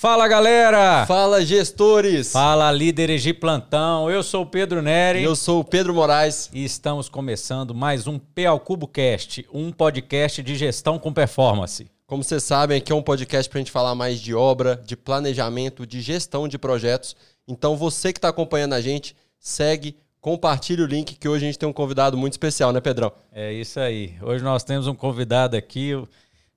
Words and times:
Fala 0.00 0.28
galera! 0.28 1.04
Fala 1.06 1.44
gestores! 1.44 2.30
Fala 2.30 2.70
líderes 2.70 3.20
de 3.20 3.34
plantão. 3.34 4.08
Eu 4.08 4.22
sou 4.22 4.44
o 4.44 4.46
Pedro 4.46 4.80
Neri. 4.80 5.24
Eu 5.24 5.34
sou 5.34 5.58
o 5.58 5.64
Pedro 5.64 5.92
Moraes. 5.92 6.48
E 6.52 6.64
estamos 6.64 7.08
começando 7.08 7.74
mais 7.74 8.06
um 8.06 8.16
PA 8.16 8.56
Cubo 8.64 8.86
Cast, 8.86 9.44
um 9.52 9.72
podcast 9.72 10.40
de 10.40 10.54
gestão 10.54 11.00
com 11.00 11.12
performance. 11.12 11.90
Como 12.06 12.22
vocês 12.22 12.44
sabem, 12.44 12.78
aqui 12.78 12.92
é 12.92 12.94
um 12.94 13.02
podcast 13.02 13.50
para 13.50 13.58
a 13.58 13.60
gente 13.60 13.72
falar 13.72 13.96
mais 13.96 14.20
de 14.20 14.32
obra, 14.32 14.80
de 14.86 14.96
planejamento, 14.96 15.84
de 15.84 16.00
gestão 16.00 16.46
de 16.46 16.58
projetos. 16.58 17.16
Então 17.48 17.76
você 17.76 18.12
que 18.12 18.18
está 18.18 18.28
acompanhando 18.28 18.74
a 18.74 18.80
gente, 18.80 19.16
segue, 19.40 19.96
compartilhe 20.20 20.82
o 20.82 20.86
link 20.86 21.16
que 21.16 21.28
hoje 21.28 21.44
a 21.44 21.48
gente 21.48 21.58
tem 21.58 21.68
um 21.68 21.72
convidado 21.72 22.16
muito 22.16 22.34
especial, 22.34 22.72
né, 22.72 22.80
Pedrão? 22.80 23.10
É 23.32 23.52
isso 23.52 23.80
aí. 23.80 24.14
Hoje 24.22 24.44
nós 24.44 24.62
temos 24.62 24.86
um 24.86 24.94
convidado 24.94 25.56
aqui 25.56 26.00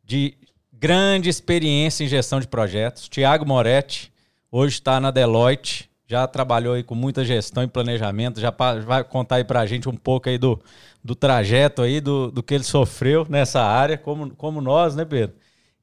de 0.03 0.35
grande 0.81 1.29
experiência 1.29 2.03
em 2.03 2.07
gestão 2.07 2.39
de 2.39 2.47
projetos. 2.47 3.07
Tiago 3.07 3.45
Moretti, 3.45 4.11
hoje 4.51 4.73
está 4.73 4.99
na 4.99 5.11
Deloitte, 5.11 5.87
já 6.07 6.25
trabalhou 6.25 6.73
aí 6.73 6.81
com 6.81 6.95
muita 6.95 7.23
gestão 7.23 7.61
e 7.61 7.67
planejamento, 7.67 8.41
já 8.41 8.49
vai 8.83 9.03
contar 9.03 9.35
aí 9.35 9.43
para 9.43 9.59
a 9.59 9.65
gente 9.67 9.87
um 9.87 9.95
pouco 9.95 10.27
aí 10.27 10.39
do, 10.39 10.59
do 11.03 11.13
trajeto 11.13 11.83
aí, 11.83 12.01
do, 12.01 12.31
do 12.31 12.41
que 12.41 12.55
ele 12.55 12.63
sofreu 12.63 13.27
nessa 13.29 13.61
área, 13.61 13.95
como, 13.95 14.31
como 14.31 14.59
nós, 14.59 14.95
né, 14.95 15.05
Pedro? 15.05 15.35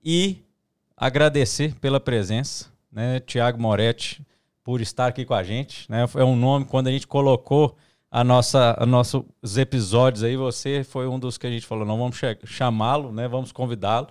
E 0.05 0.39
agradecer 0.97 1.77
pela 1.77 2.01
presença, 2.01 2.67
né, 2.91 3.21
Tiago 3.21 3.63
Moretti, 3.63 4.21
por 4.65 4.81
estar 4.81 5.07
aqui 5.07 5.25
com 5.25 5.33
a 5.33 5.45
gente, 5.45 5.89
né? 5.89 6.07
É 6.17 6.25
um 6.25 6.35
nome, 6.35 6.65
quando 6.65 6.89
a 6.89 6.91
gente 6.91 7.07
colocou 7.07 7.77
a 8.11 8.25
nossa, 8.25 8.77
a 8.77 8.85
nossos 8.85 9.23
episódios 9.57 10.25
aí, 10.25 10.37
você 10.37 10.83
foi 10.83 11.07
um 11.07 11.21
dos 11.21 11.39
que 11.39 11.47
a 11.47 11.51
gente 11.51 11.65
falou, 11.65 11.87
não 11.87 11.99
vamos 11.99 12.21
chamá-lo, 12.45 13.13
né? 13.13 13.29
Vamos 13.29 13.53
convidá-lo 13.53 14.09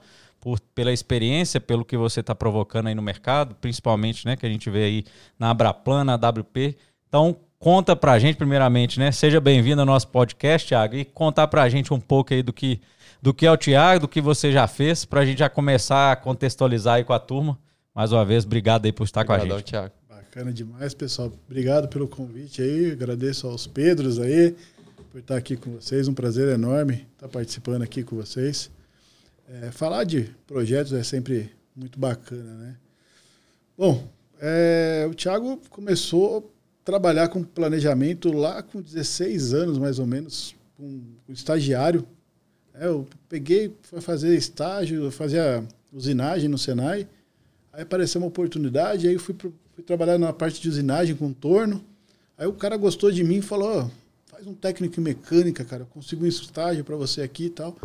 por, 0.47 0.61
pela 0.73 0.93
experiência, 0.93 1.59
pelo 1.59 1.83
que 1.83 1.97
você 1.97 2.21
está 2.21 2.33
provocando 2.33 2.87
aí 2.87 2.95
no 2.95 3.01
mercado, 3.01 3.53
principalmente, 3.55 4.25
né, 4.25 4.37
que 4.37 4.45
a 4.45 4.49
gente 4.49 4.69
vê 4.69 4.83
aí 4.85 5.03
na 5.37 5.49
Abraplan, 5.49 6.05
na 6.05 6.15
WP. 6.15 6.77
Então, 7.05 7.35
conta 7.59 7.97
para 7.97 8.13
a 8.13 8.19
gente, 8.19 8.37
primeiramente, 8.37 8.97
né? 8.97 9.11
Seja 9.11 9.41
bem-vindo 9.41 9.81
ao 9.81 9.85
nosso 9.85 10.07
podcast, 10.07 10.65
Thiago, 10.69 10.95
e 10.95 11.03
contar 11.03 11.49
para 11.49 11.63
a 11.63 11.67
gente 11.67 11.93
um 11.93 11.99
pouco 11.99 12.33
aí 12.33 12.41
do 12.41 12.53
que, 12.53 12.79
do 13.21 13.33
que 13.33 13.45
é 13.45 13.51
o 13.51 13.57
Thiago, 13.57 13.99
do 14.03 14.07
que 14.07 14.21
você 14.21 14.49
já 14.49 14.69
fez, 14.69 15.03
para 15.03 15.19
a 15.19 15.25
gente 15.25 15.39
já 15.39 15.49
começar 15.49 16.13
a 16.13 16.15
contextualizar 16.15 16.95
aí 16.95 17.03
com 17.03 17.11
a 17.11 17.19
turma. 17.19 17.59
Mais 17.93 18.13
uma 18.13 18.23
vez, 18.23 18.45
obrigado 18.45 18.85
aí 18.85 18.93
por 18.93 19.03
estar 19.03 19.25
Obrigadão, 19.25 19.49
com 19.49 19.53
a 19.55 19.57
gente. 19.57 19.67
Thiago. 19.71 19.93
Bacana 20.07 20.53
demais, 20.53 20.93
pessoal. 20.93 21.29
Obrigado 21.45 21.89
pelo 21.89 22.07
convite 22.07 22.61
aí. 22.61 22.93
Agradeço 22.93 23.47
aos 23.47 23.67
Pedros 23.67 24.17
aí 24.17 24.55
por 25.11 25.19
estar 25.19 25.35
aqui 25.35 25.57
com 25.57 25.71
vocês. 25.71 26.07
Um 26.07 26.13
prazer 26.13 26.47
enorme 26.47 27.05
estar 27.15 27.27
participando 27.27 27.81
aqui 27.81 28.01
com 28.01 28.15
vocês. 28.15 28.76
É, 29.49 29.71
falar 29.71 30.03
de 30.03 30.23
projetos 30.45 30.91
é 30.91 31.01
sempre 31.03 31.49
muito 31.73 31.97
bacana, 31.97 32.53
né? 32.55 32.75
Bom, 33.77 34.05
é, 34.41 35.07
o 35.09 35.13
Thiago 35.13 35.61
começou 35.69 36.39
a 36.39 36.83
trabalhar 36.83 37.29
com 37.29 37.41
planejamento 37.41 38.29
lá 38.33 38.61
com 38.61 38.81
16 38.81 39.53
anos, 39.53 39.77
mais 39.77 39.99
ou 39.99 40.05
menos, 40.05 40.53
com, 40.75 41.01
com 41.25 41.31
estagiário. 41.31 42.05
É, 42.73 42.87
eu 42.87 43.07
peguei, 43.29 43.73
fui 43.83 44.01
fazer 44.01 44.35
estágio, 44.35 45.09
fazia 45.11 45.63
usinagem 45.93 46.49
no 46.49 46.57
Senai. 46.57 47.07
Aí 47.71 47.83
apareceu 47.83 48.19
uma 48.19 48.27
oportunidade, 48.27 49.07
aí 49.07 49.17
fui, 49.17 49.33
fui 49.73 49.83
trabalhar 49.85 50.17
na 50.17 50.33
parte 50.33 50.59
de 50.59 50.67
usinagem 50.67 51.15
com 51.15 51.31
torno. 51.31 51.81
Aí 52.37 52.47
o 52.47 52.53
cara 52.53 52.75
gostou 52.75 53.13
de 53.13 53.23
mim 53.23 53.37
e 53.37 53.41
falou: 53.41 53.85
oh, 53.85 54.29
faz 54.29 54.45
um 54.45 54.53
técnico 54.53 54.99
em 54.99 55.03
mecânica, 55.03 55.63
cara, 55.63 55.83
eu 55.83 55.87
consigo 55.87 56.25
um 56.25 56.27
estágio 56.27 56.83
para 56.83 56.97
você 56.97 57.21
aqui 57.21 57.45
e 57.45 57.49
tal 57.49 57.77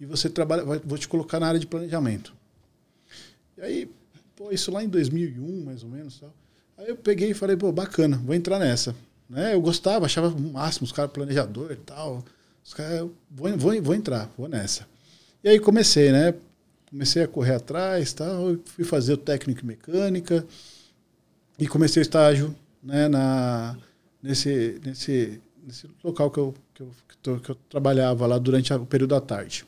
e 0.00 0.06
você 0.06 0.28
trabalha, 0.28 0.64
vou 0.64 0.98
te 0.98 1.08
colocar 1.08 1.40
na 1.40 1.48
área 1.48 1.60
de 1.60 1.66
planejamento. 1.66 2.34
E 3.56 3.60
aí, 3.60 3.90
pô, 4.36 4.52
isso 4.52 4.70
lá 4.70 4.82
em 4.82 4.88
2001, 4.88 5.64
mais 5.64 5.82
ou 5.82 5.88
menos, 5.88 6.18
tal. 6.18 6.32
Aí 6.76 6.88
eu 6.88 6.96
peguei 6.96 7.30
e 7.30 7.34
falei, 7.34 7.56
pô, 7.56 7.72
bacana, 7.72 8.16
vou 8.24 8.34
entrar 8.34 8.58
nessa. 8.58 8.94
Né? 9.28 9.54
Eu 9.54 9.60
gostava, 9.60 10.06
achava 10.06 10.28
o 10.28 10.40
máximo 10.40 10.84
os 10.84 10.92
caras 10.92 11.10
planejador 11.10 11.72
e 11.72 11.76
tal. 11.76 12.24
Os 12.64 12.72
caras, 12.72 13.08
vou, 13.30 13.56
vou, 13.58 13.82
vou 13.82 13.94
entrar, 13.94 14.30
vou 14.38 14.48
nessa. 14.48 14.86
E 15.42 15.48
aí 15.48 15.58
comecei, 15.58 16.12
né? 16.12 16.34
Comecei 16.88 17.22
a 17.22 17.28
correr 17.28 17.54
atrás, 17.54 18.12
tal, 18.12 18.56
fui 18.64 18.84
fazer 18.84 19.12
o 19.12 19.16
técnico 19.18 19.62
em 19.62 19.66
mecânica 19.66 20.46
e 21.58 21.66
comecei 21.66 22.00
o 22.00 22.02
estágio, 22.02 22.54
né, 22.82 23.08
na 23.08 23.76
nesse 24.22 24.80
nesse 24.82 25.38
nesse 25.62 25.86
local 26.02 26.26
eu, 26.28 26.30
que 26.32 26.40
eu, 26.40 26.54
que 27.22 27.30
eu, 27.30 27.40
que 27.40 27.50
eu 27.50 27.54
trabalhava 27.68 28.26
lá 28.26 28.38
durante 28.38 28.72
o 28.72 28.86
período 28.86 29.10
da 29.10 29.20
tarde. 29.20 29.66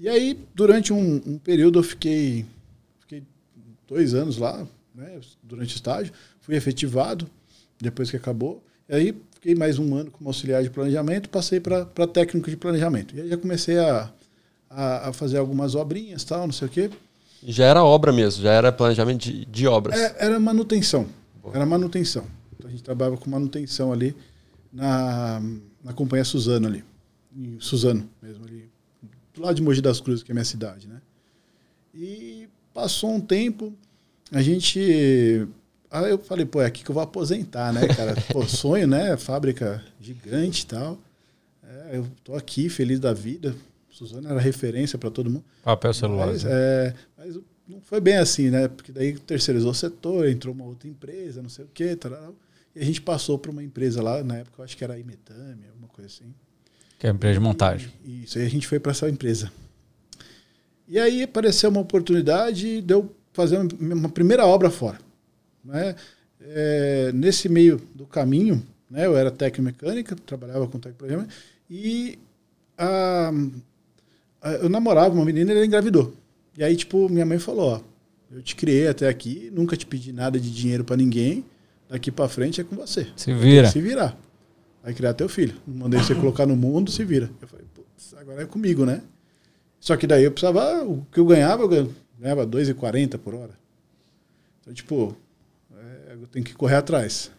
E 0.00 0.08
aí, 0.08 0.42
durante 0.54 0.94
um, 0.94 1.20
um 1.26 1.36
período, 1.36 1.78
eu 1.78 1.82
fiquei, 1.82 2.46
fiquei 3.00 3.22
dois 3.86 4.14
anos 4.14 4.38
lá, 4.38 4.66
né, 4.94 5.20
durante 5.42 5.74
o 5.74 5.76
estágio, 5.76 6.10
fui 6.40 6.56
efetivado 6.56 7.28
depois 7.78 8.10
que 8.10 8.16
acabou. 8.16 8.64
E 8.88 8.94
aí, 8.94 9.22
fiquei 9.34 9.54
mais 9.54 9.78
um 9.78 9.94
ano 9.94 10.10
como 10.10 10.30
auxiliar 10.30 10.62
de 10.62 10.70
planejamento, 10.70 11.28
passei 11.28 11.60
para 11.60 11.84
técnico 12.06 12.48
de 12.48 12.56
planejamento. 12.56 13.14
E 13.14 13.20
aí 13.20 13.28
já 13.28 13.36
comecei 13.36 13.78
a, 13.78 14.10
a, 14.70 15.08
a, 15.10 15.12
fazer 15.12 15.36
algumas 15.36 15.74
obrinhas, 15.74 16.24
tal, 16.24 16.46
não 16.46 16.52
sei 16.52 16.66
o 16.66 16.70
quê. 16.70 16.90
Já 17.46 17.66
era 17.66 17.84
obra 17.84 18.10
mesmo, 18.10 18.42
já 18.42 18.52
era 18.52 18.72
planejamento 18.72 19.20
de, 19.20 19.44
de 19.44 19.66
obras. 19.66 20.00
É, 20.00 20.16
era 20.18 20.40
manutenção. 20.40 21.06
Boa. 21.42 21.54
Era 21.54 21.66
manutenção. 21.66 22.24
Então, 22.54 22.68
a 22.68 22.70
gente 22.70 22.82
trabalhava 22.82 23.18
com 23.18 23.28
manutenção 23.28 23.92
ali 23.92 24.16
na, 24.72 25.42
na 25.84 25.92
companhia 25.92 26.24
Suzano 26.24 26.68
ali. 26.68 26.82
Em 27.36 27.60
Suzano 27.60 28.08
mesmo 28.22 28.46
ali, 28.46 28.69
lado 29.40 29.54
de 29.54 29.62
Mogi 29.62 29.80
das 29.80 30.00
Cruzes, 30.00 30.22
que 30.22 30.30
é 30.30 30.32
a 30.32 30.34
minha 30.34 30.44
cidade, 30.44 30.88
né? 30.88 31.00
E 31.94 32.48
passou 32.72 33.10
um 33.10 33.20
tempo, 33.20 33.74
a 34.32 34.42
gente. 34.42 35.46
Aí 35.90 36.10
eu 36.10 36.18
falei, 36.18 36.46
pô, 36.46 36.62
é 36.62 36.66
aqui 36.66 36.84
que 36.84 36.90
eu 36.90 36.94
vou 36.94 37.02
aposentar, 37.02 37.72
né, 37.72 37.88
cara? 37.88 38.14
Pô, 38.32 38.46
sonho, 38.46 38.86
né? 38.86 39.16
Fábrica 39.16 39.84
gigante 40.00 40.62
e 40.62 40.66
tal. 40.66 40.96
É, 41.64 41.96
eu 41.96 42.06
tô 42.22 42.36
aqui, 42.36 42.68
feliz 42.68 43.00
da 43.00 43.12
vida. 43.12 43.56
Suzana 43.90 44.30
era 44.30 44.38
referência 44.38 44.96
para 44.96 45.10
todo 45.10 45.28
mundo. 45.28 45.44
Papel 45.64 45.92
celular. 45.92 46.28
Mas, 46.28 46.44
né? 46.44 46.50
é, 46.52 46.94
mas 47.18 47.40
não 47.66 47.80
foi 47.80 48.00
bem 48.00 48.18
assim, 48.18 48.50
né? 48.50 48.68
Porque 48.68 48.92
daí 48.92 49.18
terceirizou 49.18 49.72
o 49.72 49.74
setor, 49.74 50.28
entrou 50.28 50.54
uma 50.54 50.64
outra 50.64 50.88
empresa, 50.88 51.42
não 51.42 51.48
sei 51.48 51.64
o 51.64 51.68
quê. 51.74 51.96
Tal, 51.96 52.34
e 52.74 52.80
a 52.80 52.84
gente 52.84 53.00
passou 53.00 53.36
para 53.36 53.50
uma 53.50 53.62
empresa 53.62 54.00
lá, 54.00 54.22
na 54.22 54.38
época 54.38 54.60
eu 54.60 54.64
acho 54.64 54.76
que 54.76 54.84
era 54.84 54.94
a 54.94 54.98
Imetame, 54.98 55.66
alguma 55.68 55.88
coisa 55.88 56.06
assim. 56.06 56.32
Que 57.00 57.06
é 57.06 57.10
a 57.10 57.14
empresa 57.14 57.34
de 57.34 57.40
montagem. 57.40 57.90
Isso, 58.04 58.38
aí 58.38 58.44
a 58.44 58.50
gente 58.50 58.68
foi 58.68 58.78
para 58.78 58.92
essa 58.92 59.08
empresa. 59.08 59.50
E 60.86 60.98
aí 60.98 61.22
apareceu 61.22 61.70
uma 61.70 61.80
oportunidade 61.80 62.82
de 62.82 62.92
eu 62.92 63.10
fazer 63.32 63.56
uma 63.80 64.10
primeira 64.10 64.46
obra 64.46 64.70
fora. 64.70 64.98
Né? 65.64 65.94
É, 66.42 67.10
nesse 67.14 67.48
meio 67.48 67.80
do 67.94 68.04
caminho, 68.04 68.62
né, 68.90 69.06
eu 69.06 69.16
era 69.16 69.30
técnico 69.30 69.62
mecânica, 69.62 70.14
trabalhava 70.26 70.66
com 70.66 70.78
técnico 70.78 70.98
programa, 70.98 71.26
e 71.70 72.18
a, 72.76 73.32
a, 74.42 74.50
eu 74.52 74.68
namorava 74.68 75.14
uma 75.14 75.24
menina 75.24 75.52
e 75.52 75.56
ela 75.56 75.64
engravidou. 75.64 76.14
E 76.58 76.62
aí, 76.62 76.76
tipo, 76.76 77.08
minha 77.08 77.24
mãe 77.24 77.38
falou, 77.38 77.76
ó, 77.76 77.80
eu 78.30 78.42
te 78.42 78.54
criei 78.54 78.88
até 78.88 79.08
aqui, 79.08 79.50
nunca 79.54 79.74
te 79.74 79.86
pedi 79.86 80.12
nada 80.12 80.38
de 80.38 80.50
dinheiro 80.50 80.84
para 80.84 80.98
ninguém, 80.98 81.46
daqui 81.88 82.10
para 82.10 82.28
frente 82.28 82.60
é 82.60 82.64
com 82.64 82.76
você. 82.76 83.06
Se 83.16 83.32
vira. 83.32 83.70
Se 83.70 83.80
virar. 83.80 84.18
Vai 84.82 84.94
criar 84.94 85.14
teu 85.14 85.28
filho. 85.28 85.60
Mandei 85.66 86.00
você 86.00 86.14
colocar 86.14 86.46
no 86.46 86.56
mundo, 86.56 86.90
se 86.90 87.04
vira. 87.04 87.30
Eu 87.40 87.48
falei, 87.48 87.66
putz, 87.74 88.14
agora 88.14 88.42
é 88.42 88.46
comigo, 88.46 88.84
né? 88.86 89.02
Só 89.78 89.96
que 89.96 90.06
daí 90.06 90.24
eu 90.24 90.32
precisava, 90.32 90.84
o 90.84 91.06
que 91.10 91.20
eu 91.20 91.26
ganhava, 91.26 91.62
eu 91.62 91.94
ganhava 92.18 92.46
2,40 92.46 93.18
por 93.18 93.34
hora. 93.34 93.58
Então, 94.60 94.72
tipo, 94.72 95.16
é, 95.74 96.14
eu 96.14 96.26
tenho 96.26 96.44
que 96.44 96.54
correr 96.54 96.76
atrás. 96.76 97.30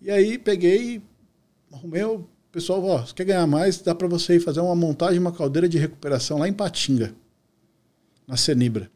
E 0.00 0.10
aí 0.10 0.38
peguei, 0.38 1.02
arrumei 1.70 2.02
o 2.04 2.26
pessoal, 2.50 2.82
ó, 2.84 3.02
quer 3.14 3.24
ganhar 3.24 3.46
mais, 3.46 3.78
dá 3.80 3.94
para 3.94 4.08
você 4.08 4.36
ir 4.36 4.40
fazer 4.40 4.60
uma 4.60 4.74
montagem, 4.74 5.18
uma 5.18 5.32
caldeira 5.32 5.68
de 5.68 5.78
recuperação 5.78 6.38
lá 6.38 6.48
em 6.48 6.52
Patinga, 6.52 7.14
na 8.26 8.36
Cenibra. 8.36 8.90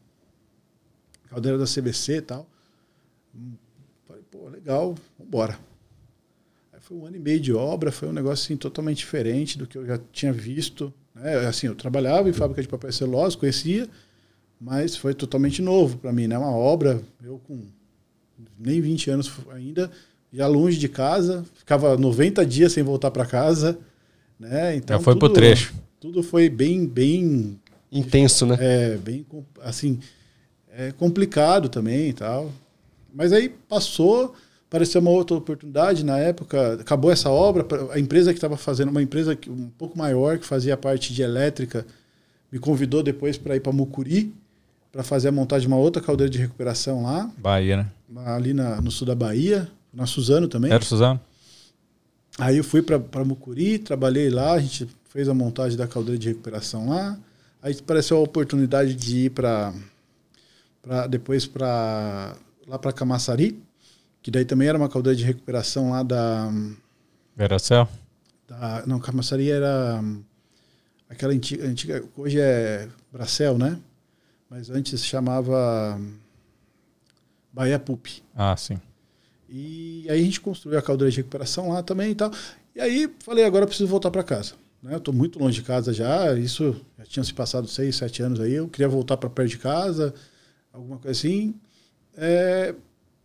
Caldeira 1.29 1.57
da 1.57 1.65
CVC 1.65 2.17
e 2.17 2.21
tal. 2.21 2.47
Falei, 4.07 4.23
pô, 4.31 4.49
legal, 4.49 4.95
vambora. 5.19 5.59
Foi 6.85 6.95
um 6.97 7.05
ano 7.07 7.15
e 7.15 7.19
meio 7.19 7.39
de 7.39 7.51
obra, 7.51 7.91
foi 7.91 8.07
um 8.07 8.13
negócio 8.13 8.45
assim, 8.45 8.55
totalmente 8.55 8.97
diferente 8.97 9.57
do 9.57 9.65
que 9.65 9.75
eu 9.75 9.87
já 9.87 9.99
tinha 10.11 10.31
visto. 10.31 10.93
Né? 11.15 11.35
Assim, 11.47 11.65
eu 11.65 11.73
trabalhava 11.73 12.29
em 12.29 12.33
fábrica 12.33 12.61
de 12.61 12.67
papel 12.67 12.91
celulose, 12.91 13.35
conhecia, 13.35 13.89
mas 14.61 14.95
foi 14.95 15.15
totalmente 15.15 15.63
novo 15.63 15.97
para 15.97 16.13
mim. 16.13 16.27
Né? 16.27 16.37
Uma 16.37 16.51
obra, 16.51 17.01
eu 17.23 17.41
com 17.47 17.59
nem 18.59 18.79
20 18.79 19.09
anos 19.09 19.31
ainda, 19.51 19.89
já 20.31 20.45
longe 20.45 20.77
de 20.77 20.87
casa, 20.87 21.43
ficava 21.55 21.97
90 21.97 22.45
dias 22.45 22.73
sem 22.73 22.83
voltar 22.83 23.09
para 23.09 23.25
casa. 23.25 23.79
Né? 24.39 24.75
Então, 24.75 24.99
já 24.99 25.03
foi 25.03 25.15
tudo, 25.15 25.19
pro 25.21 25.33
trecho. 25.33 25.73
Tudo 25.99 26.21
foi 26.21 26.49
bem, 26.49 26.85
bem 26.85 27.59
intenso, 27.91 28.45
né? 28.45 28.57
É, 28.59 28.97
bem 28.97 29.25
assim, 29.63 29.99
é 30.71 30.91
complicado 30.91 31.67
também 31.67 32.09
e 32.09 32.13
tal. 32.13 32.51
Mas 33.11 33.33
aí 33.33 33.49
passou, 33.49 34.35
apareceu 34.67 34.99
uma 35.01 35.11
outra 35.11 35.37
oportunidade 35.37 36.03
na 36.03 36.17
época, 36.17 36.73
acabou 36.73 37.11
essa 37.11 37.29
obra, 37.29 37.65
a 37.91 37.99
empresa 37.99 38.31
que 38.33 38.37
estava 38.37 38.57
fazendo, 38.57 38.89
uma 38.89 39.01
empresa 39.01 39.37
um 39.47 39.69
pouco 39.77 39.97
maior, 39.97 40.37
que 40.39 40.45
fazia 40.45 40.75
parte 40.75 41.13
de 41.13 41.21
elétrica, 41.21 41.85
me 42.51 42.59
convidou 42.59 43.01
depois 43.03 43.37
para 43.37 43.55
ir 43.55 43.59
para 43.59 43.71
Mucuri, 43.71 44.33
para 44.91 45.03
fazer 45.03 45.27
a 45.27 45.31
montagem 45.31 45.67
de 45.67 45.73
uma 45.73 45.77
outra 45.79 46.01
caldeira 46.01 46.29
de 46.29 46.37
recuperação 46.37 47.03
lá, 47.03 47.29
Bahia, 47.37 47.77
né? 47.77 47.87
ali 48.25 48.53
na- 48.53 48.81
no 48.81 48.89
sul 48.91 49.05
da 49.07 49.15
Bahia, 49.15 49.69
na 49.93 50.05
Suzano 50.05 50.47
também. 50.47 50.71
Era 50.71 50.83
Suzano? 50.83 51.19
Aí 52.37 52.57
eu 52.57 52.63
fui 52.63 52.81
para 52.81 53.23
Mucuri, 53.23 53.79
trabalhei 53.79 54.29
lá, 54.29 54.53
a 54.53 54.59
gente 54.59 54.87
fez 55.09 55.29
a 55.29 55.33
montagem 55.33 55.77
da 55.77 55.87
caldeira 55.87 56.17
de 56.19 56.27
recuperação 56.29 56.89
lá. 56.89 57.17
Aí 57.61 57.73
apareceu 57.79 58.17
a 58.17 58.19
oportunidade 58.21 58.93
de 58.93 59.25
ir 59.25 59.29
para 59.31 59.73
depois 61.09 61.45
para 61.47 62.35
lá 62.67 62.77
para 62.77 62.91
Camaçari, 62.91 63.57
que 64.25 64.31
daí 64.31 64.43
também 64.43 64.67
era 64.67 64.75
uma 64.75 64.89
caldeira 64.89 65.15
de 65.15 65.23
recuperação 65.23 65.91
lá 65.91 66.01
da, 66.01 66.51
Veracel? 67.35 67.87
da 68.47 68.83
não, 68.87 68.99
Camaçari 68.99 69.51
era 69.51 70.03
aquela 71.07 71.31
antiga, 71.31 71.63
antiga 71.63 72.03
hoje 72.17 72.39
é 72.39 72.89
Bracel, 73.13 73.55
né? 73.55 73.79
Mas 74.49 74.71
antes 74.71 74.99
se 74.99 75.05
chamava 75.05 76.01
Bahia 77.53 77.77
Pup. 77.77 78.07
Ah, 78.35 78.57
sim. 78.57 78.81
E 79.47 80.07
aí 80.09 80.19
a 80.19 80.23
gente 80.23 80.41
construiu 80.41 80.79
a 80.79 80.81
caldeira 80.81 81.11
de 81.11 81.17
recuperação 81.17 81.69
lá 81.69 81.83
também 81.83 82.09
e 82.09 82.15
tal. 82.15 82.31
E 82.75 82.81
aí 82.81 83.07
falei, 83.19 83.45
agora 83.45 83.65
eu 83.65 83.67
preciso 83.67 83.87
voltar 83.87 84.09
para 84.09 84.23
casa. 84.23 84.55
Né? 84.81 84.95
Eu 84.95 84.97
estou 84.97 85.13
muito 85.13 85.37
longe 85.37 85.61
de 85.61 85.67
casa 85.67 85.93
já, 85.93 86.33
isso 86.33 86.75
já 86.97 87.05
tinha 87.05 87.23
se 87.23 87.31
passado 87.31 87.67
seis, 87.67 87.95
sete 87.95 88.23
anos 88.23 88.39
aí. 88.39 88.53
Eu 88.53 88.67
queria 88.69 88.89
voltar 88.89 89.17
para 89.17 89.29
perto 89.29 89.49
de 89.49 89.59
casa, 89.59 90.15
alguma 90.73 90.97
coisa 90.97 91.15
assim. 91.15 91.53
É, 92.17 92.73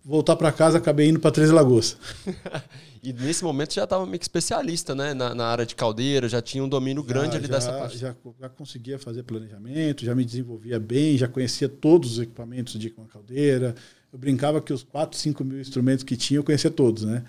voltar 0.05 0.37
para 0.37 0.51
casa, 0.53 0.79
acabei 0.79 1.09
indo 1.09 1.21
para 1.21 1.31
Três 1.31 1.51
Lagoas. 1.51 1.97
E 3.03 3.15
nesse 3.15 3.43
momento 3.43 3.73
já 3.73 3.85
estava 3.85 4.05
meio 4.05 4.19
que 4.19 4.25
especialista, 4.27 4.95
né? 4.95 5.15
Na, 5.15 5.35
na 5.35 5.47
área 5.47 5.65
de 5.65 5.75
caldeira, 5.75 6.29
já 6.29 6.43
tinha 6.43 6.63
um 6.63 6.69
domínio 6.69 7.03
grande 7.03 7.31
Já- 7.33 7.39
ali 7.39 7.47
já, 7.47 7.53
dessa 7.55 7.73
parte. 7.73 7.97
Já, 7.97 8.15
já 8.39 8.49
conseguia 8.51 8.99
fazer 8.99 9.23
planejamento, 9.23 10.05
já 10.05 10.15
me 10.15 10.23
desenvolvia 10.23 10.79
bem, 10.79 11.17
já 11.17 11.27
conhecia 11.27 11.67
todos 11.67 12.13
os 12.13 12.19
equipamentos 12.19 12.79
de 12.79 12.93
uma 12.95 13.07
caldeira. 13.07 13.75
Eu 14.13 14.19
brincava 14.19 14.61
que 14.61 14.71
os 14.71 14.83
4, 14.83 15.19
5 15.19 15.43
mil 15.43 15.59
instrumentos 15.59 16.05
que 16.05 16.15
tinha, 16.15 16.37
eu 16.41 16.45
conhecia 16.45 16.71
todos, 16.71 17.05
né? 17.05 17.25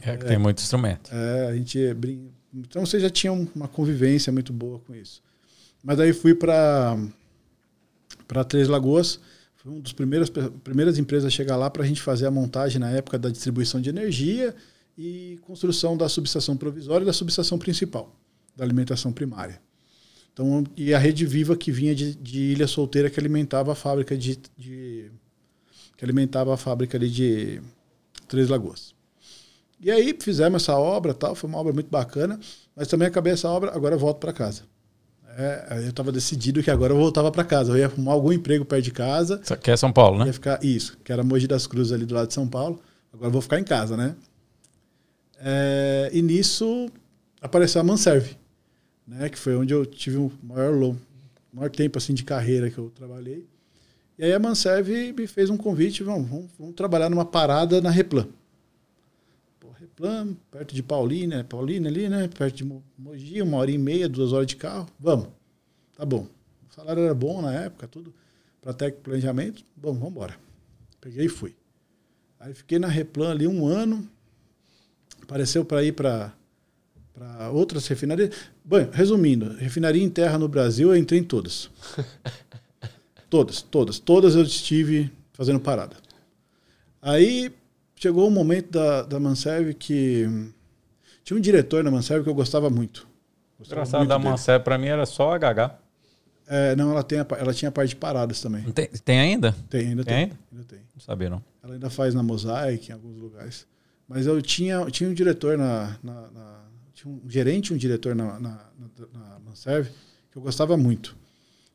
É 0.00 0.16
que 0.16 0.24
tem 0.26 0.38
muito 0.38 0.62
instrumento. 0.62 1.10
É, 1.12 1.48
a 1.48 1.56
gente 1.56 1.92
brin... 1.94 2.30
Então 2.54 2.86
você 2.86 3.00
já 3.00 3.10
tinha 3.10 3.32
um- 3.32 3.48
uma 3.52 3.66
convivência 3.66 4.32
muito 4.32 4.52
boa 4.52 4.78
com 4.78 4.94
isso. 4.94 5.20
Mas 5.82 5.98
aí 5.98 6.12
fui 6.12 6.36
para 6.36 6.96
para 8.28 8.44
Três 8.44 8.68
Lagoas, 8.68 9.18
foi 9.66 9.74
uma 9.74 9.82
das 9.82 9.92
primeiras 9.92 10.30
primeiras 10.62 10.96
empresas 10.96 11.26
a 11.26 11.30
chegar 11.30 11.56
lá 11.56 11.68
para 11.68 11.82
a 11.82 11.86
gente 11.86 12.00
fazer 12.00 12.24
a 12.26 12.30
montagem 12.30 12.78
na 12.78 12.88
época 12.90 13.18
da 13.18 13.28
distribuição 13.28 13.80
de 13.80 13.88
energia 13.90 14.54
e 14.96 15.40
construção 15.42 15.96
da 15.96 16.08
subestação 16.08 16.56
provisória 16.56 17.02
e 17.02 17.06
da 17.06 17.12
subestação 17.12 17.58
principal 17.58 18.14
da 18.54 18.64
alimentação 18.64 19.12
primária. 19.12 19.60
Então 20.32 20.64
e 20.76 20.94
a 20.94 20.98
rede 20.98 21.26
viva 21.26 21.56
que 21.56 21.72
vinha 21.72 21.96
de, 21.96 22.14
de 22.14 22.52
Ilha 22.52 22.68
Solteira 22.68 23.10
que 23.10 23.18
alimentava 23.18 23.72
a 23.72 23.74
fábrica 23.74 24.16
de, 24.16 24.38
de 24.56 25.10
que 25.96 26.04
alimentava 26.04 26.54
a 26.54 26.56
fábrica 26.56 26.96
ali 26.96 27.10
de 27.10 27.60
Três 28.28 28.48
Lagoas. 28.48 28.94
E 29.80 29.90
aí 29.90 30.16
fizemos 30.20 30.62
essa 30.62 30.76
obra, 30.76 31.12
tal, 31.12 31.34
foi 31.34 31.50
uma 31.50 31.58
obra 31.58 31.72
muito 31.72 31.90
bacana, 31.90 32.38
mas 32.74 32.86
também 32.86 33.08
acabei 33.08 33.32
essa 33.32 33.48
obra, 33.48 33.74
agora 33.74 33.96
volto 33.96 34.18
para 34.18 34.32
casa. 34.32 34.62
É, 35.38 35.82
eu 35.84 35.90
estava 35.90 36.10
decidido 36.10 36.62
que 36.62 36.70
agora 36.70 36.94
eu 36.94 36.96
voltava 36.96 37.30
para 37.30 37.44
casa, 37.44 37.70
eu 37.72 37.76
ia 37.76 37.84
arrumar 37.84 38.12
algum 38.12 38.32
emprego 38.32 38.64
perto 38.64 38.84
de 38.84 38.90
casa, 38.90 39.42
aqui 39.50 39.70
é 39.70 39.76
São 39.76 39.92
Paulo, 39.92 40.18
né? 40.18 40.26
ia 40.26 40.32
ficar 40.32 40.64
isso, 40.64 40.96
que 41.04 41.12
era 41.12 41.22
Mogi 41.22 41.46
das 41.46 41.66
Cruzes 41.66 41.92
ali 41.92 42.06
do 42.06 42.14
lado 42.14 42.28
de 42.28 42.32
São 42.32 42.48
Paulo. 42.48 42.80
Agora 43.12 43.28
eu 43.28 43.32
vou 43.32 43.42
ficar 43.42 43.60
em 43.60 43.64
casa, 43.64 43.98
né? 43.98 44.16
É, 45.38 46.08
e 46.10 46.22
nisso 46.22 46.88
apareceu 47.40 47.82
a 47.82 47.84
Manserve, 47.84 48.34
né? 49.06 49.28
Que 49.28 49.38
foi 49.38 49.54
onde 49.54 49.74
eu 49.74 49.84
tive 49.84 50.16
o 50.16 50.32
maior, 50.42 50.96
maior 51.52 51.70
tempo 51.70 51.98
assim 51.98 52.14
de 52.14 52.24
carreira 52.24 52.70
que 52.70 52.78
eu 52.78 52.90
trabalhei. 52.94 53.46
E 54.18 54.24
aí 54.24 54.32
a 54.32 54.38
Manserve 54.38 55.12
me 55.12 55.26
fez 55.26 55.50
um 55.50 55.56
convite, 55.58 56.02
vamos, 56.02 56.30
vamos, 56.30 56.46
vamos 56.58 56.74
trabalhar 56.74 57.10
numa 57.10 57.26
parada 57.26 57.82
na 57.82 57.90
Replan. 57.90 58.26
Replan, 59.96 60.34
perto 60.50 60.74
de 60.74 60.82
Paulínia, 60.82 61.42
Paulínia 61.42 61.90
ali, 61.90 62.08
né? 62.08 62.28
Perto 62.28 62.56
de 62.56 62.64
Mo- 62.64 62.84
Mogi, 62.98 63.40
uma 63.40 63.56
hora 63.56 63.70
e 63.70 63.78
meia, 63.78 64.08
duas 64.08 64.32
horas 64.32 64.46
de 64.46 64.56
carro. 64.56 64.86
Vamos. 65.00 65.28
Tá 65.96 66.04
bom. 66.04 66.28
O 66.70 66.74
salário 66.74 67.02
era 67.02 67.14
bom 67.14 67.40
na 67.40 67.52
época, 67.54 67.88
tudo. 67.88 68.12
Para 68.60 68.74
técnico 68.74 69.04
planejamento. 69.04 69.64
Bom, 69.74 69.94
vamos 69.94 70.10
embora. 70.10 70.36
Peguei 71.00 71.24
e 71.24 71.28
fui. 71.28 71.56
Aí 72.38 72.52
fiquei 72.52 72.78
na 72.78 72.88
Replan 72.88 73.30
ali 73.30 73.46
um 73.46 73.66
ano. 73.66 74.06
Apareceu 75.22 75.64
para 75.64 75.82
ir 75.82 75.92
para 75.92 76.32
para 77.14 77.50
outras 77.50 77.86
refinarias. 77.86 78.34
Bom, 78.62 78.76
resumindo, 78.92 79.54
refinaria 79.54 80.02
em 80.04 80.10
terra 80.10 80.38
no 80.38 80.46
Brasil, 80.48 80.90
eu 80.90 80.96
entrei 80.98 81.18
em 81.20 81.24
todas. 81.24 81.70
todas, 83.30 83.62
todas. 83.62 83.98
Todas 83.98 84.34
eu 84.34 84.42
estive 84.42 85.10
fazendo 85.32 85.58
parada. 85.58 85.96
Aí 87.00 87.50
chegou 87.96 88.26
um 88.28 88.30
momento 88.30 88.70
da, 88.70 89.02
da 89.02 89.18
Manserve 89.18 89.74
que 89.74 90.26
tinha 91.24 91.36
um 91.36 91.40
diretor 91.40 91.82
na 91.82 91.90
Manserve 91.90 92.22
que 92.24 92.30
eu 92.30 92.34
gostava 92.34 92.70
muito. 92.70 93.08
Gostava 93.58 93.80
Engraçado, 93.80 93.98
muito 94.00 94.08
da. 94.10 94.18
Manceb 94.18 94.62
pra 94.64 94.78
mim 94.78 94.86
era 94.86 95.04
só 95.06 95.34
HH. 95.36 95.78
É, 96.48 96.76
não, 96.76 96.92
ela, 96.92 97.02
tem 97.02 97.18
a 97.18 97.26
ela 97.38 97.52
tinha 97.52 97.70
a 97.70 97.72
parte 97.72 97.88
de 97.90 97.96
paradas 97.96 98.40
também. 98.40 98.62
Tem, 98.70 98.86
tem 99.04 99.18
ainda? 99.18 99.52
Tem, 99.68 99.88
ainda 99.88 100.04
Tem 100.04 100.14
tem. 100.14 100.22
ainda? 100.24 100.38
ainda 100.52 100.64
tem. 100.64 100.78
Não 100.94 101.00
sabia, 101.00 101.28
não. 101.30 101.42
Ela 101.62 101.74
ainda 101.74 101.90
faz 101.90 102.14
na 102.14 102.22
Mosaic, 102.22 102.88
em 102.90 102.92
alguns 102.92 103.16
lugares. 103.16 103.66
Mas 104.06 104.26
eu 104.26 104.40
tinha, 104.40 104.84
tinha 104.90 105.10
um 105.10 105.14
diretor 105.14 105.58
na, 105.58 105.96
na- 106.02 106.30
na- 106.30 106.64
Tinha 106.94 107.12
um 107.12 107.20
gerente 107.28 107.74
um 107.74 107.76
diretor 107.76 108.14
na, 108.14 108.38
na, 108.38 108.50
na, 108.78 109.06
na 109.12 109.38
Manserve 109.40 109.90
que 110.30 110.38
eu 110.38 110.42
gostava 110.42 110.76
muito. 110.76 111.16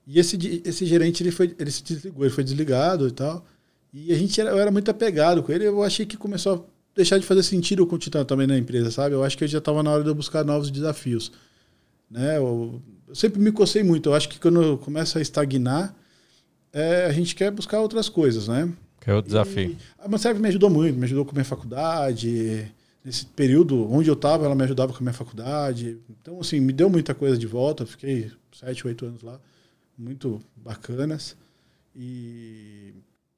E 0.07 0.17
esse, 0.19 0.37
esse 0.65 0.85
gerente 0.85 1.21
ele, 1.21 1.31
foi, 1.31 1.53
ele 1.59 1.69
se 1.69 1.83
desligou, 1.83 2.23
ele 2.23 2.33
foi 2.33 2.43
desligado 2.43 3.07
e 3.07 3.11
tal. 3.11 3.45
E 3.93 4.11
a 4.11 4.15
gente 4.15 4.39
era, 4.39 4.51
eu 4.51 4.59
era 4.59 4.71
muito 4.71 4.89
apegado 4.89 5.43
com 5.43 5.51
ele. 5.51 5.67
Eu 5.67 5.83
achei 5.83 6.05
que 6.05 6.17
começou 6.17 6.53
a 6.55 6.61
deixar 6.95 7.17
de 7.17 7.25
fazer 7.25 7.43
sentido 7.43 7.81
eu 7.81 7.87
continuar 7.87 8.25
também 8.25 8.47
na 8.47 8.57
empresa, 8.57 8.89
sabe? 8.91 9.15
Eu 9.15 9.23
acho 9.23 9.37
que 9.37 9.43
eu 9.43 9.47
já 9.47 9.57
estava 9.57 9.83
na 9.83 9.91
hora 9.91 10.03
de 10.03 10.09
eu 10.09 10.15
buscar 10.15 10.43
novos 10.45 10.71
desafios. 10.71 11.31
Né? 12.09 12.37
Eu, 12.37 12.81
eu 13.07 13.15
sempre 13.15 13.39
me 13.39 13.51
cocei 13.51 13.83
muito. 13.83 14.09
Eu 14.09 14.13
acho 14.13 14.29
que 14.29 14.39
quando 14.39 14.61
eu 14.61 14.77
começo 14.77 15.17
a 15.17 15.21
estagnar, 15.21 15.95
é, 16.71 17.05
a 17.05 17.11
gente 17.11 17.35
quer 17.35 17.51
buscar 17.51 17.79
outras 17.79 18.07
coisas, 18.07 18.47
né? 18.47 18.71
Que 19.01 19.09
é 19.09 19.15
o 19.15 19.21
desafio. 19.21 19.71
E 19.71 19.77
a 19.99 20.07
Manserve 20.07 20.39
me 20.39 20.47
ajudou 20.47 20.69
muito, 20.69 20.97
me 20.97 21.05
ajudou 21.05 21.25
com 21.25 21.31
a 21.31 21.33
minha 21.33 21.45
faculdade. 21.45 22.71
Nesse 23.03 23.25
período 23.25 23.91
onde 23.91 24.09
eu 24.09 24.13
estava, 24.13 24.45
ela 24.45 24.53
me 24.53 24.63
ajudava 24.63 24.93
com 24.93 24.99
a 24.99 25.01
minha 25.01 25.13
faculdade. 25.13 25.97
Então, 26.07 26.39
assim, 26.39 26.59
me 26.59 26.71
deu 26.71 26.89
muita 26.89 27.15
coisa 27.15 27.35
de 27.35 27.47
volta. 27.47 27.85
Fiquei 27.85 28.31
sete, 28.53 28.85
oito 28.85 29.05
anos 29.05 29.23
lá, 29.23 29.39
muito 29.97 30.39
bacanas. 30.55 31.35
E 31.95 32.93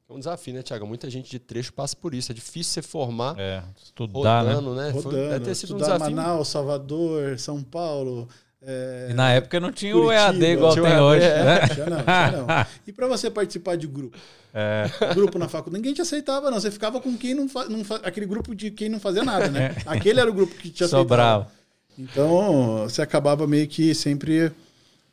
É 0.09 0.13
um 0.13 0.19
desafio, 0.19 0.53
né, 0.53 0.61
Tiago? 0.61 0.85
Muita 0.85 1.09
gente 1.09 1.29
de 1.31 1.39
trecho 1.39 1.73
passa 1.73 1.95
por 1.95 2.13
isso. 2.13 2.31
É 2.31 2.35
difícil 2.35 2.73
você 2.73 2.81
formar 2.81 3.35
É, 3.39 3.63
estudar, 3.83 4.43
né? 4.43 4.53
rodando, 4.53 4.75
né? 4.75 4.91
Foi- 4.91 5.01
rodando, 5.01 5.29
deve 5.29 5.45
ter 5.45 5.55
sido 5.55 5.73
um 5.73 5.77
estudar 5.77 5.93
desafio. 5.97 6.15
Manaus, 6.15 6.47
Salvador, 6.49 7.39
São 7.39 7.63
Paulo. 7.63 8.27
é, 8.61 9.07
E 9.11 9.13
na 9.13 9.31
época 9.31 9.59
não 9.59 9.71
tinha 9.71 9.95
o 9.95 10.01
Curitiba, 10.03 10.21
EAD 10.27 10.45
igual 10.45 10.73
tinha 10.73 10.83
o 10.83 10.87
tem 10.87 10.99
hoje, 10.99 11.25
é. 11.25 11.43
né? 11.43 11.67
Tinha 11.67 11.85
não, 11.89 12.03
tinha 12.03 12.31
não. 12.31 12.47
E 12.87 12.91
para 12.93 13.07
você 13.07 13.29
participar 13.31 13.75
de 13.77 13.87
grupo? 13.87 14.17
É. 14.53 14.85
Grupo 15.15 15.39
na 15.39 15.47
faculdade, 15.49 15.81
ninguém 15.81 15.93
te 15.95 16.01
aceitava, 16.01 16.51
não. 16.51 16.59
Você 16.59 16.69
ficava 16.69 17.01
com 17.01 17.17
quem 17.17 17.33
não, 17.33 17.49
fa, 17.49 17.65
não 17.65 17.83
fa, 17.83 17.95
aquele 18.03 18.25
grupo 18.25 18.53
de 18.53 18.69
quem 18.71 18.87
não 18.89 18.99
fazia 18.99 19.23
nada, 19.23 19.49
né? 19.49 19.75
Aquele 19.87 20.19
era 20.19 20.29
o 20.29 20.33
grupo 20.33 20.53
que 20.55 20.69
te 20.69 20.83
aceitava. 20.83 21.01
Sobrava. 21.03 21.51
Então, 21.97 22.83
você 22.83 23.01
acabava 23.01 23.47
meio 23.47 23.67
que 23.67 23.93
sempre 23.95 24.51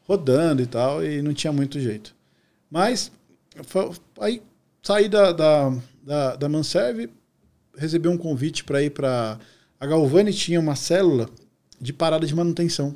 rodando 0.06 0.61
e 0.62 0.66
tal, 0.66 1.04
e 1.04 1.23
não 1.23 1.32
tinha 1.32 1.52
muito 1.52 1.78
jeito. 1.80 2.14
Mas, 2.70 3.11
aí 4.20 4.42
saí 4.82 5.08
da, 5.08 5.32
da, 5.32 5.76
da, 6.02 6.37
da 6.37 6.49
Manserve, 6.49 7.10
recebi 7.76 8.08
um 8.08 8.18
convite 8.18 8.64
para 8.64 8.82
ir 8.82 8.90
para. 8.90 9.38
A 9.78 9.87
Galvani 9.87 10.32
tinha 10.32 10.60
uma 10.60 10.76
célula 10.76 11.28
de 11.80 11.92
parada 11.92 12.26
de 12.26 12.34
manutenção. 12.34 12.94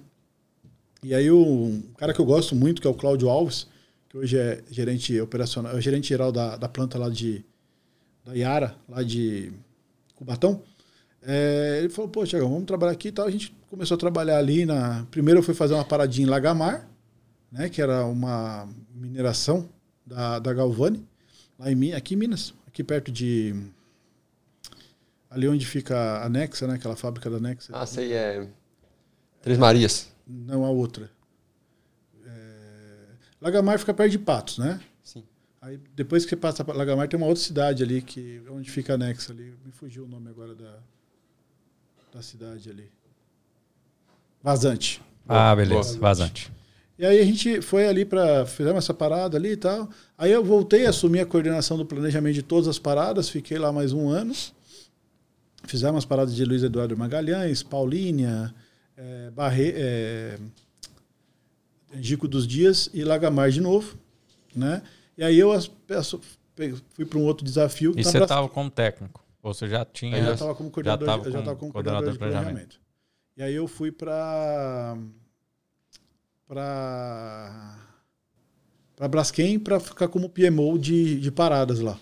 E 1.02 1.14
aí, 1.14 1.30
o 1.30 1.38
um 1.38 1.82
cara 1.96 2.12
que 2.12 2.20
eu 2.20 2.24
gosto 2.24 2.54
muito, 2.54 2.80
que 2.80 2.86
é 2.86 2.90
o 2.90 2.94
Cláudio 2.94 3.28
Alves, 3.28 3.66
que 4.08 4.16
hoje 4.16 4.38
é 4.38 4.62
gerente 4.70 5.18
operacional, 5.20 5.76
é 5.76 5.80
gerente 5.80 6.08
geral 6.08 6.30
da, 6.30 6.56
da 6.56 6.68
planta 6.68 6.98
lá 6.98 7.08
de. 7.08 7.44
da 8.24 8.34
Iara, 8.36 8.74
lá 8.88 9.02
de 9.02 9.52
Cubatão. 10.14 10.62
É, 11.26 11.78
ele 11.78 11.88
falou, 11.88 12.10
pô, 12.10 12.24
Tiagão, 12.24 12.50
vamos 12.50 12.66
trabalhar 12.66 12.92
aqui 12.92 13.08
e 13.08 13.12
tal. 13.12 13.26
A 13.26 13.30
gente 13.30 13.54
começou 13.70 13.94
a 13.94 13.98
trabalhar 13.98 14.38
ali 14.38 14.66
na. 14.66 15.06
Primeiro 15.10 15.40
eu 15.40 15.42
fui 15.42 15.54
fazer 15.54 15.74
uma 15.74 15.84
paradinha 15.84 16.26
em 16.26 16.30
Lagamar, 16.30 16.88
né? 17.50 17.68
Que 17.68 17.80
era 17.80 18.04
uma 18.04 18.68
mineração 18.94 19.68
da, 20.06 20.38
da 20.38 20.52
Galvani, 20.52 21.02
lá 21.58 21.70
em 21.70 21.92
aqui 21.92 22.14
em 22.14 22.16
Minas, 22.16 22.54
aqui 22.66 22.82
perto 22.82 23.10
de. 23.10 23.54
Ali 25.30 25.48
onde 25.48 25.66
fica 25.66 26.24
a 26.24 26.28
Nexa, 26.28 26.66
né? 26.66 26.74
Aquela 26.74 26.96
fábrica 26.96 27.28
da 27.28 27.40
Nexa. 27.40 27.76
Ah, 27.76 27.86
sei, 27.86 28.12
é. 28.12 28.48
Três 29.42 29.58
Marias. 29.58 30.12
Não 30.26 30.64
a 30.64 30.70
outra. 30.70 31.10
É, 32.24 33.06
Lagamar 33.40 33.78
fica 33.78 33.92
perto 33.92 34.12
de 34.12 34.18
Patos, 34.18 34.58
né? 34.58 34.80
Sim. 35.02 35.24
Aí 35.60 35.78
depois 35.94 36.24
que 36.24 36.30
você 36.30 36.36
passa 36.36 36.64
para 36.64 36.74
Lagamar 36.74 37.08
tem 37.08 37.18
uma 37.18 37.26
outra 37.26 37.42
cidade 37.42 37.82
ali 37.82 38.00
que 38.00 38.42
onde 38.48 38.70
fica 38.70 38.94
a 38.94 38.98
Nexa 38.98 39.32
ali. 39.32 39.54
Me 39.64 39.72
fugiu 39.72 40.04
o 40.04 40.08
nome 40.08 40.30
agora 40.30 40.54
da 40.54 40.78
da 42.14 42.22
cidade 42.22 42.70
ali. 42.70 42.88
Vazante. 44.40 45.02
Ah, 45.28 45.54
beleza. 45.56 45.98
Vazante. 45.98 46.52
E 46.98 47.04
aí 47.04 47.20
a 47.20 47.24
gente 47.24 47.60
foi 47.60 47.88
ali 47.88 48.04
para 48.04 48.46
fizemos 48.46 48.84
essa 48.84 48.94
parada 48.94 49.36
ali 49.36 49.50
e 49.50 49.56
tal. 49.56 49.88
Aí 50.16 50.30
eu 50.30 50.44
voltei 50.44 50.86
a 50.86 50.90
assumir 50.90 51.20
a 51.20 51.26
coordenação 51.26 51.76
do 51.76 51.84
planejamento 51.84 52.34
de 52.34 52.42
todas 52.42 52.68
as 52.68 52.78
paradas, 52.78 53.28
fiquei 53.28 53.58
lá 53.58 53.72
mais 53.72 53.92
um 53.92 54.08
ano. 54.08 54.32
Fizemos 55.64 55.98
as 55.98 56.04
paradas 56.04 56.34
de 56.34 56.44
Luiz 56.44 56.62
Eduardo 56.62 56.96
Magalhães, 56.96 57.62
Paulínia, 57.62 58.54
é, 58.96 59.30
Barre, 59.30 59.72
é, 59.74 60.38
Gico 61.94 62.28
dos 62.28 62.46
Dias 62.46 62.88
e 62.94 63.02
Lagamar 63.02 63.50
de 63.50 63.60
novo, 63.60 63.96
né? 64.54 64.82
E 65.16 65.24
aí 65.24 65.38
eu 65.38 65.50
fui 66.90 67.04
para 67.04 67.18
um 67.18 67.24
outro 67.24 67.44
desafio. 67.44 67.92
E 67.96 68.04
você 68.04 68.22
estava 68.22 68.48
como 68.48 68.70
técnico? 68.70 69.24
Ou 69.42 69.52
você 69.52 69.68
já 69.68 69.84
tinha? 69.84 70.16
Eu 70.16 70.24
já 70.24 70.34
estava 70.34 70.54
como 70.54 70.70
coordenador, 70.70 71.06
já, 71.08 71.42
já 71.42 71.56
como 71.56 71.72
coordenador, 71.72 72.12
de 72.12 72.18
planejamento. 72.18 72.44
planejamento. 72.44 72.80
E 73.36 73.42
aí 73.42 73.54
eu 73.54 73.66
fui 73.66 73.90
para 73.90 74.96
para 76.46 77.78
para 78.96 79.08
Braskem 79.08 79.58
para 79.58 79.80
ficar 79.80 80.08
como 80.08 80.28
PMO 80.28 80.78
de, 80.78 81.18
de 81.18 81.30
paradas 81.30 81.80
lá. 81.80 81.98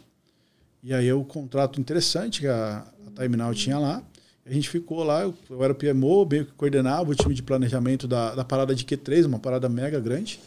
E 0.83 0.93
aí 0.93 1.13
o 1.13 1.25
contrato 1.25 1.81
interessante 1.81 2.41
que 2.41 2.47
a, 2.47 2.87
a 3.07 3.11
Terminal 3.13 3.55
tinha 3.55 3.79
lá. 3.79 4.03
A 4.45 4.53
gente 4.53 4.69
ficou 4.69 5.05
lá, 5.05 5.23
eu, 5.23 5.35
eu 5.49 5.63
era 5.63 5.73
o 5.73 5.77
PMO, 5.77 6.27
meio 6.27 6.45
que 6.45 6.53
coordenava 6.53 7.11
o 7.11 7.15
time 7.15 7.33
de 7.33 7.43
planejamento 7.43 8.09
da, 8.09 8.35
da 8.35 8.45
parada 8.45 8.75
de 8.75 8.85
Q3, 8.85 9.25
uma 9.27 9.39
parada 9.39 9.69
mega 9.69 10.01
grande. 10.01 10.41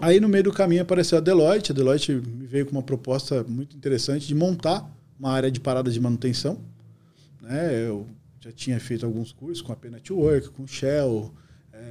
Aí 0.00 0.20
no 0.20 0.28
meio 0.28 0.44
do 0.44 0.52
caminho 0.52 0.82
apareceu 0.82 1.18
a 1.18 1.20
Deloitte. 1.20 1.72
A 1.72 1.74
Deloitte 1.74 2.12
me 2.12 2.46
veio 2.46 2.66
com 2.66 2.72
uma 2.72 2.82
proposta 2.82 3.42
muito 3.44 3.76
interessante 3.76 4.26
de 4.26 4.34
montar 4.34 4.88
uma 5.18 5.32
área 5.32 5.50
de 5.50 5.58
paradas 5.58 5.92
de 5.92 6.00
manutenção. 6.00 6.58
Né? 7.40 7.86
Eu 7.86 8.06
já 8.40 8.52
tinha 8.52 8.78
feito 8.78 9.04
alguns 9.04 9.32
cursos 9.32 9.60
com 9.60 9.72
a 9.72 9.76
P 9.76 9.90
Network, 9.90 10.50
com 10.50 10.66
Shell, 10.66 11.32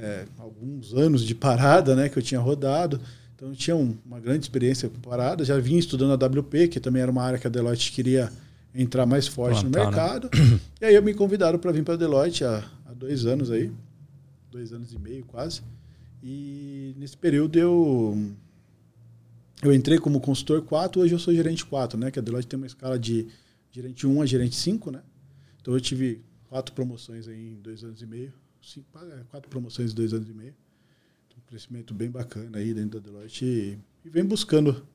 é, 0.02 0.24
alguns 0.38 0.92
anos 0.94 1.24
de 1.24 1.34
parada 1.34 1.94
né, 1.94 2.08
que 2.08 2.18
eu 2.18 2.22
tinha 2.22 2.40
rodado. 2.40 3.00
Então 3.34 3.48
eu 3.48 3.56
tinha 3.56 3.76
um, 3.76 3.96
uma 4.04 4.18
grande 4.18 4.44
experiência 4.44 4.88
com 4.88 4.98
parada. 5.00 5.44
Já 5.44 5.58
vinha 5.58 5.78
estudando 5.78 6.12
a 6.12 6.26
WP, 6.26 6.68
que 6.68 6.80
também 6.80 7.02
era 7.02 7.10
uma 7.10 7.22
área 7.22 7.38
que 7.38 7.46
a 7.46 7.50
Deloitte 7.50 7.92
queria 7.92 8.30
entrar 8.74 9.06
mais 9.06 9.26
forte 9.26 9.60
Plantar, 9.64 9.78
no 9.78 9.90
né? 9.90 9.96
mercado. 9.96 10.30
Né? 10.32 10.60
E 10.80 10.84
aí 10.86 10.94
eu 10.94 11.02
me 11.02 11.14
convidaram 11.14 11.58
para 11.58 11.72
vir 11.72 11.84
para 11.84 11.94
a 11.94 11.96
Deloitte 11.96 12.44
há, 12.44 12.64
há 12.86 12.92
dois 12.92 13.24
anos 13.26 13.50
aí, 13.50 13.72
dois 14.50 14.72
anos 14.72 14.92
e 14.92 14.98
meio 14.98 15.24
quase. 15.24 15.62
E 16.22 16.94
nesse 16.98 17.16
período 17.16 17.58
eu 17.58 18.18
eu 19.62 19.72
entrei 19.72 19.98
como 19.98 20.20
consultor 20.20 20.62
4, 20.62 21.00
hoje 21.00 21.14
eu 21.14 21.18
sou 21.18 21.34
gerente 21.34 21.64
4, 21.64 21.98
né? 21.98 22.10
Que 22.10 22.18
a 22.18 22.22
Deloitte 22.22 22.48
tem 22.48 22.58
uma 22.58 22.66
escala 22.66 22.98
de 22.98 23.26
gerente 23.70 24.06
1 24.06 24.22
a 24.22 24.26
gerente 24.26 24.56
5, 24.56 24.90
né? 24.90 25.00
Então 25.60 25.74
eu 25.74 25.80
tive 25.80 26.20
quatro 26.48 26.74
promoções 26.74 27.26
aí 27.26 27.52
em 27.52 27.60
dois 27.60 27.82
anos 27.82 28.00
e 28.00 28.06
meio 28.06 28.32
cinco, 28.66 28.86
é, 28.98 29.22
quatro 29.30 29.48
promoções 29.48 29.92
em 29.92 29.94
dois 29.94 30.12
anos 30.12 30.28
e 30.28 30.32
meio. 30.32 30.54
Um 31.36 31.48
crescimento 31.48 31.94
bem 31.94 32.10
bacana 32.10 32.58
aí 32.58 32.74
dentro 32.74 32.98
da 32.98 33.10
Deloitte 33.10 33.44
e, 33.44 33.78
e 34.04 34.10
vem 34.10 34.24
buscando 34.24 34.86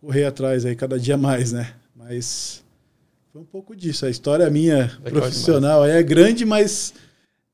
correr 0.00 0.24
atrás 0.24 0.66
aí 0.66 0.76
cada 0.76 0.98
dia 0.98 1.16
mais, 1.16 1.52
né? 1.52 1.74
Mas 1.94 2.64
foi 3.32 3.40
um 3.40 3.46
pouco 3.46 3.74
disso. 3.74 4.04
A 4.04 4.10
história 4.10 4.48
minha 4.50 4.88
profissional 5.04 5.84
é 5.84 6.02
grande, 6.02 6.44
mas. 6.44 6.92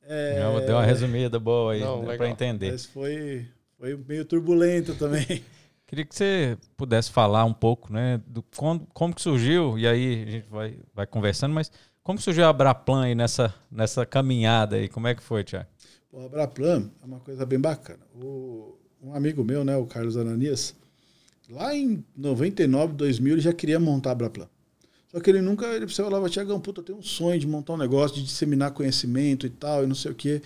É... 0.02 0.40
Não, 0.40 0.60
deu 0.60 0.76
uma 0.76 0.84
resumida 0.84 1.38
boa 1.38 1.74
aí, 1.74 1.82
para 2.16 2.28
entender. 2.28 2.72
Mas 2.72 2.84
foi, 2.84 3.46
foi 3.78 3.96
meio 3.96 4.24
turbulento 4.24 4.94
também. 4.94 5.44
Queria 5.86 6.04
que 6.04 6.14
você 6.14 6.58
pudesse 6.76 7.10
falar 7.10 7.44
um 7.44 7.52
pouco, 7.52 7.92
né, 7.92 8.20
do 8.26 8.42
como, 8.56 8.86
como 8.92 9.14
que 9.14 9.20
surgiu, 9.20 9.78
e 9.78 9.86
aí 9.86 10.24
a 10.26 10.30
gente 10.30 10.48
vai, 10.48 10.78
vai 10.94 11.06
conversando, 11.06 11.54
mas 11.54 11.70
como 12.04 12.20
surgiu 12.20 12.44
a 12.44 12.50
Abraplan 12.50 13.04
aí 13.04 13.14
nessa, 13.14 13.52
nessa 13.72 14.04
caminhada 14.04 14.76
aí? 14.76 14.88
Como 14.88 15.08
é 15.08 15.14
que 15.14 15.22
foi, 15.22 15.42
Tiago? 15.42 15.66
O 16.12 16.20
Abraplan 16.20 16.90
é 17.02 17.06
uma 17.06 17.18
coisa 17.18 17.44
bem 17.46 17.58
bacana. 17.58 18.00
O, 18.14 18.76
um 19.02 19.14
amigo 19.14 19.42
meu, 19.42 19.64
né, 19.64 19.76
o 19.76 19.86
Carlos 19.86 20.16
Ananias, 20.16 20.74
lá 21.48 21.74
em 21.74 22.04
99, 22.14 22.92
2000, 22.92 23.32
ele 23.34 23.40
já 23.40 23.52
queria 23.54 23.80
montar 23.80 24.10
a 24.10 24.12
Abraplan. 24.12 24.48
Só 25.10 25.18
que 25.18 25.30
ele 25.30 25.40
nunca, 25.40 25.66
ele 25.66 25.88
falava, 25.88 26.28
Tiagão, 26.28 26.60
puta, 26.60 26.80
eu 26.80 26.84
tenho 26.84 26.98
um 26.98 27.02
sonho 27.02 27.40
de 27.40 27.46
montar 27.46 27.72
um 27.72 27.78
negócio, 27.78 28.16
de 28.16 28.24
disseminar 28.24 28.72
conhecimento 28.72 29.46
e 29.46 29.50
tal, 29.50 29.82
e 29.82 29.86
não 29.86 29.94
sei 29.94 30.12
o 30.12 30.14
quê. 30.14 30.42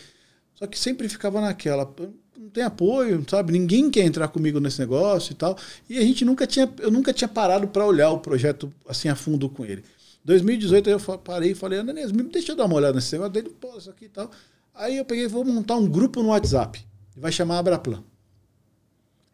Só 0.55 0.67
que 0.67 0.79
sempre 0.79 1.09
ficava 1.09 1.41
naquela, 1.41 1.93
não 2.37 2.51
tem 2.51 2.63
apoio, 2.63 3.25
sabe? 3.29 3.53
Ninguém 3.53 3.91
quer 3.91 4.05
entrar 4.05 4.29
comigo 4.29 4.61
nesse 4.61 4.79
negócio 4.79 5.33
e 5.33 5.35
tal. 5.35 5.59
E 5.89 5.99
a 5.99 6.03
gente 6.03 6.25
nunca 6.25 6.47
tinha, 6.47 6.73
eu 6.79 6.91
nunca 6.91 7.13
tinha 7.13 7.29
parado 7.29 7.67
para 7.67 7.85
olhar 7.85 8.11
o 8.11 8.21
projeto 8.21 8.73
assim 8.89 9.09
a 9.09 9.17
fundo 9.17 9.49
com 9.49 9.65
ele. 9.65 9.83
2018 10.29 10.91
eu 10.91 11.01
parei 11.19 11.53
e 11.53 11.55
falei, 11.55 11.79
Ananias, 11.79 12.13
deixa 12.13 12.53
eu 12.53 12.57
dar 12.57 12.67
uma 12.67 12.75
olhada 12.75 12.97
nesse 12.97 13.13
negócio 13.13 13.33
dele, 13.33 13.49
pô, 13.49 13.79
isso 13.79 13.89
aqui 13.89 14.05
e 14.05 14.09
tal. 14.11 14.31
Aí 14.75 14.99
eu 14.99 15.05
peguei 15.05 15.27
vou 15.27 15.43
montar 15.43 15.77
um 15.77 15.89
grupo 15.89 16.23
no 16.23 16.29
WhatsApp. 16.29 16.87
Vai 17.17 17.33
chamar 17.33 17.59
Abraplan. 17.59 18.05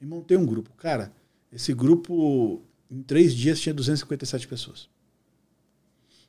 E 0.00 0.06
montei 0.06 0.36
um 0.36 0.46
grupo. 0.46 0.70
Cara, 0.76 1.12
esse 1.52 1.74
grupo, 1.74 2.62
em 2.88 3.02
três 3.02 3.34
dias, 3.34 3.60
tinha 3.60 3.74
257 3.74 4.46
pessoas. 4.46 4.88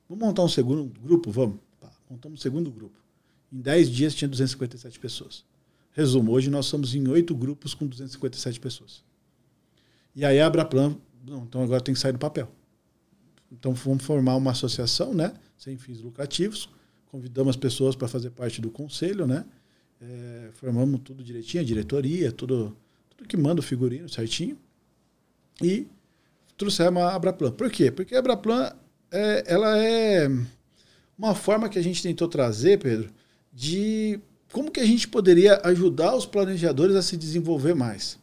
Vamos 0.09 0.25
montar 0.25 0.43
um 0.43 0.49
segundo 0.49 0.91
grupo? 0.99 1.29
Vamos. 1.29 1.59
Tá, 1.79 1.91
montamos 2.09 2.39
um 2.39 2.41
segundo 2.41 2.71
grupo. 2.71 2.97
Em 3.53 3.61
dez 3.61 3.87
dias 3.87 4.15
tinha 4.15 4.27
257 4.27 4.99
pessoas. 4.99 5.45
Resumo, 5.91 6.31
hoje 6.31 6.49
nós 6.49 6.65
somos 6.65 6.95
em 6.95 7.07
oito 7.07 7.35
grupos 7.35 7.75
com 7.75 7.85
257 7.85 8.59
pessoas. 8.59 9.03
E 10.15 10.25
aí 10.25 10.39
a 10.39 10.47
Abraplan, 10.47 10.97
então 11.23 11.61
agora 11.61 11.81
tem 11.81 11.93
que 11.93 11.99
sair 11.99 12.13
do 12.13 12.19
papel. 12.19 12.49
Então 13.51 13.73
vamos 13.73 14.03
formar 14.03 14.35
uma 14.35 14.51
associação, 14.51 15.13
né, 15.13 15.33
sem 15.57 15.77
fins 15.77 16.01
lucrativos. 16.01 16.69
Convidamos 17.05 17.51
as 17.51 17.55
pessoas 17.55 17.95
para 17.95 18.07
fazer 18.07 18.31
parte 18.31 18.59
do 18.59 18.69
conselho, 18.69 19.25
né? 19.25 19.45
É, 20.01 20.49
formamos 20.53 20.99
tudo 21.01 21.23
direitinho, 21.23 21.63
a 21.63 21.65
diretoria, 21.65 22.31
tudo, 22.31 22.75
tudo 23.15 23.27
que 23.27 23.37
manda 23.37 23.61
o 23.61 23.63
figurino 23.63 24.09
certinho. 24.09 24.57
E 25.61 25.87
trouxemos 26.57 27.01
a 27.01 27.15
Abraplan. 27.15 27.51
Por 27.51 27.71
quê? 27.71 27.89
Porque 27.89 28.15
a 28.15 28.19
Abraplan 28.19 28.73
é, 29.09 29.43
ela 29.47 29.77
é 29.77 30.27
uma 31.17 31.33
forma 31.33 31.69
que 31.69 31.79
a 31.79 31.81
gente 31.81 32.03
tentou 32.03 32.27
trazer, 32.27 32.79
Pedro, 32.79 33.09
de 33.53 34.19
como 34.51 34.69
que 34.69 34.81
a 34.81 34.85
gente 34.85 35.07
poderia 35.07 35.61
ajudar 35.63 36.15
os 36.15 36.25
planejadores 36.25 36.95
a 36.95 37.01
se 37.01 37.15
desenvolver 37.15 37.73
mais, 37.73 38.19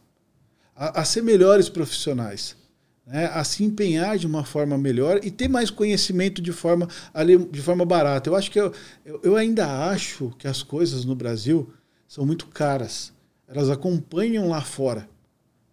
a, 0.75 1.01
a 1.01 1.05
ser 1.05 1.23
melhores 1.23 1.69
profissionais 1.69 2.55
né, 3.05 3.25
a 3.33 3.43
se 3.43 3.63
empenhar 3.63 4.17
de 4.17 4.25
uma 4.25 4.43
forma 4.43 4.77
melhor 4.77 5.19
e 5.23 5.29
ter 5.29 5.47
mais 5.47 5.69
conhecimento 5.69 6.41
de 6.41 6.51
forma, 6.51 6.87
ali, 7.13 7.37
de 7.37 7.61
forma 7.61 7.85
barata. 7.85 8.29
Eu 8.29 8.35
acho 8.35 8.49
que 8.49 8.59
eu, 8.59 8.73
eu, 9.21 9.35
ainda 9.35 9.89
acho 9.89 10.33
que 10.37 10.47
as 10.47 10.63
coisas 10.63 11.03
no 11.03 11.15
Brasil 11.15 11.71
são 12.07 12.25
muito 12.25 12.47
caras. 12.47 13.11
Elas 13.47 13.69
acompanham 13.69 14.47
lá 14.47 14.61
fora. 14.61 15.07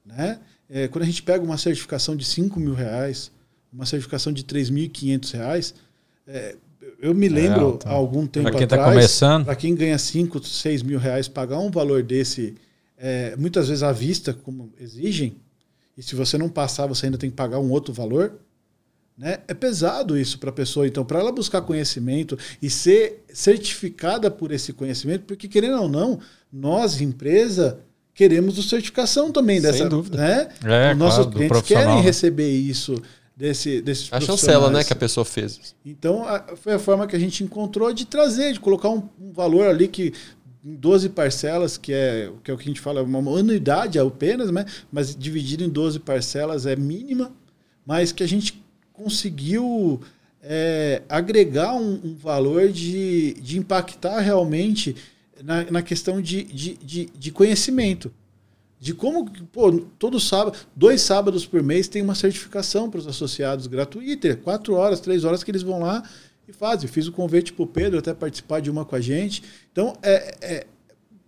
Né? 0.04 0.40
É, 0.68 0.88
quando 0.88 1.04
a 1.04 1.06
gente 1.06 1.22
pega 1.22 1.44
uma 1.44 1.56
certificação 1.56 2.16
de 2.16 2.24
5 2.24 2.58
mil 2.58 2.74
reais, 2.74 3.30
uma 3.72 3.86
certificação 3.86 4.32
de 4.32 4.42
3.500 4.42 5.32
reais, 5.32 5.74
é, 6.26 6.56
eu 7.00 7.14
me 7.14 7.28
lembro 7.28 7.78
é, 7.84 7.88
há 7.88 7.92
algum 7.92 8.26
tempo 8.26 8.50
pra 8.50 8.58
quem 8.58 8.66
tá 8.66 8.76
atrás, 8.76 8.90
tá 8.90 8.94
começando. 8.94 9.44
para 9.44 9.56
quem 9.56 9.74
ganha 9.74 9.98
5, 9.98 10.44
6 10.44 10.82
mil 10.82 10.98
reais, 10.98 11.28
pagar 11.28 11.58
um 11.58 11.70
valor 11.70 12.02
desse, 12.02 12.54
é, 12.98 13.34
muitas 13.36 13.68
vezes 13.68 13.82
à 13.82 13.92
vista, 13.92 14.34
como 14.34 14.72
exigem, 14.78 15.36
e 15.96 16.02
se 16.02 16.14
você 16.14 16.38
não 16.38 16.48
passar, 16.48 16.86
você 16.86 17.06
ainda 17.06 17.18
tem 17.18 17.30
que 17.30 17.36
pagar 17.36 17.58
um 17.58 17.70
outro 17.70 17.92
valor. 17.92 18.34
Né? 19.16 19.38
É 19.46 19.52
pesado 19.52 20.16
isso 20.18 20.38
para 20.38 20.50
a 20.50 20.52
pessoa. 20.52 20.86
Então, 20.86 21.04
para 21.04 21.20
ela 21.20 21.30
buscar 21.30 21.60
conhecimento 21.60 22.38
e 22.62 22.70
ser 22.70 23.22
certificada 23.32 24.30
por 24.30 24.50
esse 24.50 24.72
conhecimento, 24.72 25.24
porque 25.26 25.46
querendo 25.46 25.82
ou 25.82 25.88
não, 25.88 26.18
nós, 26.50 27.00
empresa, 27.00 27.80
queremos 28.14 28.58
a 28.58 28.62
certificação 28.62 29.30
também 29.30 29.60
dessa. 29.60 29.78
Sem 29.78 29.88
dúvida. 29.88 30.16
Né? 30.16 30.48
É, 30.64 30.94
nossos 30.94 31.26
claro, 31.26 31.30
clientes 31.32 31.62
querem 31.62 31.96
né? 31.96 32.00
receber 32.00 32.50
isso 32.50 33.00
desse, 33.40 33.80
desses 33.80 34.12
A 34.12 34.20
chancela 34.20 34.70
né, 34.70 34.84
que 34.84 34.92
a 34.92 34.96
pessoa 34.96 35.24
fez. 35.24 35.74
Então, 35.84 36.24
a, 36.26 36.56
foi 36.56 36.74
a 36.74 36.78
forma 36.78 37.06
que 37.06 37.16
a 37.16 37.18
gente 37.18 37.42
encontrou 37.42 37.92
de 37.92 38.04
trazer, 38.04 38.52
de 38.52 38.60
colocar 38.60 38.90
um, 38.90 39.08
um 39.18 39.32
valor 39.32 39.66
ali 39.66 39.88
que 39.88 40.12
em 40.64 40.74
12 40.74 41.08
parcelas, 41.10 41.78
que 41.78 41.92
é, 41.92 42.30
que 42.44 42.50
é 42.50 42.54
o 42.54 42.56
que 42.56 42.64
a 42.64 42.66
gente 42.66 42.80
fala, 42.80 43.02
uma 43.02 43.18
anuidade 43.38 43.98
apenas, 43.98 44.50
né? 44.50 44.66
mas 44.92 45.16
dividido 45.16 45.64
em 45.64 45.68
12 45.68 46.00
parcelas 46.00 46.66
é 46.66 46.76
mínima, 46.76 47.32
mas 47.86 48.12
que 48.12 48.22
a 48.22 48.28
gente 48.28 48.62
conseguiu 48.92 50.00
é, 50.42 51.02
agregar 51.08 51.74
um, 51.74 52.00
um, 52.04 52.14
valor 52.14 52.68
de, 52.68 53.34
de 53.34 53.58
impactar 53.58 54.20
realmente 54.20 54.94
na, 55.42 55.70
na 55.70 55.82
questão 55.82 56.20
de, 56.20 56.44
de, 56.44 56.76
de, 56.76 57.06
de 57.06 57.32
conhecimento. 57.32 58.12
De 58.78 58.94
como, 58.94 59.30
pô, 59.52 59.70
todo 59.98 60.18
sábado, 60.18 60.56
dois 60.74 61.02
sábados 61.02 61.44
por 61.44 61.62
mês 61.62 61.86
tem 61.86 62.00
uma 62.00 62.14
certificação 62.14 62.88
para 62.88 63.00
os 63.00 63.06
associados 63.06 63.66
gratuita, 63.66 64.36
quatro 64.36 64.74
horas, 64.74 65.00
três 65.00 65.22
horas 65.22 65.44
que 65.44 65.50
eles 65.50 65.62
vão 65.62 65.80
lá 65.80 66.02
e 66.50 66.52
fazem. 66.52 66.88
Fiz 66.88 67.06
o 67.06 67.12
convite 67.12 67.52
para 67.52 67.62
o 67.62 67.66
Pedro 67.66 67.98
até 67.98 68.12
participar 68.12 68.60
de 68.60 68.70
uma 68.70 68.84
com 68.84 68.96
a 68.96 69.00
gente. 69.00 69.42
Então, 69.72 69.96
é, 70.02 70.34
é 70.40 70.66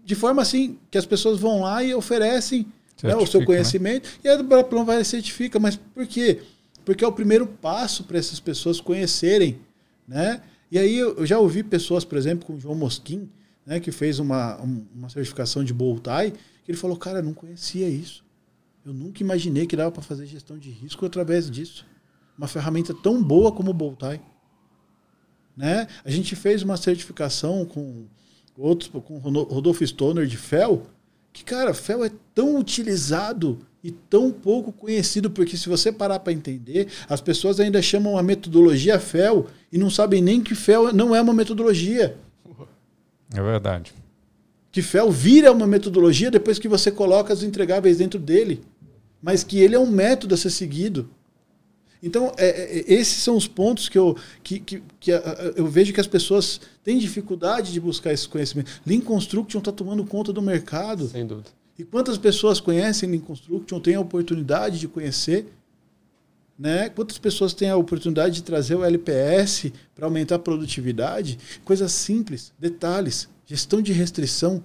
de 0.05 0.15
forma 0.15 0.43
assim 0.43 0.79
que 0.91 0.99
as 0.99 1.07
pessoas 1.07 1.39
vão 1.39 1.63
lá 1.63 1.83
e 1.83 1.95
oferecem 1.95 2.67
né, 3.03 3.17
o 3.17 3.27
seu 3.27 3.41
né? 3.41 3.47
conhecimento 3.47 4.09
né? 4.09 4.19
e 4.25 4.29
a 4.29 4.43
Braplan 4.43 4.85
vai 4.85 5.01
e 5.01 5.05
certifica. 5.05 5.59
Mas 5.59 5.77
por 5.77 6.07
quê? 6.07 6.43
Porque 6.85 7.05
é 7.05 7.09
o 7.09 7.13
primeiro 7.13 7.47
passo 7.47 8.05
para 8.05 8.19
essas 8.19 8.41
pessoas 8.41 8.81
conhecerem. 8.81 9.59
Né? 10.07 10.43
E 10.71 10.79
aí 10.79 10.97
eu 10.97 11.25
já 11.25 11.39
ouvi 11.39 11.63
pessoas, 11.63 12.05
por 12.05 12.19
exemplo, 12.19 12.47
com 12.47 12.55
o 12.55 12.61
João 12.61 12.75
Mosquim, 12.75 13.29
né, 13.65 13.79
que 13.79 13.93
fez 13.93 14.19
uma, 14.19 14.57
uma 14.57 15.09
certificação 15.09 15.63
de 15.63 15.73
Boltai, 15.73 16.33
que 16.65 16.71
ele 16.71 16.79
falou, 16.79 16.97
cara, 16.97 17.21
eu 17.21 17.23
não 17.23 17.35
conhecia 17.35 17.89
isso. 17.89 18.25
Eu 18.85 18.93
nunca 18.93 19.23
imaginei 19.23 19.67
que 19.67 19.77
dava 19.77 19.93
para 19.93 20.03
fazer 20.03 20.27
gestão 20.27 20.59
de 20.59 20.71
risco 20.71 21.07
através 21.07 21.51
disso. 21.51 21.87
Uma 22.37 22.49
ferramenta 22.49 22.93
tão 22.93 23.23
boa 23.23 23.53
como 23.53 23.71
o 23.71 23.75
Boltai. 23.75 24.21
Né? 25.57 25.87
A 26.05 26.11
gente 26.11 26.35
fez 26.35 26.63
uma 26.63 26.77
certificação 26.77 27.65
com 27.65 28.05
outros, 28.57 28.91
com 28.91 29.19
Rodolfo 29.19 29.87
Stoner 29.87 30.27
de 30.27 30.37
FEL, 30.37 30.87
que, 31.33 31.45
cara, 31.45 31.73
FEL 31.73 32.05
é 32.05 32.11
tão 32.35 32.59
utilizado 32.59 33.59
e 33.83 33.91
tão 33.91 34.31
pouco 34.31 34.71
conhecido, 34.71 35.31
porque 35.31 35.57
se 35.57 35.69
você 35.69 35.91
parar 35.91 36.21
para 36.21 36.33
entender, 36.33 36.89
as 37.09 37.21
pessoas 37.21 37.59
ainda 37.59 37.83
chamam 37.83 38.17
a 38.17 38.23
metodologia 38.23 39.01
FEL 39.01 39.47
e 39.73 39.79
não 39.79 39.91
sabem 39.91 40.23
nem 40.23 40.41
que 40.41 40.55
FEL 40.55 40.93
não 40.93 41.15
é 41.15 41.21
uma 41.21 41.35
metodologia. 41.35 42.17
É 43.35 43.43
verdade. 43.43 43.93
Que 44.71 44.83
FEL 44.83 45.11
vira 45.11 45.51
uma 45.53 45.67
metodologia 45.67 46.31
depois 46.31 46.59
que 46.59 46.69
você 46.69 46.91
coloca 46.91 47.33
os 47.33 47.43
entregáveis 47.43 47.99
dentro 47.99 48.21
dele. 48.21 48.63
Mas 49.21 49.43
que 49.43 49.59
ele 49.59 49.75
é 49.75 49.79
um 49.79 49.91
método 49.91 50.35
a 50.35 50.39
ser 50.39 50.51
seguido. 50.51 51.09
Então, 52.03 52.33
é, 52.37 52.49
é, 52.49 52.93
esses 52.93 53.23
são 53.23 53.37
os 53.37 53.47
pontos 53.47 53.89
que 53.89 53.97
eu, 53.97 54.17
que, 54.43 54.59
que, 54.59 54.83
que 54.99 55.13
eu 55.55 55.67
vejo 55.69 55.93
que 55.93 56.01
as 56.01 56.07
pessoas 56.07 56.61
têm 56.83 56.99
dificuldade 56.99 57.73
de 57.73 57.81
buscar 57.81 58.13
esse 58.13 58.29
conhecimento. 58.29 58.73
Lean 58.85 59.01
Construction 59.01 59.61
está 59.61 59.71
tomando 59.71 60.05
conta 60.05 60.33
do 60.33 60.43
mercado. 60.43 61.07
Sem 61.09 61.25
dúvida. 61.25 61.51
E 61.79 61.85
quantas 61.85 62.19
pessoas 62.19 62.61
conhecem 62.61 63.09
Lean 63.09 63.21
Construction, 63.21 63.81
têm 63.81 63.95
a 63.95 64.01
oportunidade 64.01 64.81
de 64.81 64.89
conhecer? 64.89 65.47
Né? 66.59 66.89
Quantas 66.89 67.19
pessoas 67.19 67.55
têm 67.55 67.71
a 67.71 67.77
oportunidade 67.77 68.35
de 68.35 68.43
trazer 68.43 68.75
o 68.75 68.85
LPS 68.85 69.73
para 69.95 70.07
aumentar 70.07 70.37
a 70.37 70.39
produtividade? 70.41 71.39
Coisas 71.65 71.93
simples, 71.93 72.53
detalhes, 72.59 73.29
gestão 73.47 73.81
de 73.81 73.93
restrição. 73.93 74.63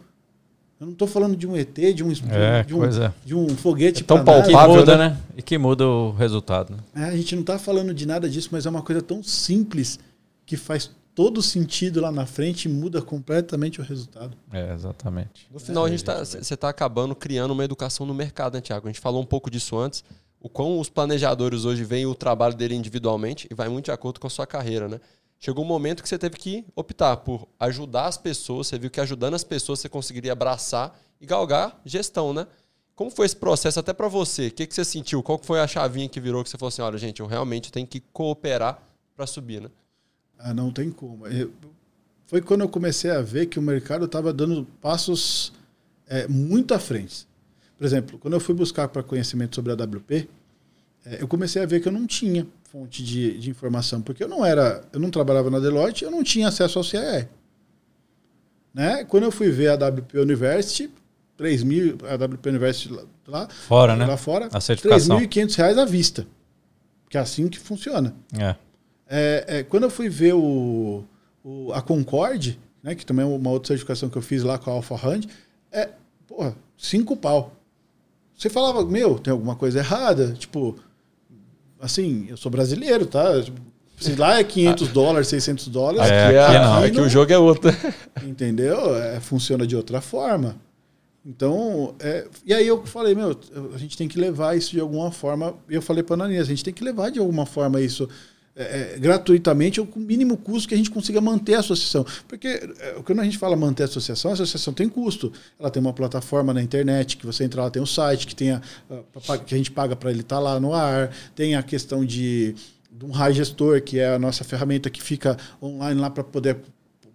Eu 0.79 0.86
não 0.86 0.93
estou 0.93 1.07
falando 1.07 1.36
de 1.36 1.48
um 1.48 1.55
ET, 1.55 1.74
de 1.74 2.03
um, 2.03 2.12
é, 2.29 2.63
de, 2.63 2.75
um 2.75 2.84
é. 2.86 3.13
de 3.25 3.34
um 3.34 3.50
foguete. 3.50 4.03
É 4.03 4.05
tão 4.05 4.24
palpável, 4.24 4.75
muda, 4.75 4.96
né? 4.96 5.17
E 5.36 5.41
que 5.41 5.57
muda 5.57 5.88
o 5.88 6.12
resultado. 6.12 6.75
Né? 6.93 7.07
É, 7.07 7.10
a 7.10 7.17
gente 7.17 7.34
não 7.34 7.41
está 7.41 7.57
falando 7.57 7.93
de 7.93 8.05
nada 8.05 8.29
disso, 8.29 8.50
mas 8.51 8.67
é 8.67 8.69
uma 8.69 8.84
coisa 8.84 9.01
tão 9.01 9.24
simples 9.24 9.98
que 10.46 10.55
faz 10.55 10.91
todo 11.15 11.41
sentido 11.41 12.00
lá 12.00 12.12
na 12.12 12.27
frente 12.27 12.65
e 12.65 12.69
muda 12.69 13.01
completamente 13.01 13.81
o 13.81 13.84
resultado. 13.84 14.38
É, 14.53 14.72
exatamente. 14.72 15.48
No 15.51 15.60
final, 15.60 15.84
a 15.84 15.89
gente 15.89 16.03
tá, 16.03 16.24
você 16.24 16.53
está 16.53 16.69
acabando 16.69 17.15
criando 17.15 17.51
uma 17.51 17.65
educação 17.65 18.05
no 18.05 18.13
mercado, 18.13 18.53
né, 18.53 18.62
Tiago? 18.62 18.88
A 18.88 18.91
gente 18.91 19.01
falou 19.01 19.19
um 19.19 19.25
pouco 19.25 19.50
disso 19.50 19.75
antes. 19.79 20.03
O 20.39 20.48
quão 20.48 20.79
os 20.79 20.89
planejadores 20.89 21.65
hoje 21.65 21.84
veem 21.84 22.05
o 22.05 22.13
trabalho 22.13 22.53
dele 22.53 22.75
individualmente 22.75 23.48
e 23.50 23.55
vai 23.55 23.67
muito 23.67 23.86
de 23.86 23.91
acordo 23.91 24.19
com 24.19 24.27
a 24.27 24.29
sua 24.29 24.46
carreira, 24.46 24.88
né? 24.88 25.00
Chegou 25.39 25.63
um 25.63 25.67
momento 25.67 26.01
que 26.01 26.10
você 26.10 26.17
teve 26.17 26.36
que 26.36 26.65
optar 26.75 27.17
por 27.17 27.48
ajudar 27.60 28.08
as 28.08 28.17
pessoas. 28.17 28.67
Você 28.67 28.79
viu 28.79 28.89
que 28.89 29.00
ajudando 29.00 29.36
as 29.36 29.44
pessoas 29.44 29.79
você 29.79 29.89
conseguiria 29.89 30.32
abraçar 30.32 31.00
e 31.22 31.25
galgar 31.25 31.79
gestão, 31.86 32.34
né? 32.34 32.48
Como 32.96 33.12
foi 33.12 33.27
esse 33.27 33.36
processo 33.36 33.79
até 33.79 33.94
para 33.94 34.08
você? 34.08 34.48
O 34.48 34.51
que, 34.51 34.65
que 34.65 34.74
você 34.74 34.84
sentiu? 34.84 35.22
Qual 35.22 35.38
foi 35.38 35.60
a 35.60 35.67
chavinha 35.67 36.10
que 36.10 36.20
virou 36.20 36.44
que 36.44 36.50
você 36.50 36.58
falou 36.58 36.70
assim, 36.70 36.82
olha, 36.82 36.98
gente, 36.98 37.20
eu 37.20 37.27
realmente 37.27 37.72
tenho 37.72 37.86
que 37.86 38.00
cooperar 38.12 38.82
para 39.15 39.27
subir, 39.27 39.62
né? 39.62 39.70
Ah, 40.39 40.53
não 40.53 40.72
tem 40.72 40.89
como. 40.89 41.27
Eu, 41.27 41.51
foi 42.25 42.41
quando 42.41 42.62
eu 42.62 42.70
comecei 42.70 43.12
a 43.12 43.22
ver 43.22 43.46
que 43.46 43.60
o 43.60 43.62
mercado 43.62 44.06
estava 44.06 44.34
dando 44.34 44.65
passos 44.82 45.53
é, 46.08 46.27
muito 46.27 46.74
à 46.74 46.79
frente. 46.79 47.27
Por 47.77 47.86
exemplo, 47.86 48.17
quando 48.17 48.34
eu 48.34 48.39
fui 48.39 48.56
buscar 48.56 48.88
para 48.88 49.03
conhecimento 49.03 49.56
sobre 49.56 49.72
a 49.72 49.75
WP, 49.75 50.27
é, 51.06 51.22
eu 51.22 51.27
comecei 51.27 51.62
a 51.62 51.65
ver 51.65 51.79
que 51.79 51.88
eu 51.88 51.91
não 51.91 52.08
tinha 52.08 52.48
fonte 52.72 53.04
de, 53.04 53.38
de, 53.40 53.50
informação, 53.50 54.02
porque 54.02 54.24
eu 54.24 54.28
não 54.28 54.46
era, 54.46 54.84
eu 54.92 55.00
não 55.00 55.10
trabalhava 55.10 55.50
na 55.50 55.60
Deloitte, 55.60 56.03
eu 56.03 56.12
não 56.12 56.24
tinha 56.24 56.50
acesso 56.50 56.77
ao 56.77 56.86
CAE. 56.86 57.27
Né? 58.74 59.06
Quando 59.06 59.24
eu 59.24 59.32
fui 59.32 59.50
ver 59.50 59.70
a 59.70 59.88
WP 59.88 60.20
University, 60.20 60.92
3 61.38 61.64
mil, 61.64 61.98
a 62.03 62.16
WP 62.16 62.50
University 62.50 62.94
lá, 63.25 63.48
fora, 63.48 63.96
né? 63.96 64.06
lá 64.06 64.18
fora, 64.18 64.50
a 64.51 64.60
certificação. 64.60 65.18
3.500 65.20 65.56
reais 65.56 65.77
à 65.77 65.86
vista. 65.86 66.27
Que 67.10 67.18
é 67.18 67.22
assim 67.22 67.48
que 67.48 67.58
funciona. 67.58 68.14
É. 68.38 68.56
É, 69.10 69.46
é, 69.48 69.64
quando 69.64 69.84
eu 69.84 69.90
fui 69.90 70.10
ver 70.10 70.34
o, 70.34 71.06
o, 71.44 71.72
a 71.72 71.82
Concorde, 71.82 72.60
né, 72.84 72.96
que 72.96 73.06
também 73.06 73.24
é 73.24 73.27
uma 73.27 73.50
outra 73.50 73.70
certificação 73.70 74.10
que 74.10 74.18
eu 74.18 74.22
fiz 74.22 74.44
lá 74.44 74.58
com 74.58 74.70
a 74.70 74.74
Alpha 74.74 74.96
Hand, 74.96 75.22
é, 75.72 75.90
porra, 76.27 76.53
cinco 76.77 77.16
pau. 77.16 77.53
Você 78.38 78.50
falava, 78.50 78.86
meu, 78.86 79.18
tem 79.18 79.32
alguma 79.32 79.56
coisa 79.56 79.80
errada? 79.80 80.34
Tipo, 80.34 80.77
assim, 81.79 82.25
eu 82.29 82.37
sou 82.37 82.51
brasileiro, 82.51 83.05
tá? 83.05 83.44
Se 84.00 84.16
lá 84.16 84.40
é 84.40 84.44
500 84.44 84.90
dólares, 84.90 85.27
600 85.27 85.68
dólares. 85.70 86.11
É, 86.11 86.25
aqui, 86.25 86.35
é, 86.35 86.46
aqui, 86.46 86.53
não, 86.59 86.83
aqui 86.83 87.01
o 87.01 87.09
jogo 87.09 87.33
é 87.33 87.37
outro. 87.37 87.72
Entendeu? 88.24 88.96
É, 88.96 89.20
funciona 89.20 89.66
de 89.66 89.75
outra 89.75 90.01
forma. 90.01 90.55
Então, 91.25 91.96
é, 92.00 92.25
e 92.46 92.53
aí 92.53 92.66
eu 92.66 92.85
falei, 92.85 93.13
meu, 93.13 93.37
a 93.74 93.77
gente 93.77 93.98
tem 93.98 94.07
que 94.07 94.18
levar 94.20 94.55
isso 94.55 94.72
de 94.72 94.79
alguma 94.79 95.11
forma. 95.11 95.55
E 95.70 95.75
eu 95.75 95.81
falei 95.81 96.03
para 96.03 96.24
a 96.24 96.27
a 96.27 96.44
gente 96.44 96.63
tem 96.63 96.74
que 96.74 96.83
levar 96.83 97.09
de 97.09 97.20
alguma 97.20 97.46
forma 97.46 97.81
isso 97.81 98.07
é, 98.59 98.96
é, 98.96 99.00
gratuitamente 99.00 99.79
ou 99.79 99.85
com 99.85 100.00
o 100.00 100.01
mínimo 100.01 100.35
custo 100.35 100.67
que 100.67 100.74
a 100.74 100.77
gente 100.77 100.89
consiga 100.89 101.22
manter 101.22 101.53
a 101.53 101.59
associação. 101.59 102.03
Porque 102.27 102.48
é, 102.48 102.96
quando 103.05 103.20
a 103.20 103.24
gente 103.24 103.37
fala 103.37 103.55
manter 103.55 103.83
a 103.83 103.85
associação, 103.85 104.31
a 104.31 104.33
associação 104.33 104.74
tem 104.74 104.89
custo. 104.89 105.31
Ela 105.59 105.70
tem 105.70 105.79
uma 105.79 105.93
plataforma 105.93 106.51
na 106.55 106.63
internet, 106.63 107.17
que 107.17 107.25
você 107.25 107.43
entra 107.43 107.61
lá, 107.61 107.70
tem 107.70 107.79
um 107.79 107.85
site, 107.85 108.25
que, 108.25 108.35
tem 108.35 108.51
a, 108.51 108.61
a 109.29 109.37
que 109.37 109.53
a 109.53 109.57
gente 109.57 109.70
paga 109.70 109.96
para 109.96 110.09
ele 110.09 110.22
estar 110.22 110.37
tá 110.37 110.41
lá 110.41 110.59
no 110.59 110.74
ar, 110.74 111.11
tem 111.35 111.55
a 111.55 111.61
questão 111.61 112.03
de, 112.03 112.55
de 112.91 113.05
um 113.05 113.11
RAI 113.11 113.33
gestor, 113.33 113.79
que 113.79 114.00
é 114.00 114.15
a 114.15 114.17
nossa 114.17 114.43
ferramenta 114.43 114.89
que 114.89 115.03
fica 115.03 115.37
online 115.61 116.01
lá 116.01 116.09
para 116.09 116.24
poder 116.24 116.57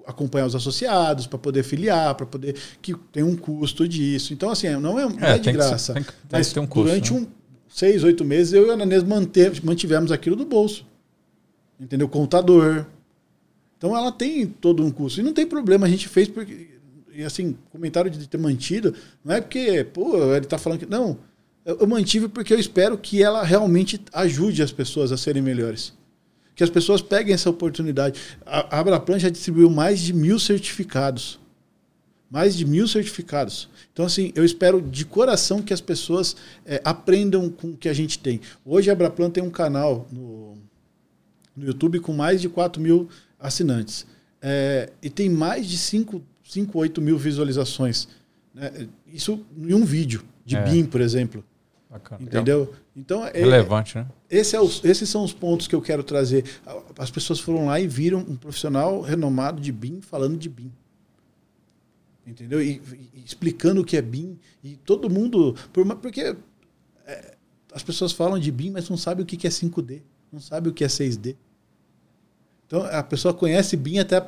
acompanhar 0.07 0.47
os 0.47 0.55
associados, 0.55 1.27
para 1.27 1.41
poder 1.41 1.65
filiar, 1.65 2.15
para 2.15 2.25
poder. 2.25 2.55
que 2.81 2.95
tem 3.11 3.25
um 3.25 3.35
custo 3.35 3.89
disso. 3.89 4.33
Então, 4.33 4.49
assim, 4.49 4.69
não 4.77 4.97
é, 4.97 5.09
não 5.09 5.27
é, 5.27 5.35
é 5.35 5.39
de 5.39 5.51
graça. 5.51 5.93
tem, 5.93 6.05
tem, 6.05 6.13
mas 6.31 6.57
um 6.57 6.67
custo, 6.69 6.89
durante 6.89 7.13
né? 7.13 7.19
um 7.19 7.27
seis, 7.69 8.05
oito 8.05 8.25
meses, 8.25 8.53
eu 8.53 8.69
e 8.69 8.71
a 8.71 8.75
Ananês 8.75 9.03
mantivemos 9.61 10.13
aquilo 10.13 10.37
do 10.37 10.45
bolso 10.45 10.92
entendeu? 11.83 12.09
Contador. 12.09 12.87
Então 13.77 13.97
ela 13.97 14.13
tem 14.13 14.47
todo 14.47 14.85
um 14.85 14.91
custo. 14.91 15.21
E 15.21 15.23
não 15.23 15.33
tem 15.33 15.47
problema, 15.47 15.87
a 15.87 15.91
gente 15.91 16.09
fez 16.09 16.29
porque. 16.29 16.71
E 17.15 17.25
assim, 17.25 17.57
comentário 17.71 18.11
de 18.11 18.27
ter 18.27 18.39
mantido, 18.39 18.95
não 19.23 19.35
é 19.35 19.41
porque, 19.41 19.85
pô, 19.85 20.33
ele 20.33 20.45
está 20.45 20.57
falando 20.57 20.79
que. 20.79 20.87
Não. 20.87 21.19
Eu 21.65 21.87
mantive 21.87 22.27
porque 22.29 22.53
eu 22.53 22.59
espero 22.59 22.99
que 22.99 23.23
ela 23.23 23.45
realmente 23.45 24.01
ajude 24.13 24.63
as 24.63 24.73
pessoas 24.73 25.13
a 25.13 25.17
serem 25.17 25.43
melhores. 25.43 25.93
Que 26.57 26.65
as 26.65 26.71
pessoas 26.71 27.01
peguem 27.01 27.35
essa 27.35 27.49
oportunidade. 27.49 28.21
A 28.45 28.81
Abraplan 28.81 29.19
já 29.19 29.29
distribuiu 29.29 29.71
mais 29.71 30.01
de 30.01 30.13
mil 30.13 30.41
certificados. 30.41 31.39
Mais 32.29 32.57
de 32.57 32.65
mil 32.65 32.89
certificados. 32.89 33.69
Então, 33.93 34.07
assim, 34.07 34.33
eu 34.35 34.45
espero 34.45 34.83
de 34.83 35.05
coração 35.05 35.63
que 35.63 35.73
as 35.73 35.81
pessoas 35.81 36.35
é, 36.67 36.81
aprendam 36.85 37.49
com 37.49 37.69
o 37.69 37.77
que 37.77 37.89
a 37.89 37.93
gente 37.93 38.19
tem. 38.19 38.41
Hoje 38.65 38.91
a 38.91 38.95
Abraplan 38.95 39.31
tem 39.31 39.43
um 39.43 39.51
canal 39.51 40.09
no, 40.11 40.57
no 41.57 41.67
YouTube 41.67 42.01
com 42.01 42.13
mais 42.13 42.41
de 42.41 42.49
4 42.49 42.81
mil 42.81 43.09
assinantes. 43.39 44.07
É, 44.41 44.91
e 45.03 45.09
tem 45.09 45.29
mais 45.29 45.69
de 45.69 45.79
5, 45.79 46.23
5 46.45 46.79
8 46.79 47.01
mil 47.01 47.19
visualizações. 47.19 48.09
Né? 48.55 48.89
Isso 49.07 49.45
em 49.57 49.75
um 49.75 49.85
vídeo, 49.85 50.25
de 50.45 50.57
é. 50.57 50.63
BIM, 50.63 50.85
por 50.85 51.01
exemplo. 51.01 51.45
Bacana. 51.91 52.23
Entendeu? 52.23 52.73
Então, 52.97 53.25
é, 53.27 53.33
Relevante, 53.39 53.99
né? 53.99 54.07
Esse 54.31 54.57
é 54.57 54.61
os, 54.61 54.83
esses 54.83 55.09
são 55.09 55.23
os 55.23 55.33
pontos 55.33 55.69
que 55.69 55.75
eu 55.75 55.83
quero 55.83 56.03
trazer. 56.03 56.45
As 56.99 57.11
pessoas 57.11 57.39
foram 57.39 57.67
lá 57.67 57.79
e 57.79 57.87
viram 57.87 58.21
um 58.21 58.35
profissional 58.35 59.03
renomado 59.03 59.61
de 59.61 59.71
BIM 59.71 60.01
falando 60.01 60.39
de 60.39 60.49
BIM. 60.49 60.73
Entendeu? 62.27 62.63
E, 62.63 62.81
e 63.15 63.23
explicando 63.25 63.83
o 63.83 63.85
que 63.85 63.97
é 63.97 64.03
BIM. 64.03 64.39
E 64.65 64.77
todo 64.77 65.11
mundo. 65.11 65.55
Por, 65.73 65.85
porque 65.97 66.35
é, 67.07 67.35
as 67.75 67.83
pessoas 67.83 68.13
falam 68.13 68.39
de 68.39 68.51
BIM, 68.51 68.71
mas 68.71 68.89
não 68.89 68.97
sabem 68.97 69.23
o 69.23 69.27
que 69.27 69.47
é 69.47 69.51
5D 69.51 70.01
não 70.33 70.41
sabe 70.41 70.69
o 70.69 70.73
que 70.73 70.83
é 70.83 70.87
6D. 70.87 71.37
Então 72.67 72.83
a 72.85 73.03
pessoa 73.03 73.35
conhece 73.35 73.77
BIM 73.77 73.99
até. 73.99 74.17
A, 74.17 74.23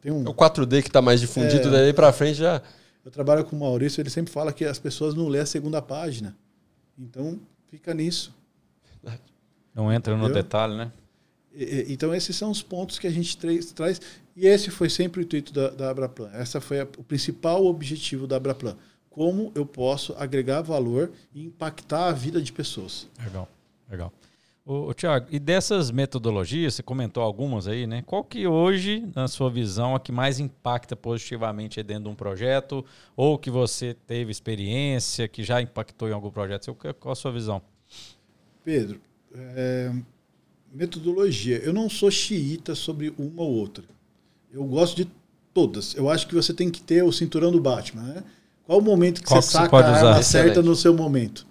tem 0.00 0.12
um, 0.12 0.24
é 0.24 0.28
o 0.28 0.34
4D 0.34 0.82
que 0.82 0.88
está 0.88 1.02
mais 1.02 1.20
difundido, 1.20 1.68
é, 1.68 1.72
daí 1.72 1.92
para 1.92 2.12
frente 2.12 2.36
já. 2.36 2.62
Eu 3.04 3.10
trabalho 3.10 3.44
com 3.44 3.56
o 3.56 3.60
Maurício, 3.60 4.00
ele 4.00 4.10
sempre 4.10 4.32
fala 4.32 4.52
que 4.52 4.64
as 4.64 4.78
pessoas 4.78 5.14
não 5.14 5.26
lêem 5.26 5.42
a 5.42 5.46
segunda 5.46 5.82
página. 5.82 6.36
Então 6.98 7.40
fica 7.68 7.92
nisso. 7.92 8.32
Não 9.74 9.92
entra 9.92 10.12
Entendeu? 10.12 10.28
no 10.28 10.34
detalhe, 10.34 10.76
né? 10.76 10.92
E, 11.52 11.86
então 11.88 12.14
esses 12.14 12.36
são 12.36 12.50
os 12.50 12.62
pontos 12.62 12.98
que 12.98 13.06
a 13.06 13.10
gente 13.10 13.36
traz. 13.74 14.00
E 14.36 14.46
esse 14.46 14.70
foi 14.70 14.88
sempre 14.88 15.20
o 15.20 15.22
intuito 15.22 15.52
da, 15.52 15.70
da 15.70 15.90
Abraplan. 15.90 16.30
Essa 16.32 16.60
foi 16.60 16.80
a, 16.80 16.84
o 16.98 17.04
principal 17.04 17.64
objetivo 17.66 18.26
da 18.26 18.36
Abraplan. 18.36 18.76
Como 19.08 19.50
eu 19.54 19.66
posso 19.66 20.14
agregar 20.18 20.60
valor 20.60 21.10
e 21.34 21.44
impactar 21.44 22.06
a 22.06 22.12
vida 22.12 22.40
de 22.40 22.52
pessoas. 22.52 23.08
Legal, 23.24 23.48
legal. 23.90 24.12
Ô, 24.72 24.94
Tiago, 24.94 25.26
e 25.32 25.40
dessas 25.40 25.90
metodologias, 25.90 26.74
você 26.74 26.82
comentou 26.84 27.24
algumas 27.24 27.66
aí, 27.66 27.88
né? 27.88 28.04
Qual 28.06 28.22
que 28.22 28.46
hoje, 28.46 29.04
na 29.16 29.26
sua 29.26 29.50
visão, 29.50 29.96
a 29.96 29.98
que 29.98 30.12
mais 30.12 30.38
impacta 30.38 30.94
positivamente 30.94 31.82
dentro 31.82 32.04
de 32.04 32.10
um 32.10 32.14
projeto? 32.14 32.84
Ou 33.16 33.36
que 33.36 33.50
você 33.50 33.96
teve 34.06 34.30
experiência, 34.30 35.26
que 35.26 35.42
já 35.42 35.60
impactou 35.60 36.08
em 36.08 36.12
algum 36.12 36.30
projeto? 36.30 36.72
Qual 37.00 37.10
a 37.10 37.16
sua 37.16 37.32
visão? 37.32 37.60
Pedro, 38.64 39.00
é, 39.34 39.92
metodologia. 40.72 41.58
Eu 41.58 41.72
não 41.72 41.90
sou 41.90 42.08
xiita 42.08 42.76
sobre 42.76 43.12
uma 43.18 43.42
ou 43.42 43.50
outra. 43.50 43.82
Eu 44.52 44.62
gosto 44.62 44.94
de 44.94 45.10
todas. 45.52 45.96
Eu 45.96 46.08
acho 46.08 46.28
que 46.28 46.34
você 46.36 46.54
tem 46.54 46.70
que 46.70 46.80
ter 46.80 47.02
o 47.02 47.10
cinturão 47.10 47.50
do 47.50 47.60
Batman, 47.60 48.02
né? 48.02 48.24
Qual 48.62 48.78
o 48.78 48.82
momento 48.82 49.20
que 49.20 49.26
Qual 49.26 49.42
você 49.42 49.48
que 49.48 49.52
você 49.52 49.58
saca 49.64 49.68
pode 49.68 49.88
a 49.88 49.96
arma 49.96 50.20
Excelente. 50.20 50.54
certa 50.54 50.62
no 50.62 50.76
seu 50.76 50.94
momento? 50.94 51.49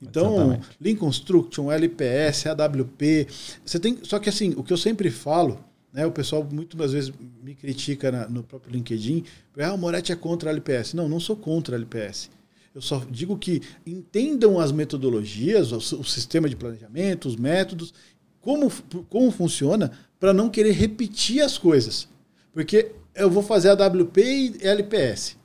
Então, 0.00 0.34
Exatamente. 0.34 0.66
Lean 0.80 0.96
Construction, 0.96 1.72
LPS, 1.72 2.46
AWP, 2.48 3.26
você 3.64 3.78
tem. 3.80 3.98
Só 4.04 4.18
que 4.18 4.28
assim, 4.28 4.54
o 4.56 4.62
que 4.62 4.72
eu 4.72 4.76
sempre 4.76 5.10
falo, 5.10 5.58
né? 5.92 6.06
O 6.06 6.12
pessoal 6.12 6.46
muitas 6.50 6.92
vezes 6.92 7.12
me 7.42 7.54
critica 7.54 8.12
na- 8.12 8.28
no 8.28 8.42
próprio 8.44 8.72
LinkedIn, 8.72 9.24
ah, 9.58 9.74
o 9.74 9.78
Moretti 9.78 10.12
é 10.12 10.16
contra 10.16 10.50
a 10.50 10.52
LPS. 10.52 10.94
Não, 10.94 11.08
não 11.08 11.18
sou 11.18 11.36
contra 11.36 11.74
a 11.74 11.78
LPS. 11.78 12.30
Eu 12.74 12.80
só 12.80 13.02
digo 13.10 13.36
que 13.36 13.60
entendam 13.84 14.60
as 14.60 14.70
metodologias, 14.70 15.72
o, 15.72 15.78
o 15.96 16.04
sistema 16.04 16.48
de 16.48 16.54
planejamento, 16.54 17.26
os 17.26 17.34
métodos, 17.34 17.92
como, 18.40 18.70
como 19.08 19.32
funciona, 19.32 19.90
para 20.20 20.32
não 20.32 20.48
querer 20.48 20.72
repetir 20.72 21.40
as 21.42 21.58
coisas. 21.58 22.08
Porque 22.52 22.92
eu 23.16 23.28
vou 23.28 23.42
fazer 23.42 23.70
a 23.70 23.74
WP 23.74 24.20
e 24.20 24.64
LPS. 24.64 25.36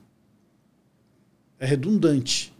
É 1.58 1.66
redundante. 1.66 2.53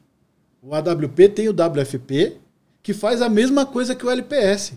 O 0.67 0.75
AWP 0.75 1.29
tem 1.29 1.49
o 1.49 1.53
WFP, 1.53 2.39
que 2.83 2.95
faz 2.95 3.21
a 3.21 3.29
mesma 3.29 3.67
coisa 3.67 3.95
que 3.95 4.05
o 4.07 4.11
LPS. 4.11 4.73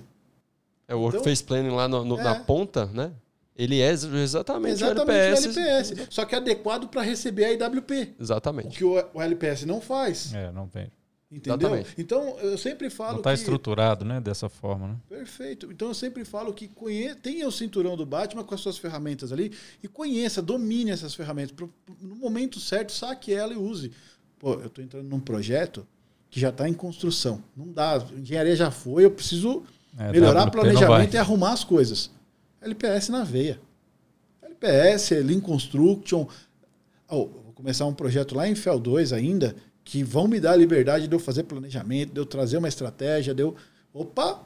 É 0.88 0.94
o 0.94 0.98
Então- 0.98 1.00
Workplace 1.02 1.44
Planning 1.44 1.70
lá 1.70 1.88
no- 1.88 2.04
no- 2.04 2.20
É. 2.20 2.24
na 2.24 2.36
ponta, 2.36 2.86
né? 2.88 3.12
Ele 3.56 3.80
é 3.80 3.90
ex- 3.90 4.04
exatamente, 4.04 4.74
Exatamente 4.84 5.10
o 5.10 5.12
LPS. 5.12 5.46
o 5.48 5.60
LPS. 5.60 6.08
Só 6.12 6.26
que 6.26 6.36
é 6.36 6.38
adequado 6.38 6.88
para 6.90 7.02
receber 7.02 7.46
a 7.46 7.52
IWP. 7.54 8.16
O 8.20 8.22
Exatamente. 8.22 8.78
que 8.78 8.84
o, 8.84 9.02
o 9.14 9.22
LPS 9.22 9.66
não 9.66 9.80
faz. 9.82 10.34
É, 10.34 10.52
não 10.52 10.68
tem. 10.68 10.92
Entendeu? 11.32 11.58
Exatamente. 11.70 11.94
Então, 11.98 12.38
eu 12.40 12.58
sempre 12.58 12.90
falo 12.90 13.14
Não 13.14 13.18
está 13.20 13.32
que... 13.34 13.40
estruturado, 13.40 14.06
né? 14.06 14.22
Dessa 14.22 14.48
forma, 14.48 14.88
né? 14.90 14.96
Perfeito. 15.10 15.70
Então 15.72 15.90
eu 15.90 15.94
sempre 15.94 16.24
falo 16.24 16.54
que 16.54 16.68
conhe... 16.70 17.14
tenha 17.16 17.46
o 17.48 17.52
cinturão 17.52 17.98
do 17.98 18.06
Batman 18.06 18.44
com 18.46 18.56
as 18.56 18.62
suas 18.62 18.78
ferramentas 18.78 19.32
ali 19.34 19.52
e 19.84 19.88
conheça, 19.90 20.42
domine 20.42 20.92
essas 20.92 21.14
ferramentas. 21.16 21.54
No 22.00 22.16
momento 22.16 22.60
certo, 22.62 22.92
saque 22.94 23.34
ela 23.34 23.54
e 23.54 23.58
use. 23.58 23.92
Pô, 24.40 24.54
eu 24.54 24.68
estou 24.68 24.84
entrando 24.84 25.08
num 25.08 25.20
projeto 25.20 25.86
que 26.30 26.40
já 26.40 26.50
está 26.50 26.68
em 26.68 26.74
construção. 26.74 27.44
Não 27.56 27.72
dá. 27.72 27.98
A 27.98 28.20
engenharia 28.20 28.56
já 28.56 28.70
foi, 28.72 29.06
eu 29.06 29.12
preciso 29.12 29.64
É, 29.98 30.12
melhorar 30.12 30.44
WP 30.44 30.46
não 30.46 30.52
planejamento 30.52 31.14
e 31.14 31.18
arrumar 31.18 31.54
as 31.54 31.64
coisas. 31.64 32.12
LPS 32.62 33.10
na 33.10 33.24
veia. 33.24 33.60
LPS, 34.44 35.12
Lean 35.24 35.40
Construction. 35.40 36.28
Oh, 37.10 37.28
vou 37.28 37.54
começar 37.54 37.86
um 37.86 37.94
projeto 37.94 38.36
lá 38.36 38.48
em 38.48 38.56
FEL 38.56 38.80
2 38.80 39.14
ainda, 39.14 39.56
que 39.84 40.04
vão 40.04 40.28
me 40.28 40.40
dar 40.40 40.52
a 40.52 40.56
liberdade 40.56 41.08
de 41.08 41.16
eu 41.16 41.20
fazer 41.20 41.44
planejamento, 41.44 42.14
de 42.14 42.20
eu 42.20 42.26
trazer 42.26 42.58
uma 42.58 42.68
estratégia, 42.68 43.34
de 43.34 43.42
eu. 43.42 43.56
Opa! 43.94 44.44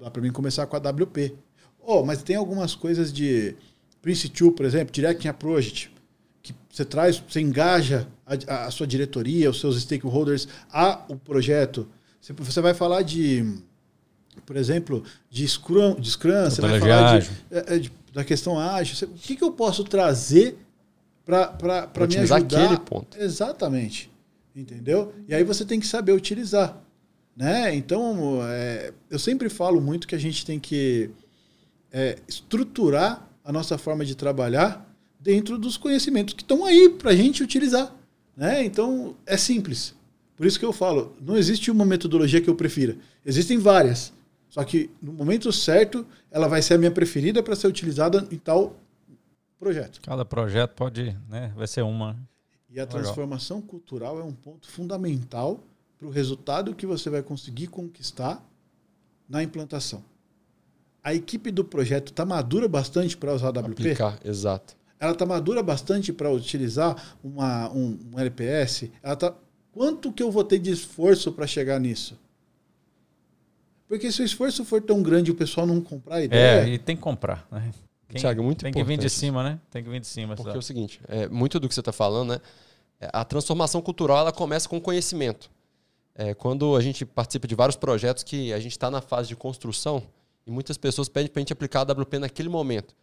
Dá 0.00 0.10
para 0.10 0.22
mim 0.22 0.32
começar 0.32 0.66
com 0.66 0.76
a 0.76 0.78
WP. 0.78 1.34
Oh, 1.80 2.04
mas 2.04 2.22
tem 2.22 2.36
algumas 2.36 2.74
coisas 2.74 3.12
de 3.12 3.54
Prince 4.00 4.28
2, 4.28 4.54
por 4.54 4.64
exemplo, 4.64 4.92
Directing 4.92 5.28
Approach, 5.28 5.92
que 6.42 6.54
você 6.70 6.84
traz, 6.84 7.18
você 7.18 7.40
engaja 7.40 8.06
a, 8.46 8.66
a 8.66 8.70
sua 8.70 8.86
diretoria, 8.86 9.50
os 9.50 9.60
seus 9.60 9.80
stakeholders 9.82 10.46
a 10.70 11.04
o 11.08 11.16
projeto. 11.16 11.88
Você, 12.20 12.32
você 12.32 12.60
vai 12.60 12.74
falar 12.74 13.02
de, 13.02 13.44
por 14.44 14.56
exemplo, 14.56 15.02
de 15.30 15.46
Scrum, 15.46 15.94
de 15.98 16.10
Scrum 16.10 16.44
você 16.44 16.60
vai 16.60 16.78
falar 16.80 17.10
de, 17.10 17.16
ágil. 17.18 17.32
é, 17.50 17.74
é, 17.74 17.78
de- 17.78 17.92
da 18.12 18.24
questão 18.24 18.58
ágil. 18.58 18.96
Você- 18.96 19.04
o 19.04 19.08
que, 19.10 19.36
que 19.36 19.44
eu 19.44 19.52
posso 19.52 19.84
trazer 19.84 20.58
para 21.24 21.52
me 22.08 22.16
ajudar? 22.34 22.64
aquele 22.64 22.80
ponto. 22.80 23.18
Exatamente. 23.20 24.10
Entendeu? 24.56 25.14
E 25.28 25.34
aí 25.34 25.44
você 25.44 25.64
tem 25.64 25.78
que 25.78 25.86
saber 25.86 26.12
utilizar. 26.12 26.76
Né? 27.36 27.72
Então, 27.76 28.40
é, 28.42 28.92
eu 29.08 29.18
sempre 29.18 29.48
falo 29.48 29.80
muito 29.80 30.08
que 30.08 30.14
a 30.14 30.18
gente 30.18 30.44
tem 30.44 30.58
que 30.58 31.10
é, 31.92 32.18
estruturar 32.26 33.28
a 33.44 33.52
nossa 33.52 33.78
forma 33.78 34.04
de 34.04 34.14
trabalhar 34.16 34.84
dentro 35.20 35.56
dos 35.56 35.76
conhecimentos 35.76 36.34
que 36.34 36.42
estão 36.42 36.64
aí 36.64 36.88
para 36.88 37.10
a 37.12 37.14
gente 37.16 37.42
utilizar. 37.42 37.94
Né? 38.38 38.64
Então, 38.64 39.16
é 39.26 39.36
simples. 39.36 39.96
Por 40.36 40.46
isso 40.46 40.60
que 40.60 40.64
eu 40.64 40.72
falo, 40.72 41.12
não 41.20 41.36
existe 41.36 41.72
uma 41.72 41.84
metodologia 41.84 42.40
que 42.40 42.48
eu 42.48 42.54
prefira. 42.54 42.96
Existem 43.26 43.58
várias. 43.58 44.12
Só 44.48 44.62
que 44.62 44.88
no 45.02 45.12
momento 45.12 45.52
certo, 45.52 46.06
ela 46.30 46.46
vai 46.46 46.62
ser 46.62 46.74
a 46.74 46.78
minha 46.78 46.92
preferida 46.92 47.42
para 47.42 47.56
ser 47.56 47.66
utilizada 47.66 48.24
em 48.30 48.38
tal 48.38 48.76
projeto. 49.58 50.00
Cada 50.02 50.24
projeto 50.24 50.70
pode, 50.76 51.16
né? 51.28 51.52
Vai 51.56 51.66
ser 51.66 51.82
uma. 51.82 52.16
E 52.70 52.78
a 52.78 52.84
Legal. 52.84 53.00
transformação 53.00 53.60
cultural 53.60 54.20
é 54.20 54.22
um 54.22 54.32
ponto 54.32 54.70
fundamental 54.70 55.58
para 55.98 56.06
o 56.06 56.10
resultado 56.10 56.76
que 56.76 56.86
você 56.86 57.10
vai 57.10 57.24
conseguir 57.24 57.66
conquistar 57.66 58.40
na 59.28 59.42
implantação. 59.42 60.04
A 61.02 61.12
equipe 61.12 61.50
do 61.50 61.64
projeto 61.64 62.12
está 62.12 62.24
madura 62.24 62.68
bastante 62.68 63.16
para 63.16 63.34
usar 63.34 63.48
a 63.48 63.60
WP? 63.60 63.72
Aplicar, 63.72 64.20
exato. 64.24 64.77
Ela 65.00 65.12
está 65.12 65.24
madura 65.24 65.62
bastante 65.62 66.12
para 66.12 66.30
utilizar 66.30 67.16
uma, 67.22 67.70
um, 67.72 67.98
um 68.12 68.18
LPS? 68.18 68.90
Ela 69.02 69.16
tá... 69.16 69.34
Quanto 69.72 70.12
que 70.12 70.22
eu 70.22 70.30
vou 70.30 70.42
ter 70.42 70.58
de 70.58 70.70
esforço 70.72 71.30
para 71.32 71.46
chegar 71.46 71.78
nisso? 71.78 72.18
Porque 73.86 74.10
se 74.12 74.20
o 74.20 74.24
esforço 74.24 74.64
for 74.64 74.82
tão 74.82 75.02
grande 75.02 75.30
e 75.30 75.32
o 75.32 75.36
pessoal 75.36 75.66
não 75.66 75.80
comprar 75.80 76.16
a 76.16 76.20
É, 76.20 76.24
ideia, 76.24 76.68
e 76.68 76.78
tem 76.78 76.96
que 76.96 77.02
comprar, 77.02 77.46
né? 77.50 77.70
Quem- 78.08 78.20
Thiago, 78.20 78.42
muito 78.42 78.62
Tem 78.62 78.72
que 78.72 78.78
vir 78.82 78.86
de 78.86 78.92
importante 78.94 79.10
cima, 79.10 79.42
né? 79.42 79.60
Tem 79.70 79.82
que 79.84 79.90
vir 79.90 80.00
de 80.00 80.06
cima. 80.06 80.34
Porque 80.34 80.48
é 80.48 80.52
sabe? 80.52 80.58
o 80.58 80.62
seguinte, 80.62 81.00
é, 81.08 81.28
muito 81.28 81.60
do 81.60 81.68
que 81.68 81.74
você 81.74 81.80
está 81.80 81.92
falando, 81.92 82.30
né? 82.30 82.40
é, 83.00 83.08
A 83.12 83.24
transformação 83.24 83.80
cultural 83.80 84.18
ela 84.18 84.32
começa 84.32 84.68
com 84.68 84.80
conhecimento. 84.80 85.50
É, 86.14 86.34
quando 86.34 86.74
a 86.74 86.80
gente 86.80 87.04
participa 87.06 87.46
de 87.46 87.54
vários 87.54 87.76
projetos 87.76 88.22
que 88.24 88.52
a 88.52 88.58
gente 88.58 88.72
está 88.72 88.90
na 88.90 89.00
fase 89.00 89.28
de 89.28 89.36
construção 89.36 90.02
e 90.46 90.50
muitas 90.50 90.76
pessoas 90.76 91.08
pedem 91.08 91.30
para 91.30 91.38
a 91.38 91.42
gente 91.42 91.52
aplicar 91.52 91.80
a 91.88 91.92
WP 91.92 92.18
naquele 92.18 92.48
momento. 92.48 92.94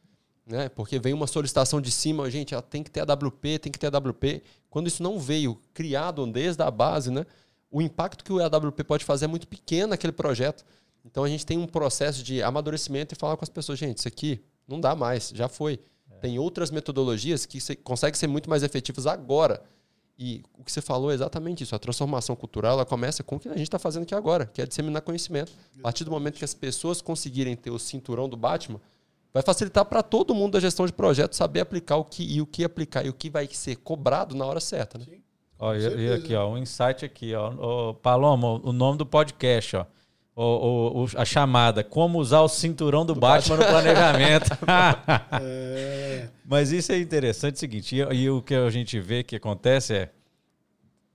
Né? 0.46 0.70
Porque 0.70 1.00
vem 1.00 1.14
uma 1.14 1.26
solicitação 1.28 1.82
de 1.82 1.90
cima, 1.92 2.30
gente, 2.30 2.54
ela 2.54 2.62
tem 2.62 2.84
que 2.84 2.92
ter 2.92 3.00
a 3.00 3.14
WP, 3.14 3.60
tem 3.60 3.72
que 3.72 3.80
ter 3.80 3.88
a 3.94 3.98
WP. 3.98 4.44
Quando 4.70 4.88
isso 4.88 5.02
não 5.02 5.20
veio 5.20 5.60
criado 5.74 6.26
desde 6.28 6.62
a 6.62 6.70
base, 6.70 7.10
né? 7.10 7.26
o 7.72 7.82
impacto 7.82 8.24
que 8.24 8.32
o 8.32 8.40
AWP 8.42 8.84
pode 8.84 9.04
fazer 9.04 9.26
é 9.26 9.28
muito 9.28 9.48
pequeno 9.48 9.88
naquele 9.90 10.14
projeto. 10.14 10.64
Então 11.04 11.24
a 11.24 11.28
gente 11.30 11.46
tem 11.46 11.58
um 11.58 11.66
processo 11.68 12.24
de 12.24 12.42
amadurecimento 12.42 13.14
e 13.14 13.18
falar 13.18 13.36
com 13.38 13.44
as 13.44 13.50
pessoas, 13.50 13.78
gente, 13.78 13.98
isso 13.98 14.08
aqui 14.08 14.40
não 14.68 14.80
dá 14.80 14.96
mais, 14.96 15.30
já 15.36 15.48
foi. 15.50 15.80
Tem 16.22 16.40
outras 16.40 16.72
metodologias 16.72 17.46
que 17.46 17.60
se- 17.60 17.76
conseguem 17.76 18.18
ser 18.18 18.28
muito 18.28 18.50
mais 18.50 18.64
efetivas 18.64 19.06
agora. 19.06 19.62
E 20.18 20.42
o 20.58 20.64
que 20.64 20.72
você 20.72 20.80
falou 20.82 21.12
é 21.12 21.14
exatamente 21.14 21.64
isso. 21.64 21.76
A 21.76 21.80
transformação 21.80 22.36
cultural 22.36 22.74
ela 22.74 22.86
começa 22.86 23.22
com 23.22 23.36
o 23.36 23.40
que 23.40 23.50
a 23.50 23.54
gente 23.58 23.64
está 23.64 23.78
fazendo 23.78 24.04
aqui 24.04 24.16
agora, 24.16 24.46
que 24.46 24.62
é 24.62 24.66
disseminar 24.66 25.02
conhecimento. 25.02 25.52
A 25.80 25.82
partir 25.82 26.06
do 26.06 26.12
momento 26.12 26.38
que 26.38 26.46
as 26.46 26.54
pessoas 26.54 27.02
conseguirem 27.02 27.56
ter 27.56 27.70
o 27.72 27.78
cinturão 27.78 28.30
do 28.30 28.38
Batman, 28.38 28.80
vai 29.36 29.44
facilitar 29.44 29.84
para 29.84 30.02
todo 30.02 30.34
mundo 30.34 30.54
da 30.54 30.62
gestão 30.62 30.86
de 30.86 30.94
projetos 30.94 31.38
saber 31.38 31.60
aplicar 31.60 31.98
o 31.98 32.06
que 32.06 32.24
e 32.24 32.42
o 32.42 32.46
que 32.48 32.64
aplicar 32.64 33.06
e 33.06 33.10
o 33.10 33.14
que 33.14 33.30
vai 33.30 33.46
ser 33.52 33.76
cobrado 33.76 34.34
na 34.34 34.46
hora 34.46 34.62
certa. 34.62 34.98
Né? 34.98 35.06
Ó, 35.60 35.76
e, 35.76 35.80
e 36.08 36.14
aqui, 36.14 36.34
ó, 36.34 36.50
um 36.50 36.58
insight 36.58 37.04
aqui, 37.04 37.36
ó. 37.36 37.52
Ô, 37.90 37.94
Paloma, 37.96 38.62
o 38.64 38.72
nome 38.72 38.98
do 38.98 39.06
podcast, 39.06 39.76
ó. 39.76 39.86
O, 40.38 40.44
o- 40.44 41.04
o- 41.04 41.08
a 41.18 41.24
chamada, 41.26 41.84
como 41.84 42.18
usar 42.20 42.42
o 42.42 42.48
cinturão 42.50 43.06
do, 43.06 43.14
Batman, 43.16 43.58
no 43.58 43.66
planejamento. 43.66 44.50
é, 45.42 46.30
Mas 46.46 46.72
isso 46.72 46.92
é 46.92 46.98
interessante, 47.00 47.56
é 47.56 47.58
o 47.58 47.60
seguinte, 47.60 47.96
e, 47.96 48.00
e 48.00 48.30
o 48.30 48.42
que 48.42 48.54
a 48.56 48.70
gente 48.70 49.00
vê 49.00 49.24
que 49.24 49.36
acontece 49.38 49.94
é, 49.96 50.10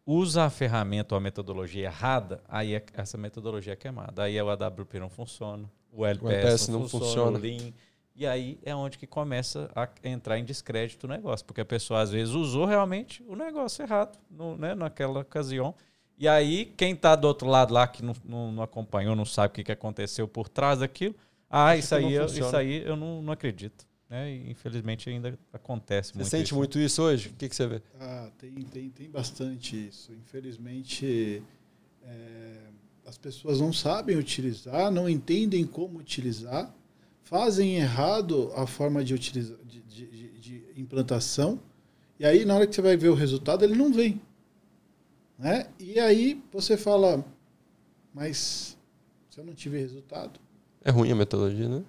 usa 0.06 0.44
a 0.44 0.50
ferramenta 0.50 1.14
ou 1.14 1.18
a 1.18 1.20
metodologia 1.20 1.84
errada, 1.84 2.42
aí 2.48 2.74
é- 2.74 2.84
essa 2.94 3.16
metodologia 3.18 3.72
é 3.74 3.76
queimada. 3.76 4.22
Aí 4.24 4.40
o 4.40 4.48
AWP 4.50 4.98
não 4.98 5.08
funciona, 5.10 5.70
o 5.92 6.04
LPS, 6.06 6.34
LPS 6.34 6.68
não, 6.70 6.80
não 6.80 6.88
funciona, 6.88 7.38
funciona. 7.38 7.38
o 7.38 7.40
Lean, 7.42 7.72
e 8.20 8.26
aí 8.26 8.58
é 8.62 8.74
onde 8.74 8.98
que 8.98 9.06
começa 9.06 9.70
a 9.74 9.88
entrar 10.04 10.38
em 10.38 10.44
descrédito 10.44 11.06
o 11.06 11.08
negócio, 11.08 11.46
porque 11.46 11.62
a 11.62 11.64
pessoa 11.64 12.02
às 12.02 12.10
vezes 12.10 12.34
usou 12.34 12.66
realmente 12.66 13.24
o 13.26 13.34
negócio 13.34 13.82
errado 13.82 14.18
no, 14.30 14.58
né, 14.58 14.74
naquela 14.74 15.20
ocasião. 15.20 15.74
E 16.18 16.28
aí, 16.28 16.66
quem 16.76 16.92
está 16.92 17.16
do 17.16 17.26
outro 17.26 17.48
lado 17.48 17.72
lá, 17.72 17.88
que 17.88 18.04
não, 18.04 18.14
não, 18.22 18.52
não 18.52 18.62
acompanhou, 18.62 19.16
não 19.16 19.24
sabe 19.24 19.52
o 19.52 19.54
que, 19.54 19.64
que 19.64 19.72
aconteceu 19.72 20.28
por 20.28 20.50
trás 20.50 20.80
daquilo, 20.80 21.14
ah, 21.48 21.74
isso 21.74 21.94
aí, 21.94 22.12
eu, 22.12 22.26
isso 22.26 22.54
aí 22.54 22.82
eu 22.84 22.94
não, 22.94 23.22
não 23.22 23.32
acredito. 23.32 23.88
Né? 24.06 24.34
E, 24.34 24.50
infelizmente 24.50 25.08
ainda 25.08 25.38
acontece 25.50 26.12
Você 26.12 26.18
muito 26.18 26.28
sente 26.28 26.44
isso. 26.44 26.56
muito 26.56 26.78
isso 26.78 27.02
hoje? 27.02 27.28
O 27.30 27.32
que, 27.32 27.48
que 27.48 27.56
você 27.56 27.66
vê? 27.66 27.80
Ah, 27.98 28.28
tem, 28.36 28.52
tem, 28.52 28.90
tem 28.90 29.10
bastante 29.10 29.88
isso. 29.88 30.12
Infelizmente, 30.12 31.42
é, 32.02 32.56
as 33.06 33.16
pessoas 33.16 33.62
não 33.62 33.72
sabem 33.72 34.18
utilizar, 34.18 34.90
não 34.90 35.08
entendem 35.08 35.64
como 35.64 35.98
utilizar, 35.98 36.70
fazem 37.30 37.76
errado 37.76 38.50
a 38.56 38.66
forma 38.66 39.04
de, 39.04 39.14
utiliza, 39.14 39.56
de, 39.64 39.80
de, 39.82 40.28
de- 40.40 40.64
implantação, 40.76 41.60
e 42.18 42.26
aí 42.26 42.44
na 42.44 42.56
hora 42.56 42.66
que 42.66 42.74
você 42.74 42.82
vai 42.82 42.96
ver 42.96 43.08
o 43.08 43.14
resultado, 43.14 43.64
ele 43.64 43.76
não 43.76 43.92
vem. 43.92 44.20
Né? 45.38 45.68
E 45.78 46.00
aí 46.00 46.42
você 46.52 46.76
fala, 46.76 47.24
mas 48.12 48.76
se 49.30 49.38
eu 49.38 49.44
não 49.44 49.54
tive 49.54 49.78
resultado, 49.78 50.40
É 50.82 50.90
ruim 50.90 51.12
a 51.12 51.14
metodologia, 51.14 51.68
né? 51.68 51.84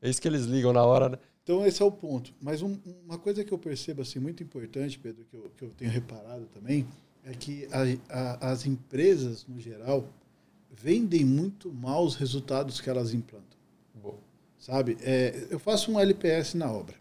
É 0.00 0.08
isso 0.08 0.20
que 0.22 0.28
eles 0.28 0.44
ligam 0.44 0.72
na 0.72 0.84
hora, 0.84 1.08
né? 1.08 1.18
Então 1.42 1.66
esse 1.66 1.82
é 1.82 1.84
o 1.84 1.90
ponto. 1.90 2.32
Mas 2.40 2.62
um- 2.62 2.78
uma 3.04 3.18
coisa 3.18 3.42
que 3.42 3.52
eu 3.52 3.58
percebo 3.58 4.02
assim 4.02 4.18
muito 4.20 4.42
importante, 4.42 4.98
Pedro, 4.98 5.24
que 5.24 5.34
eu, 5.36 5.50
que 5.56 5.64
eu 5.64 5.70
tenho 5.70 5.90
reparado 5.90 6.46
também, 6.54 6.86
é 7.24 7.32
que 7.32 7.66
a- 7.72 8.38
a- 8.38 8.50
as 8.52 8.64
empresas 8.66 9.44
no 9.48 9.58
geral 9.58 10.08
vendem 10.70 11.24
muito 11.24 11.72
mal 11.72 12.04
os 12.04 12.14
resultados 12.14 12.80
que 12.80 12.88
elas 12.88 13.12
implantam. 13.12 13.49
Sabe? 14.60 14.98
É, 15.00 15.46
eu 15.50 15.58
faço 15.58 15.90
um 15.90 15.98
LPS 15.98 16.54
na 16.54 16.70
obra. 16.70 16.94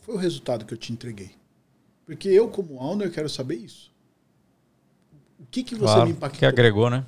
foi 0.00 0.14
o 0.14 0.18
resultado 0.18 0.64
que 0.64 0.72
eu 0.72 0.78
te 0.78 0.92
entreguei? 0.92 1.32
Porque 2.06 2.28
eu, 2.28 2.48
como 2.48 2.76
owner, 2.76 3.10
quero 3.12 3.28
saber 3.28 3.56
isso. 3.56 3.92
O 5.38 5.46
que, 5.50 5.62
que 5.62 5.74
você 5.74 5.84
Claro, 5.84 6.06
me 6.06 6.12
impactou? 6.12 6.38
que 6.38 6.46
agregou, 6.46 6.88
né? 6.88 7.04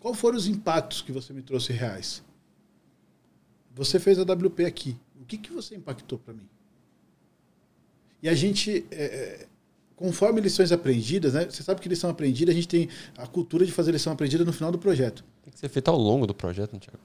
Qual 0.00 0.14
foram 0.14 0.36
os 0.36 0.46
impactos 0.46 1.02
que 1.02 1.12
você 1.12 1.32
me 1.32 1.42
trouxe 1.42 1.72
reais? 1.72 2.22
Você 3.74 3.98
fez 3.98 4.18
a 4.18 4.22
WP 4.22 4.64
aqui. 4.64 4.96
O 5.20 5.24
que, 5.24 5.36
que 5.36 5.52
você 5.52 5.74
impactou 5.74 6.18
para 6.18 6.34
mim? 6.34 6.48
E 8.22 8.28
a 8.28 8.34
gente, 8.34 8.86
é, 8.90 9.04
é, 9.04 9.46
conforme 9.96 10.40
lições 10.40 10.72
aprendidas, 10.72 11.34
né? 11.34 11.44
Você 11.48 11.62
sabe 11.62 11.80
que 11.80 11.88
lição 11.88 12.10
aprendida, 12.10 12.52
a 12.52 12.54
gente 12.54 12.68
tem 12.68 12.88
a 13.16 13.26
cultura 13.26 13.66
de 13.66 13.72
fazer 13.72 13.92
lição 13.92 14.12
aprendida 14.12 14.44
no 14.44 14.52
final 14.52 14.70
do 14.70 14.78
projeto. 14.78 15.24
Tem 15.42 15.52
que 15.52 15.58
ser 15.58 15.68
feito 15.68 15.88
ao 15.88 15.98
longo 15.98 16.26
do 16.26 16.34
projeto, 16.34 16.72
né, 16.72 16.78
Thiago? 16.78 16.98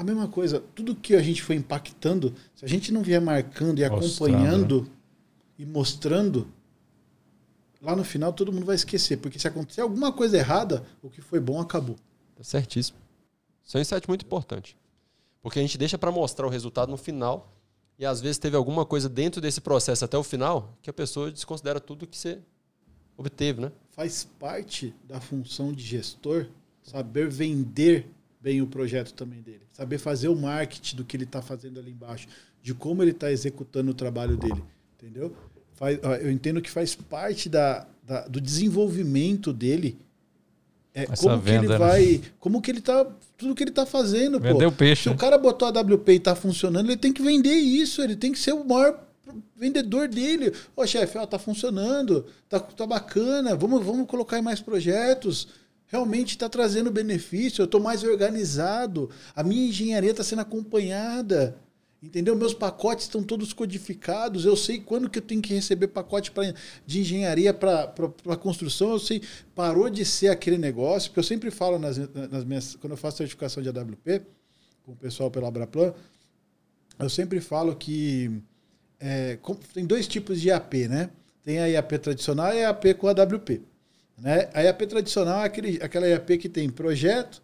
A 0.00 0.02
mesma 0.02 0.26
coisa, 0.26 0.64
tudo 0.74 0.96
que 0.96 1.14
a 1.14 1.20
gente 1.20 1.42
foi 1.42 1.56
impactando, 1.56 2.34
se 2.54 2.64
a 2.64 2.68
gente 2.68 2.90
não 2.90 3.02
vier 3.02 3.20
marcando 3.20 3.80
e 3.80 3.86
Mostrando, 3.86 4.06
acompanhando 4.06 4.90
e 5.58 5.66
mostrando, 5.66 6.48
lá 7.82 7.94
no 7.94 8.02
final 8.02 8.32
todo 8.32 8.50
mundo 8.50 8.64
vai 8.64 8.76
esquecer. 8.76 9.18
Porque 9.18 9.38
se 9.38 9.46
acontecer 9.46 9.82
alguma 9.82 10.10
coisa 10.10 10.38
errada, 10.38 10.86
o 11.02 11.10
que 11.10 11.20
foi 11.20 11.38
bom 11.38 11.60
acabou. 11.60 11.96
Tá 12.34 12.42
certíssimo. 12.42 12.96
Isso 13.62 13.76
é 13.76 13.78
um 13.78 13.82
insight 13.82 14.08
muito 14.08 14.24
importante. 14.24 14.74
Porque 15.42 15.58
a 15.58 15.62
gente 15.62 15.76
deixa 15.76 15.98
para 15.98 16.10
mostrar 16.10 16.46
o 16.46 16.50
resultado 16.50 16.88
no 16.88 16.96
final 16.96 17.54
e 17.98 18.06
às 18.06 18.22
vezes 18.22 18.38
teve 18.38 18.56
alguma 18.56 18.86
coisa 18.86 19.06
dentro 19.06 19.38
desse 19.38 19.60
processo 19.60 20.02
até 20.02 20.16
o 20.16 20.22
final 20.22 20.78
que 20.80 20.88
a 20.88 20.94
pessoa 20.94 21.30
desconsidera 21.30 21.78
tudo 21.78 22.06
que 22.06 22.16
você 22.16 22.38
obteve, 23.18 23.60
né? 23.60 23.70
faz 23.90 24.24
parte 24.24 24.94
da 25.04 25.20
função 25.20 25.74
de 25.74 25.82
gestor 25.82 26.46
saber 26.82 27.28
vender 27.28 28.10
bem 28.40 28.62
o 28.62 28.66
projeto 28.66 29.12
também 29.12 29.42
dele, 29.42 29.60
saber 29.72 29.98
fazer 29.98 30.28
o 30.28 30.36
marketing 30.36 30.96
do 30.96 31.04
que 31.04 31.16
ele 31.16 31.24
está 31.24 31.42
fazendo 31.42 31.78
ali 31.78 31.90
embaixo, 31.90 32.26
de 32.62 32.72
como 32.74 33.02
ele 33.02 33.10
está 33.10 33.30
executando 33.30 33.90
o 33.90 33.94
trabalho 33.94 34.36
dele, 34.36 34.62
entendeu? 34.96 35.34
Faz, 35.74 35.98
eu 36.22 36.30
entendo 36.30 36.60
que 36.60 36.70
faz 36.70 36.94
parte 36.94 37.48
da, 37.48 37.86
da- 38.06 38.26
do 38.28 38.40
desenvolvimento 38.40 39.52
dele. 39.52 39.98
É, 40.92 41.06
como 41.06 41.40
que 41.40 41.48
ele 41.50 41.58
venda, 41.60 41.68
né? 41.68 41.78
vai, 41.78 42.20
como 42.40 42.60
que 42.60 42.70
ele 42.70 42.80
tá, 42.80 43.06
tudo 43.38 43.54
que 43.54 43.62
ele 43.62 43.70
tá 43.70 43.86
fazendo, 43.86 44.40
pô. 44.40 44.48
Vendeu 44.48 44.68
o 44.68 44.72
peixe. 44.72 45.04
Se 45.04 45.08
o 45.08 45.12
né? 45.12 45.18
cara 45.18 45.38
botou 45.38 45.68
a 45.68 45.70
WP 45.70 46.12
e 46.12 46.18
tá 46.20 46.34
funcionando, 46.34 46.86
ele 46.88 46.96
tem 46.96 47.12
que 47.12 47.22
vender 47.22 47.54
isso, 47.54 48.02
ele 48.02 48.16
tem 48.16 48.32
que 48.32 48.38
ser 48.38 48.52
o 48.52 48.64
maior 48.64 49.06
vendedor 49.56 50.08
dele. 50.08 50.52
Ô, 50.74 50.84
chefe, 50.86 51.16
ó, 51.16 51.24
tá 51.24 51.38
funcionando, 51.38 52.26
tá, 52.48 52.58
tá 52.58 52.86
bacana, 52.86 53.54
vamos, 53.54 53.84
vamos 53.86 54.06
colocar 54.06 54.38
em 54.38 54.42
mais 54.42 54.60
projetos. 54.60 55.48
Realmente 55.90 56.30
está 56.30 56.48
trazendo 56.48 56.88
benefício, 56.88 57.62
eu 57.62 57.64
estou 57.64 57.80
mais 57.80 58.04
organizado, 58.04 59.10
a 59.34 59.42
minha 59.42 59.68
engenharia 59.68 60.12
está 60.12 60.22
sendo 60.22 60.40
acompanhada. 60.42 61.58
Entendeu? 62.02 62.34
Meus 62.34 62.54
pacotes 62.54 63.04
estão 63.04 63.22
todos 63.22 63.52
codificados. 63.52 64.46
Eu 64.46 64.56
sei 64.56 64.80
quando 64.80 65.10
que 65.10 65.18
eu 65.18 65.22
tenho 65.22 65.42
que 65.42 65.52
receber 65.52 65.88
pacote 65.88 66.30
pra, 66.30 66.54
de 66.86 67.00
engenharia 67.00 67.52
para 67.52 67.92
construção. 68.40 68.92
Eu 68.92 68.98
sei, 68.98 69.20
parou 69.54 69.90
de 69.90 70.02
ser 70.04 70.28
aquele 70.28 70.56
negócio, 70.56 71.10
porque 71.10 71.20
eu 71.20 71.24
sempre 71.24 71.50
falo 71.50 71.78
nas, 71.78 71.98
nas 71.98 72.44
minhas. 72.44 72.74
Quando 72.76 72.92
eu 72.92 72.96
faço 72.96 73.18
certificação 73.18 73.62
de 73.62 73.68
AWP, 73.68 74.22
com 74.82 74.92
o 74.92 74.96
pessoal 74.96 75.30
pela 75.30 75.48
Abraplan, 75.48 75.92
eu 76.98 77.10
sempre 77.10 77.38
falo 77.38 77.76
que 77.76 78.30
é, 78.98 79.38
tem 79.74 79.84
dois 79.84 80.06
tipos 80.06 80.40
de 80.40 80.48
IAP, 80.48 80.88
né? 80.88 81.10
Tem 81.42 81.58
a 81.58 81.66
IAP 81.66 81.98
tradicional 81.98 82.54
e 82.54 82.64
a 82.64 82.68
IAP 82.68 82.94
com 82.94 83.08
AWP. 83.08 83.69
Né? 84.20 84.48
A 84.52 84.62
IAP 84.62 84.86
tradicional 84.86 85.40
é 85.42 85.44
aquele, 85.46 85.78
aquela 85.82 86.06
IAP 86.06 86.38
que 86.38 86.48
tem 86.48 86.68
projeto, 86.68 87.42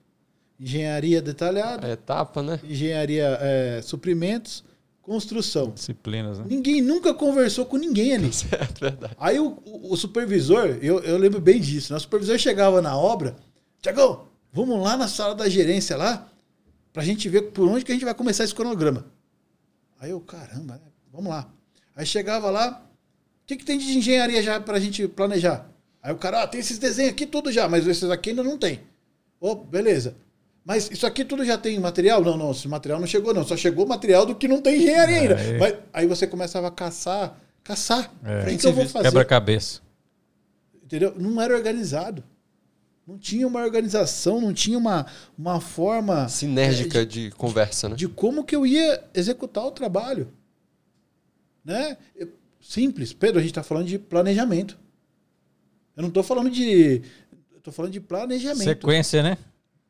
engenharia 0.61 1.21
detalhada, 1.23 1.87
A 1.87 1.91
etapa, 1.91 2.43
né? 2.43 2.61
engenharia 2.65 3.39
é, 3.41 3.81
suprimentos, 3.83 4.63
construção. 5.01 5.71
Disciplinas, 5.71 6.39
né? 6.39 6.45
Ninguém 6.49 6.81
nunca 6.83 7.15
conversou 7.15 7.65
com 7.67 7.77
ninguém 7.77 8.15
ali. 8.15 8.33
Certo, 8.35 8.81
verdade. 8.81 9.15
Aí 9.19 9.39
o, 9.39 9.59
o- 9.65 9.93
o 9.93 9.97
supervisor, 9.97 10.79
eu, 10.83 11.01
eu 11.01 11.17
lembro 11.17 11.41
bem 11.41 11.61
disso, 11.61 11.93
né? 11.93 11.97
o 11.97 12.01
supervisor 12.01 12.39
chegava 12.39 12.83
na 12.83 12.97
obra, 12.97 13.37
Tiagão, 13.81 14.27
vamos 14.53 14.83
lá 14.83 14.97
na 14.97 15.07
sala 15.09 15.35
da 15.35 15.49
gerência 15.49 15.97
lá, 15.97 16.29
pra 16.93 17.03
gente 17.05 17.29
ver 17.29 17.43
por 17.53 17.69
onde 17.69 17.85
que 17.85 17.93
a 17.93 17.95
gente 17.95 18.05
vai 18.05 18.15
começar 18.15 18.45
esse 18.45 18.55
cronograma. 18.55 19.07
Aí 20.01 20.11
eu, 20.11 20.21
caramba, 20.21 20.75
né? 20.75 20.81
vamos 21.13 21.31
lá. 21.31 21.49
Aí 21.95 22.05
chegava 22.05 22.51
lá, 22.51 22.83
o 23.43 23.47
que, 23.47 23.57
que 23.57 23.65
tem 23.65 23.79
de 23.79 23.97
engenharia 23.97 24.43
já 24.43 24.61
pra 24.61 24.81
gente 24.81 25.07
planejar? 25.09 25.71
Aí 26.07 26.13
o 26.13 26.17
cara, 26.17 26.45
ah, 26.45 26.47
tem 26.47 26.61
esses 26.61 26.79
desenhos 26.79 27.11
aqui 27.11 27.27
tudo 27.27 27.51
já, 27.51 27.69
mas 27.69 27.85
esses 27.85 28.09
aqui 28.09 28.31
ainda 28.31 28.45
não 28.45 28.57
tem. 28.57 28.81
Ô, 29.41 29.57
beleza. 29.57 30.15
Mas 30.65 30.89
isso 30.89 31.05
aqui 31.05 31.25
tudo 31.25 31.45
já 31.45 31.59
tem 31.59 31.77
material? 31.81 32.23
Não, 32.23 32.37
não, 32.37 32.53
esse 32.53 32.69
material 32.69 33.01
não 33.01 33.09
chegou, 33.09 33.35
não. 33.35 33.45
Só 33.45 33.57
chegou 33.57 33.85
material 33.85 34.25
do 34.25 34.33
que 34.33 34.47
não 34.47 34.63
tem 34.63 34.77
engenharia 34.77 35.21
ainda. 35.21 35.37
Aí. 35.37 35.59
Mas, 35.59 35.75
aí 35.93 36.07
você 36.07 36.25
começava 36.25 36.69
a 36.69 36.71
caçar, 36.71 37.37
caçar. 37.65 38.09
É. 38.25 38.53
O 38.53 38.57
que, 38.57 38.65
eu 38.65 38.73
vou 38.73 38.87
fazer? 38.87 39.09
Quebra-cabeça. 39.09 39.81
Entendeu? 40.81 41.13
Não 41.19 41.43
era 41.43 41.57
organizado. 41.57 42.23
Não 43.05 43.19
tinha 43.19 43.45
uma 43.45 43.65
organização, 43.65 44.41
não 44.41 44.55
tinha 44.55 44.79
uma, 44.79 45.07
uma 45.37 45.61
forma 45.61 46.29
Sinérgica 46.29 47.05
de 47.05 47.33
conversa, 47.33 47.89
né? 47.89 47.97
de 47.97 48.07
como 48.07 48.45
que 48.45 48.55
eu 48.55 48.65
ia 48.65 49.03
executar 49.13 49.67
o 49.67 49.73
trabalho. 49.73 50.29
Né? 51.65 51.97
Simples. 52.61 53.13
Pedro, 53.13 53.41
a 53.41 53.43
gente 53.43 53.51
está 53.51 53.65
falando 53.65 53.89
de 53.89 53.99
planejamento. 53.99 54.86
Eu 55.97 56.03
não 56.03 56.09
estou 56.09 56.23
falando 56.23 56.51
de. 56.51 57.03
Eu 57.53 57.59
estou 57.59 57.73
falando 57.73 57.93
de 57.93 58.01
planejamento. 58.01 58.65
Sequência, 58.65 59.23
né? 59.23 59.39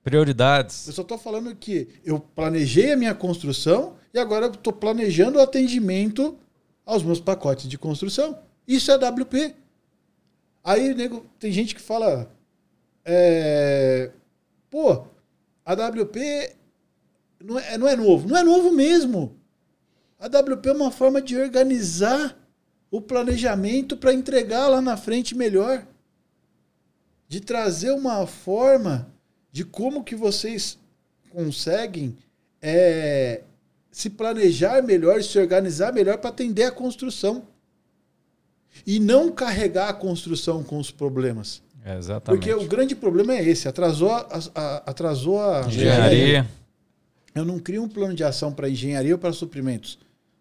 Prioridades. 0.04 0.86
Eu 0.86 0.92
só 0.92 1.02
estou 1.02 1.18
falando 1.18 1.54
que 1.56 1.88
eu 2.04 2.20
planejei 2.20 2.92
a 2.92 2.96
minha 2.96 3.14
construção 3.14 3.96
e 4.14 4.18
agora 4.18 4.46
eu 4.46 4.52
estou 4.52 4.72
planejando 4.72 5.38
o 5.38 5.42
atendimento 5.42 6.38
aos 6.84 7.02
meus 7.02 7.20
pacotes 7.20 7.68
de 7.68 7.76
construção. 7.76 8.38
Isso 8.66 8.90
é 8.90 8.94
WP. 8.94 9.54
Aí, 10.62 10.94
nego, 10.94 11.26
tem 11.38 11.50
gente 11.50 11.74
que 11.74 11.80
fala. 11.80 12.30
é, 13.04 14.10
pô, 14.70 15.04
a 15.64 15.72
WP 15.74 16.54
não 17.44 17.58
é, 17.58 17.76
não 17.76 17.88
é 17.88 17.96
novo. 17.96 18.28
Não 18.28 18.36
é 18.36 18.42
novo 18.44 18.72
mesmo. 18.72 19.36
A 20.18 20.26
WP 20.26 20.68
é 20.68 20.72
uma 20.72 20.90
forma 20.90 21.20
de 21.20 21.36
organizar 21.36 22.38
o 22.90 23.00
planejamento 23.00 23.96
para 23.96 24.12
entregar 24.14 24.68
lá 24.68 24.80
na 24.80 24.96
frente 24.96 25.36
melhor. 25.36 25.86
De 27.28 27.40
trazer 27.40 27.90
uma 27.90 28.26
forma 28.26 29.08
de 29.52 29.64
como 29.64 30.04
que 30.04 30.14
vocês 30.14 30.78
conseguem 31.30 32.16
é, 32.62 33.42
se 33.90 34.10
planejar 34.10 34.82
melhor, 34.82 35.22
se 35.22 35.38
organizar 35.38 35.92
melhor 35.92 36.18
para 36.18 36.30
atender 36.30 36.64
a 36.64 36.70
construção. 36.70 37.42
E 38.86 39.00
não 39.00 39.32
carregar 39.32 39.88
a 39.88 39.92
construção 39.94 40.62
com 40.62 40.78
os 40.78 40.90
problemas. 40.90 41.62
É, 41.84 41.96
exatamente. 41.96 42.40
Porque 42.46 42.52
o 42.52 42.66
grande 42.68 42.94
problema 42.94 43.34
é 43.34 43.42
esse, 43.48 43.66
atrasou 43.68 44.10
a, 44.12 44.26
a- 44.54 44.76
atrasou 44.86 45.40
a 45.40 45.62
Engenharia. 45.66 46.46
Eu 47.34 47.44
não 47.44 47.58
crio 47.58 47.82
um 47.82 47.88
plano 47.88 48.14
de 48.14 48.22
ação 48.24 48.52
para 48.52 48.68
engenharia 48.68 49.12
ou 49.14 49.18
para 49.18 49.32
suprimentos. 49.32 49.98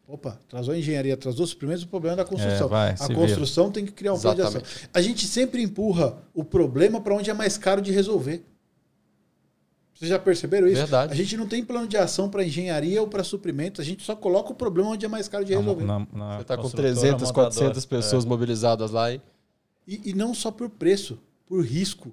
Opa, 0.07 0.39
atrasou 0.47 0.73
a 0.73 0.77
engenharia, 0.77 1.15
atrasou 1.15 1.43
os 1.45 1.49
suprimentos, 1.49 1.83
o 1.83 1.87
problema 1.87 2.13
é 2.13 2.17
da 2.17 2.25
construção. 2.25 2.67
É, 2.67 2.69
vai, 2.69 2.91
a 2.91 2.97
se 2.97 3.07
vira. 3.07 3.19
construção 3.19 3.71
tem 3.71 3.85
que 3.85 3.91
criar 3.91 4.13
um 4.13 4.19
plano 4.19 4.35
de 4.35 4.41
ação. 4.43 4.61
A 4.93 5.01
gente 5.01 5.25
sempre 5.25 5.63
empurra 5.63 6.17
o 6.33 6.43
problema 6.43 7.01
para 7.01 7.15
onde 7.15 7.29
é 7.29 7.33
mais 7.33 7.57
caro 7.57 7.81
de 7.81 7.91
resolver. 7.91 8.43
Vocês 9.93 10.09
já 10.09 10.19
perceberam 10.19 10.67
isso? 10.67 10.75
Verdade. 10.75 11.13
A 11.13 11.15
gente 11.15 11.37
não 11.37 11.47
tem 11.47 11.63
plano 11.63 11.87
de 11.87 11.95
ação 11.97 12.29
para 12.29 12.43
engenharia 12.43 13.01
ou 13.01 13.07
para 13.07 13.23
suprimentos, 13.23 13.79
a 13.79 13.83
gente 13.83 14.03
só 14.03 14.15
coloca 14.15 14.51
o 14.51 14.55
problema 14.55 14.89
onde 14.89 15.05
é 15.05 15.07
mais 15.09 15.27
caro 15.27 15.45
de 15.45 15.55
resolver. 15.55 15.85
Na- 15.85 16.05
na 16.13 16.37
Você 16.37 16.43
tá 16.43 16.55
com 16.57 16.63
construtora 16.63 16.93
300, 16.93 17.27
montadora. 17.29 17.49
400 17.51 17.85
pessoas 17.85 18.25
mobilizadas 18.25 18.91
lá 18.91 19.11
e 19.13 19.21
E, 19.87 20.09
e 20.09 20.13
não 20.13 20.33
só 20.33 20.49
por 20.51 20.67
preço, 20.69 21.17
por 21.47 21.63
risco. 21.63 22.11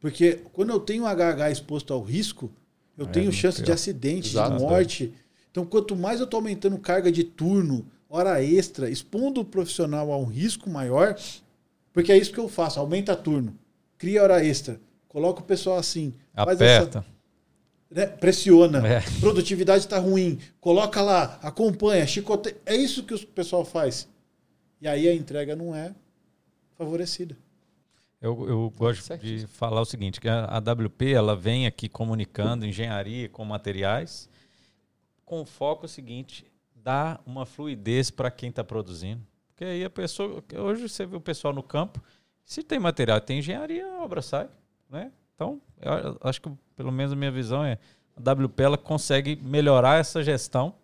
Porque 0.00 0.40
quando 0.52 0.70
eu 0.70 0.78
tenho 0.80 1.02
um 1.02 1.06
HH 1.06 1.50
exposto 1.50 1.92
ao 1.92 2.00
risco, 2.00 2.50
eu 2.96 3.06
É, 3.06 3.08
tenho 3.08 3.32
chance 3.32 3.58
de 3.58 3.64
pior. 3.64 3.74
acidente, 3.74 4.28
Exato. 4.30 4.56
de 4.56 4.62
morte. 4.62 5.12
Então, 5.58 5.66
quanto 5.68 5.96
mais 5.96 6.20
eu 6.20 6.24
estou 6.24 6.38
aumentando 6.38 6.78
carga 6.78 7.10
de 7.10 7.24
turno, 7.24 7.84
hora 8.08 8.40
extra, 8.40 8.88
expondo 8.88 9.40
o 9.40 9.44
profissional 9.44 10.12
a 10.12 10.16
um 10.16 10.24
risco 10.24 10.70
maior, 10.70 11.16
porque 11.92 12.12
é 12.12 12.16
isso 12.16 12.32
que 12.32 12.38
eu 12.38 12.48
faço, 12.48 12.78
aumenta 12.78 13.16
turno, 13.16 13.58
cria 13.98 14.22
hora 14.22 14.44
extra, 14.44 14.80
coloca 15.08 15.40
o 15.40 15.44
pessoal 15.44 15.76
assim, 15.76 16.14
faz 16.32 16.60
essa- 16.60 16.82
Aperta. 16.84 17.06
né, 17.90 18.06
pressiona, 18.06 18.86
É. 18.86 19.00
produtividade 19.18 19.82
está 19.82 19.98
ruim, 19.98 20.38
coloca 20.60 21.02
lá, 21.02 21.40
acompanha, 21.42 22.06
chicoteia. 22.06 22.56
É 22.64 22.76
isso 22.76 23.02
que 23.02 23.14
o 23.14 23.26
pessoal 23.26 23.64
faz. 23.64 24.06
E 24.80 24.86
aí 24.86 25.08
a 25.08 25.14
entrega 25.14 25.56
não 25.56 25.74
é 25.74 25.92
favorecida. 26.76 27.36
Eu, 28.22 28.48
eu 28.48 28.72
gosto 28.76 29.02
Certíssimo. 29.02 29.40
de 29.40 29.46
falar 29.48 29.80
o 29.80 29.84
seguinte, 29.84 30.20
que 30.20 30.28
a 30.28 30.44
a 30.44 30.58
WP 30.60 31.12
ela 31.12 31.34
vem 31.34 31.66
aqui 31.66 31.88
comunicando 31.88 32.64
engenharia 32.64 33.28
com 33.28 33.44
materiais, 33.44 34.28
com 35.28 35.42
o 35.42 35.44
foco 35.44 35.86
seguinte, 35.86 36.50
dar 36.74 37.20
uma 37.26 37.44
fluidez 37.44 38.10
para 38.10 38.30
quem 38.30 38.48
está 38.48 38.64
produzindo. 38.64 39.20
Porque 39.48 39.62
aí 39.62 39.84
a 39.84 39.90
pessoa, 39.90 40.42
hoje 40.56 40.88
você 40.88 41.04
vê 41.04 41.16
o 41.16 41.20
pessoal 41.20 41.52
no 41.52 41.62
campo, 41.62 42.02
se 42.46 42.62
tem 42.62 42.78
material, 42.78 43.20
tem 43.20 43.40
engenharia, 43.40 43.86
a 43.86 44.02
obra 44.02 44.22
sai, 44.22 44.48
né? 44.88 45.12
Então, 45.34 45.60
acho 46.22 46.40
que 46.40 46.50
pelo 46.74 46.90
menos 46.90 47.12
a 47.12 47.16
minha 47.16 47.30
visão 47.30 47.62
é 47.62 47.78
a 48.16 48.32
WP 48.32 48.62
ela 48.62 48.78
consegue 48.78 49.36
melhorar 49.36 50.00
essa 50.00 50.22
gestão 50.22 50.74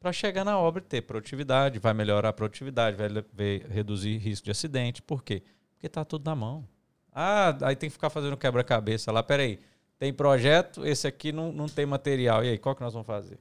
para 0.00 0.14
chegar 0.14 0.46
na 0.46 0.58
obra 0.58 0.82
e 0.82 0.86
ter 0.86 1.02
produtividade, 1.02 1.78
vai 1.78 1.92
melhorar 1.92 2.30
a 2.30 2.32
produtividade, 2.32 2.96
vai 2.96 3.58
reduzir 3.68 4.16
risco 4.16 4.46
de 4.46 4.50
acidente. 4.50 5.02
Por 5.02 5.22
quê? 5.22 5.42
Porque 5.74 5.88
está 5.88 6.06
tudo 6.06 6.24
na 6.24 6.34
mão. 6.34 6.66
Ah, 7.12 7.54
aí 7.60 7.76
tem 7.76 7.90
que 7.90 7.92
ficar 7.92 8.08
fazendo 8.08 8.34
quebra-cabeça 8.34 9.12
lá. 9.12 9.22
Peraí, 9.22 9.58
tem 9.98 10.10
projeto, 10.10 10.86
esse 10.86 11.06
aqui 11.06 11.32
não, 11.32 11.52
não 11.52 11.68
tem 11.68 11.84
material. 11.84 12.42
E 12.42 12.48
aí, 12.48 12.56
qual 12.58 12.74
que 12.74 12.80
nós 12.80 12.94
vamos 12.94 13.06
fazer? 13.06 13.38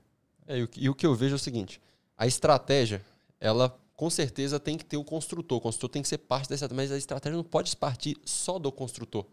É, 0.49 0.67
e, 0.75 0.89
o, 0.89 0.95
que 0.95 1.05
eu 1.05 1.13
vejo 1.13 1.33
é 1.33 1.35
o 1.35 1.39
seguinte: 1.39 1.79
a 2.17 2.25
estratégia, 2.25 3.05
ela 3.39 3.77
com 3.95 4.09
certeza 4.09 4.59
tem 4.59 4.77
que 4.77 4.83
ter 4.83 4.97
o 4.97 5.03
construtor. 5.03 5.59
O 5.59 5.61
construtor 5.61 5.91
tem 5.91 6.01
que 6.01 6.07
ser 6.07 6.17
parte 6.17 6.49
dessa, 6.49 6.67
mas 6.73 6.91
a 6.91 6.97
estratégia 6.97 7.37
não 7.37 7.43
pode 7.43 7.75
partir 7.77 8.17
só 8.25 8.57
do 8.57 8.71
construtor. 8.71 9.25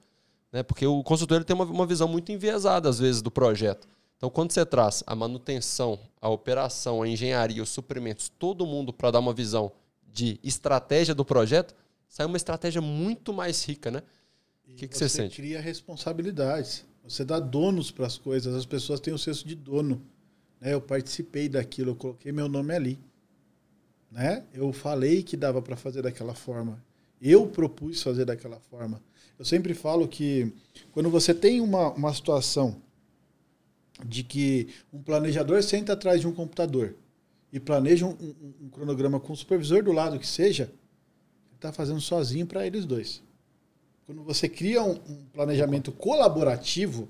Né? 0.52 0.62
Porque 0.62 0.86
o 0.86 1.02
construtor 1.02 1.38
ele 1.38 1.44
tem 1.44 1.56
uma, 1.56 1.64
uma 1.64 1.86
visão 1.86 2.06
muito 2.06 2.30
enviesada, 2.30 2.88
às 2.88 2.98
vezes, 2.98 3.22
do 3.22 3.30
projeto. 3.30 3.88
Então, 4.16 4.28
quando 4.28 4.52
você 4.52 4.64
traz 4.64 5.02
a 5.06 5.14
manutenção, 5.14 5.98
a 6.20 6.28
operação, 6.28 7.02
a 7.02 7.08
engenharia, 7.08 7.62
os 7.62 7.70
suprimentos, 7.70 8.28
todo 8.28 8.66
mundo 8.66 8.92
para 8.92 9.10
dar 9.10 9.20
uma 9.20 9.32
visão 9.32 9.72
de 10.12 10.38
estratégia 10.42 11.14
do 11.14 11.24
projeto, 11.24 11.74
sai 12.08 12.26
uma 12.26 12.36
estratégia 12.36 12.80
muito 12.80 13.32
mais 13.32 13.64
rica, 13.64 13.90
né? 13.90 14.02
O 14.68 14.74
que, 14.74 14.88
que 14.88 14.96
você, 14.96 15.08
você 15.08 15.22
sente? 15.22 15.36
cria 15.36 15.60
responsabilidades. 15.60 16.84
Você 17.04 17.24
dá 17.24 17.38
donos 17.38 17.90
para 17.90 18.06
as 18.06 18.18
coisas. 18.18 18.54
As 18.54 18.66
pessoas 18.66 19.00
têm 19.00 19.14
o 19.14 19.18
senso 19.18 19.46
de 19.46 19.54
dono. 19.54 20.02
Né? 20.60 20.74
Eu 20.74 20.80
participei 20.80 21.48
daquilo, 21.48 21.90
eu 21.90 21.96
coloquei 21.96 22.32
meu 22.32 22.48
nome 22.48 22.74
ali. 22.74 22.98
Né? 24.10 24.44
Eu 24.52 24.72
falei 24.72 25.22
que 25.22 25.36
dava 25.36 25.60
para 25.60 25.76
fazer 25.76 26.02
daquela 26.02 26.34
forma. 26.34 26.82
Eu 27.20 27.46
propus 27.46 28.02
fazer 28.02 28.24
daquela 28.24 28.60
forma. 28.60 29.00
Eu 29.38 29.44
sempre 29.44 29.74
falo 29.74 30.08
que 30.08 30.52
quando 30.92 31.10
você 31.10 31.34
tem 31.34 31.60
uma, 31.60 31.90
uma 31.92 32.12
situação 32.12 32.80
de 34.04 34.22
que 34.22 34.68
um 34.92 35.02
planejador 35.02 35.62
senta 35.62 35.92
atrás 35.92 36.20
de 36.20 36.28
um 36.28 36.32
computador 36.32 36.94
e 37.52 37.58
planeja 37.58 38.06
um, 38.06 38.10
um, 38.10 38.54
um 38.64 38.68
cronograma 38.68 39.18
com 39.18 39.32
o 39.32 39.36
supervisor 39.36 39.82
do 39.82 39.92
lado 39.92 40.18
que 40.18 40.26
seja, 40.26 40.64
ele 40.64 41.56
está 41.56 41.72
fazendo 41.72 42.00
sozinho 42.00 42.46
para 42.46 42.66
eles 42.66 42.84
dois. 42.84 43.22
Quando 44.04 44.22
você 44.22 44.48
cria 44.48 44.82
um, 44.82 44.92
um 45.08 45.24
planejamento 45.32 45.90
colaborativo, 45.90 47.08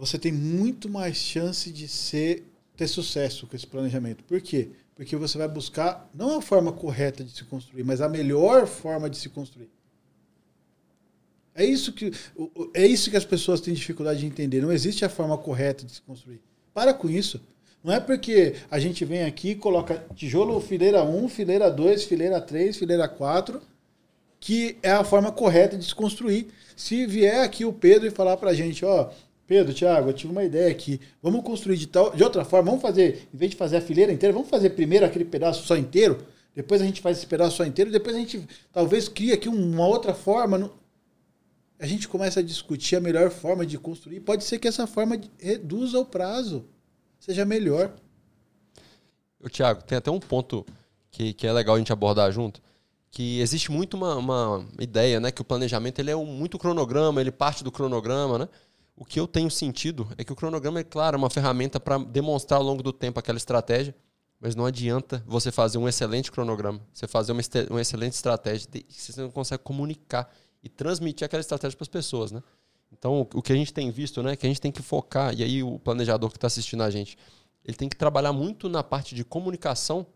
você 0.00 0.18
tem 0.18 0.32
muito 0.32 0.88
mais 0.88 1.18
chance 1.18 1.70
de 1.70 1.86
ser 1.86 2.44
ter 2.74 2.88
sucesso 2.88 3.46
com 3.46 3.54
esse 3.54 3.66
planejamento. 3.66 4.24
Por 4.24 4.40
quê? 4.40 4.70
Porque 4.96 5.14
você 5.14 5.36
vai 5.36 5.46
buscar 5.46 6.08
não 6.14 6.38
a 6.38 6.42
forma 6.42 6.72
correta 6.72 7.22
de 7.22 7.30
se 7.30 7.44
construir, 7.44 7.84
mas 7.84 8.00
a 8.00 8.08
melhor 8.08 8.66
forma 8.66 9.10
de 9.10 9.18
se 9.18 9.28
construir. 9.28 9.68
É 11.54 11.64
isso 11.64 11.92
que, 11.92 12.10
é 12.72 12.86
isso 12.86 13.10
que 13.10 13.16
as 13.16 13.24
pessoas 13.26 13.60
têm 13.60 13.74
dificuldade 13.74 14.20
de 14.20 14.26
entender. 14.26 14.62
Não 14.62 14.72
existe 14.72 15.04
a 15.04 15.10
forma 15.10 15.36
correta 15.36 15.84
de 15.84 15.92
se 15.92 16.00
construir. 16.00 16.40
Para 16.72 16.94
com 16.94 17.10
isso. 17.10 17.38
Não 17.84 17.92
é 17.92 18.00
porque 18.00 18.56
a 18.70 18.78
gente 18.78 19.04
vem 19.04 19.24
aqui 19.24 19.50
e 19.50 19.54
coloca 19.54 20.02
tijolo 20.14 20.58
fileira 20.60 21.04
1, 21.04 21.28
fileira 21.28 21.70
2, 21.70 22.04
fileira 22.04 22.40
3, 22.40 22.76
fileira 22.76 23.06
4 23.06 23.60
que 24.40 24.78
é 24.82 24.90
a 24.90 25.04
forma 25.04 25.30
correta 25.30 25.76
de 25.76 25.84
se 25.84 25.94
construir. 25.94 26.48
Se 26.74 27.06
vier 27.06 27.44
aqui 27.44 27.66
o 27.66 27.72
Pedro 27.72 28.08
e 28.08 28.10
falar 28.10 28.38
para 28.38 28.50
a 28.50 28.54
gente, 28.54 28.84
ó, 28.86 29.10
Pedro, 29.50 29.74
Thiago, 29.74 30.10
eu 30.10 30.12
tive 30.12 30.30
uma 30.30 30.44
ideia 30.44 30.70
aqui, 30.70 31.00
vamos 31.20 31.42
construir 31.42 31.76
de, 31.76 31.88
tal, 31.88 32.14
de 32.14 32.22
outra 32.22 32.44
forma, 32.44 32.70
vamos 32.70 32.80
fazer, 32.80 33.26
em 33.34 33.36
vez 33.36 33.50
de 33.50 33.56
fazer 33.56 33.78
a 33.78 33.80
fileira 33.80 34.12
inteira, 34.12 34.32
vamos 34.32 34.48
fazer 34.48 34.70
primeiro 34.70 35.04
aquele 35.04 35.24
pedaço 35.24 35.66
só 35.66 35.76
inteiro, 35.76 36.18
depois 36.54 36.80
a 36.80 36.84
gente 36.84 37.00
faz 37.00 37.18
esse 37.18 37.26
pedaço 37.26 37.56
só 37.56 37.64
inteiro, 37.64 37.90
depois 37.90 38.14
a 38.14 38.20
gente 38.20 38.46
talvez 38.72 39.08
cria 39.08 39.34
aqui 39.34 39.48
uma 39.48 39.88
outra 39.88 40.14
forma. 40.14 40.70
A 41.80 41.84
gente 41.84 42.06
começa 42.06 42.38
a 42.38 42.44
discutir 42.44 42.94
a 42.94 43.00
melhor 43.00 43.28
forma 43.28 43.66
de 43.66 43.76
construir. 43.76 44.20
Pode 44.20 44.44
ser 44.44 44.60
que 44.60 44.68
essa 44.68 44.86
forma 44.86 45.20
reduza 45.36 45.98
o 45.98 46.04
prazo, 46.04 46.64
seja 47.18 47.44
melhor. 47.44 47.92
O 49.42 49.50
Thiago, 49.50 49.82
tem 49.82 49.98
até 49.98 50.12
um 50.12 50.20
ponto 50.20 50.64
que, 51.10 51.32
que 51.32 51.44
é 51.44 51.52
legal 51.52 51.74
a 51.74 51.78
gente 51.78 51.92
abordar 51.92 52.30
junto 52.30 52.62
que 53.10 53.40
existe 53.40 53.72
muito 53.72 53.94
uma, 53.96 54.14
uma, 54.14 54.66
ideia, 54.78 55.18
né, 55.18 55.32
que 55.32 55.42
o 55.42 55.44
planejamento 55.44 55.98
ele 55.98 56.12
é 56.12 56.16
um, 56.16 56.24
muito 56.24 56.58
cronograma, 56.58 57.20
ele 57.20 57.32
parte 57.32 57.64
do 57.64 57.72
cronograma, 57.72 58.38
né? 58.38 58.48
O 58.96 59.04
que 59.04 59.18
eu 59.18 59.26
tenho 59.26 59.50
sentido 59.50 60.08
é 60.18 60.24
que 60.24 60.32
o 60.32 60.36
cronograma 60.36 60.80
é 60.80 60.84
claro, 60.84 61.16
é 61.16 61.18
uma 61.18 61.30
ferramenta 61.30 61.80
para 61.80 61.98
demonstrar 61.98 62.60
ao 62.60 62.66
longo 62.66 62.82
do 62.82 62.92
tempo 62.92 63.18
aquela 63.18 63.38
estratégia, 63.38 63.94
mas 64.38 64.54
não 64.54 64.66
adianta 64.66 65.22
você 65.26 65.50
fazer 65.50 65.78
um 65.78 65.88
excelente 65.88 66.30
cronograma, 66.30 66.80
você 66.92 67.06
fazer 67.06 67.32
uma, 67.32 67.42
uma 67.70 67.80
excelente 67.80 68.14
estratégia, 68.14 68.68
você 68.88 69.20
não 69.20 69.30
consegue 69.30 69.62
comunicar 69.62 70.30
e 70.62 70.68
transmitir 70.68 71.24
aquela 71.24 71.40
estratégia 71.40 71.76
para 71.76 71.84
as 71.84 71.88
pessoas, 71.88 72.32
né? 72.32 72.42
Então, 72.92 73.26
o 73.34 73.42
que 73.42 73.52
a 73.52 73.56
gente 73.56 73.72
tem 73.72 73.90
visto, 73.90 74.22
né, 74.22 74.34
que 74.34 74.44
a 74.44 74.48
gente 74.48 74.60
tem 74.60 74.72
que 74.72 74.82
focar, 74.82 75.32
e 75.32 75.44
aí 75.44 75.62
o 75.62 75.78
planejador 75.78 76.28
que 76.30 76.36
está 76.36 76.48
assistindo 76.48 76.82
a 76.82 76.90
gente, 76.90 77.16
ele 77.64 77.76
tem 77.76 77.88
que 77.88 77.96
trabalhar 77.96 78.32
muito 78.32 78.68
na 78.68 78.82
parte 78.82 79.14
de 79.14 79.24
comunicação 79.24 80.06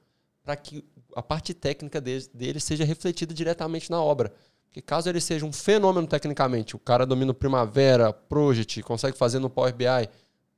para 0.42 0.56
que 0.56 0.84
a 1.14 1.22
parte 1.22 1.54
técnica 1.54 2.00
dele 2.00 2.58
seja 2.58 2.84
refletida 2.84 3.32
diretamente 3.32 3.90
na 3.90 4.02
obra. 4.02 4.34
Porque 4.74 4.82
caso 4.82 5.08
ele 5.08 5.20
seja 5.20 5.46
um 5.46 5.52
fenômeno 5.52 6.04
tecnicamente, 6.04 6.74
o 6.74 6.80
cara 6.80 7.06
domina 7.06 7.30
o 7.30 7.34
Primavera, 7.34 8.12
Project, 8.12 8.82
consegue 8.82 9.16
fazer 9.16 9.38
no 9.38 9.48
Power 9.48 9.72
BI, 9.72 9.86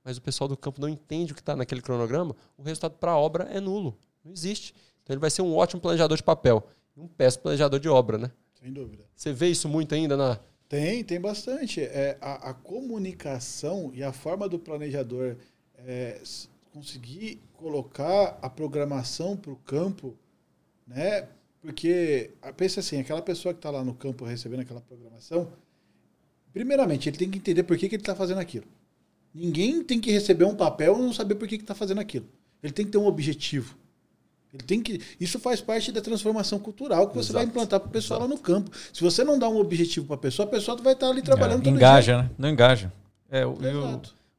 mas 0.02 0.16
o 0.16 0.22
pessoal 0.22 0.48
do 0.48 0.56
campo 0.56 0.80
não 0.80 0.88
entende 0.88 1.32
o 1.32 1.34
que 1.34 1.42
está 1.42 1.54
naquele 1.54 1.82
cronograma, 1.82 2.34
o 2.56 2.62
resultado 2.62 2.94
para 2.94 3.10
a 3.10 3.18
obra 3.18 3.44
é 3.52 3.60
nulo. 3.60 3.94
Não 4.24 4.32
existe. 4.32 4.74
Então 5.02 5.12
ele 5.12 5.20
vai 5.20 5.28
ser 5.28 5.42
um 5.42 5.54
ótimo 5.54 5.82
planejador 5.82 6.16
de 6.16 6.22
papel 6.22 6.66
e 6.96 7.00
um 7.00 7.06
péssimo 7.06 7.42
planejador 7.42 7.78
de 7.78 7.90
obra, 7.90 8.16
né? 8.16 8.30
Sem 8.54 8.72
dúvida. 8.72 9.04
Você 9.14 9.34
vê 9.34 9.48
isso 9.48 9.68
muito 9.68 9.94
ainda 9.94 10.16
na. 10.16 10.40
Tem, 10.66 11.04
tem 11.04 11.20
bastante. 11.20 11.82
É, 11.82 12.16
a, 12.18 12.52
a 12.52 12.54
comunicação 12.54 13.90
e 13.92 14.02
a 14.02 14.14
forma 14.14 14.48
do 14.48 14.58
planejador 14.58 15.36
é, 15.76 16.22
conseguir 16.72 17.42
colocar 17.52 18.38
a 18.40 18.48
programação 18.48 19.36
para 19.36 19.52
o 19.52 19.56
campo 19.56 20.16
né? 20.86 21.28
Porque, 21.66 22.30
ah, 22.40 22.52
pensa 22.52 22.78
assim, 22.78 23.00
aquela 23.00 23.20
pessoa 23.20 23.52
que 23.52 23.58
está 23.58 23.70
lá 23.72 23.82
no 23.82 23.92
campo 23.92 24.24
recebendo 24.24 24.60
aquela 24.60 24.80
programação, 24.80 25.48
primeiramente, 26.52 27.08
ele 27.08 27.16
tem 27.16 27.28
que 27.28 27.38
entender 27.38 27.64
por 27.64 27.76
que, 27.76 27.88
que 27.88 27.96
ele 27.96 28.02
está 28.02 28.14
fazendo 28.14 28.38
aquilo. 28.38 28.66
Ninguém 29.34 29.82
tem 29.82 30.00
que 30.00 30.12
receber 30.12 30.44
um 30.44 30.54
papel 30.54 30.96
e 30.96 31.02
não 31.02 31.12
saber 31.12 31.34
por 31.34 31.48
que 31.48 31.56
está 31.56 31.74
fazendo 31.74 32.00
aquilo. 32.00 32.24
Ele 32.62 32.72
tem 32.72 32.86
que 32.86 32.92
ter 32.92 32.98
um 32.98 33.06
objetivo. 33.06 33.76
Ele 34.54 34.62
tem 34.62 34.80
que. 34.80 35.00
Isso 35.18 35.40
faz 35.40 35.60
parte 35.60 35.90
da 35.90 36.00
transformação 36.00 36.60
cultural 36.60 37.08
que 37.08 37.16
você 37.16 37.32
Exato. 37.32 37.34
vai 37.34 37.44
implantar 37.46 37.80
para 37.80 37.88
o 37.88 37.92
pessoal 37.92 38.20
Exato. 38.20 38.30
lá 38.30 38.36
no 38.36 38.40
campo. 38.40 38.70
Se 38.92 39.02
você 39.02 39.24
não 39.24 39.36
dá 39.36 39.48
um 39.48 39.58
objetivo 39.58 40.06
para 40.06 40.14
a 40.14 40.20
pessoa, 40.20 40.46
a 40.46 40.50
pessoa 40.50 40.76
vai 40.76 40.92
estar 40.92 41.06
tá 41.06 41.12
ali 41.12 41.20
trabalhando 41.20 41.62
é, 41.62 41.64
todo 41.64 41.74
engaja, 41.74 42.12
dia. 42.12 42.22
Né? 42.22 42.30
Não 42.38 42.48
engaja. 42.48 42.92
É, 43.28 43.42
eu, 43.42 43.58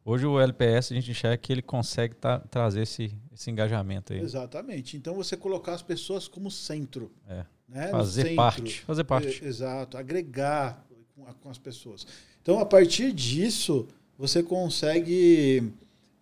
Hoje 0.10 0.26
o 0.26 0.40
LPS 0.40 0.94
a 0.94 0.96
gente 0.96 1.12
enxerga 1.12 1.36
que 1.36 1.52
ele 1.52 1.62
consegue 1.62 2.16
tá, 2.16 2.40
trazer 2.40 2.84
esse, 2.84 3.14
esse 3.34 3.52
engajamento 3.52 4.14
aí. 4.14 4.22
Exatamente. 4.22 4.96
Então 4.96 5.14
você 5.14 5.36
colocar 5.36 5.74
as 5.74 5.82
pessoas 5.82 6.30
como 6.30 6.50
centro. 6.50 7.12
É. 7.28 7.46
Né? 7.68 7.90
Fazer 7.90 8.22
centro, 8.22 8.36
parte. 8.38 8.82
Fazer 8.84 9.04
parte. 9.04 9.44
Exato. 9.44 9.98
Agregar 9.98 10.82
com, 11.14 11.26
com, 11.26 11.50
as 11.50 11.58
pessoas. 11.58 12.08
Então, 12.42 12.58
a 12.58 12.66
partir 12.66 13.12
disso, 13.12 13.86
você 14.18 14.42
consegue 14.42 15.74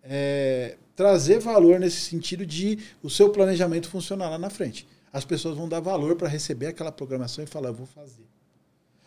é, 0.02 0.76
trazer 0.96 1.38
valor 1.38 1.78
nesse 1.78 2.00
sentido 2.00 2.44
de 2.44 2.80
o 3.04 3.08
seu 3.08 3.30
planejamento 3.30 3.88
funcionar 3.88 4.28
lá 4.28 4.36
na 4.36 4.50
frente. 4.50 4.84
As 5.12 5.24
pessoas 5.24 5.56
vão 5.56 5.68
dar 5.68 5.78
valor 5.78 6.16
para 6.16 6.26
receber 6.26 6.66
aquela 6.66 6.90
programação 6.90 7.44
e 7.44 7.46
falar, 7.46 7.68
eu 7.68 7.74
vou 7.74 7.86
fazer. 7.86 8.24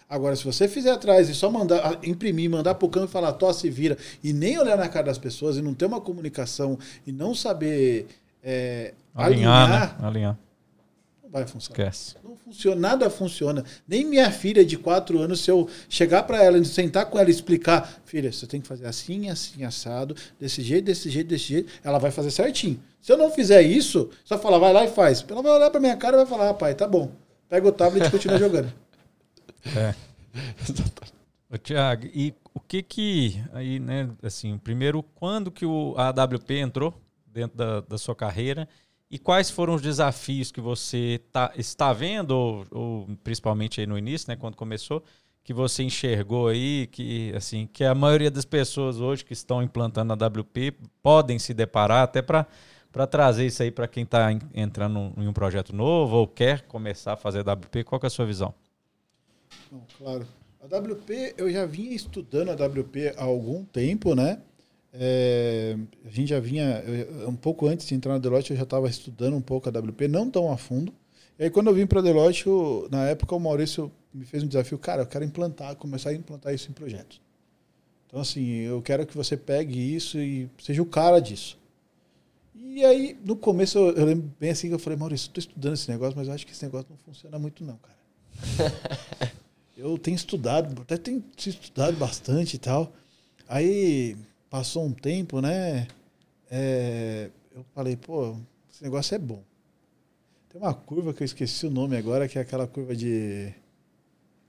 Agora, 0.10 0.36
se 0.36 0.44
você 0.44 0.68
fizer 0.68 0.92
atrás 0.92 1.30
e 1.30 1.36
só 1.36 1.52
mandar 1.52 2.00
imprimir, 2.04 2.50
mandar 2.50 2.74
para 2.74 2.86
o 2.86 2.90
campo 2.90 3.06
e 3.06 3.12
falar 3.12 3.32
tosse 3.34 3.68
e 3.68 3.70
vira, 3.70 3.96
e 4.24 4.34
nem 4.34 4.58
olhar 4.58 4.76
na 4.76 4.90
cara 4.90 5.06
das 5.06 5.20
pessoas 5.20 5.56
e 5.56 5.62
não 5.62 5.76
ter 5.76 5.86
uma 5.86 6.02
comunicação 6.02 6.80
e 7.06 7.12
não 7.12 7.36
saber 7.36 8.08
é, 8.44 8.96
alinhar, 9.14 9.70
alinhar, 9.70 10.02
né? 10.02 10.08
alinhar, 10.08 10.40
não 11.22 11.30
vai 11.30 11.46
funcionar. 11.46 11.80
Esquece. 11.80 12.16
Não 12.24 12.36
funciona, 12.36 12.82
nada 12.82 13.08
funciona. 13.08 13.64
Nem 13.88 14.04
minha 14.04 14.32
filha 14.32 14.66
de 14.66 14.78
quatro 14.78 15.20
anos, 15.20 15.42
se 15.42 15.52
eu 15.52 15.70
chegar 15.88 16.24
para 16.24 16.44
ela, 16.44 16.64
sentar 16.66 17.06
com 17.06 17.20
ela 17.20 17.30
e 17.30 17.32
explicar, 17.32 18.02
filha, 18.04 18.32
você 18.32 18.48
tem 18.48 18.60
que 18.60 18.68
fazer 18.68 18.88
assim, 18.88 19.30
assim, 19.30 19.64
assado, 19.64 20.16
desse 20.40 20.64
jeito, 20.64 20.86
desse 20.86 21.08
jeito, 21.08 21.28
desse 21.28 21.46
jeito, 21.46 21.72
ela 21.84 22.00
vai 22.00 22.10
fazer 22.10 22.32
certinho. 22.32 22.80
Se 23.00 23.12
eu 23.12 23.18
não 23.18 23.30
fizer 23.30 23.62
isso, 23.62 24.10
só 24.26 24.40
falar, 24.40 24.58
vai 24.58 24.74
lá 24.74 24.86
e 24.86 24.90
faz. 24.90 25.24
Ela 25.30 25.44
vai 25.44 25.52
olhar 25.52 25.70
para 25.70 25.80
minha 25.80 25.96
cara 25.96 26.16
e 26.16 26.18
vai 26.18 26.26
falar, 26.26 26.50
ah, 26.50 26.54
pai, 26.56 26.74
tá 26.74 26.88
bom. 26.88 27.12
Pega 27.48 27.68
o 27.68 27.72
tablet 27.72 28.08
e 28.08 28.12
continua 28.12 28.40
jogando. 28.40 28.74
É. 29.66 29.96
Ô, 31.52 31.58
Tiago, 31.58 32.06
e 32.14 32.34
o 32.54 32.60
que 32.60 32.84
que 32.84 33.44
aí, 33.54 33.80
né, 33.80 34.10
assim, 34.22 34.58
primeiro, 34.58 35.02
quando 35.02 35.50
que 35.50 35.66
o 35.66 35.96
AWP 35.98 36.60
entrou 36.60 36.94
dentro 37.26 37.58
da, 37.58 37.82
da 37.82 37.98
sua 37.98 38.16
carreira 38.16 38.70
e 39.10 39.18
quais 39.18 39.50
foram 39.50 39.74
os 39.74 39.82
desafios 39.82 40.52
que 40.52 40.62
você 40.62 41.20
tá, 41.32 41.52
está 41.56 41.92
vendo, 41.92 42.32
ou, 42.32 42.66
ou, 42.70 43.18
principalmente 43.24 43.82
aí 43.82 43.88
no 43.88 43.98
início, 43.98 44.30
né, 44.30 44.36
quando 44.36 44.56
começou, 44.56 45.04
que 45.44 45.52
você 45.52 45.82
enxergou 45.82 46.50
aí, 46.50 46.86
que 46.92 47.34
assim, 47.36 47.66
que 47.66 47.84
a 47.84 47.96
maioria 47.96 48.30
das 48.30 48.46
pessoas 48.46 49.00
hoje 49.00 49.26
que 49.26 49.34
estão 49.34 49.64
implantando 49.64 50.14
a 50.14 50.16
AWP 50.16 50.74
podem 51.02 51.40
se 51.40 51.54
deparar 51.54 52.04
até 52.04 52.22
para 52.22 52.46
para 52.92 53.06
trazer 53.06 53.46
isso 53.46 53.62
aí 53.62 53.70
para 53.70 53.88
quem 53.88 54.04
está 54.04 54.32
entrando 54.54 55.14
em 55.16 55.28
um 55.28 55.34
projeto 55.34 55.76
novo 55.76 56.16
ou 56.18 56.28
quer 56.28 56.64
começar 56.64 57.14
a 57.14 57.18
fazer 57.18 57.48
AWP, 57.48 57.84
qual 57.84 58.02
é 58.04 58.08
a 58.08 58.10
sua 58.10 58.26
visão? 58.26 58.54
Não, 59.72 59.82
claro. 59.98 60.28
A 60.62 60.66
WP, 60.66 61.36
eu 61.38 61.50
já 61.52 61.66
vinha 61.66 61.96
estudando 61.96 62.50
a 62.50 62.54
WP 62.54 63.14
há 63.18 63.24
algum 63.24 63.64
tempo, 63.64 64.14
né? 64.14 64.42
É, 64.92 65.78
a 66.04 66.10
gente 66.10 66.30
já 66.30 66.40
vinha, 66.40 66.84
um 67.28 67.36
pouco 67.36 67.68
antes 67.68 67.88
de 67.88 67.94
entrar 67.94 68.14
na 68.14 68.20
Deloitte, 68.20 68.52
eu 68.52 68.58
já 68.58 68.64
estava 68.64 68.90
estudando 68.90 69.36
um 69.36 69.42
pouco 69.42 69.70
a 69.70 69.80
WP, 69.80 70.08
não 70.08 70.30
tão 70.30 70.52
a 70.52 70.58
fundo. 70.58 70.94
E 71.38 71.44
aí, 71.44 71.50
quando 71.50 71.68
eu 71.68 71.74
vim 71.74 71.86
para 71.86 72.00
a 72.00 72.04
Deloitte, 72.04 72.48
eu, 72.48 72.88
na 72.92 73.08
época, 73.08 73.36
o 73.36 73.40
Maurício 73.40 73.92
me 74.14 74.26
fez 74.26 74.44
um 74.44 74.48
desafio. 74.48 74.78
Cara, 74.78 75.04
eu 75.04 75.08
quero 75.08 75.24
implantar, 75.24 75.76
começar 75.76 76.10
a 76.10 76.14
implantar 76.14 76.54
isso 76.54 76.70
em 76.70 76.74
projetos. 76.74 77.22
Então, 78.08 78.20
assim, 78.20 78.48
eu 78.62 78.82
quero 78.82 79.06
que 79.06 79.16
você 79.16 79.38
pegue 79.38 79.96
isso 79.96 80.18
e 80.20 80.50
seja 80.60 80.82
o 80.82 80.86
cara 80.86 81.20
disso. 81.20 81.58
E 82.56 82.84
aí, 82.84 83.18
no 83.24 83.36
começo, 83.36 83.78
eu, 83.78 83.92
eu 83.92 84.06
lembro 84.06 84.34
bem 84.40 84.50
assim 84.50 84.68
que 84.68 84.74
eu 84.74 84.80
falei, 84.80 84.98
Maurício, 84.98 85.28
estou 85.28 85.40
estudando 85.40 85.76
esse 85.76 85.90
negócio, 85.90 86.18
mas 86.18 86.28
eu 86.28 86.34
acho 86.34 86.46
que 86.46 86.52
esse 86.52 86.66
negócio 86.66 86.88
não 86.90 86.98
funciona 86.98 87.38
muito, 87.40 87.64
não, 87.64 87.78
cara. 87.78 89.30
eu 89.80 89.98
tenho 89.98 90.16
estudado, 90.16 90.82
até 90.82 90.98
tenho 90.98 91.24
estudado 91.38 91.96
bastante 91.96 92.56
e 92.56 92.60
tal. 92.60 92.92
Aí 93.48 94.18
passou 94.50 94.86
um 94.86 94.92
tempo, 94.92 95.40
né? 95.40 95.88
É, 96.52 97.30
eu 97.56 97.64
falei, 97.74 97.96
pô, 97.96 98.36
esse 98.72 98.84
negócio 98.84 99.16
é 99.16 99.18
bom. 99.18 99.42
Tem 100.50 100.60
uma 100.60 100.74
curva 100.74 101.14
que 101.14 101.24
eu 101.24 101.26
esqueci 101.26 101.66
o 101.66 101.72
nome 101.72 101.96
agora, 101.96 102.28
que 102.28 102.38
é 102.38 102.42
aquela 102.42 102.68
curva 102.68 102.96
de, 102.96 103.54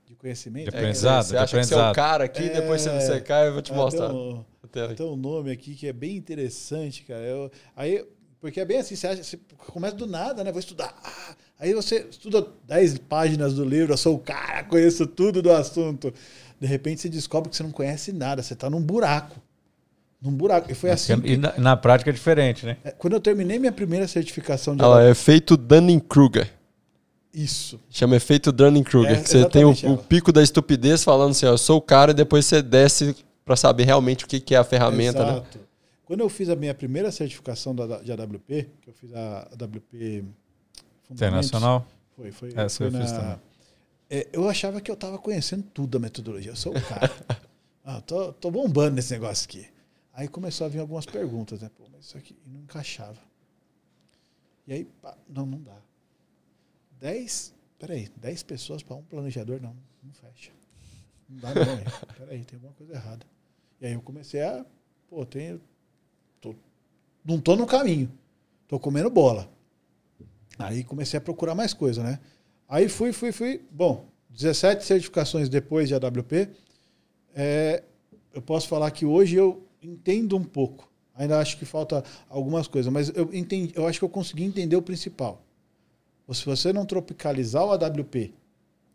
de 0.05 0.15
conhecimento. 0.15 0.69
De 0.69 0.75
aprendizado. 0.75 1.21
É, 1.21 1.23
você 1.23 1.37
acha 1.37 1.59
que 1.59 1.65
você 1.65 1.75
é 1.75 1.89
o 1.89 1.93
cara 1.93 2.25
aqui, 2.25 2.43
é, 2.43 2.61
depois 2.61 2.81
você 2.81 2.91
não 2.91 2.99
você 2.99 3.21
cai, 3.21 3.47
eu 3.47 3.53
vou 3.53 3.61
te 3.61 3.71
mostrar. 3.71 4.09
Tem 4.09 4.83
um, 4.83 4.95
tem 4.95 5.05
um 5.05 5.15
nome 5.15 5.51
aqui 5.51 5.75
que 5.75 5.87
é 5.87 5.93
bem 5.93 6.17
interessante, 6.17 7.03
cara. 7.03 7.21
Eu, 7.21 7.51
aí, 7.75 8.05
porque 8.39 8.59
é 8.59 8.65
bem 8.65 8.79
assim, 8.79 8.95
você, 8.95 9.07
acha, 9.07 9.23
você 9.23 9.39
começa 9.57 9.95
do 9.95 10.07
nada, 10.07 10.43
né? 10.43 10.51
Vou 10.51 10.59
estudar. 10.59 10.93
Ah, 11.03 11.35
aí 11.61 11.73
você 11.73 12.07
estuda 12.09 12.45
10 12.67 12.97
páginas 12.97 13.53
do 13.53 13.63
livro, 13.63 13.93
eu 13.93 13.97
sou 13.97 14.15
o 14.15 14.19
cara, 14.19 14.63
conheço 14.63 15.07
tudo 15.07 15.41
do 15.41 15.51
assunto. 15.51 16.13
De 16.59 16.67
repente 16.67 17.01
você 17.01 17.09
descobre 17.09 17.49
que 17.49 17.55
você 17.55 17.63
não 17.63 17.71
conhece 17.71 18.11
nada, 18.11 18.43
você 18.43 18.53
está 18.53 18.69
num 18.69 18.81
buraco 18.81 19.39
num 20.21 20.31
buraco. 20.31 20.71
E 20.71 20.75
foi 20.75 20.91
assim. 20.91 21.19
Que... 21.19 21.33
E 21.33 21.37
na, 21.37 21.57
na, 21.57 21.77
prática 21.77 22.11
é 22.11 22.13
diferente, 22.13 22.65
né? 22.65 22.77
É, 22.83 22.91
quando 22.91 23.13
eu 23.13 23.19
terminei 23.19 23.57
minha 23.57 23.71
primeira 23.71 24.07
certificação 24.07 24.75
de. 24.75 24.83
Ah, 24.83 25.03
é 25.03 25.09
efeito 25.09 25.57
Dunning-Kruger. 25.57 26.47
Isso. 27.33 27.79
Chama 27.89 28.15
efeito 28.15 28.51
Dunning-Kruger. 28.51 29.17
É, 29.17 29.23
você 29.23 29.49
tem 29.49 29.65
o, 29.65 29.71
o, 29.71 29.97
pico 29.97 30.31
da 30.31 30.43
estupidez 30.43 31.03
falando 31.03 31.31
assim, 31.31 31.45
ó, 31.45 31.49
eu 31.49 31.57
sou 31.57 31.77
o 31.77 31.81
cara, 31.81 32.11
e 32.11 32.13
depois 32.13 32.45
você 32.45 32.61
desce 32.61 33.15
para 33.43 33.55
saber 33.55 33.85
realmente 33.85 34.25
o 34.25 34.27
que, 34.27 34.39
que 34.39 34.53
é 34.53 34.57
a 34.57 34.63
ferramenta, 34.63 35.25
né? 35.25 35.31
Exato. 35.31 35.57
né? 35.57 35.63
Quando 36.05 36.19
eu 36.19 36.29
fiz 36.29 36.49
a 36.49 36.57
minha 36.57 36.73
primeira 36.73 37.09
certificação 37.09 37.73
da, 37.73 37.99
de 38.01 38.11
AWP, 38.11 38.69
que 38.81 38.89
eu 38.89 38.93
fiz 38.93 39.13
a 39.13 39.47
AWP 39.53 40.25
Internacional? 41.11 41.85
Foi, 42.15 42.31
foi. 42.31 42.53
Essa 42.55 42.77
foi 42.77 42.87
eu 42.87 42.91
na, 42.91 43.01
fiz 43.01 43.11
também. 43.11 43.39
É, 44.09 44.27
eu 44.33 44.49
achava 44.49 44.81
que 44.81 44.91
eu 44.91 44.95
estava 44.95 45.17
conhecendo 45.17 45.63
tudo 45.73 45.97
a 45.97 45.99
metodologia. 45.99 46.51
Eu 46.51 46.55
sou 46.55 46.75
o 46.75 46.81
cara. 46.81 47.09
ah, 47.83 48.01
tô, 48.01 48.33
tô 48.33 48.51
bombando 48.51 48.95
nesse 48.95 49.13
negócio 49.13 49.45
aqui. 49.45 49.67
Aí 50.13 50.27
começou 50.27 50.65
a 50.65 50.69
vir 50.69 50.79
algumas 50.79 51.05
perguntas, 51.05 51.61
né? 51.61 51.69
Pô, 51.75 51.85
mas 51.91 52.05
isso 52.05 52.17
aqui 52.17 52.35
não 52.45 52.61
encaixava. 52.61 53.19
E 54.67 54.73
aí, 54.73 54.85
pá, 54.85 55.17
não, 55.29 55.45
não 55.45 55.61
dá. 55.61 55.77
Dez, 56.99 57.53
peraí, 57.79 58.09
dez 58.17 58.43
pessoas 58.43 58.83
para 58.83 58.95
um 58.95 59.03
planejador, 59.03 59.61
não, 59.61 59.75
não 60.03 60.13
fecha. 60.13 60.51
Não 61.27 61.39
dá 61.39 61.55
não, 61.55 61.73
aí. 61.73 61.85
peraí, 62.17 62.45
tem 62.45 62.57
alguma 62.57 62.73
coisa 62.73 62.93
errada. 62.93 63.25
E 63.79 63.87
aí 63.87 63.93
eu 63.93 64.01
comecei 64.01 64.41
a, 64.41 64.65
pô, 65.09 65.25
tenho, 65.25 65.59
tô, 66.39 66.53
não 67.25 67.39
tô 67.39 67.55
no 67.55 67.65
caminho, 67.65 68.11
tô 68.67 68.79
comendo 68.79 69.09
bola. 69.09 69.49
Aí 70.67 70.83
comecei 70.83 71.17
a 71.17 71.21
procurar 71.21 71.55
mais 71.55 71.73
coisa, 71.73 72.03
né? 72.03 72.19
Aí 72.67 72.87
fui, 72.87 73.11
fui, 73.11 73.31
fui, 73.31 73.61
bom, 73.71 74.05
17 74.29 74.85
certificações 74.85 75.49
depois 75.49 75.89
de 75.89 75.95
AWP, 75.95 76.49
é, 77.35 77.83
eu 78.33 78.41
posso 78.41 78.67
falar 78.67 78.89
que 78.91 79.05
hoje 79.05 79.35
eu 79.35 79.65
entendo 79.81 80.37
um 80.37 80.43
pouco. 80.43 80.89
Ainda 81.13 81.39
acho 81.39 81.57
que 81.57 81.65
falta 81.65 82.03
algumas 82.29 82.67
coisas, 82.67 82.91
mas 82.91 83.11
eu 83.15 83.29
entendi, 83.33 83.73
eu 83.75 83.85
acho 83.85 83.99
que 83.99 84.05
eu 84.05 84.09
consegui 84.09 84.43
entender 84.43 84.75
o 84.75 84.81
principal. 84.81 85.41
Se 86.31 86.45
você 86.45 86.71
não 86.71 86.85
tropicalizar 86.85 87.65
o 87.65 87.71
AWP 87.71 88.33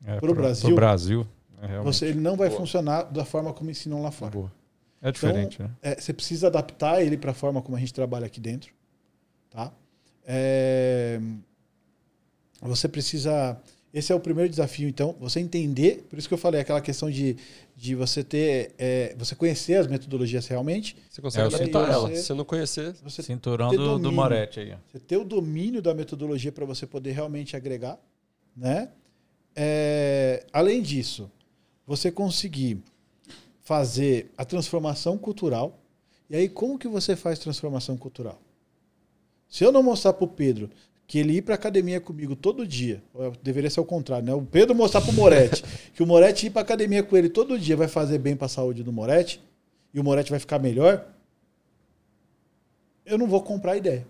é, 0.06 0.18
para 0.18 0.30
o 0.30 0.34
Brasil, 0.34 0.74
Brasil 0.74 1.26
é 1.60 1.80
você, 1.80 2.06
ele 2.06 2.20
não 2.20 2.34
vai 2.36 2.48
Boa. 2.48 2.60
funcionar 2.60 3.02
da 3.02 3.24
forma 3.24 3.52
como 3.52 3.70
ensinam 3.70 4.02
lá 4.02 4.10
fora. 4.10 4.30
Boa. 4.30 4.52
É 5.02 5.12
diferente, 5.12 5.56
então, 5.56 5.66
né? 5.66 5.74
É, 5.82 6.00
você 6.00 6.12
precisa 6.12 6.46
adaptar 6.46 7.02
ele 7.02 7.16
para 7.16 7.32
a 7.32 7.34
forma 7.34 7.60
como 7.60 7.76
a 7.76 7.80
gente 7.80 7.92
trabalha 7.92 8.26
aqui 8.26 8.40
dentro. 8.40 8.72
Tá? 9.50 9.70
É, 10.24 11.20
você 12.60 12.88
precisa 12.88 13.60
esse 13.96 14.12
é 14.12 14.14
o 14.14 14.20
primeiro 14.20 14.50
desafio, 14.50 14.86
então, 14.86 15.16
você 15.18 15.40
entender, 15.40 16.04
por 16.10 16.18
isso 16.18 16.28
que 16.28 16.34
eu 16.34 16.38
falei, 16.38 16.60
aquela 16.60 16.82
questão 16.82 17.10
de, 17.10 17.34
de 17.74 17.94
você 17.94 18.22
ter, 18.22 18.74
é, 18.76 19.14
você 19.16 19.34
conhecer 19.34 19.72
as 19.76 19.86
metodologias 19.86 20.46
realmente. 20.46 20.94
Você 21.08 21.22
consegue 21.22 21.44
é, 21.44 21.56
adaptar 21.56 21.90
ela. 21.90 22.14
Se 22.14 22.24
você 22.24 22.34
não 22.34 22.44
conhecer, 22.44 22.92
você 23.02 23.22
Cinturão 23.22 23.70
do, 23.70 23.76
domínio, 23.76 23.98
do 24.00 24.12
Moretti 24.12 24.60
aí. 24.60 24.74
Você 24.92 24.98
ter 24.98 25.16
o 25.16 25.24
domínio 25.24 25.80
da 25.80 25.94
metodologia 25.94 26.52
para 26.52 26.66
você 26.66 26.86
poder 26.86 27.12
realmente 27.12 27.56
agregar, 27.56 27.98
né? 28.54 28.90
É, 29.54 30.44
além 30.52 30.82
disso, 30.82 31.30
você 31.86 32.10
conseguir 32.10 32.82
fazer 33.62 34.30
a 34.36 34.44
transformação 34.44 35.16
cultural. 35.16 35.78
E 36.28 36.36
aí, 36.36 36.50
como 36.50 36.78
que 36.78 36.86
você 36.86 37.16
faz 37.16 37.38
transformação 37.38 37.96
cultural? 37.96 38.38
Se 39.48 39.64
eu 39.64 39.72
não 39.72 39.82
mostrar 39.82 40.12
para 40.12 40.24
o 40.26 40.28
Pedro 40.28 40.68
que 41.06 41.18
ele 41.18 41.34
ir 41.34 41.42
para 41.42 41.54
academia 41.54 42.00
comigo 42.00 42.34
todo 42.34 42.66
dia, 42.66 43.02
deveria 43.42 43.70
ser 43.70 43.80
o 43.80 43.84
contrário, 43.84 44.26
né? 44.26 44.34
O 44.34 44.42
Pedro 44.42 44.74
mostrar 44.74 45.00
para 45.00 45.10
o 45.10 45.14
Moretti 45.14 45.62
que 45.94 46.02
o 46.02 46.06
Moretti 46.06 46.46
ir 46.46 46.50
para 46.50 46.62
academia 46.62 47.02
com 47.02 47.16
ele 47.16 47.28
todo 47.28 47.58
dia 47.58 47.76
vai 47.76 47.86
fazer 47.86 48.18
bem 48.18 48.34
para 48.34 48.46
a 48.46 48.48
saúde 48.48 48.82
do 48.82 48.92
Moretti 48.92 49.40
e 49.94 50.00
o 50.00 50.04
Moretti 50.04 50.30
vai 50.30 50.40
ficar 50.40 50.58
melhor. 50.58 51.06
Eu 53.04 53.16
não 53.16 53.28
vou 53.28 53.40
comprar 53.40 53.72
a 53.72 53.76
ideia. 53.76 54.06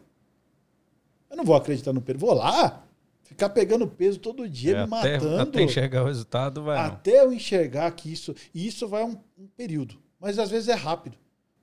Eu 1.31 1.37
não 1.37 1.45
vou 1.45 1.55
acreditar 1.55 1.93
no 1.93 2.01
Pedro. 2.01 2.21
Vou 2.21 2.33
lá, 2.33 2.83
ficar 3.25 3.51
pegando 3.51 3.87
peso 3.87 4.19
todo 4.19 4.49
dia, 4.49 4.79
é, 4.79 4.87
me 4.87 4.95
até, 4.95 5.19
matando. 5.19 5.41
Até 5.41 5.63
enxergar 5.63 6.03
o 6.03 6.07
resultado, 6.07 6.63
vai. 6.63 6.79
Até 6.79 7.21
eu 7.21 7.33
enxergar 7.33 7.91
que 7.91 8.11
isso. 8.11 8.35
E 8.55 8.67
isso 8.67 8.89
vai 8.89 9.05
um, 9.05 9.17
um 9.39 9.47
período. 9.55 9.97
Mas 10.19 10.39
às 10.39 10.51
vezes 10.51 10.69
é 10.69 10.75
rápido. 10.75 11.19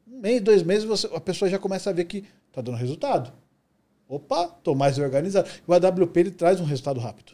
Um 0.08 0.20
mês, 0.20 0.42
dois 0.42 0.62
meses, 0.62 0.84
você, 0.84 1.08
a 1.08 1.20
pessoa 1.20 1.50
já 1.50 1.58
começa 1.58 1.90
a 1.90 1.94
ver 1.94 2.06
que 2.06 2.24
está 2.50 2.62
dando 2.62 2.78
resultado. 2.78 3.34
Opa, 4.14 4.54
estou 4.58 4.76
mais 4.76 5.00
organizado. 5.00 5.50
O 5.66 5.74
AWP 5.74 6.20
ele 6.20 6.32
traz 6.32 6.62
um 6.62 6.66
resultado 6.66 7.00
rápido. 7.00 7.34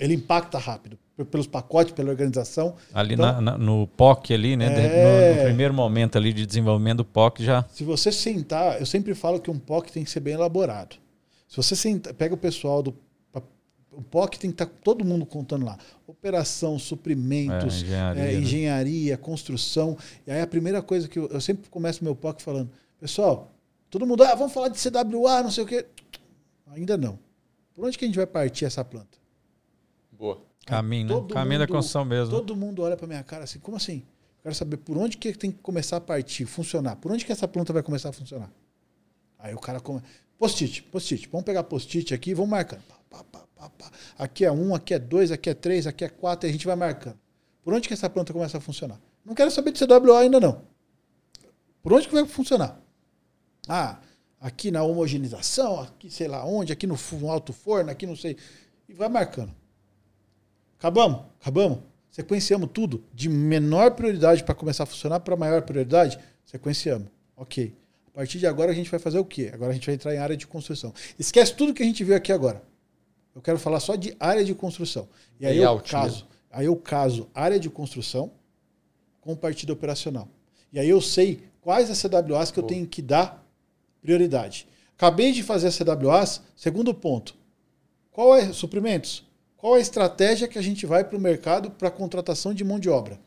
Ele 0.00 0.14
impacta 0.14 0.58
rápido. 0.58 0.98
Pelos 1.30 1.46
pacotes, 1.46 1.92
pela 1.92 2.10
organização. 2.10 2.74
Ali 2.92 3.14
então, 3.14 3.26
na, 3.26 3.40
na, 3.40 3.58
no 3.58 3.86
POC 3.86 4.34
ali, 4.34 4.56
né? 4.56 4.66
É... 4.66 5.30
No, 5.30 5.36
no, 5.36 5.44
primeiro 5.44 5.72
momento 5.72 6.18
ali 6.18 6.32
de 6.32 6.44
desenvolvimento 6.44 6.98
do 6.98 7.04
POC 7.04 7.44
já. 7.44 7.64
Se 7.70 7.84
você 7.84 8.10
sentar, 8.10 8.80
eu 8.80 8.86
sempre 8.86 9.14
falo 9.14 9.38
que 9.38 9.48
um 9.48 9.58
POC 9.58 9.92
tem 9.92 10.02
que 10.02 10.10
ser 10.10 10.18
bem 10.18 10.34
elaborado. 10.34 10.96
Se 11.46 11.56
você 11.56 11.76
sentar, 11.76 12.12
pega 12.14 12.34
o 12.34 12.38
pessoal 12.38 12.82
do. 12.82 12.96
O 13.92 14.02
POC 14.02 14.38
tem 14.38 14.50
que 14.50 14.54
estar 14.54 14.66
tá 14.66 14.72
todo 14.82 15.04
mundo 15.04 15.26
contando 15.26 15.66
lá. 15.66 15.78
Operação, 16.06 16.78
suprimentos, 16.78 17.82
é, 17.82 17.84
engenharia, 17.84 18.22
é, 18.22 18.34
engenharia 18.34 19.12
né? 19.12 19.16
construção. 19.18 19.96
E 20.26 20.32
aí 20.32 20.40
a 20.40 20.46
primeira 20.46 20.82
coisa 20.82 21.06
que 21.06 21.18
eu, 21.18 21.28
eu 21.28 21.40
sempre 21.40 21.68
começo 21.68 22.02
meu 22.02 22.16
POC 22.16 22.42
falando, 22.42 22.70
pessoal, 22.98 23.51
Todo 23.92 24.06
mundo, 24.06 24.24
ah, 24.24 24.34
vamos 24.34 24.54
falar 24.54 24.68
de 24.68 24.78
CWA, 24.78 25.42
não 25.42 25.50
sei 25.50 25.64
o 25.64 25.66
quê. 25.66 25.84
Ainda 26.68 26.96
não. 26.96 27.18
Por 27.74 27.84
onde 27.84 27.98
que 27.98 28.06
a 28.06 28.08
gente 28.08 28.16
vai 28.16 28.26
partir 28.26 28.64
essa 28.64 28.82
planta? 28.82 29.18
Boa. 30.10 30.40
Caminho, 30.64 31.08
né? 31.08 31.28
Caminho 31.28 31.60
mundo, 31.60 31.68
da 31.68 31.74
construção 31.74 32.02
mesmo. 32.02 32.34
Todo 32.34 32.56
mundo 32.56 32.80
olha 32.80 32.96
para 32.96 33.06
minha 33.06 33.22
cara 33.22 33.44
assim, 33.44 33.58
como 33.58 33.76
assim? 33.76 33.98
Eu 34.38 34.44
quero 34.44 34.54
saber 34.54 34.78
por 34.78 34.96
onde 34.96 35.18
que 35.18 35.34
tem 35.34 35.52
que 35.52 35.58
começar 35.58 35.98
a 35.98 36.00
partir, 36.00 36.46
funcionar. 36.46 36.96
Por 36.96 37.12
onde 37.12 37.26
que 37.26 37.32
essa 37.32 37.46
planta 37.46 37.70
vai 37.70 37.82
começar 37.82 38.08
a 38.08 38.12
funcionar? 38.12 38.50
Aí 39.38 39.54
o 39.54 39.58
cara 39.58 39.78
come... 39.78 40.00
Post-it, 40.38 40.84
post-it. 40.84 41.28
Vamos 41.30 41.44
pegar 41.44 41.62
post-it 41.64 42.14
aqui 42.14 42.30
e 42.30 42.34
vamos 42.34 42.50
marcando. 42.50 42.82
Pá, 43.10 43.22
pá, 43.24 43.68
pá, 43.68 43.90
aqui 44.16 44.46
é 44.46 44.50
um, 44.50 44.74
aqui 44.74 44.94
é 44.94 44.98
dois, 44.98 45.30
aqui 45.30 45.50
é 45.50 45.54
três, 45.54 45.86
aqui 45.86 46.02
é 46.02 46.08
quatro, 46.08 46.48
e 46.48 46.50
a 46.50 46.52
gente 46.52 46.66
vai 46.66 46.76
marcando. 46.76 47.18
Por 47.62 47.74
onde 47.74 47.88
que 47.88 47.92
essa 47.92 48.08
planta 48.08 48.32
começa 48.32 48.56
a 48.56 48.60
funcionar? 48.60 48.98
Não 49.22 49.34
quero 49.34 49.50
saber 49.50 49.70
de 49.72 49.86
CWA 49.86 50.20
ainda 50.20 50.40
não. 50.40 50.62
Por 51.82 51.92
onde 51.92 52.08
que 52.08 52.14
vai 52.14 52.24
funcionar? 52.24 52.81
Ah, 53.68 53.98
aqui 54.40 54.70
na 54.70 54.82
homogeneização, 54.82 55.80
aqui 55.80 56.10
sei 56.10 56.28
lá 56.28 56.44
onde, 56.44 56.72
aqui 56.72 56.86
no, 56.86 56.98
no 57.12 57.30
alto 57.30 57.52
forno, 57.52 57.90
aqui 57.90 58.06
não 58.06 58.16
sei. 58.16 58.36
E 58.88 58.94
vai 58.94 59.08
marcando. 59.08 59.54
Acabamos? 60.78 61.20
Acabamos? 61.40 61.78
Sequenciamos 62.10 62.68
tudo. 62.72 63.04
De 63.14 63.28
menor 63.28 63.92
prioridade 63.92 64.42
para 64.42 64.54
começar 64.54 64.82
a 64.82 64.86
funcionar 64.86 65.20
para 65.20 65.36
maior 65.36 65.62
prioridade? 65.62 66.18
Sequenciamos. 66.44 67.08
Ok. 67.36 67.74
A 68.08 68.10
partir 68.10 68.38
de 68.38 68.46
agora 68.46 68.72
a 68.72 68.74
gente 68.74 68.90
vai 68.90 69.00
fazer 69.00 69.18
o 69.18 69.24
quê? 69.24 69.50
Agora 69.54 69.70
a 69.70 69.74
gente 69.74 69.86
vai 69.86 69.94
entrar 69.94 70.14
em 70.14 70.18
área 70.18 70.36
de 70.36 70.46
construção. 70.46 70.92
Esquece 71.18 71.54
tudo 71.54 71.72
que 71.72 71.82
a 71.82 71.86
gente 71.86 72.04
viu 72.04 72.14
aqui 72.14 72.32
agora. 72.32 72.62
Eu 73.34 73.40
quero 73.40 73.58
falar 73.58 73.80
só 73.80 73.96
de 73.96 74.14
área 74.20 74.44
de 74.44 74.54
construção. 74.54 75.08
E 75.40 75.46
aí 75.46 75.56
eu 75.56 75.80
caso, 75.80 76.26
aí 76.50 76.66
eu 76.66 76.76
caso 76.76 77.30
área 77.34 77.58
de 77.58 77.70
construção 77.70 78.30
com 79.20 79.34
partida 79.34 79.72
operacional. 79.72 80.28
E 80.70 80.78
aí 80.78 80.88
eu 80.88 81.00
sei 81.00 81.42
quais 81.62 81.90
as 81.90 82.02
CWAs 82.02 82.50
que 82.50 82.60
Pô. 82.60 82.66
eu 82.66 82.68
tenho 82.68 82.86
que 82.86 83.00
dar 83.00 83.41
prioridade. 84.02 84.66
Acabei 84.96 85.32
de 85.32 85.42
fazer 85.42 85.68
a 85.68 85.96
CWAs, 85.96 86.42
segundo 86.54 86.92
ponto. 86.92 87.34
Qual 88.10 88.36
é 88.36 88.52
suprimentos? 88.52 89.24
Qual 89.56 89.76
é 89.76 89.78
a 89.78 89.82
estratégia 89.82 90.48
que 90.48 90.58
a 90.58 90.62
gente 90.62 90.84
vai 90.84 91.04
para 91.04 91.16
o 91.16 91.20
mercado 91.20 91.70
para 91.70 91.90
contratação 91.90 92.52
de 92.52 92.64
mão 92.64 92.78
de 92.78 92.90
obra? 92.90 93.18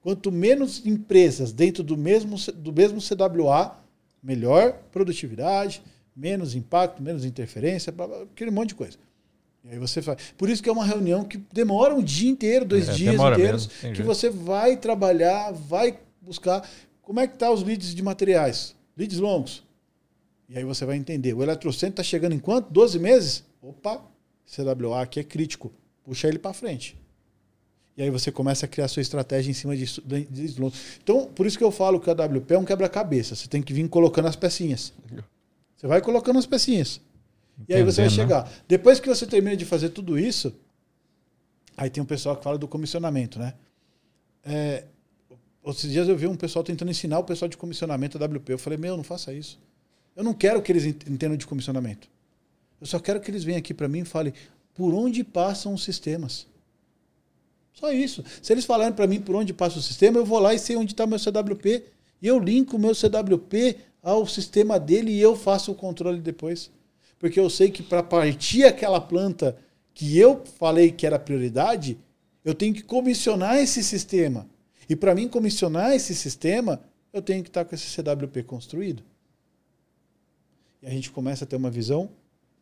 Quanto 0.00 0.32
menos 0.32 0.84
empresas 0.84 1.52
dentro 1.52 1.82
do 1.82 1.96
mesmo, 1.96 2.36
do 2.54 2.72
mesmo 2.72 3.00
CWA, 3.00 3.76
melhor 4.22 4.72
produtividade, 4.90 5.82
menos 6.16 6.54
impacto, 6.54 7.02
menos 7.02 7.24
interferência, 7.24 7.94
aquele 8.32 8.50
monte 8.50 8.70
de 8.70 8.74
coisa. 8.76 8.96
E 9.64 9.72
aí 9.72 9.78
você 9.78 10.00
faz. 10.00 10.32
Por 10.38 10.48
isso 10.48 10.62
que 10.62 10.68
é 10.68 10.72
uma 10.72 10.86
reunião 10.86 11.22
que 11.22 11.36
demora 11.52 11.94
um 11.94 12.02
dia 12.02 12.30
inteiro, 12.30 12.64
dois 12.64 12.88
é, 12.88 12.92
dias 12.92 13.14
inteiros, 13.14 13.66
mesmo, 13.66 13.80
que 13.80 13.94
jeito. 13.96 14.04
você 14.04 14.30
vai 14.30 14.76
trabalhar, 14.76 15.52
vai 15.52 15.98
buscar. 16.20 16.66
Como 17.10 17.18
é 17.18 17.26
que 17.26 17.36
tá 17.36 17.50
os 17.50 17.64
leads 17.64 17.92
de 17.92 18.04
materiais? 18.04 18.76
Leads 18.96 19.18
longos. 19.18 19.64
E 20.48 20.56
aí 20.56 20.62
você 20.62 20.84
vai 20.84 20.96
entender. 20.96 21.34
O 21.34 21.42
eletrocentro 21.42 21.94
está 21.94 22.04
chegando 22.04 22.34
em 22.34 22.38
quanto? 22.38 22.70
12 22.70 23.00
meses? 23.00 23.44
Opa, 23.60 24.00
CWA 24.46 25.02
aqui 25.02 25.18
é 25.18 25.24
crítico. 25.24 25.72
Puxa 26.04 26.28
ele 26.28 26.38
para 26.38 26.52
frente. 26.52 26.96
E 27.96 28.02
aí 28.04 28.10
você 28.10 28.30
começa 28.30 28.64
a 28.64 28.68
criar 28.68 28.86
sua 28.86 29.00
estratégia 29.00 29.50
em 29.50 29.54
cima 29.54 29.76
disso. 29.76 30.00
disso. 30.30 30.72
Então, 31.02 31.26
por 31.26 31.46
isso 31.46 31.58
que 31.58 31.64
eu 31.64 31.72
falo 31.72 31.98
que 31.98 32.08
a 32.08 32.12
WP 32.12 32.54
é 32.54 32.58
um 32.58 32.64
quebra-cabeça. 32.64 33.34
Você 33.34 33.48
tem 33.48 33.60
que 33.60 33.72
vir 33.72 33.88
colocando 33.88 34.28
as 34.28 34.36
pecinhas. 34.36 34.92
Você 35.76 35.88
vai 35.88 36.00
colocando 36.00 36.38
as 36.38 36.46
pecinhas. 36.46 37.00
E 37.68 37.74
aí 37.74 37.82
você 37.82 38.02
vai 38.02 38.10
chegar. 38.10 38.48
Depois 38.68 39.00
que 39.00 39.08
você 39.08 39.26
termina 39.26 39.56
de 39.56 39.64
fazer 39.64 39.88
tudo 39.88 40.16
isso, 40.16 40.54
aí 41.76 41.90
tem 41.90 42.00
um 42.00 42.06
pessoal 42.06 42.36
que 42.36 42.44
fala 42.44 42.56
do 42.56 42.68
comissionamento, 42.68 43.36
né? 43.40 43.54
É, 44.44 44.84
outros 45.70 45.90
dias 45.90 46.08
eu 46.08 46.16
vi 46.16 46.26
um 46.26 46.36
pessoal 46.36 46.62
tentando 46.62 46.90
ensinar 46.90 47.18
o 47.18 47.24
pessoal 47.24 47.48
de 47.48 47.56
comissionamento 47.56 48.18
da 48.18 48.26
WP. 48.26 48.52
Eu 48.52 48.58
falei, 48.58 48.78
meu, 48.78 48.96
não 48.96 49.04
faça 49.04 49.32
isso. 49.32 49.58
Eu 50.14 50.22
não 50.22 50.34
quero 50.34 50.60
que 50.62 50.70
eles 50.70 50.84
entendam 50.84 51.36
de 51.36 51.46
comissionamento. 51.46 52.08
Eu 52.80 52.86
só 52.86 52.98
quero 52.98 53.20
que 53.20 53.30
eles 53.30 53.44
venham 53.44 53.58
aqui 53.58 53.74
para 53.74 53.88
mim 53.88 54.00
e 54.00 54.04
falem 54.04 54.32
por 54.74 54.94
onde 54.94 55.22
passam 55.22 55.74
os 55.74 55.84
sistemas. 55.84 56.46
Só 57.72 57.92
isso. 57.92 58.24
Se 58.42 58.52
eles 58.52 58.64
falarem 58.64 58.92
para 58.92 59.06
mim 59.06 59.20
por 59.20 59.34
onde 59.34 59.52
passa 59.52 59.78
o 59.78 59.82
sistema, 59.82 60.18
eu 60.18 60.24
vou 60.24 60.38
lá 60.38 60.54
e 60.54 60.58
sei 60.58 60.76
onde 60.76 60.92
está 60.92 61.06
meu 61.06 61.18
CWP. 61.18 61.84
E 62.20 62.26
eu 62.26 62.38
linko 62.38 62.76
o 62.76 62.78
meu 62.78 62.94
CWP 62.94 63.76
ao 64.02 64.26
sistema 64.26 64.78
dele 64.78 65.12
e 65.12 65.20
eu 65.20 65.36
faço 65.36 65.72
o 65.72 65.74
controle 65.74 66.20
depois. 66.20 66.70
Porque 67.18 67.38
eu 67.38 67.48
sei 67.50 67.70
que 67.70 67.82
para 67.82 68.02
partir 68.02 68.64
aquela 68.64 69.00
planta 69.00 69.56
que 69.94 70.18
eu 70.18 70.42
falei 70.58 70.90
que 70.90 71.06
era 71.06 71.18
prioridade, 71.18 71.98
eu 72.44 72.54
tenho 72.54 72.74
que 72.74 72.82
comissionar 72.82 73.56
esse 73.56 73.82
sistema. 73.82 74.46
E 74.90 74.96
para 74.96 75.14
mim 75.14 75.28
comissionar 75.28 75.92
esse 75.92 76.16
sistema, 76.16 76.82
eu 77.12 77.22
tenho 77.22 77.44
que 77.44 77.48
estar 77.48 77.62
tá 77.62 77.68
com 77.68 77.76
esse 77.76 77.86
CWP 77.86 78.42
construído. 78.42 79.04
E 80.82 80.86
a 80.88 80.90
gente 80.90 81.12
começa 81.12 81.44
a 81.44 81.46
ter 81.46 81.54
uma 81.54 81.70
visão 81.70 82.10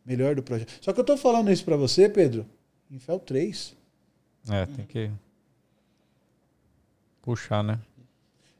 melhor 0.05 0.35
do 0.35 0.43
projeto. 0.43 0.71
Só 0.79 0.93
que 0.93 0.99
eu 0.99 1.01
estou 1.01 1.17
falando 1.17 1.51
isso 1.51 1.65
para 1.65 1.75
você, 1.75 2.07
Pedro, 2.07 2.45
em 2.91 2.99
FEL 2.99 3.17
3. 3.17 3.75
É, 4.47 4.65
tem 4.67 4.85
que 4.85 5.11
puxar, 7.23 7.63
né? 7.63 7.79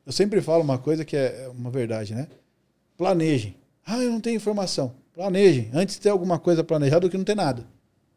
Eu 0.03 0.11
sempre 0.11 0.41
falo 0.41 0.63
uma 0.63 0.79
coisa 0.79 1.05
que 1.05 1.15
é 1.15 1.47
uma 1.49 1.69
verdade, 1.69 2.15
né? 2.15 2.27
Planejem. 2.97 3.55
Ah, 3.85 3.99
eu 3.99 4.11
não 4.11 4.19
tenho 4.19 4.37
informação. 4.37 4.95
Planejem. 5.13 5.69
Antes 5.71 5.95
de 5.95 6.01
ter 6.01 6.09
alguma 6.09 6.39
coisa 6.39 6.63
planejada 6.63 7.01
do 7.01 7.09
que 7.11 7.17
não 7.17 7.23
ter 7.23 7.35
nada. 7.35 7.67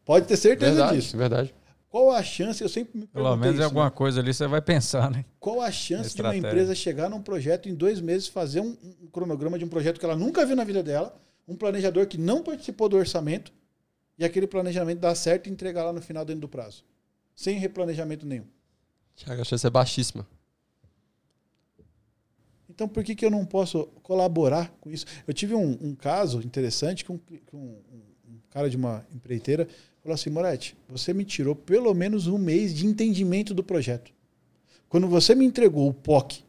Pode 0.03 0.25
ter 0.25 0.35
certeza 0.35 0.71
verdade, 0.71 0.95
disso. 0.97 1.15
Verdade. 1.15 1.53
Qual 1.93 2.09
a 2.09 2.23
chance, 2.23 2.59
eu 2.63 2.67
sempre 2.67 2.97
me 2.97 3.05
Pelo 3.05 3.35
menos 3.35 3.57
isso, 3.57 3.63
alguma 3.65 3.85
né? 3.85 3.91
coisa 3.91 4.19
ali 4.19 4.33
você 4.33 4.47
vai 4.47 4.61
pensar, 4.61 5.11
né? 5.11 5.23
Qual 5.39 5.61
a 5.61 5.71
chance 5.71 6.15
de 6.15 6.21
uma 6.23 6.35
empresa 6.35 6.73
chegar 6.73 7.07
num 7.07 7.21
projeto 7.21 7.69
em 7.69 7.75
dois 7.75 8.01
meses, 8.01 8.27
fazer 8.27 8.61
um, 8.61 8.75
um 9.03 9.07
cronograma 9.11 9.59
de 9.59 9.65
um 9.65 9.67
projeto 9.67 9.99
que 9.99 10.05
ela 10.05 10.15
nunca 10.15 10.43
viu 10.43 10.55
na 10.55 10.63
vida 10.63 10.81
dela, 10.81 11.15
um 11.47 11.55
planejador 11.55 12.07
que 12.07 12.17
não 12.17 12.41
participou 12.41 12.89
do 12.89 12.97
orçamento, 12.97 13.53
e 14.17 14.25
aquele 14.25 14.47
planejamento 14.47 14.99
dar 14.99 15.13
certo 15.13 15.47
e 15.47 15.51
entregar 15.51 15.83
lá 15.83 15.93
no 15.93 16.01
final 16.01 16.25
dentro 16.25 16.41
do 16.41 16.49
prazo? 16.49 16.83
sem 17.35 17.57
replanejamento 17.57 18.25
nenhum. 18.25 18.45
Tiago, 19.15 19.41
a 19.41 19.45
chance 19.45 19.65
é 19.65 19.69
baixíssima. 19.69 20.27
Então, 22.69 22.87
por 22.87 23.03
que, 23.03 23.15
que 23.15 23.25
eu 23.25 23.29
não 23.29 23.45
posso 23.45 23.85
colaborar 24.01 24.71
com 24.81 24.89
isso? 24.89 25.05
Eu 25.27 25.33
tive 25.33 25.53
um, 25.53 25.77
um 25.79 25.95
caso 25.95 26.39
interessante 26.39 27.05
que 27.05 27.11
um, 27.11 27.19
um, 27.53 27.81
um, 28.27 28.39
cara 28.49 28.69
de 28.69 28.75
uma 28.75 29.05
empreiteira 29.13 29.67
falou 30.03 30.15
assim: 30.15 30.29
Moretti, 30.29 30.75
você 30.87 31.13
me 31.13 31.23
tirou 31.23 31.55
pelo 31.55 31.93
menos 31.93 32.27
um 32.27 32.37
mês 32.37 32.73
de 32.75 32.85
entendimento 32.85 33.53
do 33.53 33.63
projeto. 33.63 34.11
Quando 34.89 35.07
você 35.07 35.33
me 35.33 35.45
entregou 35.45 35.89
o 35.89 35.93
POC, 35.93 36.43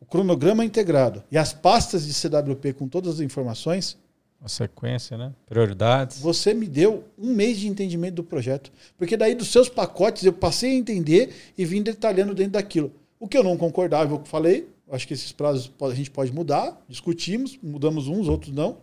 o 0.00 0.06
cronograma 0.06 0.64
integrado 0.64 1.22
e 1.30 1.36
as 1.36 1.52
pastas 1.52 2.06
de 2.06 2.14
CWP 2.14 2.72
com 2.74 2.88
todas 2.88 3.16
as 3.16 3.20
informações, 3.20 3.98
a 4.44 4.48
sequência, 4.48 5.16
né? 5.16 5.32
Prioridades. 5.46 6.18
Você 6.18 6.52
me 6.52 6.66
deu 6.66 7.04
um 7.16 7.32
mês 7.32 7.58
de 7.58 7.68
entendimento 7.68 8.16
do 8.16 8.24
projeto. 8.24 8.72
Porque 8.98 9.16
daí 9.16 9.36
dos 9.36 9.52
seus 9.52 9.68
pacotes 9.68 10.24
eu 10.24 10.32
passei 10.32 10.72
a 10.72 10.74
entender 10.74 11.32
e 11.56 11.64
vim 11.64 11.80
detalhando 11.80 12.34
dentro 12.34 12.54
daquilo. 12.54 12.92
O 13.20 13.28
que 13.28 13.38
eu 13.38 13.44
não 13.44 13.56
concordava, 13.56 14.14
eu 14.14 14.24
falei, 14.24 14.68
acho 14.90 15.06
que 15.06 15.14
esses 15.14 15.30
prazos 15.30 15.70
a 15.80 15.94
gente 15.94 16.10
pode 16.10 16.32
mudar, 16.32 16.76
discutimos, 16.88 17.56
mudamos 17.62 18.08
uns, 18.08 18.26
outros 18.28 18.52
não. 18.52 18.78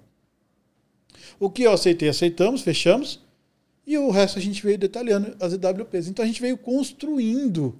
O 1.37 1.49
que 1.49 1.63
eu 1.63 1.73
aceitei, 1.73 2.07
aceitamos, 2.07 2.61
fechamos. 2.61 3.19
E 3.89 3.97
o 3.97 4.11
resto 4.11 4.37
a 4.37 4.41
gente 4.41 4.61
veio 4.61 4.77
detalhando 4.77 5.35
as 5.39 5.51
EWPs. 5.51 6.07
Então 6.07 6.23
a 6.23 6.27
gente 6.27 6.39
veio 6.39 6.55
construindo 6.55 7.75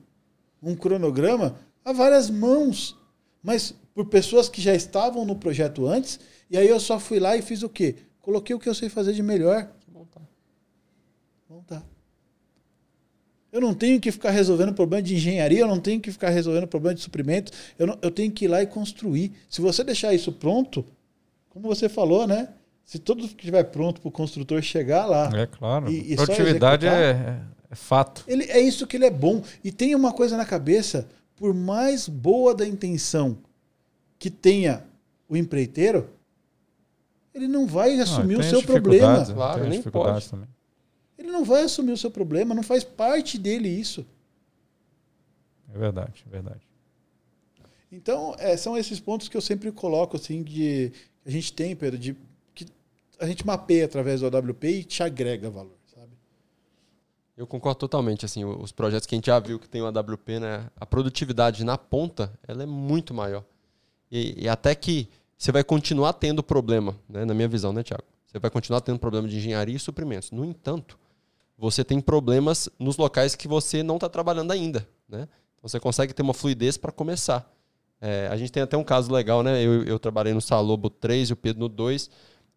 um 0.59 0.75
cronograma 0.75 1.59
a 1.85 1.93
várias 1.93 2.31
mãos, 2.31 2.97
mas 3.43 3.75
por 3.93 4.07
pessoas 4.07 4.49
que 4.49 4.59
já 4.59 4.73
estavam 4.73 5.23
no 5.23 5.35
projeto 5.35 5.85
antes 5.85 6.19
e 6.49 6.57
aí 6.57 6.67
eu 6.67 6.79
só 6.79 6.99
fui 6.99 7.19
lá 7.19 7.37
e 7.37 7.43
fiz 7.43 7.61
o 7.61 7.69
quê? 7.69 7.95
Coloquei 8.21 8.55
o 8.55 8.59
que 8.59 8.67
eu 8.67 8.73
sei 8.73 8.89
fazer 8.89 9.13
de 9.13 9.21
melhor. 9.21 9.71
Montar. 9.93 10.27
Montar. 11.47 11.85
Eu 13.51 13.61
não 13.61 13.75
tenho 13.75 14.01
que 14.01 14.11
ficar 14.11 14.31
resolvendo 14.31 14.73
problema 14.73 15.03
de 15.03 15.13
engenharia, 15.13 15.59
eu 15.59 15.67
não 15.67 15.79
tenho 15.79 16.01
que 16.01 16.11
ficar 16.11 16.29
resolvendo 16.29 16.67
problema 16.67 16.95
de 16.95 17.01
suprimento, 17.01 17.51
eu, 17.77 17.85
não, 17.85 17.99
eu 18.01 18.09
tenho 18.09 18.31
que 18.31 18.45
ir 18.45 18.47
lá 18.47 18.63
e 18.63 18.65
construir. 18.65 19.31
Se 19.47 19.61
você 19.61 19.83
deixar 19.83 20.11
isso 20.11 20.31
pronto, 20.31 20.83
como 21.49 21.67
você 21.67 21.87
falou, 21.87 22.25
né? 22.25 22.49
Se 22.89 22.97
tudo 22.97 23.23
estiver 23.25 23.63
pronto 23.65 24.01
para 24.01 24.07
o 24.07 24.11
construtor 24.11 24.59
chegar 24.63 25.05
lá. 25.05 25.29
É 25.39 25.45
claro. 25.45 25.91
E, 25.91 26.13
e 26.13 26.15
Produtividade 26.15 26.87
é, 26.87 26.89
é, 26.89 27.41
é, 27.69 27.75
fato. 27.75 28.23
Ele, 28.27 28.45
é 28.45 28.59
isso 28.59 28.87
que 28.87 28.97
ele 28.97 29.05
é 29.05 29.11
bom. 29.11 29.43
E 29.63 29.71
tem 29.71 29.93
uma 29.93 30.11
coisa 30.11 30.35
na 30.35 30.43
cabeça: 30.43 31.07
por 31.35 31.53
mais 31.53 32.09
boa 32.09 32.55
da 32.55 32.65
intenção 32.65 33.37
que 34.17 34.31
tenha 34.31 34.83
o 35.29 35.37
empreiteiro, 35.37 36.09
ele 37.31 37.47
não 37.47 37.67
vai 37.67 37.93
assumir 37.99 38.39
o 38.39 38.43
seu 38.43 38.63
problema. 38.63 39.23
Claro, 39.23 39.67
nem 39.67 39.83
pode. 39.83 40.27
Também. 40.27 40.47
Ele 41.15 41.29
não 41.29 41.45
vai 41.45 41.61
assumir 41.61 41.91
o 41.91 41.97
seu 41.97 42.09
problema, 42.09 42.55
não 42.55 42.63
faz 42.63 42.83
parte 42.83 43.37
dele 43.37 43.69
isso. 43.69 44.03
É 45.71 45.77
verdade, 45.77 46.25
é 46.25 46.29
verdade. 46.31 46.67
Então, 47.91 48.35
é, 48.39 48.57
são 48.57 48.75
esses 48.75 48.99
pontos 48.99 49.29
que 49.29 49.37
eu 49.37 49.41
sempre 49.41 49.71
coloco, 49.71 50.17
assim, 50.17 50.41
de 50.41 50.91
a 51.23 51.29
gente 51.29 51.53
tem, 51.53 51.75
Pedro, 51.75 51.99
de 51.99 52.17
a 53.19 53.25
gente 53.25 53.45
mapeia 53.45 53.85
através 53.85 54.21
do 54.21 54.27
AWP 54.27 54.67
e 54.67 54.83
te 54.83 55.03
agrega 55.03 55.49
valor, 55.49 55.77
sabe? 55.93 56.11
Eu 57.35 57.45
concordo 57.45 57.79
totalmente, 57.79 58.25
assim, 58.25 58.45
os 58.45 58.71
projetos 58.71 59.05
que 59.05 59.15
a 59.15 59.17
gente 59.17 59.27
já 59.27 59.39
viu 59.39 59.59
que 59.59 59.67
tem 59.67 59.81
o 59.81 59.85
AWP, 59.85 60.39
né, 60.39 60.69
a 60.75 60.85
produtividade 60.85 61.63
na 61.63 61.77
ponta, 61.77 62.31
ela 62.47 62.63
é 62.63 62.65
muito 62.65 63.13
maior. 63.13 63.43
E, 64.11 64.43
e 64.43 64.49
até 64.49 64.73
que 64.73 65.07
você 65.37 65.51
vai 65.51 65.63
continuar 65.63 66.13
tendo 66.13 66.43
problema, 66.43 66.95
né? 67.07 67.23
na 67.23 67.33
minha 67.33 67.47
visão, 67.47 67.71
né, 67.71 67.83
Tiago? 67.83 68.03
Você 68.25 68.37
vai 68.39 68.51
continuar 68.51 68.81
tendo 68.81 68.99
problema 68.99 69.27
de 69.27 69.37
engenharia 69.37 69.75
e 69.75 69.79
suprimentos. 69.79 70.31
No 70.31 70.43
entanto, 70.43 70.99
você 71.57 71.83
tem 71.83 71.99
problemas 72.01 72.69
nos 72.77 72.97
locais 72.97 73.35
que 73.35 73.47
você 73.47 73.81
não 73.81 73.95
está 73.95 74.09
trabalhando 74.09 74.51
ainda. 74.51 74.87
Né? 75.07 75.21
Então 75.57 75.67
você 75.67 75.79
consegue 75.79 76.13
ter 76.13 76.21
uma 76.21 76.33
fluidez 76.33 76.77
para 76.77 76.91
começar. 76.91 77.49
É, 78.01 78.27
a 78.31 78.37
gente 78.37 78.51
tem 78.51 78.61
até 78.61 78.77
um 78.77 78.83
caso 78.83 79.11
legal, 79.11 79.43
né? 79.43 79.61
Eu, 79.61 79.83
eu 79.83 79.99
trabalhei 79.99 80.33
no 80.33 80.41
Salobo 80.41 80.89
3 80.89 81.29
e 81.29 81.33
o 81.33 81.35
Pedro 81.35 81.61
no 81.61 81.69
2. 81.69 82.09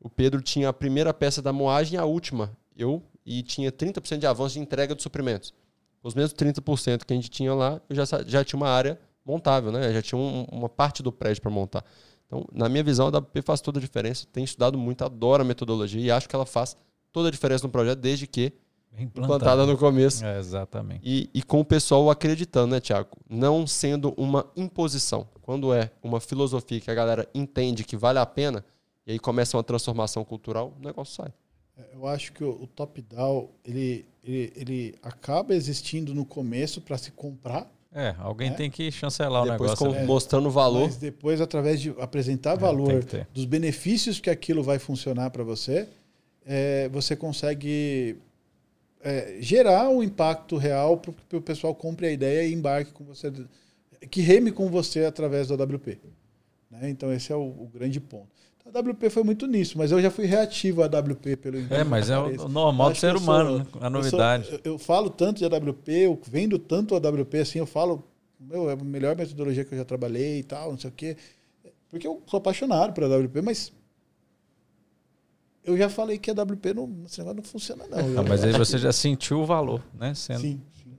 O 0.03 0.11
Pedro 0.11 0.43
tinha 0.43 0.69
a 0.69 0.73
primeira 0.73 1.15
peça 1.15 1.41
da 1.41 1.53
moagem 1.53 1.95
e 1.95 1.99
a 1.99 2.05
última, 2.05 2.51
eu, 2.77 3.03
e 3.25 3.43
tinha 3.43 3.71
30% 3.71 4.19
de 4.19 4.27
avanço 4.27 4.55
de 4.55 4.61
entrega 4.61 4.95
de 4.95 5.03
suprimentos. 5.03 5.55
Os 6.03 6.15
mesmos 6.15 6.35
30% 6.35 7.05
que 7.05 7.13
a 7.13 7.17
gente 7.17 7.31
tinha 7.31 7.55
lá, 7.55 7.81
eu 7.89 7.95
já, 7.95 8.05
já 8.27 8.45
tinha 8.45 8.59
uma 8.59 8.69
área 8.69 8.99
montável, 9.25 9.71
né? 9.71 9.93
Já 9.93 10.03
tinha 10.03 10.19
um, 10.19 10.45
uma 10.51 10.69
parte 10.69 11.03
do 11.03 11.13
prédio 11.13 11.41
para 11.41 11.51
montar. 11.51 11.85
Então, 12.27 12.45
na 12.53 12.69
minha 12.69 12.83
visão, 12.83 13.07
a 13.07 13.19
WP 13.19 13.43
faz 13.43 13.61
toda 13.61 13.79
a 13.79 13.81
diferença. 13.81 14.27
Tenho 14.33 14.45
estudado 14.45 14.77
muito, 14.77 15.05
adoro 15.05 15.43
a 15.43 15.45
metodologia 15.45 16.01
e 16.01 16.11
acho 16.11 16.29
que 16.29 16.35
ela 16.35 16.47
faz 16.47 16.77
toda 17.13 17.29
a 17.29 17.31
diferença 17.31 17.65
no 17.65 17.71
projeto, 17.71 18.01
desde 18.01 18.27
que 18.27 18.53
implantada 18.99 19.65
no 19.65 19.79
começo. 19.79 20.25
É, 20.25 20.39
exatamente. 20.39 21.01
E, 21.05 21.31
e, 21.33 21.43
com 21.43 21.61
o 21.61 21.65
pessoal 21.65 22.11
acreditando, 22.11 22.75
né, 22.75 22.81
Tiago? 22.81 23.11
Não 23.29 23.67
sendo 23.67 24.13
uma 24.17 24.47
imposição. 24.57 25.29
Quando 25.41 25.73
é 25.73 25.91
uma 26.03 26.21
filosofia 26.21 26.81
que 26.81 26.91
a 26.91 26.95
galera 26.95 27.29
entende 27.35 27.85
que 27.85 27.97
vale 27.97 28.19
a 28.19 28.27
pena, 28.27 28.65
e 29.07 29.13
aí 29.13 29.19
começa 29.19 29.57
uma 29.57 29.65
transformação 29.65 30.25
cultural, 30.25 30.75
o 30.79 30.85
negócio 30.85 31.15
sai. 31.15 31.33
É, 31.77 31.95
eu 31.95 32.07
acho 32.07 32.33
que 32.33 32.45
o, 32.45 32.51
o 32.51 32.67
top-down, 32.67 33.49
ele, 33.65 34.07
ele, 34.23 34.53
ele 34.55 34.95
acaba 35.03 35.55
existindo 35.55 36.15
no 36.15 36.25
começo 36.25 36.81
para 36.81 36.99
se 36.99 37.11
comprar, 37.11 37.71
é, 37.95 38.15
alguém 38.19 38.49
é? 38.49 38.55
tem 38.55 38.71
que 38.71 38.91
chancelar 38.91 39.43
depois 39.43 39.73
o 39.73 39.85
negócio. 39.85 40.01
Com, 40.01 40.07
mostrando 40.07 40.51
valor. 40.51 40.87
Mas 40.87 40.97
depois, 40.97 41.41
através 41.43 41.81
de 41.81 41.91
apresentar 42.01 42.53
é, 42.53 42.57
valor 42.57 43.05
dos 43.35 43.45
benefícios 43.45 44.19
que 44.19 44.31
aquilo 44.31 44.63
vai 44.63 44.79
funcionar 44.79 45.31
para 45.31 45.45
você, 45.45 45.87
é, 46.47 46.89
você 46.89 47.15
consegue 47.15 48.17
é, 49.03 49.37
gerar 49.41 49.91
um 49.91 50.03
impacto 50.03 50.57
real 50.57 50.97
para 50.97 51.13
que 51.29 51.37
o 51.37 51.43
pessoal 51.43 51.75
compre 51.75 52.07
a 52.07 52.11
ideia 52.11 52.49
e 52.49 52.55
embarque 52.55 52.93
com 52.93 53.05
você 53.05 53.31
que 54.11 54.21
reme 54.21 54.51
com 54.51 54.69
você 54.69 55.05
através 55.05 55.49
do 55.49 55.55
AWP. 55.55 56.01
Né? 56.71 56.89
Então 56.89 57.13
esse 57.13 57.31
é 57.31 57.37
o, 57.37 57.43
o 57.43 57.71
grande 57.73 58.01
ponto. 58.01 58.29
A 58.65 58.79
AWP 58.79 59.11
foi 59.11 59.25
muito 59.25 59.47
nisso, 59.47 59.77
mas 59.77 59.91
eu 59.91 60.01
já 60.01 60.11
fui 60.11 60.25
reativo 60.25 60.83
à 60.83 60.87
AWP 60.87 61.37
pelo 61.37 61.59
É, 61.73 61.83
mas 61.83 62.11
é 62.11 62.19
o 62.19 62.49
normal 62.49 62.91
do 62.91 62.97
ser 62.97 63.17
humano, 63.17 63.59
né? 63.59 63.67
a 63.81 63.91
novidade. 63.91 64.45
Eu, 64.45 64.51
sou, 64.51 64.61
eu, 64.65 64.79
falo 64.79 65.11
tanto 65.11 65.39
de 65.39 65.45
AWP, 65.45 65.93
eu 65.93 66.21
vendo 66.27 66.59
tanto 66.59 66.95
a 66.95 66.99
AWP 66.99 67.39
assim, 67.39 67.59
eu 67.59 67.67
falo, 67.67 68.05
meu, 68.39 68.71
é 68.71 68.75
a 68.75 68.77
melhor 68.77 69.17
metodologia 69.17 69.65
que 69.65 69.75
eu 69.75 69.79
já 69.79 69.85
trabalhei 69.85 70.39
e 70.39 70.43
tal, 70.43 70.71
não 70.71 70.79
sei 70.79 70.91
o 70.91 70.93
quê. 70.93 71.17
Porque 71.91 72.07
eu 72.07 72.23
sou 72.27 72.39
apaixonado 72.39 72.93
por 72.93 73.05
AWP, 73.05 73.43
mas 73.43 73.73
eu 75.65 75.77
já 75.77 75.89
falei 75.89 76.19
que 76.19 76.31
a 76.31 76.35
AWP 76.35 76.75
não, 76.75 77.05
esse 77.05 77.19
negócio 77.19 77.37
não 77.37 77.43
funciona, 77.43 77.85
não. 77.89 78.21
Ah, 78.21 78.23
mas 78.23 78.43
aí 78.45 78.53
você 78.53 78.79
já 78.79 78.93
sentiu 78.93 79.41
o 79.41 79.47
valor, 79.47 79.83
né? 79.99 80.15
Sendo... 80.15 80.41
Sim, 80.41 80.61
sim. 80.83 80.97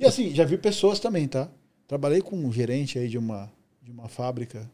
E 0.00 0.06
assim, 0.06 0.34
já 0.34 0.44
vi 0.44 0.58
pessoas 0.58 0.98
também, 0.98 1.28
tá? 1.28 1.48
Trabalhei 1.86 2.20
com 2.20 2.36
um 2.36 2.50
gerente 2.50 2.98
aí 2.98 3.08
de 3.08 3.18
uma, 3.18 3.52
de 3.82 3.90
uma 3.90 4.08
fábrica? 4.08 4.68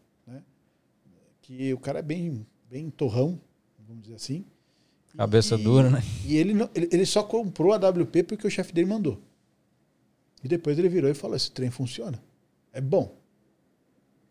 Que 1.49 1.73
o 1.73 1.79
cara 1.79 2.01
é 2.01 2.03
bem, 2.03 2.47
bem 2.69 2.91
torrão, 2.91 3.41
vamos 3.87 4.03
dizer 4.03 4.17
assim. 4.17 4.45
Cabeça 5.17 5.55
e, 5.55 5.63
dura, 5.63 5.89
né? 5.89 6.03
E 6.27 6.37
ele, 6.37 6.53
não, 6.53 6.69
ele, 6.75 6.91
ele 6.93 7.07
só 7.07 7.23
comprou 7.23 7.73
a 7.73 7.77
WP 7.77 8.23
porque 8.25 8.47
o 8.47 8.51
chefe 8.51 8.71
dele 8.71 8.87
mandou. 8.87 9.19
E 10.45 10.47
depois 10.47 10.79
ele 10.79 10.91
virou 10.91 11.11
e 11.11 11.15
falou: 11.15 11.35
esse 11.35 11.51
trem 11.51 11.71
funciona. 11.71 12.23
É 12.71 12.83
bom. 12.83 13.17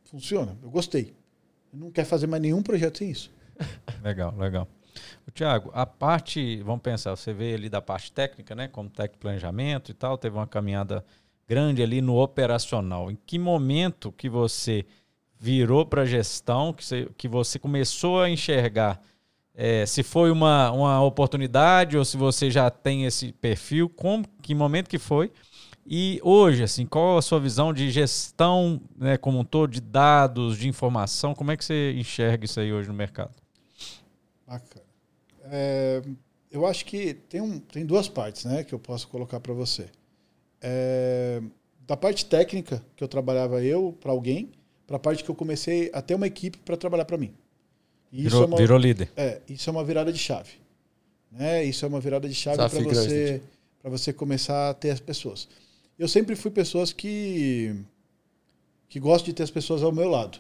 Funciona. 0.04 0.56
Eu 0.62 0.70
gostei. 0.70 1.16
Eu 1.74 1.80
não 1.80 1.90
quer 1.90 2.06
fazer 2.06 2.28
mais 2.28 2.40
nenhum 2.40 2.62
projeto 2.62 3.00
sem 3.00 3.10
isso. 3.10 3.32
legal, 4.04 4.38
legal. 4.38 4.68
Tiago, 5.34 5.72
a 5.74 5.88
parte, 5.88 6.62
vamos 6.62 6.84
pensar, 6.84 7.16
você 7.16 7.34
veio 7.34 7.56
ali 7.56 7.68
da 7.68 7.82
parte 7.82 8.12
técnica, 8.12 8.54
né, 8.54 8.68
como 8.68 8.92
técnico 8.92 9.22
planejamento 9.22 9.90
e 9.90 9.94
tal, 9.96 10.20
teve 10.20 10.36
uma 10.36 10.46
caminhada 10.46 11.04
grande 11.48 11.82
ali 11.82 12.00
no 12.00 12.22
operacional. 12.22 13.10
Em 13.10 13.18
que 13.26 13.40
momento 13.40 14.12
que 14.12 14.30
você 14.30 14.86
virou 15.40 15.86
para 15.86 16.06
gestão, 16.06 16.74
que 16.74 16.84
você, 16.84 17.08
que 17.18 17.28
você 17.28 17.60
começou 17.60 18.22
a 18.22 18.30
enxergar 18.30 19.02
é, 19.60 19.88
se 19.88 20.04
foi 20.04 20.30
uma, 20.30 20.72
uma 20.72 21.04
oportunidade 21.04 21.98
ou 21.98 22.06
se 22.06 22.16
você 22.16 22.52
já 22.52 22.70
tem 22.70 23.06
esse 23.06 23.32
perfil, 23.34 23.90
como, 23.90 24.24
que 24.40 24.54
momento 24.54 24.88
que 24.88 25.00
foi? 25.00 25.32
E 25.84 26.20
hoje, 26.22 26.62
assim, 26.62 26.86
qual 26.86 27.18
a 27.18 27.24
sua 27.24 27.40
visão 27.40 27.74
de 27.74 27.90
gestão, 27.90 28.80
né, 28.96 29.18
como 29.18 29.40
um 29.40 29.44
todo, 29.44 29.72
de 29.72 29.82
dados, 29.82 30.60
de 30.60 30.68
informação? 30.68 31.34
Como 31.34 31.50
é 31.50 31.58
que 31.58 31.66
você 31.66 31.94
enxerga 31.94 32.46
isso 32.46 32.60
aí 32.60 32.72
hoje 32.72 32.88
no 32.88 32.94
mercado? 32.94 33.34
Bacana. 34.46 34.86
É, 35.46 36.04
eu 36.52 36.68
acho 36.68 36.86
que 36.86 37.16
tem, 37.16 37.42
um, 37.42 37.58
tem 37.58 37.84
duas 37.84 38.08
partes 38.08 38.46
né, 38.46 38.64
que 38.64 38.76
eu 38.76 38.80
posso 38.80 39.08
colocar 39.08 39.40
para 39.40 39.54
você. 39.54 39.90
É, 40.62 41.42
da 41.88 41.98
parte 41.98 42.26
técnica, 42.26 42.84
que 42.96 43.04
eu 43.04 43.08
trabalhava 43.08 43.64
eu 43.64 43.98
para 44.00 44.12
alguém, 44.12 44.52
para 44.88 44.96
a 44.96 45.00
parte 45.00 45.24
que 45.24 45.30
eu 45.30 45.36
comecei 45.36 45.92
a 45.94 46.02
ter 46.02 46.16
uma 46.16 46.26
equipe 46.26 46.58
para 46.60 46.76
trabalhar 46.76 47.06
para 47.06 47.18
mim. 47.18 47.32
E 48.12 48.24
virou, 48.24 48.44
é 48.44 48.46
uma, 48.46 48.58
virou, 48.58 48.78
líder. 48.80 49.12
É, 49.16 49.42
isso 49.48 49.70
é 49.70 49.72
uma 49.72 49.84
virada 49.84 50.12
de 50.12 50.18
chave. 50.18 50.54
Né? 51.32 51.64
Isso 51.66 51.86
é 51.86 51.88
uma 51.88 52.00
virada 52.00 52.28
de 52.28 52.34
chave 52.34 52.58
para 52.58 52.70
você, 52.70 53.42
você 53.84 54.14
começar 54.14 54.70
a 54.72 54.74
ter 54.74 54.90
as 54.90 55.00
pessoas. 55.00 55.48
Eu 56.00 56.08
sempre 56.08 56.36
fui 56.36 56.50
pessoas 56.50 56.92
que, 56.92 57.76
que 58.90 59.00
gostam 59.00 59.28
de 59.28 59.34
ter 59.34 59.44
as 59.44 59.52
pessoas 59.52 59.84
ao 59.84 59.92
meu 59.92 60.10
lado, 60.10 60.40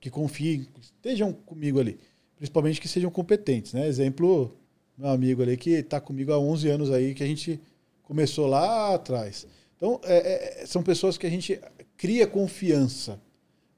que 0.00 0.08
confiem, 0.08 0.66
estejam 0.80 1.32
comigo 1.32 1.78
ali 1.78 1.98
principalmente 2.42 2.80
que 2.80 2.88
sejam 2.88 3.08
competentes, 3.08 3.72
né? 3.72 3.86
Exemplo, 3.86 4.52
meu 4.98 5.10
amigo 5.10 5.42
ali 5.42 5.56
que 5.56 5.70
está 5.70 6.00
comigo 6.00 6.32
há 6.32 6.38
11 6.40 6.68
anos 6.70 6.90
aí, 6.90 7.14
que 7.14 7.22
a 7.22 7.26
gente 7.26 7.60
começou 8.02 8.48
lá 8.48 8.96
atrás. 8.96 9.46
Então, 9.76 10.00
é, 10.02 10.62
é, 10.62 10.66
são 10.66 10.82
pessoas 10.82 11.16
que 11.16 11.24
a 11.24 11.30
gente 11.30 11.60
cria 11.96 12.26
confiança. 12.26 13.20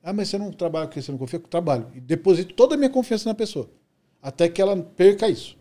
Ah, 0.07 0.13
mas 0.13 0.29
você 0.29 0.37
não 0.37 0.53
trabalha 0.53 0.87
porque 0.87 1.01
você 1.01 1.11
não 1.11 1.17
confia? 1.17 1.41
Trabalho. 1.41 1.91
E 1.95 2.01
deposito 2.01 2.53
toda 2.53 2.75
a 2.75 2.79
minha 2.79 2.91
confiança 2.91 3.27
na 3.27 3.35
pessoa. 3.35 3.71
Até 4.21 4.51
que 4.51 4.61
ela 4.61 4.77
perca 4.77 5.31
isso. 5.31 5.57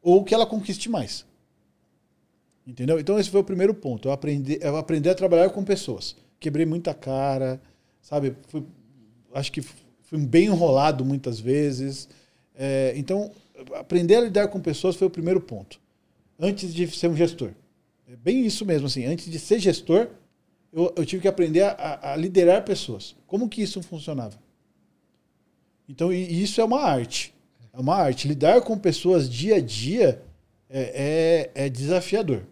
Ou 0.00 0.22
que 0.22 0.32
ela 0.32 0.46
conquiste 0.46 0.88
mais. 0.88 1.26
Entendeu? 2.64 3.00
Então, 3.00 3.18
esse 3.18 3.28
foi 3.28 3.40
o 3.40 3.44
primeiro 3.44 3.74
ponto. 3.74 4.06
Eu 4.06 4.12
aprendi, 4.12 4.56
eu 4.62 4.76
aprendi 4.76 5.08
a 5.08 5.14
trabalhar 5.16 5.50
com 5.50 5.64
pessoas. 5.64 6.14
Quebrei 6.38 6.64
muita 6.64 6.94
cara, 6.94 7.60
sabe? 8.00 8.36
Fui, 8.46 8.62
acho 9.34 9.50
que 9.50 9.62
fui 9.62 10.18
bem 10.18 10.44
enrolado 10.44 11.04
muitas 11.04 11.40
vezes. 11.40 12.08
É, 12.54 12.92
então, 12.94 13.32
aprender 13.74 14.14
a 14.14 14.20
lidar 14.20 14.46
com 14.46 14.60
pessoas 14.60 14.94
foi 14.94 15.08
o 15.08 15.10
primeiro 15.10 15.40
ponto. 15.40 15.80
Antes 16.38 16.72
de 16.72 16.86
ser 16.88 17.08
um 17.08 17.16
gestor. 17.16 17.50
É 18.06 18.14
bem 18.14 18.46
isso 18.46 18.64
mesmo, 18.64 18.86
assim. 18.86 19.04
Antes 19.06 19.28
de 19.28 19.40
ser 19.40 19.58
gestor, 19.58 20.08
eu, 20.72 20.92
eu 20.96 21.06
tive 21.06 21.22
que 21.22 21.28
aprender 21.28 21.62
a, 21.62 22.12
a, 22.12 22.16
liderar 22.16 22.64
pessoas. 22.64 23.16
Como 23.26 23.48
que 23.48 23.62
isso 23.62 23.82
funcionava? 23.82 24.38
Então, 25.88 26.12
isso 26.12 26.60
é 26.60 26.64
uma 26.64 26.82
arte. 26.82 27.34
É 27.72 27.80
uma 27.80 27.94
arte. 27.94 28.28
Lidar 28.28 28.60
com 28.62 28.78
pessoas 28.78 29.28
dia 29.28 29.56
a 29.56 29.60
dia 29.60 30.22
é, 30.68 31.50
é, 31.54 31.66
é 31.66 31.68
desafiador. 31.68 32.44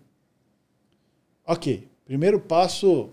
Ok. 1.45 1.87
Primeiro 2.05 2.41
passo 2.41 3.11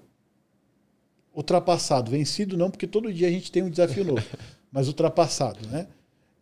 ultrapassado. 1.34 2.10
Vencido 2.10 2.56
não, 2.56 2.72
porque 2.72 2.88
todo 2.88 3.12
dia 3.12 3.28
a 3.28 3.32
gente 3.32 3.52
tem 3.52 3.64
um 3.64 3.70
desafio 3.70 4.06
novo. 4.06 4.26
mas 4.72 4.88
ultrapassado, 4.88 5.68
né? 5.68 5.88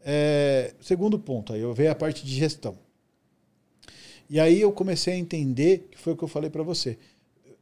É, 0.04 0.74
segundo 0.80 1.20
ponto, 1.20 1.54
aí 1.54 1.62
eu 1.62 1.74
vejo 1.74 1.92
a 1.92 1.96
parte 1.96 2.26
de 2.26 2.34
gestão. 2.34 2.78
E 4.30 4.40
aí 4.40 4.62
eu 4.62 4.72
comecei 4.72 5.14
a 5.14 5.18
entender, 5.18 5.90
que 5.92 5.98
foi 5.98 6.14
o 6.14 6.18
que 6.18 6.24
eu 6.24 6.28
falei 6.28 6.50
para 6.50 6.64
você. 6.64 6.98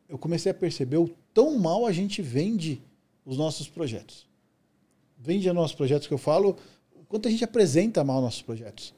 Eu 0.10 0.18
comecei 0.18 0.52
a 0.52 0.56
perceber 0.56 0.98
o 0.98 1.10
tão 1.34 1.58
mal 1.58 1.86
a 1.86 1.92
gente 1.92 2.22
vende 2.22 2.82
os 3.26 3.38
nossos 3.38 3.70
projetos. 3.70 4.28
Vende 5.18 5.48
os 5.48 5.56
nossos 5.56 5.76
projetos 5.76 6.08
que 6.08 6.14
eu 6.14 6.18
falo, 6.18 6.58
quanto 7.08 7.28
a 7.28 7.32
gente 7.32 7.44
apresenta 7.44 8.04
mal 8.04 8.20
nossos 8.20 8.42
projetos. 8.42 8.94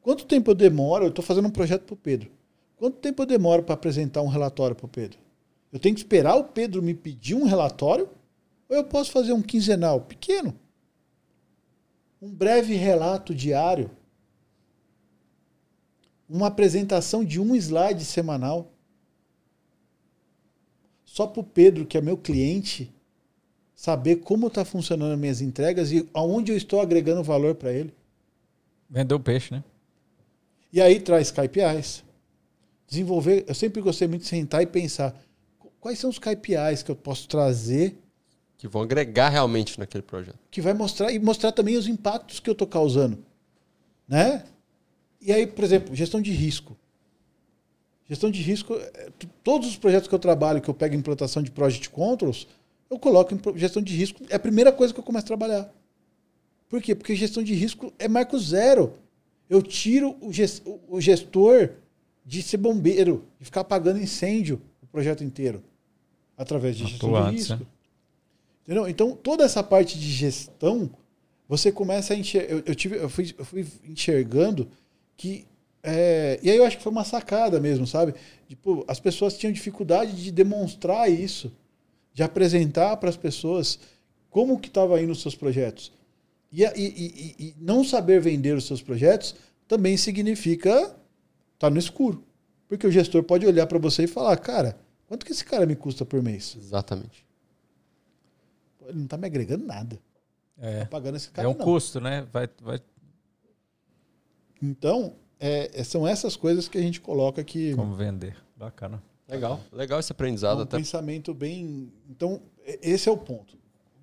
Quanto 0.00 0.24
tempo 0.24 0.52
eu 0.52 0.54
demoro? 0.54 1.04
Eu 1.04 1.08
estou 1.08 1.24
fazendo 1.24 1.48
um 1.48 1.50
projeto 1.50 1.82
para 1.82 1.94
o 1.94 1.98
Pedro. 1.98 2.30
Quanto 2.76 2.98
tempo 2.98 3.22
eu 3.22 3.26
demoro 3.26 3.62
para 3.62 3.74
apresentar 3.74 4.22
um 4.22 4.28
relatório 4.28 4.76
para 4.76 4.86
o 4.86 4.88
Pedro? 4.88 5.18
Eu 5.72 5.78
tenho 5.78 5.94
que 5.94 6.00
esperar 6.00 6.36
o 6.36 6.44
Pedro 6.44 6.82
me 6.82 6.94
pedir 6.94 7.34
um 7.34 7.44
relatório? 7.44 8.08
Ou 8.68 8.76
eu 8.76 8.84
posso 8.84 9.10
fazer 9.10 9.32
um 9.32 9.42
quinzenal 9.42 10.00
pequeno? 10.00 10.54
um 12.20 12.32
breve 12.32 12.74
relato 12.74 13.34
diário, 13.34 13.90
uma 16.28 16.48
apresentação 16.48 17.24
de 17.24 17.40
um 17.40 17.54
slide 17.54 18.04
semanal. 18.04 18.72
Só 21.16 21.26
para 21.26 21.40
o 21.40 21.44
Pedro, 21.44 21.86
que 21.86 21.96
é 21.96 22.00
meu 22.02 22.18
cliente, 22.18 22.92
saber 23.74 24.16
como 24.16 24.48
está 24.48 24.66
funcionando 24.66 25.14
as 25.14 25.18
minhas 25.18 25.40
entregas 25.40 25.90
e 25.90 26.06
aonde 26.12 26.52
eu 26.52 26.56
estou 26.58 26.78
agregando 26.78 27.22
valor 27.22 27.54
para 27.54 27.72
ele. 27.72 27.94
Vendeu 28.90 29.18
peixe, 29.18 29.54
né? 29.54 29.64
E 30.70 30.78
aí 30.78 31.00
traz 31.00 31.30
KPIs. 31.30 32.04
Desenvolver, 32.86 33.46
eu 33.48 33.54
sempre 33.54 33.80
gostei 33.80 34.06
muito 34.06 34.24
de 34.24 34.28
sentar 34.28 34.60
e 34.62 34.66
pensar 34.66 35.18
quais 35.80 35.98
são 35.98 36.10
os 36.10 36.18
KPIs 36.18 36.82
que 36.82 36.90
eu 36.90 36.96
posso 36.96 37.26
trazer 37.26 37.96
que 38.58 38.68
vão 38.68 38.82
agregar 38.82 39.30
realmente 39.30 39.78
naquele 39.78 40.02
projeto. 40.02 40.38
Que 40.50 40.60
vai 40.60 40.74
mostrar 40.74 41.10
e 41.12 41.18
mostrar 41.18 41.50
também 41.50 41.78
os 41.78 41.88
impactos 41.88 42.40
que 42.40 42.50
eu 42.50 42.52
estou 42.52 42.68
causando. 42.68 43.24
Né? 44.06 44.44
E 45.18 45.32
aí, 45.32 45.46
por 45.46 45.64
exemplo, 45.64 45.94
gestão 45.94 46.20
de 46.20 46.30
risco. 46.30 46.76
Gestão 48.08 48.30
de 48.30 48.40
risco, 48.40 48.74
é, 48.74 49.10
todos 49.42 49.68
os 49.68 49.76
projetos 49.76 50.08
que 50.08 50.14
eu 50.14 50.18
trabalho, 50.18 50.60
que 50.60 50.68
eu 50.68 50.74
pego 50.74 50.94
implantação 50.94 51.42
de 51.42 51.50
project 51.50 51.90
controls, 51.90 52.46
eu 52.88 52.98
coloco 52.98 53.34
em 53.34 53.58
gestão 53.58 53.82
de 53.82 53.94
risco. 53.94 54.22
É 54.28 54.36
a 54.36 54.38
primeira 54.38 54.72
coisa 54.72 54.94
que 54.94 55.00
eu 55.00 55.04
começo 55.04 55.24
a 55.24 55.26
trabalhar. 55.26 55.74
Por 56.68 56.80
quê? 56.80 56.94
Porque 56.94 57.14
gestão 57.14 57.42
de 57.42 57.54
risco 57.54 57.92
é 57.98 58.08
marco 58.08 58.38
zero. 58.38 58.94
Eu 59.48 59.62
tiro 59.62 60.16
o 60.20 61.00
gestor 61.00 61.70
de 62.24 62.42
ser 62.42 62.56
bombeiro, 62.56 63.24
de 63.38 63.44
ficar 63.44 63.60
apagando 63.60 64.00
incêndio 64.00 64.60
o 64.82 64.86
projeto 64.86 65.22
inteiro, 65.22 65.62
através 66.36 66.76
de 66.76 66.86
gestão 66.86 67.30
de 67.30 67.36
risco. 67.36 67.54
Né? 67.54 67.66
Entendeu? 68.64 68.88
Então, 68.88 69.12
toda 69.12 69.44
essa 69.44 69.62
parte 69.62 69.96
de 69.98 70.10
gestão, 70.10 70.90
você 71.48 71.70
começa 71.70 72.14
a 72.14 72.16
enxergar. 72.16 72.52
Eu, 72.52 72.62
eu, 72.66 72.74
tive, 72.74 72.96
eu, 72.96 73.08
fui, 73.08 73.32
eu 73.38 73.44
fui 73.44 73.66
enxergando 73.84 74.68
que. 75.16 75.46
É, 75.88 76.40
e 76.42 76.50
aí 76.50 76.56
eu 76.56 76.64
acho 76.64 76.76
que 76.76 76.82
foi 76.82 76.90
uma 76.90 77.04
sacada 77.04 77.60
mesmo, 77.60 77.86
sabe? 77.86 78.14
Tipo, 78.48 78.84
as 78.88 78.98
pessoas 78.98 79.38
tinham 79.38 79.52
dificuldade 79.52 80.20
de 80.20 80.32
demonstrar 80.32 81.10
isso, 81.10 81.52
de 82.12 82.22
apresentar 82.22 82.96
para 82.96 83.08
as 83.08 83.16
pessoas 83.16 83.78
como 84.28 84.58
que 84.58 84.68
estava 84.68 85.00
indo 85.00 85.12
os 85.12 85.22
seus 85.22 85.34
projetos. 85.34 85.92
E, 86.50 86.64
e, 86.64 86.68
e, 86.76 87.34
e, 87.38 87.54
não 87.58 87.84
saber 87.84 88.20
vender 88.20 88.56
os 88.56 88.66
seus 88.66 88.82
projetos 88.82 89.36
também 89.68 89.96
significa 89.96 90.70
estar 90.70 90.96
tá 91.58 91.70
no 91.70 91.78
escuro. 91.78 92.24
Porque 92.68 92.86
o 92.86 92.90
gestor 92.90 93.22
pode 93.22 93.46
olhar 93.46 93.66
para 93.66 93.78
você 93.78 94.04
e 94.04 94.08
falar, 94.08 94.36
cara, 94.38 94.76
quanto 95.06 95.24
que 95.24 95.32
esse 95.32 95.44
cara 95.44 95.66
me 95.66 95.76
custa 95.76 96.04
por 96.04 96.22
mês? 96.22 96.56
Exatamente 96.58 97.26
ele 98.88 98.98
não 98.98 99.04
está 99.04 99.16
me 99.16 99.26
agregando 99.26 99.66
nada. 99.66 99.98
É. 100.58 100.80
Tá 100.80 100.86
pagando 100.86 101.16
esse 101.16 101.30
cara. 101.30 101.46
É 101.46 101.50
um 101.50 101.56
não. 101.56 101.64
custo, 101.64 102.00
né? 102.00 102.26
Vai, 102.32 102.48
vai... 102.62 102.80
Então, 104.62 105.14
é, 105.38 105.70
é, 105.74 105.84
são 105.84 106.06
essas 106.06 106.36
coisas 106.36 106.68
que 106.68 106.78
a 106.78 106.82
gente 106.82 107.00
coloca 107.00 107.40
aqui. 107.40 107.74
Como 107.74 107.94
vender. 107.94 108.36
Bacana. 108.56 109.02
Legal. 109.28 109.60
Legal 109.72 110.00
esse 110.00 110.12
aprendizado. 110.12 110.58
É 110.58 110.60
um 110.60 110.62
até. 110.62 110.76
pensamento 110.78 111.34
bem. 111.34 111.92
Então, 112.08 112.40
esse 112.64 113.08
é 113.08 113.12
o 113.12 113.16
ponto. 113.16 113.56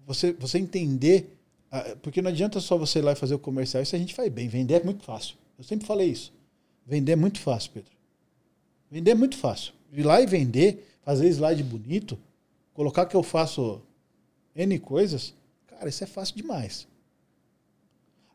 Você, 0.06 0.34
você 0.34 0.60
entender. 0.60 1.38
Porque 2.04 2.22
não 2.22 2.30
adianta 2.30 2.60
só 2.60 2.78
você 2.78 3.00
ir 3.00 3.02
lá 3.02 3.14
e 3.14 3.16
fazer 3.16 3.34
o 3.34 3.40
comercial, 3.40 3.82
isso 3.82 3.96
a 3.96 4.00
gente 4.00 4.14
faz 4.14 4.32
bem. 4.32 4.48
Vender 4.48 4.82
é 4.82 4.84
muito 4.84 5.04
fácil. 5.04 5.36
Eu 5.58 5.64
sempre 5.64 5.88
falei 5.88 6.08
isso. 6.08 6.32
Vender 6.86 7.14
é 7.14 7.16
muito 7.16 7.40
fácil, 7.40 7.72
Pedro. 7.72 7.92
Vender 8.92 9.12
é 9.12 9.16
muito 9.16 9.36
fácil. 9.38 9.74
Ir 9.92 10.04
lá 10.04 10.22
e 10.22 10.28
vender, 10.28 10.88
fazer 11.02 11.28
slide 11.30 11.64
bonito, 11.64 12.20
colocar 12.76 13.08
que 13.08 13.16
eu 13.16 13.24
faço 13.24 13.82
N 14.56 14.78
coisas, 14.78 15.34
cara, 15.66 15.90
isso 15.90 16.04
é 16.04 16.08
fácil 16.08 16.36
demais. 16.36 16.88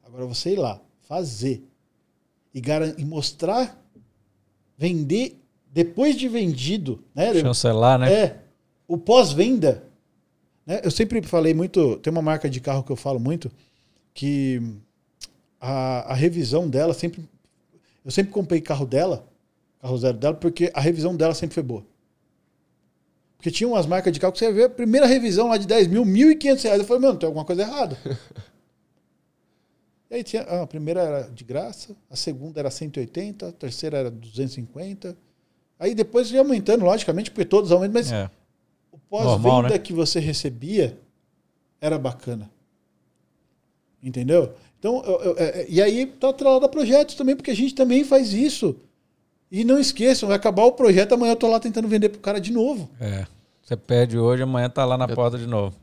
Agora 0.05 0.27
você 0.27 0.55
ir 0.55 0.59
lá, 0.59 0.81
fazer 1.03 1.63
e, 2.55 2.63
e 2.99 3.05
mostrar, 3.05 3.81
vender 4.77 5.41
depois 5.73 6.17
de 6.17 6.29
vendido, 6.29 7.05
né? 7.15 7.35
Chancelar, 7.35 7.99
né? 7.99 8.13
É. 8.13 8.37
O 8.87 8.97
pós-venda. 8.97 9.85
Né? 10.67 10.81
Eu 10.83 10.91
sempre 10.91 11.23
falei 11.23 11.55
muito. 11.55 11.97
Tem 11.99 12.11
uma 12.11 12.23
marca 12.23 12.49
de 12.49 12.61
carro 12.61 12.83
que 12.83 12.91
eu 12.91 12.97
falo 12.97 13.21
muito 13.21 13.51
que 14.15 14.61
a, 15.61 16.13
a 16.13 16.15
revisão 16.15 16.69
dela 16.69 16.93
sempre. 16.95 17.29
Eu 18.05 18.11
sempre 18.11 18.33
comprei 18.33 18.61
carro 18.61 18.87
dela, 18.87 19.29
carro 19.81 19.97
zero 19.99 20.17
dela, 20.17 20.35
porque 20.35 20.71
a 20.75 20.81
revisão 20.81 21.15
dela 21.15 21.35
sempre 21.35 21.55
foi 21.55 21.63
boa. 21.63 21.85
Porque 23.37 23.51
tinha 23.51 23.69
umas 23.69 23.87
marcas 23.87 24.13
de 24.13 24.19
carro 24.19 24.33
que 24.33 24.41
você 24.41 24.51
vê 24.51 24.65
a 24.65 24.71
primeira 24.71 25.07
revisão 25.07 25.49
lá 25.49 25.57
de 25.57 25.67
10 25.69 25.87
mil, 25.87 26.05
1.500 26.05 26.63
reais. 26.65 26.81
Eu 26.81 26.87
falei, 26.87 27.03
mano, 27.03 27.19
tem 27.19 27.27
alguma 27.29 27.45
coisa 27.45 27.63
errada. 27.63 27.97
e 30.11 30.15
aí 30.15 30.25
tinha, 30.25 30.43
a 30.43 30.67
primeira 30.67 31.01
era 31.01 31.23
de 31.29 31.45
graça, 31.45 31.95
a 32.11 32.17
segunda 32.17 32.59
era 32.59 32.71
180, 32.71 33.49
a 33.49 33.53
terceira 33.53 33.99
era 33.99 34.11
250. 34.11 35.17
Aí 35.79 35.95
depois 35.95 36.31
ia 36.31 36.41
aumentando, 36.41 36.85
logicamente, 36.85 37.31
porque 37.31 37.45
todos 37.45 37.71
aumentam, 37.71 37.95
mas 37.95 38.11
é. 38.11 38.31
o 38.91 38.99
pós-venda 38.99 39.71
né? 39.71 39.79
que 39.79 39.93
você 39.93 40.19
recebia 40.19 40.99
era 41.81 41.99
bacana. 41.99 42.51
Entendeu? 44.03 44.55
Então, 44.79 45.03
eu, 45.05 45.21
eu, 45.21 45.37
é, 45.37 45.67
e 45.69 45.83
aí 45.83 46.07
tá 46.07 46.31
atrelado 46.31 46.65
a 46.65 46.69
projetos 46.69 47.15
também, 47.15 47.37
porque 47.37 47.51
a 47.51 47.57
gente 47.57 47.75
também 47.75 48.03
faz 48.03 48.33
isso. 48.33 48.77
E 49.51 49.65
não 49.65 49.79
esqueçam, 49.79 50.29
vai 50.29 50.37
acabar 50.37 50.65
o 50.65 50.73
projeto, 50.73 51.13
amanhã 51.13 51.33
eu 51.33 51.37
tô 51.37 51.49
lá 51.49 51.61
tentando 51.61 51.89
vender 51.89 52.09
pro 52.09 52.21
cara 52.21 52.41
de 52.41 52.53
novo. 52.53 52.89
É. 53.01 53.27
Você 53.63 53.77
pede 53.77 54.19
hoje, 54.19 54.43
amanhã 54.43 54.71
tá 54.71 54.85
lá 54.85 54.97
na 54.97 55.07
eu... 55.07 55.15
porta 55.15 55.37
de 55.37 55.47
novo. 55.47 55.77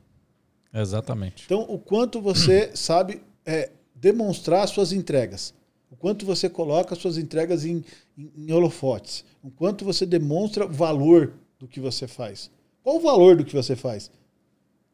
Exatamente. 0.73 1.43
Então, 1.45 1.61
o 1.69 1.77
quanto 1.77 2.19
você 2.19 2.71
sabe 2.75 3.21
é, 3.45 3.69
demonstrar 3.95 4.67
suas 4.67 4.91
entregas. 4.91 5.53
O 5.89 5.95
quanto 5.95 6.25
você 6.25 6.49
coloca 6.49 6.93
suas 6.95 7.17
entregas 7.17 7.63
em, 7.63 7.83
em, 8.17 8.31
em 8.35 8.51
holofotes. 8.51 9.23
O 9.41 9.49
quanto 9.49 9.85
você 9.85 10.05
demonstra 10.05 10.67
valor 10.67 11.33
do 11.57 11.67
que 11.67 11.79
você 11.79 12.07
faz. 12.07 12.51
Qual 12.83 12.97
o 12.97 12.99
valor 12.99 13.37
do 13.37 13.45
que 13.45 13.55
você 13.55 13.75
faz? 13.75 14.11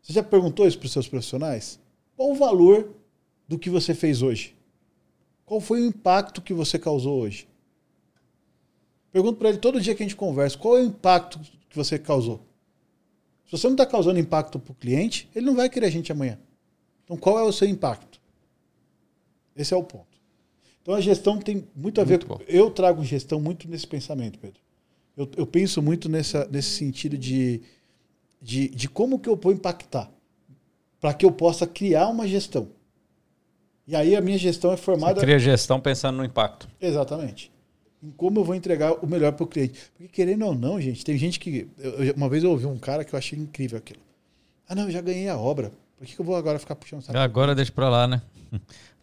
Você 0.02 0.14
já 0.14 0.24
perguntou 0.24 0.68
isso 0.68 0.78
para 0.78 0.86
os 0.86 0.91
seus 0.91 1.08
profissionais? 1.08 1.80
Qual 2.16 2.32
o 2.32 2.36
valor 2.36 2.95
do 3.47 3.58
que 3.58 3.70
você 3.70 3.93
fez 3.93 4.22
hoje? 4.22 4.56
Qual 5.45 5.60
foi 5.60 5.82
o 5.82 5.86
impacto 5.86 6.41
que 6.41 6.54
você 6.54 6.80
causou 6.80 7.20
hoje? 7.20 7.47
Pergunto 9.12 9.38
para 9.38 9.49
ele 9.49 9.58
todo 9.58 9.82
dia 9.82 9.93
que 9.93 10.02
a 10.02 10.06
gente 10.06 10.16
conversa, 10.16 10.58
qual 10.58 10.78
é 10.78 10.82
o 10.82 10.86
impacto 10.86 11.39
que 11.70 11.76
você 11.76 11.99
causou? 11.99 12.39
Se 13.45 13.52
você 13.52 13.68
não 13.68 13.74
está 13.74 13.86
causando 13.86 14.18
impacto 14.18 14.58
para 14.58 14.72
o 14.72 14.76
cliente, 14.76 15.30
ele 15.36 15.45
não 15.45 15.56
vai 15.56 15.70
querer 15.70 15.88
a 15.88 15.89
gente 15.89 16.12
amanhã. 16.12 16.39
Então, 17.04 17.18
qual 17.18 17.38
é 17.38 17.43
o 17.43 17.52
seu 17.52 17.68
impacto? 17.68 18.11
Esse 19.56 19.74
é 19.74 19.78
o 19.78 19.84
ponto. 19.84 20.20
Então, 20.82 20.95
a 20.95 21.02
gestão 21.02 21.38
tem 21.39 21.68
muito 21.76 22.02
a 22.02 22.04
ver 22.04 22.14
muito 22.14 22.28
com. 22.28 22.36
Bom. 22.36 22.43
Eu 22.47 22.72
trago 22.72 23.04
gestão 23.04 23.39
muito 23.39 23.70
nesse 23.70 23.88
pensamento, 23.88 24.39
Pedro. 24.39 24.60
Eu, 25.16 25.30
eu 25.38 25.45
penso 25.45 25.82
muito 25.82 26.10
nessa, 26.10 26.47
nesse 26.49 26.70
sentido 26.70 27.18
de, 27.18 27.62
de, 28.41 28.70
de 28.70 28.89
como 28.89 29.20
que 29.20 29.30
eu 29.30 29.36
vou 29.36 29.52
impactar 29.52 30.10
para 30.99 31.14
que 31.14 31.26
eu 31.26 31.32
possa 31.32 31.68
criar 31.68 32.08
uma 32.08 32.28
gestão. 32.28 32.70
E 33.88 33.95
aí 33.95 34.16
a 34.16 34.22
minha 34.22 34.38
gestão 34.38 34.72
é 34.72 34.78
formada. 34.78 35.16
Você 35.16 35.26
cria 35.26 35.39
gestão 35.39 35.80
pensando 35.80 36.18
no 36.18 36.26
impacto. 36.26 36.68
Exatamente 36.80 37.52
em 38.04 38.10
como 38.12 38.39
eu 38.39 38.43
vou 38.43 38.56
entregar 38.56 38.93
o 38.93 39.08
melhor 39.08 39.32
para 39.34 39.43
o 39.43 39.47
cliente. 39.47 39.80
Porque 39.93 40.08
querendo 40.08 40.45
ou 40.45 40.56
não, 40.56 40.82
gente, 40.82 41.06
tem 41.06 41.18
gente 41.18 41.39
que. 41.39 41.68
Eu, 41.78 42.14
uma 42.16 42.28
vez 42.28 42.43
eu 42.43 42.52
ouvi 42.52 42.66
um 42.66 42.78
cara 42.78 43.06
que 43.06 43.14
eu 43.14 43.18
achei 43.20 43.38
incrível 43.38 43.78
aquilo. 43.78 44.02
Ah, 44.68 44.74
não, 44.74 44.84
eu 44.84 44.91
já 44.91 45.02
ganhei 45.02 45.30
a 45.30 45.38
obra. 45.38 45.72
Por 45.97 46.08
que, 46.08 46.16
que 46.16 46.22
eu 46.22 46.26
vou 46.26 46.36
agora 46.36 46.58
ficar 46.58 46.76
puxando 46.76 47.04
saco? 47.04 47.18
Agora 47.18 47.54
deixa 47.54 47.72
para 47.72 47.89
lá, 47.89 48.08
né? 48.08 48.22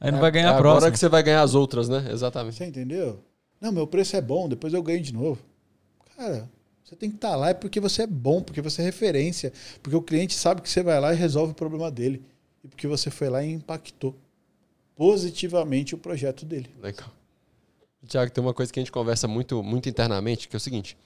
Aí 0.01 0.11
não 0.11 0.19
é, 0.19 0.21
vai 0.21 0.31
ganhar 0.31 0.49
é 0.49 0.51
a 0.51 0.59
próxima. 0.59 0.79
Agora 0.79 0.93
que 0.93 0.99
você 0.99 1.09
vai 1.09 1.23
ganhar 1.23 1.43
as 1.43 1.55
outras, 1.55 1.89
né? 1.89 2.09
Exatamente. 2.11 2.57
Você 2.57 2.67
entendeu? 2.67 3.21
Não, 3.61 3.73
meu 3.73 3.87
preço 3.87 4.17
é 4.17 4.21
bom, 4.21 4.49
depois 4.49 4.73
eu 4.73 4.83
ganho 4.83 5.03
de 5.03 5.13
novo. 5.13 5.41
Cara, 6.17 6.49
você 6.85 6.97
tem 6.97 7.11
que 7.11 7.17
estar 7.17 7.31
tá 7.31 7.37
lá 7.37 7.51
é 7.51 7.55
porque 7.55 7.81
você 7.81 8.03
é 8.03 8.07
bom, 8.07 8.41
porque 8.41 8.63
você 8.63 8.81
é 8.83 8.85
referência, 8.85 9.53
porque 9.83 9.97
o 9.97 10.03
cliente 10.03 10.35
sabe 10.35 10.63
que 10.63 10.71
você 10.71 10.83
vai 10.83 11.01
lá 11.01 11.13
e 11.13 11.17
resolve 11.17 11.53
o 11.53 11.55
problema 11.55 11.91
dele. 11.91 12.23
E 12.63 12.69
porque 12.69 12.87
você 12.87 13.11
foi 13.11 13.29
lá 13.29 13.43
e 13.43 13.53
impactou 13.53 14.15
positivamente 14.97 15.95
o 15.95 15.99
projeto 15.99 16.45
dele. 16.45 16.71
Legal. 16.81 17.09
Tiago, 18.07 18.33
tem 18.33 18.43
uma 18.43 18.55
coisa 18.55 18.73
que 18.73 18.79
a 18.79 18.83
gente 18.83 18.93
conversa 18.93 19.29
muito, 19.29 19.63
muito 19.63 19.89
internamente, 19.89 20.49
que 20.49 20.57
é 20.57 20.59
o 20.59 20.61
seguinte. 20.61 20.97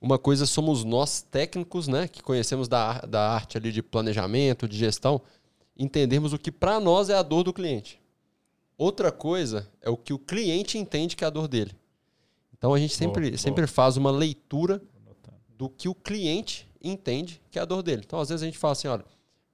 Uma 0.00 0.18
coisa 0.18 0.46
somos 0.46 0.84
nós 0.84 1.22
técnicos, 1.22 1.88
né, 1.88 2.08
que 2.08 2.22
conhecemos 2.22 2.68
da, 2.68 3.00
da 3.00 3.28
arte 3.28 3.56
ali 3.56 3.72
de 3.72 3.82
planejamento, 3.82 4.68
de 4.68 4.76
gestão, 4.76 5.20
entendermos 5.76 6.32
o 6.32 6.38
que 6.38 6.52
para 6.52 6.78
nós 6.80 7.08
é 7.08 7.14
a 7.14 7.22
dor 7.22 7.42
do 7.42 7.52
cliente. 7.52 8.00
Outra 8.78 9.10
coisa 9.10 9.70
é 9.80 9.88
o 9.88 9.96
que 9.96 10.12
o 10.12 10.18
cliente 10.18 10.78
entende 10.78 11.16
que 11.16 11.24
é 11.24 11.26
a 11.26 11.30
dor 11.30 11.48
dele. 11.48 11.72
Então 12.56 12.74
a 12.74 12.78
gente 12.78 12.94
sempre, 12.94 13.30
boa, 13.30 13.38
sempre 13.38 13.62
boa. 13.62 13.68
faz 13.68 13.96
uma 13.96 14.10
leitura 14.10 14.82
do 15.48 15.68
que 15.68 15.88
o 15.88 15.94
cliente 15.94 16.68
entende 16.82 17.40
que 17.50 17.58
é 17.58 17.62
a 17.62 17.64
dor 17.64 17.82
dele. 17.82 18.02
Então 18.04 18.20
às 18.20 18.28
vezes 18.28 18.42
a 18.42 18.46
gente 18.46 18.58
fala 18.58 18.72
assim, 18.72 18.88
olha, 18.88 19.04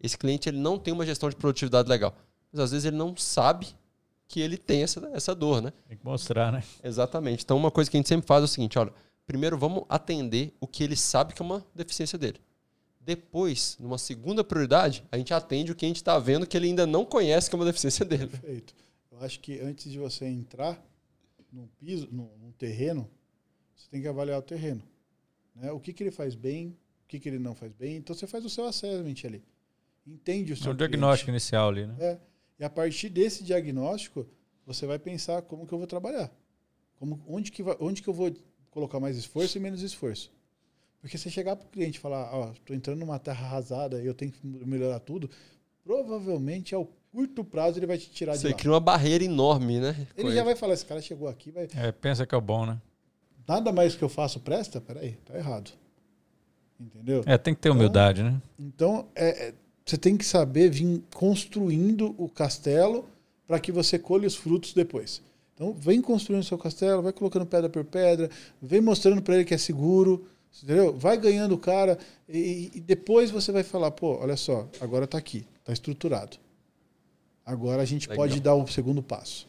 esse 0.01 0.19
cliente 0.19 0.49
ele 0.49 0.59
não 0.59 0.79
tem 0.79 0.93
uma 0.93 1.07
gestão 1.07 1.29
de 1.29 1.37
produtividade 1.37 1.89
legal, 1.89 2.15
mas 2.51 2.61
às 2.61 2.71
vezes 2.73 2.85
ele 2.85 2.97
não 2.97 3.17
sabe 3.17 3.69
que 4.33 4.41
ele 4.41 4.57
tem 4.57 4.83
essa, 4.83 5.11
essa 5.13 5.35
dor, 5.35 5.61
né? 5.61 5.73
Tem 5.87 5.97
que 5.97 6.05
mostrar, 6.05 6.51
né? 6.51 6.65
Exatamente. 6.83 7.45
Então, 7.45 7.55
uma 7.55 7.71
coisa 7.71 7.91
que 7.91 7.99
a 7.99 8.01
gente 8.01 8.09
sempre 8.09 8.27
faz 8.27 8.41
é 8.41 8.45
o 8.47 8.49
seguinte: 8.49 8.79
olha, 8.79 8.91
primeiro 9.27 9.59
vamos 9.59 9.85
atender 9.91 10.55
o 10.59 10.67
que 10.67 10.83
ele 10.83 10.97
sabe 10.97 11.35
que 11.35 11.43
é 11.43 11.45
uma 11.45 11.63
deficiência 11.75 12.19
dele. 12.19 12.41
Depois, 12.99 13.77
numa 13.79 13.99
segunda 13.99 14.43
prioridade, 14.43 15.05
a 15.13 15.19
gente 15.19 15.35
atende 15.35 15.73
o 15.73 15.75
que 15.75 15.85
a 15.85 15.89
gente 15.89 15.97
está 15.97 16.19
vendo 16.19 16.47
que 16.47 16.57
ele 16.57 16.69
ainda 16.69 16.87
não 16.87 17.05
conhece 17.05 17.51
que 17.51 17.55
é 17.55 17.59
uma 17.59 17.65
deficiência 17.65 18.07
dele. 18.07 18.29
Perfeito. 18.29 18.75
Acho 19.23 19.39
que 19.39 19.61
antes 19.61 19.91
de 19.91 19.99
você 19.99 20.27
entrar 20.27 20.85
num 21.53 21.69
piso, 21.79 22.09
num, 22.11 22.29
num 22.39 22.51
terreno, 22.53 23.09
você 23.77 23.89
tem 23.89 24.03
que 24.03 24.09
avaliar 24.09 24.39
o 24.39 24.43
terreno. 24.43 24.83
Né? 25.55 25.71
O 25.71 25.79
que, 25.79 25.93
que 25.93 26.03
ele 26.03 26.11
faz 26.11 26.35
bem, 26.35 26.77
o 27.05 27.09
que, 27.09 27.21
que 27.21 27.29
ele 27.29 27.39
não 27.39 27.55
faz 27.55 27.73
bem. 27.73 27.97
Então 27.97 28.17
você 28.17 28.27
faz 28.27 28.45
o 28.45 28.51
seu 28.51 28.67
assessment 28.67 29.15
ali. 29.25 29.45
Entende 30.05 30.53
o 30.53 30.57
seu. 30.57 30.73
É 30.73 30.75
o 30.75 30.77
diagnóstico 30.77 31.31
inicial 31.31 31.69
ali, 31.69 31.87
né? 31.87 31.95
É. 32.01 32.19
E 32.59 32.65
a 32.65 32.71
partir 32.71 33.09
desse 33.11 33.45
diagnóstico, 33.45 34.27
você 34.67 34.87
vai 34.87 34.99
pensar 34.99 35.43
como 35.43 35.67
que 35.67 35.73
eu 35.73 35.79
vou 35.79 35.87
trabalhar. 35.87 36.29
Como, 36.99 37.23
onde, 37.29 37.53
que 37.53 37.63
vai, 37.63 37.77
onde 37.79 38.03
que 38.03 38.09
eu 38.09 38.15
vou 38.15 38.35
colocar 38.71 38.99
mais 38.99 39.17
esforço 39.17 39.57
e 39.57 39.61
menos 39.61 39.83
esforço. 39.83 40.33
Porque 41.01 41.17
se 41.17 41.31
chegar 41.31 41.55
para 41.55 41.67
o 41.67 41.71
cliente 41.71 41.99
e 41.99 42.01
falar, 42.01 42.33
ó, 42.35 42.49
oh, 42.49 42.53
estou 42.53 42.75
entrando 42.75 42.99
numa 42.99 43.19
terra 43.21 43.47
arrasada 43.47 44.03
e 44.03 44.07
eu 44.07 44.15
tenho 44.15 44.33
que 44.33 44.45
melhorar 44.45 44.99
tudo, 45.01 45.31
provavelmente 45.85 46.75
ao 46.75 46.89
curto 47.13 47.45
prazo 47.45 47.79
ele 47.79 47.87
vai 47.87 47.99
te 47.99 48.11
tirar 48.11 48.33
Você 48.33 48.39
de 48.39 48.45
lá. 48.47 48.51
Você 48.51 48.57
cria 48.57 48.73
uma 48.73 48.81
barreira 48.81 49.23
enorme, 49.23 49.79
né? 49.79 49.95
Ele 50.17 50.31
já 50.31 50.37
ele. 50.37 50.45
vai 50.45 50.57
falar, 50.57 50.75
esse 50.75 50.87
cara 50.87 51.01
chegou 51.01 51.29
aqui, 51.29 51.51
vai... 51.51 51.69
É, 51.77 51.93
pensa 51.93 52.27
que 52.27 52.35
é 52.35 52.39
o 52.39 52.41
bom, 52.41 52.65
né? 52.65 52.81
Nada 53.47 53.73
mais 53.73 53.95
que 53.95 54.03
eu 54.03 54.09
faço 54.09 54.41
presta? 54.41 54.81
Peraí, 54.81 55.13
tá 55.27 55.37
errado. 55.37 55.71
Entendeu? 56.81 57.23
É, 57.27 57.37
tem 57.37 57.55
que 57.55 57.61
ter 57.61 57.71
humildade, 57.71 58.23
então, 58.23 58.33
né? 58.33 58.43
Então, 58.59 59.09
é, 59.15 59.49
é 59.49 59.55
você 59.85 59.99
tem 59.99 60.17
que 60.17 60.25
saber 60.25 60.71
vir 60.71 61.03
construindo 61.13 62.15
o 62.17 62.29
castelo 62.29 63.05
para 63.47 63.59
que 63.59 63.73
você 63.73 63.99
colhe 63.99 64.27
os 64.27 64.37
frutos 64.37 64.73
depois. 64.73 65.21
Então, 65.55 65.75
vem 65.75 66.01
construindo 66.01 66.45
seu 66.45 66.57
castelo, 66.57 67.03
vai 67.03 67.13
colocando 67.13 67.45
pedra 67.45 67.69
por 67.69 67.85
pedra, 67.85 68.31
vem 68.61 68.81
mostrando 68.81 69.21
para 69.21 69.35
ele 69.35 69.45
que 69.45 69.55
é 69.55 69.59
seguro, 69.59 70.27
entendeu? 70.63 70.95
Vai 70.97 71.17
ganhando 71.17 71.55
o 71.55 71.59
cara 71.59 71.99
e, 72.29 72.71
e, 72.75 72.81
depois 72.81 73.31
você 73.31 73.53
vai 73.53 73.63
falar, 73.63 73.91
pô, 73.91 74.19
olha 74.21 74.37
só, 74.37 74.69
agora 74.81 75.05
está 75.05 75.19
aqui, 75.19 75.47
está 75.59 75.73
estruturado. 75.73 76.39
Agora 77.45 77.83
a 77.83 77.85
gente 77.85 78.09
Legal. 78.09 78.25
pode 78.25 78.41
dar 78.41 78.55
o 78.55 78.67
segundo 78.67 79.03
passo, 79.03 79.49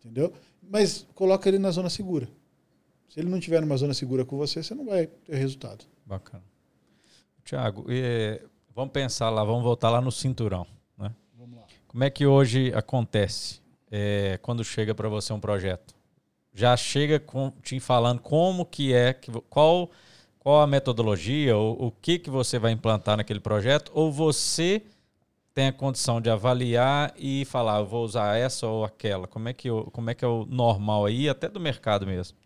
entendeu? 0.00 0.32
Mas 0.62 1.06
coloca 1.14 1.48
ele 1.48 1.58
na 1.58 1.70
zona 1.70 1.88
segura. 1.88 2.28
Se 3.08 3.20
ele 3.20 3.28
não 3.28 3.38
tiver 3.38 3.60
numa 3.60 3.76
zona 3.76 3.92
segura 3.92 4.24
com 4.24 4.36
você, 4.36 4.62
você 4.62 4.74
não 4.74 4.86
vai 4.86 5.06
ter 5.06 5.36
resultado. 5.36 5.84
Bacana. 6.06 6.42
Tiago, 7.44 7.84
Vamos 8.74 8.92
pensar 8.92 9.28
lá, 9.28 9.44
vamos 9.44 9.62
voltar 9.62 9.90
lá 9.90 10.00
no 10.00 10.10
cinturão. 10.10 10.66
Né? 10.96 11.12
Vamos 11.38 11.58
lá. 11.58 11.66
Como 11.86 12.02
é 12.02 12.08
que 12.08 12.24
hoje 12.24 12.72
acontece 12.74 13.60
é, 13.90 14.38
quando 14.40 14.64
chega 14.64 14.94
para 14.94 15.10
você 15.10 15.32
um 15.32 15.40
projeto? 15.40 15.94
Já 16.54 16.74
chega 16.76 17.20
com, 17.20 17.52
te 17.62 17.78
falando 17.78 18.20
como 18.20 18.64
que 18.64 18.94
é, 18.94 19.12
que, 19.12 19.30
qual, 19.50 19.90
qual 20.38 20.62
a 20.62 20.66
metodologia, 20.66 21.54
ou, 21.54 21.86
o 21.86 21.90
que, 21.90 22.18
que 22.18 22.30
você 22.30 22.58
vai 22.58 22.72
implantar 22.72 23.18
naquele 23.18 23.40
projeto, 23.40 23.92
ou 23.94 24.10
você 24.10 24.82
tem 25.54 25.68
a 25.68 25.72
condição 25.72 26.20
de 26.20 26.30
avaliar 26.30 27.12
e 27.16 27.44
falar, 27.44 27.80
eu 27.80 27.86
vou 27.86 28.04
usar 28.04 28.36
essa 28.38 28.66
ou 28.66 28.84
aquela? 28.84 29.26
Como 29.26 29.48
é 29.48 29.52
que, 29.52 29.68
eu, 29.68 29.88
como 29.92 30.10
é, 30.10 30.14
que 30.14 30.24
é 30.24 30.28
o 30.28 30.46
normal 30.46 31.06
aí, 31.06 31.28
até 31.28 31.48
do 31.48 31.60
mercado 31.60 32.06
mesmo? 32.06 32.36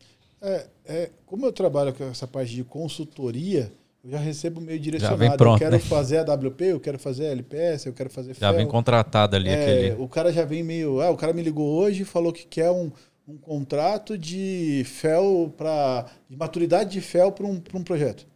É, 0.40 0.66
é, 0.84 1.10
como 1.24 1.46
eu 1.46 1.52
trabalho 1.52 1.92
com 1.92 2.04
essa 2.04 2.26
parte 2.26 2.54
de 2.54 2.64
consultoria, 2.64 3.72
eu 4.04 4.10
já 4.10 4.18
recebo 4.18 4.60
meio 4.60 4.78
direcionado. 4.78 5.18
vem 5.18 5.36
pronto, 5.36 5.54
eu 5.54 5.58
quero 5.58 5.72
né? 5.72 5.78
fazer 5.78 6.18
a 6.18 6.34
WP, 6.34 6.64
eu 6.64 6.80
quero 6.80 6.98
fazer 6.98 7.26
a 7.26 7.30
LPS, 7.30 7.86
eu 7.86 7.92
quero 7.92 8.10
fazer 8.10 8.34
Já 8.34 8.52
vem 8.52 8.60
FEL. 8.60 8.70
contratado 8.70 9.34
ali 9.36 9.48
É, 9.48 9.62
aquele. 9.62 10.02
O 10.02 10.08
cara 10.08 10.32
já 10.32 10.44
vem 10.44 10.62
meio. 10.62 11.00
Ah, 11.00 11.10
o 11.10 11.16
cara 11.16 11.32
me 11.32 11.42
ligou 11.42 11.68
hoje 11.68 12.02
e 12.02 12.04
falou 12.04 12.32
que 12.32 12.46
quer 12.46 12.70
um, 12.70 12.90
um 13.26 13.36
contrato 13.36 14.16
de 14.16 14.82
FEL 14.84 15.52
para. 15.56 16.06
de 16.28 16.36
maturidade 16.36 16.90
de 16.90 17.00
FEL 17.00 17.32
para 17.32 17.46
um, 17.46 17.58
pra 17.58 17.78
um 17.78 17.82
projeto. 17.82 18.26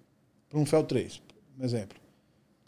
Para 0.48 0.58
um 0.58 0.66
FEL 0.66 0.82
3, 0.82 1.22
um 1.58 1.64
exemplo. 1.64 1.99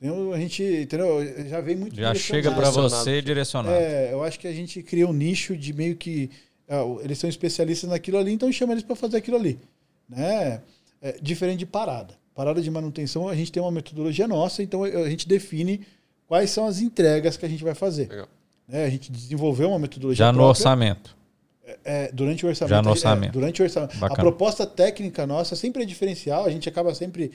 Então, 0.02 0.32
a 0.32 0.38
gente, 0.38 0.64
entendeu? 0.64 1.24
Já 1.48 1.60
vem 1.60 1.76
muito 1.76 1.94
Já 1.94 2.12
chega 2.12 2.50
para 2.50 2.70
você 2.70 3.22
direcionado. 3.22 3.72
É, 3.72 4.12
eu 4.12 4.24
acho 4.24 4.40
que 4.40 4.48
a 4.48 4.52
gente 4.52 4.82
cria 4.82 5.06
um 5.06 5.12
nicho 5.12 5.56
de 5.56 5.72
meio 5.72 5.94
que. 5.94 6.28
ah, 6.68 6.82
eles 7.04 7.18
são 7.18 7.30
especialistas 7.30 7.88
naquilo 7.88 8.18
ali, 8.18 8.32
então 8.32 8.50
chama 8.50 8.72
eles 8.72 8.82
para 8.82 8.96
fazer 8.96 9.18
aquilo 9.18 9.36
ali. 9.36 9.60
Né? 10.08 10.60
É, 11.00 11.16
diferente 11.22 11.60
de 11.60 11.66
parada. 11.66 12.14
Parada 12.34 12.60
de 12.60 12.68
manutenção, 12.68 13.28
a 13.28 13.36
gente 13.36 13.52
tem 13.52 13.62
uma 13.62 13.70
metodologia 13.70 14.26
nossa, 14.26 14.60
então 14.60 14.82
a 14.82 15.08
gente 15.08 15.28
define 15.28 15.86
quais 16.26 16.50
são 16.50 16.66
as 16.66 16.80
entregas 16.80 17.36
que 17.36 17.46
a 17.46 17.48
gente 17.48 17.62
vai 17.62 17.74
fazer. 17.74 18.08
Legal. 18.08 18.28
né? 18.66 18.84
A 18.84 18.90
gente 18.90 19.12
desenvolveu 19.12 19.68
uma 19.68 19.78
metodologia 19.78 20.24
Já 20.24 20.32
no 20.32 20.38
própria, 20.38 20.50
orçamento. 20.50 21.16
é, 21.84 22.10
durante 22.10 22.44
o 22.44 22.48
orçamento. 22.48 22.70
Já 22.70 22.82
no 22.82 22.88
é, 22.88 22.90
orçamento. 22.90 23.32
durante 23.32 23.62
o 23.62 23.64
orçamento. 23.64 24.04
A 24.04 24.14
proposta 24.16 24.66
técnica 24.66 25.26
nossa 25.28 25.54
sempre 25.54 25.84
é 25.84 25.86
diferencial, 25.86 26.44
a 26.44 26.50
gente 26.50 26.68
acaba 26.68 26.92
sempre 26.92 27.30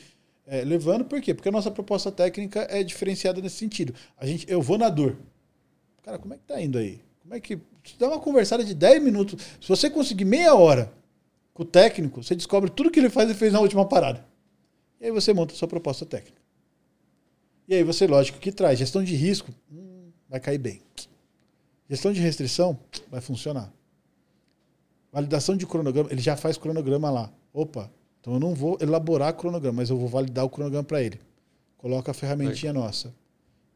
é, 0.48 0.64
levando, 0.64 1.04
por 1.04 1.22
quê? 1.22 1.34
Porque 1.34 1.50
a 1.50 1.52
nossa 1.52 1.70
proposta 1.70 2.10
técnica 2.10 2.66
é 2.70 2.82
diferenciada 2.82 3.42
nesse 3.42 3.58
sentido. 3.58 3.94
A 4.18 4.26
gente, 4.26 4.50
eu 4.50 4.62
vou 4.62 4.78
na 4.78 4.90
dor. 4.90 5.18
Cara, 6.02 6.18
como 6.18 6.34
é 6.34 6.38
que 6.38 6.44
tá 6.44 6.62
indo 6.62 6.78
aí? 6.78 7.02
Como 7.20 7.36
é 7.36 7.40
que. 7.40 7.60
Se 7.84 7.98
dá 8.00 8.08
uma 8.08 8.20
conversada 8.20 8.64
de 8.64 8.74
10 8.74 9.04
minutos. 9.04 9.42
Se 9.60 9.68
você 9.68 9.90
conseguir 9.90 10.24
meia 10.24 10.56
hora 10.56 10.92
com 11.54 11.64
o 11.64 11.66
técnico, 11.66 12.24
você 12.24 12.34
descobre 12.34 12.70
tudo 12.70 12.90
que 12.90 12.98
ele 13.00 13.10
faz 13.10 13.30
e 13.30 13.34
fez 13.34 13.52
na 13.52 13.60
última 13.60 13.86
parada. 13.86 14.26
E 15.02 15.06
aí 15.06 15.12
você 15.12 15.34
monta 15.34 15.54
a 15.54 15.58
sua 15.58 15.68
proposta 15.68 16.06
técnica. 16.06 16.42
E 17.68 17.76
aí 17.76 17.84
você, 17.84 18.08
lógico, 18.08 18.40
que 18.40 18.52
traz 18.52 18.80
gestão 18.80 19.04
de 19.04 19.16
risco, 19.16 19.54
hum, 19.70 20.10
vai 20.30 20.40
cair 20.40 20.58
bem. 20.58 20.82
Gestão 21.90 22.14
de 22.14 22.22
restrição, 22.22 22.80
vai 23.10 23.20
funcionar. 23.20 23.72
Validação 25.12 25.58
de 25.58 25.68
cronograma, 25.68 26.10
ele 26.10 26.22
já 26.22 26.38
faz 26.38 26.58
cronograma 26.58 27.10
lá. 27.10 27.34
Opa, 27.54 27.92
então 28.28 28.36
eu 28.36 28.42
não 28.42 28.54
vou 28.54 28.78
elaborar 28.82 29.34
cronograma, 29.34 29.78
mas 29.78 29.90
eu 29.90 29.98
vou 29.98 30.10
validar 30.10 30.44
o 30.44 30.50
cronograma 30.50 30.84
para 30.84 31.02
ele. 31.02 31.18
Coloca 31.78 32.12
a 32.12 32.14
ferramentinha 32.14 32.74
nossa. 32.74 33.16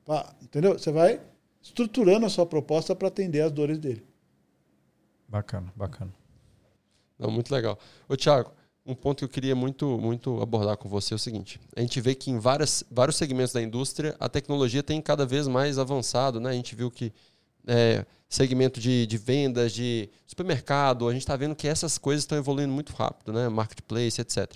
Pá, 0.06 0.36
entendeu? 0.42 0.78
Você 0.78 0.92
vai 0.92 1.22
estruturando 1.62 2.26
a 2.26 2.30
sua 2.30 2.46
proposta 2.46 2.94
para 2.94 3.08
atender 3.08 3.40
as 3.40 3.50
dores 3.50 3.80
dele. 3.80 4.06
Bacana, 5.26 5.72
bacana. 5.74 6.14
Não, 7.18 7.32
muito 7.32 7.50
legal. 7.50 7.80
Ô, 8.10 8.18
Thiago, 8.18 8.52
um 8.86 8.94
ponto 8.94 9.20
que 9.20 9.24
eu 9.24 9.30
queria 9.30 9.56
muito, 9.56 9.98
muito 9.98 10.42
abordar 10.42 10.76
com 10.76 10.90
você 10.90 11.14
é 11.14 11.16
o 11.16 11.20
seguinte: 11.20 11.58
a 11.74 11.80
gente 11.80 12.02
vê 12.02 12.14
que 12.14 12.30
em 12.30 12.38
várias, 12.38 12.84
vários 12.92 13.16
segmentos 13.16 13.54
da 13.54 13.62
indústria 13.62 14.18
a 14.20 14.28
tecnologia 14.28 14.84
tem 14.84 15.02
cada 15.02 15.26
vez 15.26 15.48
mais 15.48 15.80
avançado, 15.80 16.42
né? 16.42 16.50
A 16.50 16.54
gente 16.54 16.76
viu 16.76 16.92
que 16.92 17.14
é, 17.68 18.06
segmento 18.30 18.80
de, 18.80 19.06
de 19.06 19.18
vendas, 19.18 19.74
de 19.74 20.10
supermercado, 20.26 21.08
a 21.08 21.12
gente 21.12 21.22
está 21.22 21.36
vendo 21.36 21.56
que 21.56 21.68
essas 21.68 21.98
coisas 21.98 22.24
estão 22.24 22.38
evoluindo 22.38 22.72
muito 22.74 22.94
rápido, 22.94 23.34
né? 23.34 23.50
Marketplace, 23.50 24.22
etc. 24.22 24.54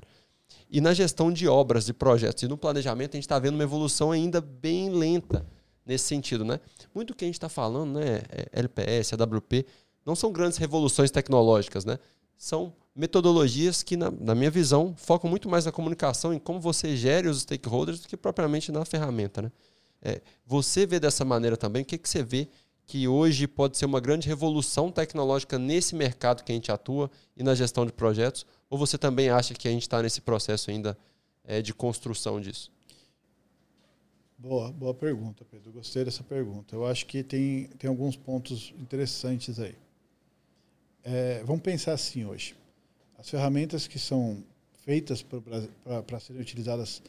E 0.70 0.80
na 0.80 0.93
gestão 0.93 1.32
de 1.32 1.47
obras, 1.47 1.86
de 1.86 1.93
projetos 1.93 2.43
e 2.43 2.47
no 2.47 2.58
planejamento, 2.58 3.12
a 3.12 3.18
gente 3.18 3.26
está 3.26 3.38
vendo 3.38 3.56
uma 3.56 3.64
evolução 3.64 4.12
ainda 4.12 4.41
bem 4.41 4.89
lenta 4.89 5.45
nesse 5.86 6.06
sentido, 6.06 6.43
né? 6.43 6.60
Muito 6.93 7.10
do 7.10 7.16
que 7.16 7.26
a 7.26 7.28
gente 7.28 7.36
está 7.36 7.49
falando, 7.49 7.99
né? 7.99 8.22
é 8.30 8.47
LPS, 8.53 9.14
AWP, 9.14 9.66
não 10.06 10.16
são 10.16 10.32
grandes 10.32 10.58
revoluções 10.58 11.12
tecnológicas, 11.12 11.86
né? 11.86 11.99
São 12.38 12.74
metodologias 12.95 13.84
que, 13.84 13.95
na, 13.95 14.12
na 14.12 14.34
minha 14.34 14.49
visão, 14.49 14.93
focam 14.97 15.30
muito 15.30 15.49
mais 15.49 15.66
na 15.66 15.72
comunicação, 15.72 16.34
em 16.34 16.39
como 16.39 16.60
você 16.60 16.95
gere 16.95 17.28
os 17.28 17.41
stakeholders, 17.41 17.99
do 17.99 18.08
que 18.08 18.18
propriamente 18.18 18.72
na 18.72 18.84
ferramenta, 18.86 19.41
né? 19.41 19.51
É, 20.01 20.22
você 20.45 20.86
vê 20.86 20.99
dessa 20.99 21.26
maneira 21.26 21.58
também, 21.58 21.82
o 21.82 21.86
que, 21.86 21.97
que 21.97 22.08
você 22.08 22.22
vê 22.22 22.47
que 22.86 23.07
hoje 23.07 23.47
pode 23.47 23.77
ser 23.77 23.86
uma 23.86 23.99
grande 23.99 24.27
revolução 24.27 24.91
tecnológica 24.91 25.57
nesse 25.57 25.95
mercado 25.95 26.43
que 26.43 26.51
a 26.51 26.55
gente 26.55 26.71
atua 26.71 27.09
e 27.36 27.43
na 27.43 27.55
gestão 27.55 27.86
de 27.86 27.91
projetos? 27.91 28.45
Ou 28.69 28.77
você 28.77 28.97
também 28.97 29.29
acha 29.29 29.53
que 29.53 29.67
a 29.67 29.71
gente 29.71 29.83
está 29.83 30.01
nesse 30.01 30.21
processo 30.21 30.69
ainda 30.69 30.97
é, 31.43 31.61
de 31.61 31.73
construção 31.73 32.39
disso? 32.39 32.71
Boa, 34.38 34.71
boa 34.71 34.93
pergunta, 34.93 35.45
Pedro. 35.49 35.71
Gostei 35.71 36.05
dessa 36.05 36.23
pergunta. 36.23 36.75
Eu 36.75 36.86
acho 36.86 37.05
que 37.05 37.23
tem, 37.23 37.65
tem 37.79 37.89
alguns 37.89 38.15
pontos 38.15 38.73
interessantes 38.79 39.59
aí. 39.59 39.75
É, 41.03 41.43
vamos 41.43 41.61
pensar 41.61 41.93
assim 41.93 42.25
hoje. 42.25 42.55
As 43.17 43.29
ferramentas 43.29 43.88
que 43.88 43.97
são 43.97 44.43
feitas 44.83 45.23
para 45.23 46.19
serem 46.19 46.41
utilizadas 46.41 47.01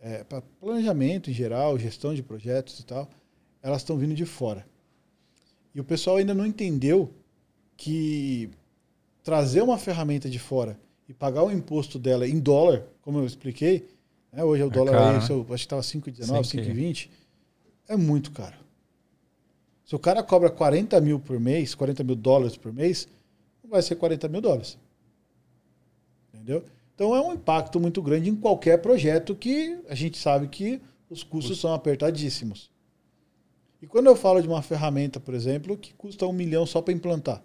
é, 0.00 0.22
para 0.22 0.42
planejamento 0.60 1.30
em 1.30 1.32
geral, 1.32 1.78
gestão 1.78 2.14
de 2.14 2.22
projetos 2.22 2.78
e 2.78 2.84
tal, 2.84 3.08
elas 3.62 3.80
estão 3.80 3.96
vindo 3.96 4.14
de 4.14 4.26
fora. 4.26 4.64
E 5.74 5.80
o 5.80 5.84
pessoal 5.84 6.16
ainda 6.16 6.32
não 6.34 6.46
entendeu 6.46 7.12
que 7.76 8.48
trazer 9.22 9.62
uma 9.62 9.78
ferramenta 9.78 10.28
de 10.30 10.38
fora 10.38 10.78
e 11.08 11.12
pagar 11.12 11.42
o 11.42 11.50
imposto 11.50 11.98
dela 11.98 12.26
em 12.28 12.38
dólar, 12.38 12.84
como 13.02 13.18
eu 13.18 13.26
expliquei, 13.26 13.88
né, 14.32 14.44
hoje 14.44 14.62
é 14.62 14.66
o 14.66 14.70
dólar 14.70 14.92
aí, 14.96 15.18
né? 15.18 15.26
eu- 15.30 15.40
acho 15.40 15.46
que 15.48 15.54
estava 15.54 15.82
5,19, 15.82 16.44
Sim, 16.46 16.58
que- 16.58 16.64
5,20, 16.64 17.10
é 17.88 17.96
muito 17.96 18.30
caro. 18.30 18.56
Se 19.84 19.94
o 19.94 19.98
cara 19.98 20.22
cobra 20.22 20.48
40 20.48 21.00
mil 21.00 21.18
por 21.20 21.38
mês, 21.38 21.74
40 21.74 22.02
mil 22.04 22.16
dólares 22.16 22.56
por 22.56 22.72
mês, 22.72 23.06
não 23.62 23.70
vai 23.70 23.82
ser 23.82 23.96
40 23.96 24.28
mil 24.28 24.40
dólares. 24.40 24.78
Entendeu? 26.32 26.64
Então 26.94 27.14
é 27.14 27.20
um 27.20 27.32
impacto 27.34 27.80
muito 27.80 28.00
grande 28.00 28.30
em 28.30 28.36
qualquer 28.36 28.80
projeto 28.80 29.34
que 29.34 29.78
a 29.88 29.94
gente 29.94 30.16
sabe 30.16 30.46
que 30.48 30.80
os 31.10 31.22
custos 31.22 31.60
são 31.60 31.74
apertadíssimos. 31.74 32.70
E 33.84 33.86
quando 33.86 34.06
eu 34.06 34.16
falo 34.16 34.40
de 34.40 34.48
uma 34.48 34.62
ferramenta, 34.62 35.20
por 35.20 35.34
exemplo, 35.34 35.76
que 35.76 35.92
custa 35.92 36.26
um 36.26 36.32
milhão 36.32 36.64
só 36.64 36.80
para 36.80 36.94
implantar. 36.94 37.42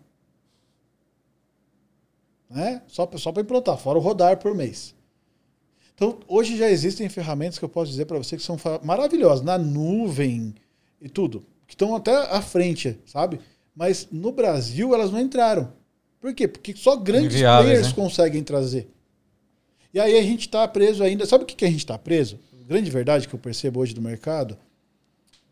Né? 2.50 2.82
Só, 2.88 3.10
só 3.18 3.34
para 3.34 3.42
implantar, 3.42 3.78
fora 3.78 4.00
o 4.00 4.02
rodar 4.02 4.38
por 4.38 4.56
mês. 4.56 4.96
Então, 5.94 6.18
hoje 6.30 6.56
já 6.56 6.72
existem 6.72 7.10
ferramentas 7.10 7.60
que 7.60 7.66
eu 7.66 7.68
posso 7.68 7.92
dizer 7.92 8.06
para 8.06 8.18
você 8.18 8.38
que 8.38 8.42
são 8.42 8.56
maravilhosas, 8.82 9.44
na 9.44 9.58
nuvem 9.58 10.56
e 11.02 11.10
tudo, 11.10 11.46
que 11.68 11.74
estão 11.74 11.94
até 11.94 12.16
à 12.16 12.42
frente, 12.42 12.98
sabe? 13.06 13.42
Mas 13.76 14.08
no 14.10 14.32
Brasil 14.32 14.96
elas 14.96 15.12
não 15.12 15.20
entraram. 15.20 15.74
Por 16.22 16.34
quê? 16.34 16.48
Porque 16.48 16.74
só 16.74 16.96
grandes 16.96 17.36
Inviáveis, 17.36 17.66
players 17.66 17.88
né? 17.90 17.94
conseguem 17.94 18.44
trazer. 18.44 18.88
E 19.94 20.00
aí 20.00 20.18
a 20.18 20.24
gente 20.24 20.48
está 20.48 20.66
preso 20.70 21.04
ainda. 21.04 21.26
Sabe 21.26 21.44
o 21.44 21.46
que, 21.46 21.56
que 21.56 21.66
a 21.66 21.70
gente 21.70 21.80
está 21.80 21.98
preso? 21.98 22.40
Grande 22.66 22.90
verdade 22.90 23.28
que 23.28 23.34
eu 23.34 23.40
percebo 23.40 23.82
hoje 23.82 23.94
do 23.94 24.02
mercado. 24.02 24.58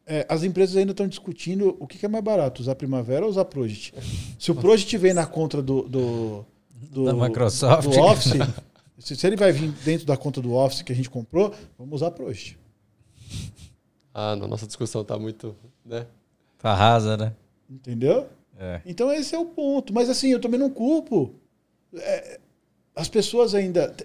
É, 0.10 0.26
as 0.30 0.42
empresas 0.44 0.78
ainda 0.78 0.92
estão 0.92 1.06
discutindo 1.06 1.76
o 1.82 1.86
que, 1.86 1.98
que 1.98 2.06
é 2.06 2.10
mais 2.10 2.24
barato, 2.24 2.62
usar 2.62 2.76
Primavera 2.76 3.26
ou 3.26 3.30
usar 3.30 3.44
Project. 3.44 3.94
Se 4.40 4.50
o 4.50 4.56
Project 4.56 4.98
vem 4.98 5.14
na 5.14 5.26
conta 5.26 5.62
do, 5.62 5.82
do, 5.84 6.46
do, 6.70 7.06
Da 7.06 7.14
Microsoft. 7.14 7.90
do 7.90 8.00
Office, 8.00 8.32
se, 8.98 9.18
se 9.18 9.28
ele 9.28 9.36
vai 9.36 9.52
vir 9.52 9.70
dentro 9.84 10.06
da 10.06 10.16
conta 10.16 10.42
do 10.42 10.54
Office 10.54 10.82
que 10.82 10.94
a 10.94 10.96
gente 10.96 11.10
comprou, 11.10 11.54
vamos 11.78 11.96
usar 11.96 12.12
Project. 12.12 12.58
Ah, 14.14 14.34
não, 14.36 14.48
nossa 14.48 14.66
discussão 14.66 15.02
está 15.02 15.20
muito. 15.20 15.54
Né? 15.86 16.08
Tá 16.58 16.74
rasa, 16.74 17.18
né? 17.18 17.34
Entendeu? 17.70 18.28
É. 18.58 18.82
Então 18.86 19.12
esse 19.12 19.36
é 19.36 19.38
o 19.38 19.46
ponto. 19.46 19.94
Mas 19.94 20.10
assim, 20.10 20.30
eu 20.30 20.40
também 20.40 20.60
não 20.60 20.70
culpo. 20.70 21.36
É, 21.94 22.40
as 22.96 23.08
pessoas 23.10 23.54
ainda. 23.54 23.96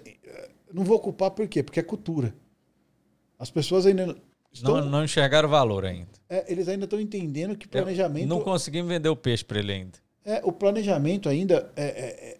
Não 0.71 0.83
vou 0.83 0.99
culpar 0.99 1.31
por 1.31 1.47
quê? 1.47 1.63
Porque 1.63 1.79
é 1.79 1.83
cultura. 1.83 2.35
As 3.39 3.49
pessoas 3.49 3.85
ainda. 3.85 4.15
Estão, 4.53 4.77
Não, 4.81 4.89
não 4.89 5.03
enxergaram 5.03 5.49
valor 5.49 5.83
ainda. 5.85 6.09
é, 6.29 6.51
eles 6.51 6.67
ainda 6.67 6.83
estão 6.85 6.99
entendendo 6.99 7.55
que 7.57 7.65
Eu 7.65 7.71
planejamento. 7.71 8.27
Não 8.27 8.41
conseguimos 8.41 8.87
vender 8.89 9.09
o 9.09 9.15
peixe 9.15 9.43
para 9.43 9.59
ele 9.59 9.71
ainda. 9.71 9.97
É, 10.23 10.41
o 10.43 10.51
planejamento 10.51 11.27
ainda, 11.27 11.69
é, 11.75 11.83
é, 11.83 11.85
é, 12.31 12.37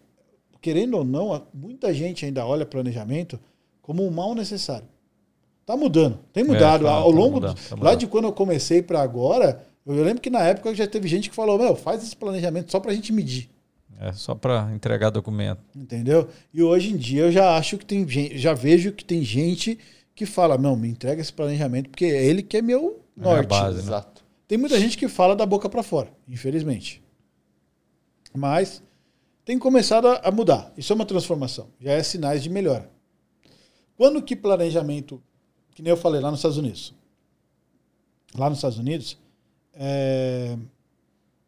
querendo 0.62 0.96
ou 0.96 1.04
não, 1.04 1.46
muita 1.52 1.92
gente 1.92 2.24
ainda 2.24 2.46
olha 2.46 2.64
planejamento 2.64 3.38
como 3.82 4.06
um 4.06 4.10
mal 4.10 4.34
necessário. 4.34 4.86
Tá 5.66 5.76
mudando, 5.76 6.18
tem 6.32 6.44
mudado. 6.44 6.84
tá- 6.84 6.90
Ao 6.92 7.10
tá 7.10 7.16
longo, 7.18 7.34
mudando, 7.36 7.54
tá 7.56 7.60
lá 7.70 7.76
mudando. 7.76 7.98
de 7.98 8.06
quando 8.06 8.24
eu 8.24 8.32
comecei 8.32 8.80
para 8.82 9.00
agora, 9.02 9.66
eu 9.86 10.02
lembro 10.04 10.20
que 10.22 10.30
na 10.30 10.40
época 10.40 10.74
já 10.74 10.86
teve 10.86 11.08
gente 11.08 11.28
que 11.30 11.34
falou: 11.36 11.58
Meu, 11.58 11.74
faz 11.74 12.02
esse 12.02 12.14
planejamento 12.16 12.70
só 12.70 12.78
para 12.80 12.92
a 12.92 12.94
gente 12.94 13.12
medir. 13.12 13.50
É 13.98 14.12
só 14.12 14.34
para 14.34 14.70
entregar 14.74 15.10
documento. 15.10 15.60
Entendeu? 15.74 16.28
E 16.52 16.62
hoje 16.62 16.92
em 16.92 16.96
dia 16.96 17.22
eu 17.22 17.32
já 17.32 17.56
acho 17.56 17.78
que 17.78 17.86
tem 17.86 18.06
gente, 18.08 18.36
já 18.38 18.52
vejo 18.52 18.92
que 18.92 19.04
tem 19.04 19.22
gente 19.22 19.78
que 20.14 20.26
fala: 20.26 20.56
Não, 20.58 20.76
me 20.76 20.88
entrega 20.88 21.20
esse 21.20 21.32
planejamento, 21.32 21.90
porque 21.90 22.04
é 22.04 22.24
ele 22.24 22.42
que 22.42 22.56
é 22.56 22.62
meu 22.62 23.02
É 23.16 23.20
a 23.20 23.24
norte. 23.24 23.48
base, 23.48 23.76
né? 23.78 23.82
Exato. 23.82 24.24
Tem 24.46 24.58
muita 24.58 24.78
gente 24.78 24.96
que 24.98 25.08
fala 25.08 25.34
da 25.34 25.46
boca 25.46 25.68
para 25.68 25.82
fora, 25.82 26.12
infelizmente. 26.28 27.02
Mas 28.32 28.82
tem 29.44 29.58
começado 29.58 30.08
a, 30.08 30.16
a 30.18 30.30
mudar. 30.30 30.72
Isso 30.76 30.92
é 30.92 30.96
uma 30.96 31.06
transformação. 31.06 31.68
Já 31.80 31.92
é 31.92 32.02
sinais 32.02 32.42
de 32.42 32.50
melhora. 32.50 32.90
Quando 33.96 34.22
que 34.22 34.34
planejamento, 34.36 35.22
que 35.74 35.82
nem 35.82 35.90
eu 35.90 35.96
falei 35.96 36.20
lá 36.20 36.30
nos 36.30 36.40
Estados 36.40 36.58
Unidos. 36.58 36.94
Lá 38.36 38.48
nos 38.50 38.58
Estados 38.58 38.78
Unidos, 38.78 39.16
é, 39.72 40.56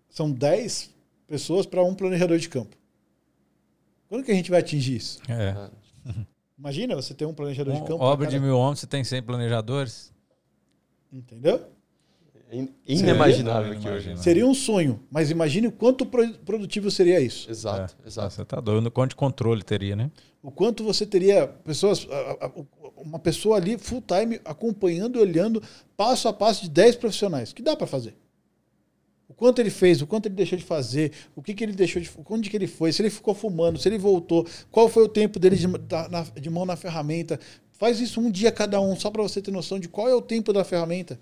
são 0.09 0.31
10 0.31 0.95
pessoas 1.27 1.67
para 1.67 1.83
um 1.83 1.95
planejador 1.95 2.39
de 2.39 2.49
campo. 2.49 2.77
Quando 4.09 4.25
que 4.25 4.31
a 4.31 4.35
gente 4.35 4.51
vai 4.51 4.61
atingir 4.61 4.97
isso? 4.97 5.19
É. 5.29 5.69
Imagina 6.59 6.95
você 6.95 7.13
ter 7.15 7.27
um 7.27 7.35
planejador 7.35 7.75
Um 7.75 7.81
de 7.83 7.87
campo. 7.87 8.03
obra 8.03 8.27
de 8.27 8.39
mil 8.41 8.57
homens, 8.57 8.81
você 8.81 8.87
tem 8.87 9.05
100 9.05 9.23
planejadores? 9.23 10.13
Entendeu? 11.13 11.61
In- 12.51 12.69
Inimaginável 12.87 13.73
aqui 13.73 13.81
hoje. 13.81 13.89
Inimaginável. 13.89 14.23
Seria 14.23 14.47
um 14.47 14.55
sonho, 14.55 15.01
mas 15.11 15.31
imagine 15.31 15.67
o 15.67 15.73
quanto 15.73 16.07
pro- 16.07 16.33
produtivo 16.45 16.91
seria 16.91 17.21
isso. 17.21 17.51
Exato, 17.51 17.97
É. 18.05 18.07
exato. 18.07 18.33
Você 18.33 18.45
tá 18.45 18.61
doido. 18.61 18.91
Quanto 18.91 19.11
de 19.11 19.17
controle 19.17 19.63
teria, 19.63 19.97
né? 19.97 20.11
O 20.43 20.51
quanto 20.51 20.85
você 20.85 21.05
teria 21.05 21.47
pessoas, 21.49 22.07
uma 22.97 23.19
pessoa 23.19 23.57
ali 23.57 23.77
full 23.77 24.01
time 24.03 24.41
acompanhando 24.45 25.19
e 25.19 25.23
olhando 25.23 25.61
passo 25.97 26.29
a 26.29 26.33
passo 26.33 26.63
de 26.63 26.71
10 26.71 26.95
profissionais. 26.97 27.53
Que 27.53 27.63
dá 27.63 27.75
para 27.77 27.87
fazer. 27.87 28.17
O 29.29 29.35
quanto 29.35 29.59
ele 29.61 29.71
fez, 29.71 30.01
o 30.01 30.07
quanto 30.07 30.27
ele 30.27 30.35
deixou 30.37 30.57
de 30.57 30.65
fazer, 30.65 31.13
o 31.35 31.43
que, 31.43 31.53
que 31.53 31.65
ele 31.65 31.73
deixou 31.73 32.01
de. 32.01 32.11
Onde 32.29 32.49
que 32.49 32.57
ele 32.57 32.67
foi, 32.67 32.93
se 32.93 33.03
ele 33.03 33.11
ficou 33.11 33.35
fumando, 33.35 33.79
se 33.79 33.89
ele 33.89 33.99
voltou, 33.99 34.47
qual 34.71 34.89
foi 34.89 35.03
o 35.03 35.09
tempo 35.09 35.39
dele 35.39 35.57
de, 35.57 35.67
de 36.41 36.51
mão 36.51 36.65
na 36.65 36.77
ferramenta. 36.77 37.39
Faz 37.73 38.01
isso 38.01 38.21
um 38.21 38.31
dia 38.31 38.51
cada 38.51 38.81
um, 38.81 38.99
só 38.99 39.11
para 39.11 39.23
você 39.23 39.43
ter 39.43 39.51
noção 39.51 39.79
de 39.79 39.89
qual 39.89 40.09
é 40.09 40.15
o 40.15 40.23
tempo 40.23 40.53
da 40.53 40.65
ferramenta. 40.65 41.21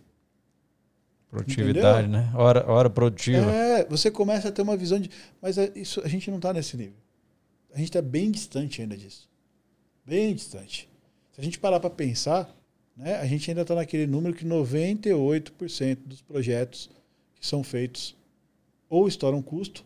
Produtividade, 1.28 2.06
né? 2.06 2.30
Hora, 2.34 2.70
hora 2.70 2.88
produtiva. 2.88 3.50
É, 3.50 3.84
você 3.86 4.08
começa 4.08 4.48
a 4.48 4.52
ter 4.52 4.62
uma 4.62 4.76
visão 4.76 5.00
de. 5.00 5.10
Mas 5.42 5.58
é- 5.58 5.72
isso, 5.74 6.00
a 6.04 6.08
gente 6.08 6.30
não 6.30 6.36
está 6.36 6.52
nesse 6.52 6.76
nível. 6.76 6.94
A 7.72 7.78
gente 7.78 7.88
está 7.88 8.00
bem 8.00 8.30
distante 8.30 8.80
ainda 8.80 8.96
disso. 8.96 9.28
Bem 10.06 10.32
distante. 10.32 10.88
Se 11.32 11.40
a 11.40 11.44
gente 11.44 11.58
parar 11.58 11.80
para 11.80 11.90
pensar, 11.90 12.54
né, 12.96 13.16
a 13.16 13.26
gente 13.26 13.50
ainda 13.50 13.62
está 13.62 13.74
naquele 13.74 14.06
número 14.06 14.32
que 14.32 14.44
98% 14.44 15.98
dos 16.06 16.22
projetos 16.22 16.88
que 17.44 17.48
são 17.48 17.62
feitos 17.62 18.16
ou 18.88 19.06
estouram 19.06 19.42
custo, 19.42 19.84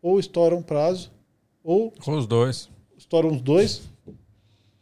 ou 0.00 0.20
estouram 0.20 0.62
prazo, 0.62 1.10
ou 1.64 1.90
Com 1.90 2.12
os 2.16 2.24
dois. 2.24 2.70
estouram 2.96 3.30
os 3.32 3.40
dois. 3.42 3.82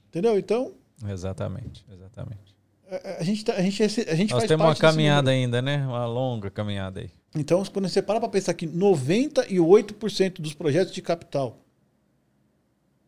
Entendeu? 0.08 0.38
Então, 0.38 0.72
Exatamente, 1.08 1.86
exatamente. 1.90 2.54
a, 2.90 3.20
a 3.20 3.22
gente, 3.22 3.44
tá- 3.44 3.54
a 3.54 3.62
gente, 3.62 3.82
a 3.82 3.88
gente 3.88 4.30
Nós 4.30 4.40
faz 4.40 4.48
temos 4.48 4.66
uma 4.66 4.76
caminhada 4.76 5.30
ainda, 5.30 5.62
né? 5.62 5.86
Uma 5.86 6.04
longa 6.06 6.50
caminhada 6.50 7.00
aí. 7.00 7.10
Então, 7.34 7.64
quando 7.64 7.88
você 7.88 8.02
para 8.02 8.20
para 8.20 8.28
pensar 8.28 8.52
que 8.52 8.66
98% 8.66 10.40
dos 10.40 10.52
projetos 10.52 10.92
de 10.92 11.00
capital 11.00 11.56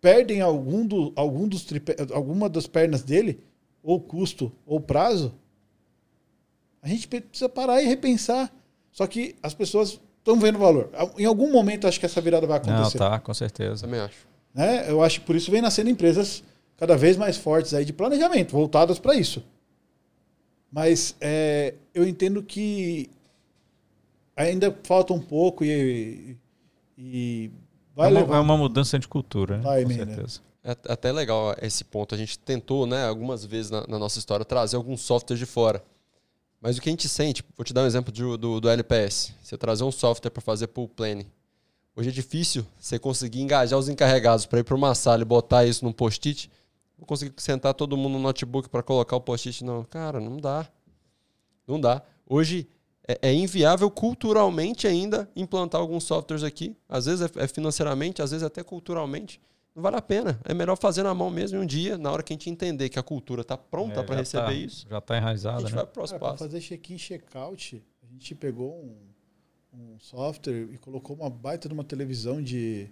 perdem 0.00 0.40
algum, 0.40 0.86
do, 0.86 1.12
algum 1.14 1.46
dos 1.46 1.64
tripé, 1.64 1.94
alguma 2.14 2.48
das 2.48 2.66
pernas 2.66 3.02
dele, 3.02 3.40
ou 3.82 4.00
custo, 4.00 4.50
ou 4.64 4.80
prazo, 4.80 5.34
a 6.80 6.88
gente 6.88 7.06
precisa 7.06 7.48
parar 7.50 7.82
e 7.82 7.86
repensar. 7.86 8.50
Só 8.92 9.06
que 9.06 9.36
as 9.42 9.54
pessoas 9.54 10.00
estão 10.18 10.38
vendo 10.38 10.58
valor. 10.58 10.90
Em 11.18 11.24
algum 11.24 11.50
momento, 11.50 11.86
acho 11.86 11.98
que 11.98 12.06
essa 12.06 12.20
virada 12.20 12.46
vai 12.46 12.60
Não, 12.64 12.74
acontecer. 12.74 12.98
tá, 12.98 13.18
com 13.18 13.32
certeza. 13.34 13.86
Também 13.86 14.00
acho. 14.00 14.26
né? 14.54 14.90
Eu 14.90 15.02
acho 15.02 15.20
que 15.20 15.26
por 15.26 15.36
isso 15.36 15.50
vem 15.50 15.62
nascendo 15.62 15.90
empresas 15.90 16.42
cada 16.76 16.96
vez 16.96 17.16
mais 17.16 17.36
fortes 17.36 17.74
aí 17.74 17.84
de 17.84 17.92
planejamento, 17.92 18.52
voltadas 18.52 18.98
para 18.98 19.14
isso. 19.14 19.42
Mas 20.72 21.16
é, 21.20 21.74
eu 21.94 22.06
entendo 22.06 22.42
que 22.42 23.10
ainda 24.36 24.76
falta 24.84 25.12
um 25.12 25.20
pouco 25.20 25.64
e, 25.64 26.36
e 26.96 27.50
vai 27.94 28.08
é, 28.08 28.12
uma, 28.12 28.20
levar. 28.20 28.36
é 28.36 28.40
uma 28.40 28.56
mudança 28.56 28.98
de 28.98 29.08
cultura, 29.08 29.58
né? 29.58 29.62
Vai, 29.62 29.82
com 29.82 29.88
né? 29.90 29.94
certeza. 29.96 30.40
É 30.62 30.76
até 30.88 31.10
legal 31.10 31.54
esse 31.62 31.82
ponto. 31.84 32.14
A 32.14 32.18
gente 32.18 32.38
tentou, 32.38 32.86
né, 32.86 33.06
algumas 33.06 33.44
vezes 33.44 33.70
na, 33.70 33.86
na 33.86 33.98
nossa 33.98 34.18
história, 34.18 34.44
trazer 34.44 34.76
alguns 34.76 35.00
softwares 35.00 35.38
de 35.38 35.46
fora. 35.46 35.82
Mas 36.60 36.76
o 36.76 36.80
que 36.80 36.88
a 36.88 36.92
gente 36.92 37.08
sente, 37.08 37.42
vou 37.56 37.64
te 37.64 37.72
dar 37.72 37.82
um 37.82 37.86
exemplo 37.86 38.12
de- 38.12 38.36
do, 38.36 38.60
do 38.60 38.68
LPS. 38.68 39.32
Você 39.42 39.56
trazer 39.56 39.82
um 39.84 39.90
software 39.90 40.30
para 40.30 40.42
fazer 40.42 40.66
pool 40.68 40.88
planning. 40.88 41.26
Hoje 41.96 42.10
é 42.10 42.12
difícil 42.12 42.66
você 42.78 42.98
conseguir 42.98 43.40
engajar 43.40 43.78
os 43.78 43.88
encarregados 43.88 44.46
para 44.46 44.60
ir 44.60 44.64
para 44.64 44.74
uma 44.74 44.94
sala 44.94 45.22
e 45.22 45.24
botar 45.24 45.64
isso 45.64 45.84
num 45.84 45.92
post-it. 45.92 46.50
Vou 46.98 47.06
conseguir 47.06 47.32
sentar 47.38 47.72
todo 47.74 47.96
mundo 47.96 48.12
no 48.12 48.18
notebook 48.20 48.68
para 48.68 48.82
colocar 48.82 49.16
o 49.16 49.20
post-it. 49.20 49.64
Não, 49.64 49.84
cara, 49.84 50.20
não 50.20 50.36
dá. 50.36 50.68
Não 51.66 51.80
dá. 51.80 52.02
Hoje 52.28 52.68
é, 53.08 53.18
é 53.22 53.32
inviável 53.34 53.90
culturalmente 53.90 54.86
ainda 54.86 55.28
implantar 55.34 55.80
alguns 55.80 56.04
softwares 56.04 56.44
aqui. 56.44 56.76
Às 56.88 57.06
vezes 57.06 57.22
é, 57.36 57.44
é 57.44 57.48
financeiramente, 57.48 58.20
às 58.20 58.30
vezes 58.30 58.44
até 58.44 58.62
culturalmente. 58.62 59.40
Não 59.74 59.82
vale 59.82 59.96
a 59.96 60.02
pena. 60.02 60.40
É 60.44 60.52
melhor 60.52 60.76
fazer 60.76 61.02
na 61.02 61.14
mão 61.14 61.30
mesmo 61.30 61.58
e 61.58 61.60
um 61.60 61.66
dia, 61.66 61.96
na 61.96 62.10
hora 62.10 62.22
que 62.22 62.32
a 62.32 62.34
gente 62.34 62.50
entender 62.50 62.88
que 62.88 62.98
a 62.98 63.02
cultura 63.02 63.42
está 63.42 63.56
pronta 63.56 64.00
É, 64.00 64.02
para 64.02 64.16
receber 64.16 64.44
tá- 64.46 64.52
isso, 64.52 64.86
Já 64.88 65.00
tá 65.00 65.14
a 65.14 65.18
enraizada, 65.18 65.60
gente 65.60 65.70
né? 65.70 65.76
vai 65.76 65.84
pro 65.84 65.94
próximo 65.94 66.18
Para 66.18 66.28
passo. 66.30 66.44
fazer 66.44 66.60
check-in, 66.60 66.96
check-out, 66.96 67.82
a 68.02 68.12
gente 68.12 68.34
pegou 68.34 68.82
um, 68.82 68.96
um 69.78 69.98
software 70.00 70.68
e 70.72 70.78
colocou 70.78 71.14
uma 71.16 71.30
baita 71.30 71.68
de 71.68 71.74
uma 71.74 71.84
televisão 71.84 72.42
de, 72.42 72.88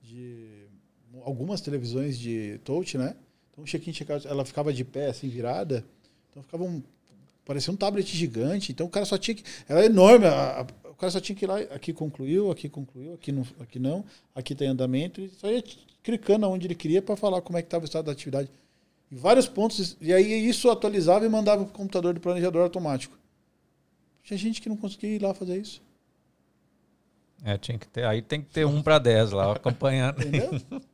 de 0.00 0.66
algumas 1.24 1.60
televisões 1.60 2.18
de 2.18 2.58
touch, 2.64 2.96
né? 2.96 3.16
Então, 3.50 3.64
check-in, 3.64 3.92
check-out, 3.92 4.26
ela 4.26 4.44
ficava 4.44 4.72
de 4.72 4.84
pé, 4.84 5.08
assim, 5.08 5.28
virada. 5.28 5.84
Então, 6.30 6.42
ficava 6.42 6.62
um. 6.64 6.82
Parecia 7.44 7.72
um 7.72 7.76
tablet 7.76 8.16
gigante. 8.16 8.70
Então, 8.72 8.86
o 8.86 8.88
cara 8.88 9.04
só 9.04 9.18
tinha 9.18 9.34
que. 9.34 9.42
Ela 9.68 9.82
é 9.82 9.86
enorme. 9.86 10.26
a- 10.26 10.60
a- 10.62 10.81
cara 11.02 11.10
só 11.10 11.20
tinha 11.20 11.34
que 11.34 11.44
ir 11.44 11.48
lá. 11.48 11.58
Aqui 11.58 11.92
concluiu, 11.92 12.50
aqui 12.50 12.68
concluiu, 12.68 13.14
aqui 13.14 13.32
não, 13.32 13.44
aqui 13.58 13.78
não. 13.78 14.04
Aqui 14.34 14.54
tem 14.54 14.68
andamento. 14.68 15.20
E 15.20 15.28
só 15.30 15.50
ia 15.50 15.62
clicando 16.02 16.48
onde 16.48 16.66
ele 16.68 16.76
queria 16.76 17.02
para 17.02 17.16
falar 17.16 17.42
como 17.42 17.58
é 17.58 17.62
que 17.62 17.66
estava 17.66 17.82
o 17.82 17.86
estado 17.86 18.04
da 18.06 18.12
atividade. 18.12 18.48
Em 19.10 19.16
vários 19.16 19.48
pontos. 19.48 19.96
E 20.00 20.12
aí, 20.12 20.48
isso 20.48 20.70
atualizava 20.70 21.26
e 21.26 21.28
mandava 21.28 21.64
para 21.64 21.72
o 21.72 21.76
computador 21.76 22.14
do 22.14 22.20
planejador 22.20 22.62
automático. 22.62 23.18
Tinha 24.22 24.38
gente 24.38 24.62
que 24.62 24.68
não 24.68 24.76
conseguia 24.76 25.10
ir 25.10 25.20
lá 25.20 25.34
fazer 25.34 25.60
isso. 25.60 25.82
É, 27.44 27.58
tinha 27.58 27.76
que 27.76 27.88
ter. 27.88 28.04
Aí 28.04 28.22
tem 28.22 28.40
que 28.40 28.50
ter 28.50 28.64
um 28.64 28.80
para 28.80 29.00
10 29.00 29.32
lá, 29.32 29.52
acompanhando. 29.52 30.18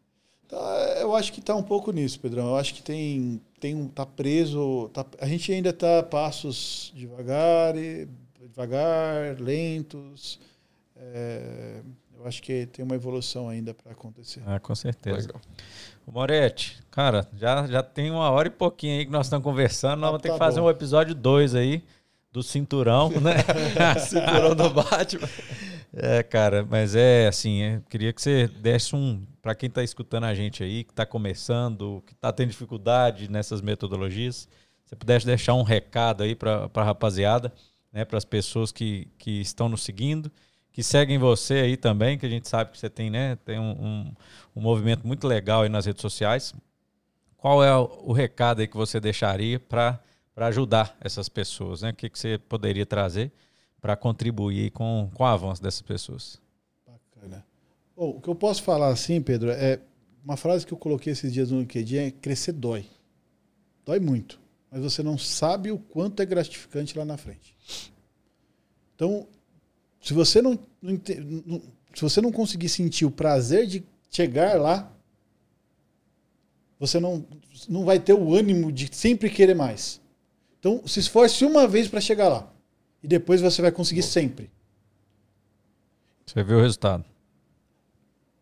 Então, 0.48 0.58
eu 0.98 1.14
acho 1.14 1.30
que 1.30 1.40
está 1.40 1.54
um 1.54 1.62
pouco 1.62 1.92
nisso, 1.92 2.18
Pedrão. 2.18 2.46
Eu 2.46 2.56
acho 2.56 2.72
que 2.72 2.82
tem, 2.82 3.38
tem 3.60 3.74
um, 3.74 3.86
tá 3.86 4.06
preso. 4.06 4.88
Tá, 4.94 5.04
a 5.20 5.26
gente 5.26 5.52
ainda 5.52 5.68
está 5.68 6.02
passos 6.02 6.90
devagar, 6.96 7.76
e- 7.76 8.08
devagar, 8.58 9.40
lentos. 9.40 10.40
É, 10.96 11.80
eu 12.16 12.26
acho 12.26 12.42
que 12.42 12.66
tem 12.66 12.84
uma 12.84 12.96
evolução 12.96 13.48
ainda 13.48 13.72
para 13.72 13.92
acontecer. 13.92 14.42
Ah, 14.44 14.58
com 14.58 14.74
certeza. 14.74 15.28
Legal. 15.28 15.40
Moretti, 16.06 16.78
cara, 16.90 17.28
já, 17.36 17.66
já 17.66 17.82
tem 17.82 18.10
uma 18.10 18.28
hora 18.30 18.48
e 18.48 18.50
pouquinho 18.50 18.98
aí 18.98 19.06
que 19.06 19.12
nós 19.12 19.26
estamos 19.26 19.44
conversando. 19.44 20.00
Nós 20.00 20.08
Ah, 20.08 20.10
vamos 20.12 20.22
ter 20.22 20.28
tá 20.28 20.34
que 20.34 20.38
fazer 20.38 20.60
bom. 20.60 20.66
um 20.66 20.70
episódio 20.70 21.14
2 21.14 21.54
aí 21.54 21.84
do 22.32 22.42
cinturão, 22.42 23.10
né? 23.20 23.36
Cinturão 24.00 24.56
do 24.56 24.70
Batman. 24.70 25.28
É, 25.92 26.22
cara, 26.22 26.66
mas 26.68 26.94
é 26.96 27.28
assim, 27.28 27.62
é, 27.62 27.80
queria 27.88 28.12
que 28.12 28.20
você 28.20 28.48
desse 28.48 28.94
um 28.96 29.24
para 29.40 29.54
quem 29.54 29.68
está 29.68 29.82
escutando 29.82 30.24
a 30.24 30.34
gente 30.34 30.62
aí, 30.62 30.84
que 30.84 30.90
está 30.92 31.06
começando, 31.06 32.02
que 32.06 32.12
está 32.12 32.32
tendo 32.32 32.50
dificuldade 32.50 33.30
nessas 33.30 33.60
metodologias, 33.62 34.48
você 34.84 34.96
pudesse 34.96 35.24
deixar 35.24 35.54
um 35.54 35.62
recado 35.62 36.22
aí 36.22 36.34
para 36.34 36.68
a 36.74 36.82
rapaziada, 36.84 37.52
né, 37.92 38.04
para 38.04 38.18
as 38.18 38.24
pessoas 38.24 38.72
que, 38.72 39.08
que 39.18 39.40
estão 39.40 39.68
nos 39.68 39.82
seguindo, 39.82 40.30
que 40.72 40.82
seguem 40.82 41.18
você 41.18 41.54
aí 41.54 41.76
também, 41.76 42.18
que 42.18 42.26
a 42.26 42.28
gente 42.28 42.48
sabe 42.48 42.70
que 42.70 42.78
você 42.78 42.88
tem, 42.90 43.10
né, 43.10 43.36
tem 43.44 43.58
um, 43.58 43.70
um, 43.70 44.14
um 44.56 44.60
movimento 44.60 45.06
muito 45.06 45.26
legal 45.26 45.62
aí 45.62 45.68
nas 45.68 45.86
redes 45.86 46.02
sociais. 46.02 46.54
Qual 47.36 47.62
é 47.62 47.76
o, 47.76 48.04
o 48.04 48.12
recado 48.12 48.60
aí 48.60 48.66
que 48.66 48.76
você 48.76 49.00
deixaria 49.00 49.58
para 49.58 50.00
ajudar 50.36 50.96
essas 51.00 51.28
pessoas, 51.28 51.82
né? 51.82 51.90
O 51.90 51.94
que, 51.94 52.10
que 52.10 52.18
você 52.18 52.38
poderia 52.38 52.84
trazer? 52.84 53.32
para 53.80 53.96
contribuir 53.96 54.70
com, 54.70 55.10
com 55.14 55.22
o 55.22 55.26
avanço 55.26 55.62
dessas 55.62 55.82
pessoas. 55.82 56.40
Bacana. 56.86 57.44
O 57.96 58.20
que 58.20 58.28
eu 58.28 58.34
posso 58.34 58.62
falar 58.62 58.88
assim, 58.88 59.20
Pedro, 59.20 59.50
é 59.50 59.80
uma 60.24 60.36
frase 60.36 60.66
que 60.66 60.72
eu 60.72 60.78
coloquei 60.78 61.12
esses 61.12 61.32
dias 61.32 61.50
no 61.50 61.60
LinkedIn 61.60 61.96
é 61.96 62.10
crescer 62.10 62.52
dói. 62.52 62.86
Dói 63.84 63.98
muito. 63.98 64.40
Mas 64.70 64.82
você 64.82 65.02
não 65.02 65.16
sabe 65.16 65.70
o 65.72 65.78
quanto 65.78 66.20
é 66.20 66.26
gratificante 66.26 66.96
lá 66.96 67.04
na 67.04 67.16
frente. 67.16 67.56
Então, 68.94 69.26
se 70.02 70.12
você 70.12 70.42
não, 70.42 70.58
se 71.94 72.02
você 72.02 72.20
não 72.20 72.30
conseguir 72.32 72.68
sentir 72.68 73.04
o 73.04 73.10
prazer 73.10 73.66
de 73.66 73.84
chegar 74.10 74.60
lá, 74.60 74.92
você 76.78 77.00
não, 77.00 77.24
não 77.68 77.84
vai 77.84 77.98
ter 77.98 78.12
o 78.12 78.34
ânimo 78.34 78.70
de 78.70 78.94
sempre 78.94 79.30
querer 79.30 79.54
mais. 79.54 80.00
Então, 80.60 80.86
se 80.86 81.00
esforce 81.00 81.44
uma 81.44 81.66
vez 81.66 81.88
para 81.88 82.00
chegar 82.00 82.28
lá. 82.28 82.52
E 83.02 83.08
depois 83.08 83.40
você 83.40 83.62
vai 83.62 83.72
conseguir 83.72 84.02
sempre. 84.02 84.50
Você 86.26 86.42
viu 86.42 86.58
o 86.58 86.62
resultado. 86.62 87.04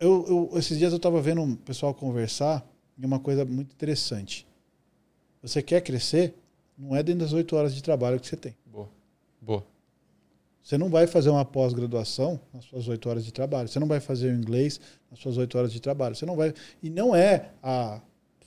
Eu, 0.00 0.50
eu- 0.52 0.58
esses 0.58 0.76
dias 0.78 0.92
eu 0.92 0.96
estava 0.96 1.20
vendo 1.20 1.40
um 1.40 1.54
pessoal 1.54 1.94
conversar 1.94 2.66
e 2.98 3.04
uma 3.06 3.18
coisa 3.20 3.44
muito 3.44 3.72
interessante. 3.72 4.45
Você 5.46 5.62
quer 5.62 5.80
crescer, 5.80 6.34
não 6.76 6.94
é 6.96 7.02
dentro 7.02 7.20
das 7.20 7.32
oito 7.32 7.54
horas 7.56 7.74
de 7.74 7.82
trabalho 7.82 8.18
que 8.18 8.26
você 8.26 8.36
tem. 8.36 8.56
Boa. 8.66 8.88
Boa. 9.40 9.64
Você 10.62 10.76
não 10.76 10.88
vai 10.88 11.06
fazer 11.06 11.30
uma 11.30 11.44
pós-graduação 11.44 12.40
nas 12.52 12.64
suas 12.64 12.88
oito 12.88 13.08
horas 13.08 13.24
de 13.24 13.32
trabalho. 13.32 13.68
Você 13.68 13.78
não 13.78 13.86
vai 13.86 14.00
fazer 14.00 14.32
o 14.32 14.34
inglês 14.34 14.80
nas 15.10 15.20
suas 15.20 15.36
oito 15.36 15.56
horas 15.56 15.72
de 15.72 15.80
trabalho. 15.80 16.16
Você 16.16 16.26
não 16.26 16.34
vai. 16.34 16.52
E 16.82 16.90
não 16.90 17.14
é 17.14 17.50
a 17.62 18.00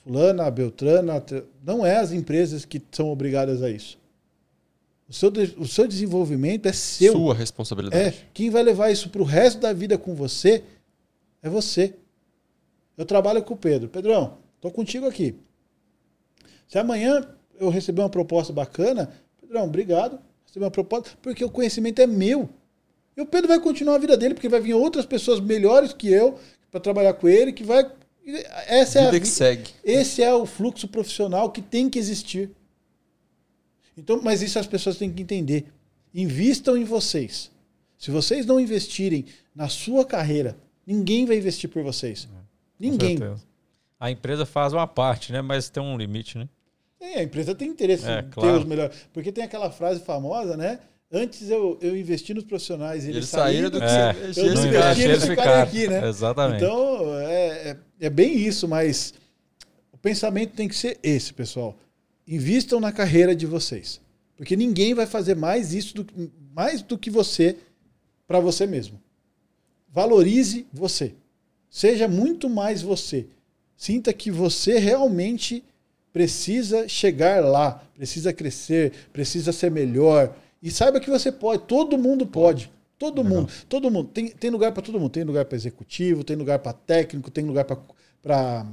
fulana, 0.04 0.44
a 0.44 0.50
beltrana, 0.50 1.16
a 1.16 1.22
não 1.64 1.84
é 1.86 1.96
as 1.96 2.12
empresas 2.12 2.64
que 2.66 2.80
são 2.92 3.08
obrigadas 3.10 3.62
a 3.62 3.70
isso. 3.70 3.98
O 5.08 5.12
seu, 5.14 5.30
de- 5.30 5.54
o 5.58 5.66
seu 5.66 5.88
desenvolvimento 5.88 6.66
é 6.66 6.72
seu. 6.72 7.12
Sua 7.14 7.34
É, 7.34 7.38
responsabilidade. 7.38 8.28
quem 8.34 8.50
vai 8.50 8.62
levar 8.62 8.90
isso 8.90 9.08
para 9.08 9.22
o 9.22 9.24
resto 9.24 9.58
da 9.60 9.72
vida 9.72 9.96
com 9.96 10.14
você 10.14 10.62
é 11.42 11.48
você. 11.48 11.94
Eu 12.96 13.06
trabalho 13.06 13.42
com 13.42 13.54
o 13.54 13.56
Pedro. 13.56 13.88
Pedrão, 13.88 14.36
tô 14.60 14.70
contigo 14.70 15.06
aqui. 15.06 15.34
Se 16.70 16.78
amanhã 16.78 17.26
eu 17.58 17.68
receber 17.68 18.00
uma 18.00 18.08
proposta 18.08 18.52
bacana, 18.52 19.12
Pedrão, 19.40 19.64
obrigado. 19.64 20.20
Receber 20.46 20.66
uma 20.66 20.70
proposta, 20.70 21.10
porque 21.20 21.44
o 21.44 21.50
conhecimento 21.50 22.00
é 22.00 22.06
meu. 22.06 22.48
E 23.16 23.20
o 23.20 23.26
Pedro 23.26 23.48
vai 23.48 23.58
continuar 23.58 23.96
a 23.96 23.98
vida 23.98 24.16
dele, 24.16 24.34
porque 24.34 24.48
vai 24.48 24.60
vir 24.60 24.74
outras 24.74 25.04
pessoas 25.04 25.40
melhores 25.40 25.92
que 25.92 26.08
eu 26.08 26.38
para 26.70 26.78
trabalhar 26.78 27.14
com 27.14 27.28
ele, 27.28 27.52
que 27.52 27.64
vai. 27.64 27.90
Essa 28.68 29.00
Vida 29.00 29.16
é 29.16 29.18
a, 29.18 29.20
que 29.20 29.26
segue. 29.26 29.70
Esse 29.82 30.22
é 30.22 30.32
o 30.32 30.46
fluxo 30.46 30.86
profissional 30.86 31.50
que 31.50 31.60
tem 31.60 31.90
que 31.90 31.98
existir. 31.98 32.52
Então, 33.96 34.20
mas 34.22 34.40
isso 34.40 34.56
as 34.56 34.68
pessoas 34.68 34.96
têm 34.96 35.12
que 35.12 35.22
entender. 35.22 35.66
Invistam 36.14 36.76
em 36.76 36.84
vocês. 36.84 37.50
Se 37.98 38.12
vocês 38.12 38.46
não 38.46 38.60
investirem 38.60 39.24
na 39.52 39.68
sua 39.68 40.04
carreira, 40.04 40.56
ninguém 40.86 41.26
vai 41.26 41.36
investir 41.36 41.68
por 41.68 41.82
vocês. 41.82 42.28
Ninguém. 42.78 43.18
Com 43.18 43.24
certeza. 43.24 43.50
A 43.98 44.08
empresa 44.08 44.46
faz 44.46 44.72
uma 44.72 44.86
parte, 44.86 45.32
né? 45.32 45.42
Mas 45.42 45.68
tem 45.68 45.82
um 45.82 45.98
limite, 45.98 46.38
né? 46.38 46.48
É, 47.00 47.20
a 47.20 47.22
empresa 47.22 47.54
tem 47.54 47.68
interesse 47.68 48.06
É, 48.06 48.20
em 48.20 48.22
ter 48.24 48.30
claro. 48.30 48.58
os 48.58 48.64
melhores. 48.64 48.96
Porque 49.12 49.32
tem 49.32 49.42
aquela 49.42 49.70
frase 49.70 50.00
famosa, 50.00 50.56
né? 50.56 50.78
Antes 51.12 51.50
eu, 51.50 51.76
eu 51.80 51.96
investi 51.96 52.32
nos 52.32 52.44
profissionais 52.44 53.04
e 53.04 53.06
eles, 53.08 53.16
Eles 53.16 53.28
saíram 53.30 53.68
saíram 53.68 53.70
do 53.70 53.78
que 53.80 53.84
É, 53.84 54.24
eles 54.24 54.36
eu 54.36 54.54
não 54.54 54.66
investi, 54.66 55.02
eles 55.02 55.24
ficaram 55.24 55.62
aqui, 55.62 55.88
né? 55.88 56.08
Exatamente. 56.08 56.62
Então, 56.62 57.18
é, 57.18 57.70
é, 57.70 57.76
é 58.00 58.10
bem 58.10 58.36
isso, 58.36 58.68
mas 58.68 59.14
o 59.92 59.98
pensamento 59.98 60.52
tem 60.54 60.68
que 60.68 60.76
ser 60.76 60.98
esse, 61.02 61.32
pessoal. 61.34 61.76
Invistam 62.28 62.78
na 62.78 62.92
carreira 62.92 63.34
de 63.34 63.44
vocês. 63.44 64.00
Porque 64.36 64.54
ninguém 64.54 64.94
vai 64.94 65.06
fazer 65.06 65.34
mais 65.34 65.74
isso 65.74 65.94
do, 65.96 66.06
mais 66.54 66.80
do 66.80 66.96
que 66.96 67.10
você 67.10 67.56
para 68.26 68.38
você 68.38 68.66
mesmo. 68.66 69.00
Valorize 69.88 70.66
você. 70.72 71.14
Seja 71.68 72.06
muito 72.06 72.48
mais 72.48 72.82
você. 72.82 73.26
Sinta 73.76 74.12
que 74.12 74.30
você 74.30 74.78
realmente 74.78 75.64
precisa 76.12 76.88
chegar 76.88 77.44
lá, 77.44 77.82
precisa 77.94 78.32
crescer, 78.32 78.92
precisa 79.12 79.52
ser 79.52 79.70
melhor. 79.70 80.34
E 80.62 80.70
saiba 80.70 81.00
que 81.00 81.10
você 81.10 81.30
pode, 81.32 81.62
todo 81.62 81.96
mundo 81.96 82.26
pode. 82.26 82.70
Todo 82.98 83.22
Legal. 83.22 83.40
mundo, 83.40 83.52
todo 83.66 83.90
mundo. 83.90 84.08
Tem, 84.08 84.28
tem 84.28 84.50
lugar 84.50 84.72
para 84.72 84.82
todo 84.82 85.00
mundo. 85.00 85.10
Tem 85.10 85.24
lugar 85.24 85.46
para 85.46 85.56
executivo, 85.56 86.22
tem 86.22 86.36
lugar 86.36 86.58
para 86.58 86.74
técnico, 86.74 87.30
tem 87.30 87.46
lugar 87.46 87.64
para 87.64 88.66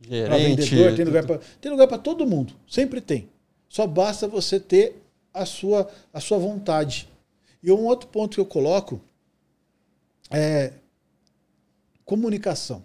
vendedor, 0.00 0.94
tem 0.94 1.04
lugar 1.04 1.26
para 1.26 1.40
tem 1.60 1.72
lugar 1.72 1.88
para 1.88 1.98
todo 1.98 2.26
mundo. 2.26 2.54
Sempre 2.68 3.00
tem. 3.00 3.28
Só 3.68 3.84
basta 3.84 4.28
você 4.28 4.60
ter 4.60 5.02
a 5.34 5.44
sua 5.44 5.90
a 6.12 6.20
sua 6.20 6.38
vontade. 6.38 7.08
E 7.60 7.72
um 7.72 7.84
outro 7.86 8.08
ponto 8.08 8.34
que 8.34 8.40
eu 8.40 8.46
coloco 8.46 9.00
é 10.30 10.72
comunicação. 12.04 12.84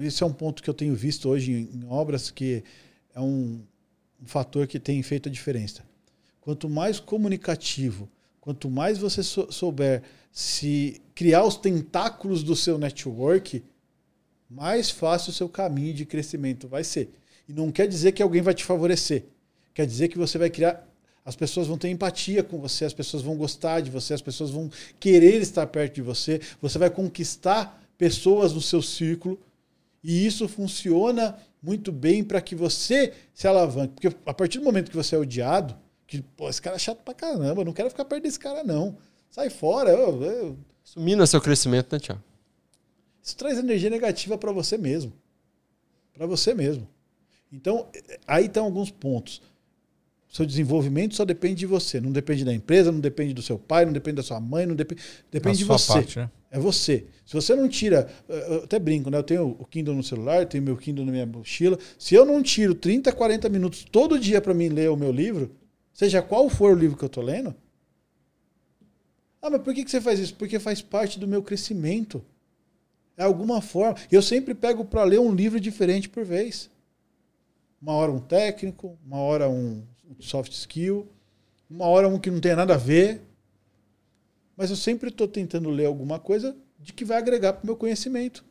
Esse 0.00 0.24
é 0.24 0.26
um 0.26 0.32
ponto 0.32 0.60
que 0.60 0.68
eu 0.68 0.74
tenho 0.74 0.94
visto 0.96 1.28
hoje 1.28 1.52
em, 1.52 1.78
em 1.78 1.88
obras 1.88 2.32
que 2.32 2.64
é 3.16 3.20
um, 3.20 3.60
um 4.22 4.26
fator 4.26 4.66
que 4.66 4.78
tem 4.78 5.02
feito 5.02 5.28
a 5.28 5.32
diferença. 5.32 5.82
Quanto 6.40 6.68
mais 6.68 7.00
comunicativo, 7.00 8.08
quanto 8.40 8.70
mais 8.70 8.98
você 8.98 9.22
sou- 9.22 9.50
souber 9.50 10.02
se 10.30 11.00
criar 11.14 11.42
os 11.44 11.56
tentáculos 11.56 12.42
do 12.42 12.54
seu 12.54 12.76
network, 12.76 13.64
mais 14.48 14.90
fácil 14.90 15.30
o 15.30 15.34
seu 15.34 15.48
caminho 15.48 15.94
de 15.94 16.04
crescimento 16.04 16.68
vai 16.68 16.84
ser. 16.84 17.10
E 17.48 17.52
não 17.54 17.72
quer 17.72 17.88
dizer 17.88 18.12
que 18.12 18.22
alguém 18.22 18.42
vai 18.42 18.52
te 18.54 18.64
favorecer. 18.64 19.24
Quer 19.72 19.86
dizer 19.86 20.08
que 20.08 20.18
você 20.18 20.36
vai 20.36 20.50
criar. 20.50 20.86
As 21.24 21.34
pessoas 21.34 21.66
vão 21.66 21.78
ter 21.78 21.88
empatia 21.88 22.44
com 22.44 22.58
você, 22.58 22.84
as 22.84 22.94
pessoas 22.94 23.22
vão 23.22 23.34
gostar 23.36 23.80
de 23.80 23.90
você, 23.90 24.14
as 24.14 24.22
pessoas 24.22 24.50
vão 24.50 24.70
querer 25.00 25.40
estar 25.40 25.66
perto 25.66 25.94
de 25.94 26.02
você. 26.02 26.40
Você 26.60 26.78
vai 26.78 26.90
conquistar 26.90 27.82
pessoas 27.98 28.52
no 28.52 28.60
seu 28.60 28.82
círculo. 28.82 29.40
E 30.04 30.24
isso 30.24 30.46
funciona 30.46 31.36
muito 31.66 31.90
bem 31.90 32.22
para 32.22 32.40
que 32.40 32.54
você 32.54 33.12
se 33.34 33.48
alavanque. 33.48 33.94
Porque 33.94 34.16
a 34.24 34.32
partir 34.32 34.58
do 34.58 34.64
momento 34.64 34.88
que 34.90 34.96
você 34.96 35.16
é 35.16 35.18
odiado, 35.18 35.76
que, 36.06 36.22
pô, 36.22 36.48
esse 36.48 36.62
cara 36.62 36.76
é 36.76 36.78
chato 36.78 36.98
pra 37.02 37.12
caramba, 37.12 37.62
eu 37.62 37.64
não 37.64 37.72
quero 37.72 37.90
ficar 37.90 38.04
perto 38.04 38.22
desse 38.22 38.38
cara, 38.38 38.62
não. 38.62 38.96
Sai 39.28 39.50
fora. 39.50 39.90
eu- 39.90 40.22
eu- 40.22 40.58
Isso 40.84 41.00
mina 41.00 41.26
seu 41.26 41.40
crescimento, 41.40 41.92
né, 41.92 41.98
Tiago? 41.98 42.22
isso 43.22 43.36
traz 43.36 43.58
energia 43.58 43.90
negativa 43.90 44.38
para 44.38 44.52
você 44.52 44.78
mesmo. 44.78 45.12
Para 46.14 46.26
você 46.26 46.54
mesmo. 46.54 46.86
Então, 47.52 47.88
aí 48.26 48.46
estão 48.46 48.64
alguns 48.64 48.88
pontos. 48.90 49.42
Seu 50.28 50.46
desenvolvimento 50.46 51.14
só 51.16 51.24
depende 51.24 51.56
de 51.56 51.66
você. 51.66 52.00
Não 52.00 52.12
depende 52.12 52.44
da 52.44 52.52
empresa, 52.54 52.92
não 52.92 53.00
depende 53.00 53.34
do 53.34 53.42
seu 53.42 53.58
pai, 53.58 53.84
não 53.84 53.92
depende 53.92 54.16
da 54.16 54.22
sua 54.22 54.38
mãe, 54.38 54.64
não 54.66 54.76
depende. 54.76 55.00
Depende 55.30 55.58
de 55.58 55.64
sua 55.64 55.76
você. 55.78 55.92
parte, 55.92 56.18
né? 56.20 56.30
É 56.56 56.58
você. 56.58 57.04
Se 57.26 57.34
você 57.34 57.54
não 57.54 57.68
tira. 57.68 58.08
Eu 58.26 58.64
até 58.64 58.78
brinco, 58.78 59.10
né? 59.10 59.18
Eu 59.18 59.22
tenho 59.22 59.56
o 59.58 59.66
Kindle 59.66 59.94
no 59.94 60.02
celular, 60.02 60.46
tenho 60.46 60.64
meu 60.64 60.74
Kindle 60.74 61.04
na 61.04 61.12
minha 61.12 61.26
mochila. 61.26 61.78
Se 61.98 62.14
eu 62.14 62.24
não 62.24 62.42
tiro 62.42 62.74
30, 62.74 63.12
40 63.12 63.46
minutos 63.50 63.84
todo 63.84 64.18
dia 64.18 64.40
para 64.40 64.54
mim 64.54 64.70
ler 64.70 64.90
o 64.90 64.96
meu 64.96 65.12
livro, 65.12 65.54
seja 65.92 66.22
qual 66.22 66.48
for 66.48 66.74
o 66.74 66.78
livro 66.78 66.96
que 66.96 67.04
eu 67.04 67.10
tô 67.10 67.20
lendo. 67.20 67.54
Ah, 69.42 69.50
mas 69.50 69.60
por 69.60 69.74
que 69.74 69.84
que 69.84 69.90
você 69.90 70.00
faz 70.00 70.18
isso? 70.18 70.34
Porque 70.34 70.58
faz 70.58 70.80
parte 70.80 71.20
do 71.20 71.28
meu 71.28 71.42
crescimento. 71.42 72.24
É 73.18 73.24
alguma 73.24 73.60
forma. 73.60 73.98
Eu 74.10 74.22
sempre 74.22 74.54
pego 74.54 74.82
para 74.82 75.04
ler 75.04 75.20
um 75.20 75.34
livro 75.34 75.60
diferente 75.60 76.08
por 76.08 76.24
vez. 76.24 76.70
Uma 77.82 77.92
hora 77.92 78.10
um 78.10 78.18
técnico, 78.18 78.98
uma 79.04 79.18
hora 79.18 79.46
um 79.46 79.82
soft 80.20 80.52
skill, 80.52 81.06
uma 81.68 81.84
hora 81.84 82.08
um 82.08 82.18
que 82.18 82.30
não 82.30 82.40
tem 82.40 82.56
nada 82.56 82.72
a 82.72 82.78
ver. 82.78 83.20
Mas 84.56 84.70
eu 84.70 84.76
sempre 84.76 85.10
estou 85.10 85.28
tentando 85.28 85.68
ler 85.68 85.86
alguma 85.86 86.18
coisa 86.18 86.56
de 86.78 86.92
que 86.92 87.04
vai 87.04 87.18
agregar 87.18 87.52
para 87.52 87.62
o 87.62 87.66
meu 87.66 87.76
conhecimento. 87.76 88.44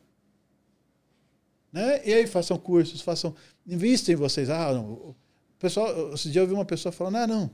Né? 1.72 2.00
E 2.06 2.14
aí 2.14 2.26
façam 2.26 2.56
cursos, 2.56 3.00
façam. 3.00 3.34
Investem 3.66 4.14
em 4.14 4.16
vocês. 4.16 4.48
Ah, 4.48 4.72
não. 4.72 4.92
O 4.92 5.16
pessoal, 5.58 6.14
esse 6.14 6.30
dia 6.30 6.42
eu 6.42 6.46
vi 6.46 6.54
uma 6.54 6.64
pessoa 6.64 6.92
falando: 6.92 7.16
ah, 7.16 7.26
não, 7.26 7.50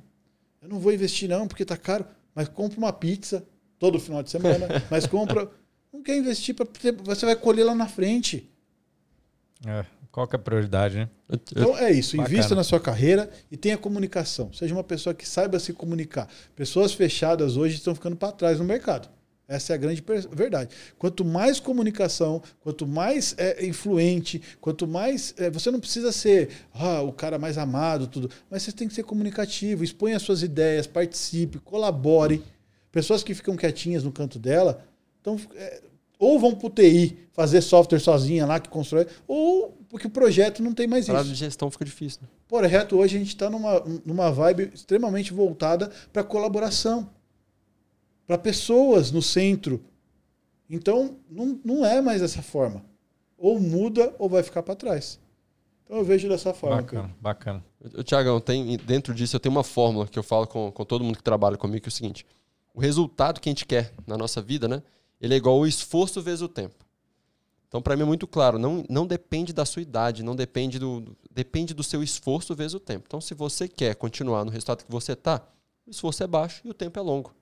eu 0.61 0.69
não 0.69 0.79
vou 0.79 0.93
investir 0.93 1.29
não, 1.29 1.49
porque 1.49 1.65
tá 1.65 1.77
caro. 1.77 2.05
Mas 2.35 2.49
compra 2.49 2.79
uma 2.79 2.93
pizza 2.93 3.47
todo 3.79 3.99
final 3.99 4.23
de 4.23 4.31
semana. 4.31 4.67
mas 4.91 5.07
compra. 5.07 5.51
Não 5.93 6.03
quer 6.03 6.17
investir, 6.17 6.55
pra, 6.55 6.67
você 7.05 7.27
vai 7.27 7.37
colher 7.37 7.65
lá 7.65 7.75
na 7.75 7.87
frente. 7.87 8.49
É, 9.67 9.85
qual 10.13 10.29
que 10.29 10.37
é 10.37 10.39
a 10.39 10.43
prioridade, 10.43 10.97
né? 10.97 11.09
Então 11.51 11.77
é 11.77 11.91
isso, 11.91 12.17
Bacana. 12.19 12.35
invista 12.35 12.55
na 12.55 12.63
sua 12.63 12.79
carreira 12.79 13.31
e 13.51 13.57
tenha 13.57 13.79
comunicação. 13.79 14.53
Seja 14.53 14.75
uma 14.75 14.85
pessoa 14.85 15.15
que 15.15 15.27
saiba 15.27 15.59
se 15.59 15.73
comunicar. 15.73 16.29
Pessoas 16.55 16.93
fechadas 16.93 17.57
hoje 17.57 17.77
estão 17.77 17.95
ficando 17.95 18.15
para 18.15 18.31
trás 18.31 18.59
no 18.59 18.65
mercado. 18.65 19.09
Essa 19.49 19.73
é 19.73 19.75
a 19.75 19.79
grande 19.79 20.05
verdade. 20.31 20.75
Quanto 20.99 21.25
mais 21.25 21.59
comunicação, 21.59 22.43
quanto 22.61 22.87
mais 22.87 23.35
é, 23.39 23.65
influente, 23.67 24.41
quanto 24.61 24.87
mais. 24.87 25.35
é, 25.39 25.51
você 25.51 25.71
não 25.71 25.81
precisa 25.81 26.13
ser 26.13 26.51
ah, 26.75 27.01
o 27.03 27.13
cara 27.13 27.39
mais 27.39 27.57
amado, 27.59 28.07
tudo, 28.07 28.31
mas 28.51 28.63
você 28.63 28.73
tem 28.73 28.89
que 28.89 28.95
ser 28.95 29.03
comunicativo, 29.03 29.83
exponha 29.83 30.17
as 30.17 30.23
suas 30.23 30.43
ideias, 30.43 30.87
participe, 30.87 31.59
colabore. 31.59 32.43
Pessoas 32.91 33.23
que 33.23 33.35
ficam 33.35 33.57
quietinhas 33.57 34.05
no 34.05 34.13
canto 34.13 34.39
dela, 34.39 34.85
então, 35.21 35.39
é, 35.55 35.83
ou 36.19 36.39
vão 36.39 36.55
para 36.55 36.67
o 36.67 36.71
TI 36.71 37.19
fazer 37.33 37.61
software 37.63 37.99
sozinha 37.99 38.47
lá 38.47 38.61
que 38.61 38.69
constrói, 38.69 39.07
ou 39.27 39.82
porque 39.93 40.07
o 40.07 40.11
projeto 40.11 40.63
não 40.63 40.73
tem 40.73 40.87
mais 40.87 41.07
isso. 41.07 41.25
de 41.25 41.35
gestão 41.35 41.71
fica 41.71 41.85
difícil. 41.85 42.23
Né? 42.23 42.29
Projeto 42.49 42.97
hoje 42.97 43.17
a 43.17 43.19
gente 43.19 43.29
está 43.29 43.51
numa, 43.51 43.79
numa 44.07 44.33
vibe 44.33 44.71
extremamente 44.73 45.35
voltada 45.35 45.93
para 46.11 46.25
colaboração, 46.25 47.11
para 48.27 48.39
pessoas 48.39 49.13
no 49.13 49.21
centro. 49.21 49.85
Então, 50.69 51.19
não, 51.29 51.61
não 51.63 51.85
é 51.85 52.01
mais 52.01 52.23
dessa 52.23 52.41
forma. 52.41 52.83
Ou 53.37 53.61
muda 53.61 54.15
ou 54.19 54.31
vai 54.31 54.43
ficar 54.43 54.63
para 54.63 54.75
trás. 54.75 55.21
Então 55.85 55.99
eu 55.99 56.05
vejo 56.05 56.27
dessa 56.27 56.55
forma. 56.55 56.77
Bacana, 56.77 57.15
bacana. 57.21 57.65
O 57.95 58.03
Tiagão, 58.03 58.41
tem, 58.41 58.79
dentro 58.79 59.13
disso 59.13 59.37
eu 59.37 59.41
tenho 59.41 59.55
uma 59.55 59.65
fórmula 59.65 60.07
que 60.07 60.19
eu 60.19 60.23
falo 60.23 60.47
com, 60.47 60.73
com 60.73 60.85
todo 60.87 61.05
mundo 61.05 61.19
que 61.19 61.23
trabalha 61.23 61.59
comigo, 61.59 61.83
que 61.83 61.89
é 61.89 61.93
o 61.93 61.93
seguinte: 61.93 62.25
o 62.73 62.81
resultado 62.81 63.43
que 63.43 63.51
a 63.51 63.53
gente 63.53 63.67
quer 63.67 63.93
na 64.07 64.17
nossa 64.17 64.41
vida, 64.41 64.67
né? 64.67 64.83
Ele 65.21 65.35
é 65.35 65.37
igual 65.37 65.59
o 65.59 65.67
esforço 65.67 66.23
vezes 66.23 66.41
o 66.41 66.49
tempo. 66.49 66.83
Então, 67.73 67.81
para 67.81 67.97
mim 67.97 68.03
é 68.03 68.05
muito 68.05 68.27
claro, 68.27 68.59
não, 68.59 68.85
não 68.87 69.07
depende 69.07 69.51
da 69.51 69.65
sua 69.65 69.81
idade, 69.81 70.23
não 70.23 70.37
depende 70.37 70.79
do, 70.79 71.17
depende 71.31 71.73
do 71.73 71.83
seu 71.83 72.03
esforço 72.03 72.55
vezes 72.55 72.75
o 72.75 72.79
tempo. 72.79 73.05
Então, 73.07 73.19
se 73.19 73.33
você 73.33 73.67
quer 73.67 73.95
continuar 73.95 74.45
no 74.45 74.51
resultado 74.51 74.85
que 74.85 74.91
você 74.91 75.13
está, 75.13 75.41
o 75.87 75.91
esforço 75.91 76.23
é 76.23 76.27
baixo 76.27 76.61
e 76.67 76.69
o 76.69 76.75
tempo 76.75 76.99
é 76.99 77.03
longo. 77.03 77.35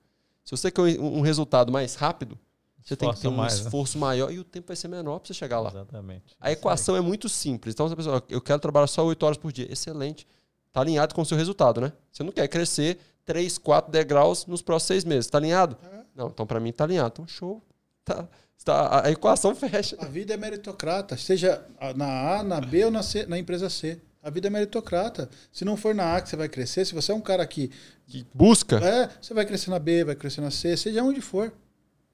Se 0.45 0.51
você 0.51 0.71
quer 0.71 0.83
um, 1.01 1.17
um 1.17 1.19
resultado 1.19 1.69
mais 1.69 1.95
rápido, 1.95 2.39
você 2.81 2.95
tem 2.95 3.11
que 3.13 3.19
ter 3.19 3.27
um 3.27 3.31
mais, 3.31 3.59
né? 3.59 3.65
esforço 3.65 3.97
maior 3.99 4.31
e 4.31 4.39
o 4.39 4.45
tempo 4.45 4.67
vai 4.67 4.77
ser 4.77 4.87
menor 4.87 5.19
para 5.19 5.27
você 5.27 5.33
chegar 5.33 5.59
lá. 5.59 5.69
Exatamente. 5.69 6.33
A 6.39 6.49
equação 6.49 6.95
é 6.95 7.01
muito 7.01 7.27
simples. 7.27 7.73
Então, 7.73 7.89
se 7.89 7.93
a 7.93 7.97
pessoa, 7.97 8.23
eu 8.29 8.39
quero 8.39 8.61
trabalhar 8.61 8.87
só 8.87 9.05
8 9.05 9.25
horas 9.25 9.37
por 9.37 9.51
dia. 9.51 9.69
Excelente. 9.69 10.25
Está 10.69 10.79
alinhado 10.79 11.13
com 11.13 11.23
o 11.23 11.25
seu 11.25 11.37
resultado, 11.37 11.81
né? 11.81 11.91
Você 12.09 12.23
não 12.23 12.31
quer 12.31 12.47
crescer 12.47 12.97
3, 13.25 13.57
4 13.57 13.91
degraus 13.91 14.45
nos 14.45 14.61
próximos 14.61 14.87
seis 14.87 15.03
meses. 15.03 15.25
Está 15.25 15.39
alinhado? 15.39 15.77
É. 15.83 16.05
Não, 16.15 16.27
então 16.27 16.47
para 16.47 16.57
mim 16.57 16.69
está 16.69 16.85
alinhado. 16.85 17.11
Então, 17.15 17.27
show. 17.27 17.61
Tá, 18.05 18.29
tá, 18.63 19.05
a, 19.05 19.11
equação 19.11 19.55
fecha. 19.55 19.95
A 19.99 20.05
vida 20.05 20.33
é 20.33 20.37
meritocrata, 20.37 21.17
seja 21.17 21.65
na 21.95 22.39
A, 22.39 22.43
na 22.43 22.61
B 22.61 22.85
ou 22.85 22.91
na, 22.91 23.03
C, 23.03 23.25
na 23.25 23.37
empresa 23.37 23.69
C. 23.69 23.99
A 24.23 24.29
vida 24.29 24.47
é 24.47 24.49
meritocrata. 24.51 25.29
Se 25.51 25.65
não 25.65 25.75
for 25.75 25.95
na 25.95 26.15
A 26.15 26.21
que 26.21 26.29
você 26.29 26.35
vai 26.35 26.47
crescer, 26.47 26.85
se 26.85 26.93
você 26.93 27.11
é 27.11 27.15
um 27.15 27.21
cara 27.21 27.45
que 27.45 27.71
Que 28.07 28.25
busca. 28.33 28.77
É, 28.77 29.09
você 29.19 29.33
vai 29.33 29.45
crescer 29.45 29.69
na 29.69 29.79
B, 29.79 30.03
vai 30.03 30.15
crescer 30.15 30.41
na 30.41 30.51
C, 30.51 30.77
seja 30.77 31.03
onde 31.03 31.21
for. 31.21 31.51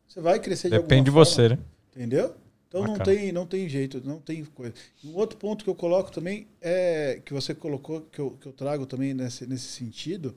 Você 0.08 0.22
vai 0.22 0.40
crescer 0.40 0.70
de 0.70 0.78
Depende 0.78 1.04
de 1.04 1.10
alguma 1.10 1.26
você, 1.26 1.50
né? 1.50 1.60
Entendeu? 1.94 2.34
Então 2.68 2.84
não 2.84 2.98
tem, 2.98 3.32
não 3.32 3.46
tem 3.46 3.68
jeito, 3.68 4.02
não 4.06 4.20
tem 4.20 4.44
coisa. 4.44 4.74
Um 5.04 5.16
outro 5.16 5.38
ponto 5.38 5.64
que 5.64 5.70
eu 5.70 5.76
coloco 5.76 6.12
também 6.12 6.48
é 6.62 7.22
que 7.24 7.34
você 7.34 7.56
colocou, 7.56 8.02
que 8.02 8.20
eu, 8.20 8.32
que 8.32 8.48
eu 8.48 8.54
trago 8.54 8.86
também 8.86 9.14
nesse, 9.14 9.46
nesse 9.48 9.68
sentido, 9.68 10.36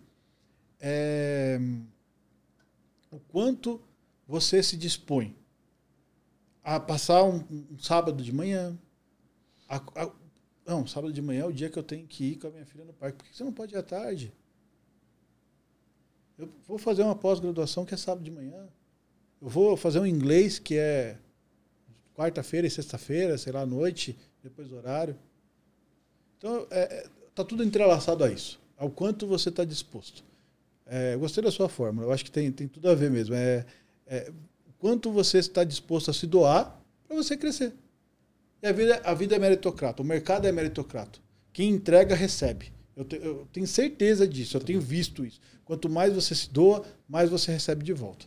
é 0.80 1.58
o 3.10 3.18
quanto 3.18 3.80
você 4.26 4.62
se 4.62 4.76
dispõe 4.76 5.34
a 6.62 6.78
passar 6.78 7.24
um, 7.24 7.44
um 7.50 7.78
sábado 7.78 8.22
de 8.22 8.32
manhã. 8.32 8.78
A, 9.68 9.76
a, 9.76 10.10
não, 10.66 10.86
sábado 10.86 11.12
de 11.12 11.22
manhã 11.22 11.42
é 11.42 11.46
o 11.46 11.52
dia 11.52 11.68
que 11.70 11.78
eu 11.78 11.82
tenho 11.82 12.06
que 12.06 12.32
ir 12.32 12.36
com 12.36 12.48
a 12.48 12.50
minha 12.50 12.66
filha 12.66 12.84
no 12.84 12.92
parque. 12.92 13.18
Por 13.18 13.26
que 13.26 13.36
você 13.36 13.44
não 13.44 13.52
pode 13.52 13.74
ir 13.74 13.78
à 13.78 13.82
tarde? 13.82 14.32
Eu 16.38 16.48
vou 16.66 16.78
fazer 16.78 17.02
uma 17.02 17.14
pós-graduação 17.14 17.84
que 17.84 17.94
é 17.94 17.96
sábado 17.96 18.24
de 18.24 18.30
manhã. 18.30 18.68
Eu 19.40 19.48
vou 19.48 19.76
fazer 19.76 19.98
um 20.00 20.06
inglês 20.06 20.58
que 20.58 20.76
é 20.76 21.18
quarta-feira 22.14 22.66
e 22.66 22.70
sexta-feira, 22.70 23.36
sei 23.38 23.52
lá, 23.52 23.62
à 23.62 23.66
noite, 23.66 24.16
depois 24.42 24.68
do 24.68 24.76
horário. 24.76 25.18
Então, 26.38 26.66
é, 26.70 26.80
é 26.80 27.06
tá 27.34 27.44
tudo 27.44 27.64
entrelaçado 27.64 28.24
a 28.24 28.30
isso. 28.30 28.60
Ao 28.76 28.90
quanto 28.90 29.26
você 29.26 29.48
está 29.48 29.64
disposto. 29.64 30.24
É, 30.86 31.16
gostei 31.16 31.42
da 31.42 31.50
sua 31.50 31.68
fórmula. 31.68 32.06
Eu 32.06 32.12
acho 32.12 32.24
que 32.24 32.30
tem, 32.30 32.50
tem 32.50 32.66
tudo 32.66 32.88
a 32.88 32.94
ver 32.94 33.10
mesmo. 33.10 33.34
É, 33.34 33.64
é 34.06 34.32
quanto 34.80 35.12
você 35.12 35.38
está 35.38 35.62
disposto 35.62 36.10
a 36.10 36.14
se 36.14 36.26
doar 36.26 36.82
para 37.06 37.16
você 37.16 37.36
crescer. 37.36 37.72
E 38.62 38.66
a 38.66 38.72
vida, 38.72 39.00
a 39.04 39.14
vida 39.14 39.36
é 39.36 39.38
meritocrata, 39.38 40.02
o 40.02 40.04
mercado 40.04 40.48
é 40.48 40.52
meritocrata. 40.52 41.20
Quem 41.52 41.70
entrega, 41.70 42.14
recebe. 42.14 42.72
Eu, 42.96 43.04
te, 43.04 43.16
eu 43.16 43.46
tenho 43.52 43.66
certeza 43.66 44.26
disso, 44.26 44.56
eu 44.56 44.60
tenho 44.60 44.80
visto 44.80 45.24
isso. 45.24 45.40
Quanto 45.64 45.88
mais 45.88 46.12
você 46.12 46.34
se 46.34 46.50
doa, 46.50 46.82
mais 47.08 47.30
você 47.30 47.52
recebe 47.52 47.84
de 47.84 47.92
volta. 47.92 48.26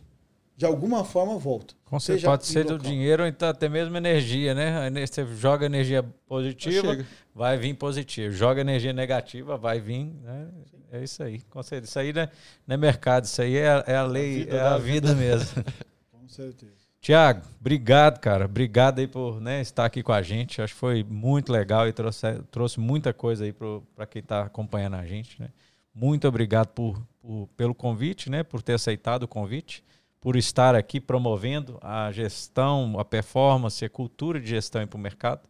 De 0.56 0.64
alguma 0.64 1.04
forma, 1.04 1.36
volta. 1.36 1.74
Com 1.84 1.98
certeza, 1.98 2.28
pode 2.28 2.46
ser 2.46 2.64
do 2.64 2.78
dinheiro 2.78 3.24
ou 3.24 3.28
então 3.28 3.48
até 3.48 3.68
mesmo 3.68 3.96
energia, 3.96 4.54
né? 4.54 4.88
Você 5.04 5.26
joga 5.26 5.66
energia 5.66 6.04
positiva, 6.26 7.04
vai 7.34 7.58
vir 7.58 7.74
positivo. 7.74 8.32
Joga 8.32 8.60
energia 8.60 8.92
negativa, 8.92 9.56
vai 9.56 9.80
vir. 9.80 10.12
Né? 10.22 10.48
É 10.92 11.02
isso 11.02 11.22
aí. 11.24 11.40
Com 11.50 11.60
certeza. 11.62 11.90
Isso 11.90 11.98
aí 11.98 12.12
não 12.12 12.22
é, 12.22 12.30
não 12.68 12.74
é 12.74 12.76
mercado, 12.76 13.24
isso 13.24 13.42
aí 13.42 13.56
é, 13.56 13.84
é 13.86 13.96
a 13.96 14.04
lei, 14.04 14.48
a 14.48 14.54
é 14.54 14.60
a 14.60 14.78
vida, 14.78 15.12
vida 15.12 15.14
mesmo. 15.14 15.64
Com 16.34 16.42
certeza. 16.42 16.72
Tiago, 17.00 17.42
obrigado, 17.60 18.18
cara. 18.18 18.46
Obrigado 18.46 18.98
aí 18.98 19.06
por 19.06 19.40
né, 19.40 19.60
estar 19.60 19.84
aqui 19.84 20.02
com 20.02 20.12
a 20.12 20.22
gente. 20.22 20.62
Acho 20.62 20.72
que 20.72 20.80
foi 20.80 21.04
muito 21.04 21.52
legal 21.52 21.86
e 21.86 21.92
trouxe, 21.92 22.40
trouxe 22.50 22.80
muita 22.80 23.12
coisa 23.12 23.44
aí 23.44 23.52
para 23.52 24.06
quem 24.06 24.20
está 24.20 24.42
acompanhando 24.42 24.96
a 24.96 25.06
gente. 25.06 25.40
Né? 25.40 25.48
Muito 25.94 26.26
obrigado 26.26 26.68
por, 26.68 27.00
por, 27.20 27.46
pelo 27.56 27.74
convite, 27.74 28.30
né? 28.30 28.42
Por 28.42 28.62
ter 28.62 28.72
aceitado 28.72 29.24
o 29.24 29.28
convite, 29.28 29.84
por 30.18 30.34
estar 30.34 30.74
aqui 30.74 30.98
promovendo 30.98 31.78
a 31.82 32.10
gestão, 32.10 32.98
a 32.98 33.04
performance, 33.04 33.84
a 33.84 33.90
cultura 33.90 34.40
de 34.40 34.48
gestão 34.48 34.84
para 34.86 34.96
o 34.96 35.00
mercado. 35.00 35.42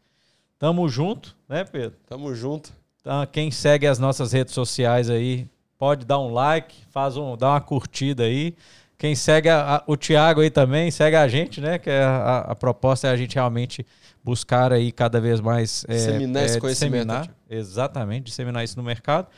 Tamo 0.58 0.88
junto, 0.88 1.36
né, 1.48 1.64
Pedro? 1.64 1.96
Tamo 2.06 2.34
junto. 2.34 2.72
Então, 3.00 3.24
quem 3.26 3.50
segue 3.50 3.86
as 3.86 3.98
nossas 3.98 4.32
redes 4.32 4.52
sociais 4.52 5.08
aí, 5.08 5.48
pode 5.78 6.04
dar 6.04 6.18
um 6.18 6.32
like, 6.32 6.74
faz 6.90 7.16
um, 7.16 7.36
dá 7.36 7.50
uma 7.50 7.60
curtida 7.60 8.24
aí. 8.24 8.56
Quem 9.04 9.14
segue 9.14 9.50
a, 9.50 9.76
a, 9.76 9.84
o 9.86 9.98
Thiago 9.98 10.40
aí 10.40 10.48
também, 10.48 10.90
segue 10.90 11.14
a 11.14 11.28
gente, 11.28 11.60
né? 11.60 11.78
Que 11.78 11.90
é 11.90 12.02
a, 12.02 12.38
a, 12.38 12.56
proposta 12.56 13.06
é 13.06 13.10
a 13.10 13.16
gente 13.18 13.34
realmente 13.34 13.84
buscar 14.24 14.72
aí 14.72 14.90
cada 14.90 15.20
vez 15.20 15.42
mais 15.42 15.84
é, 15.86 15.92
disseminar 15.92 16.42
é, 16.42 16.46
esse 16.46 16.58
conhecimento. 16.58 17.06
Disseminar, 17.06 17.36
exatamente, 17.50 18.24
disseminar 18.24 18.64
isso 18.64 18.78
no 18.78 18.82
mercado. 18.82 19.28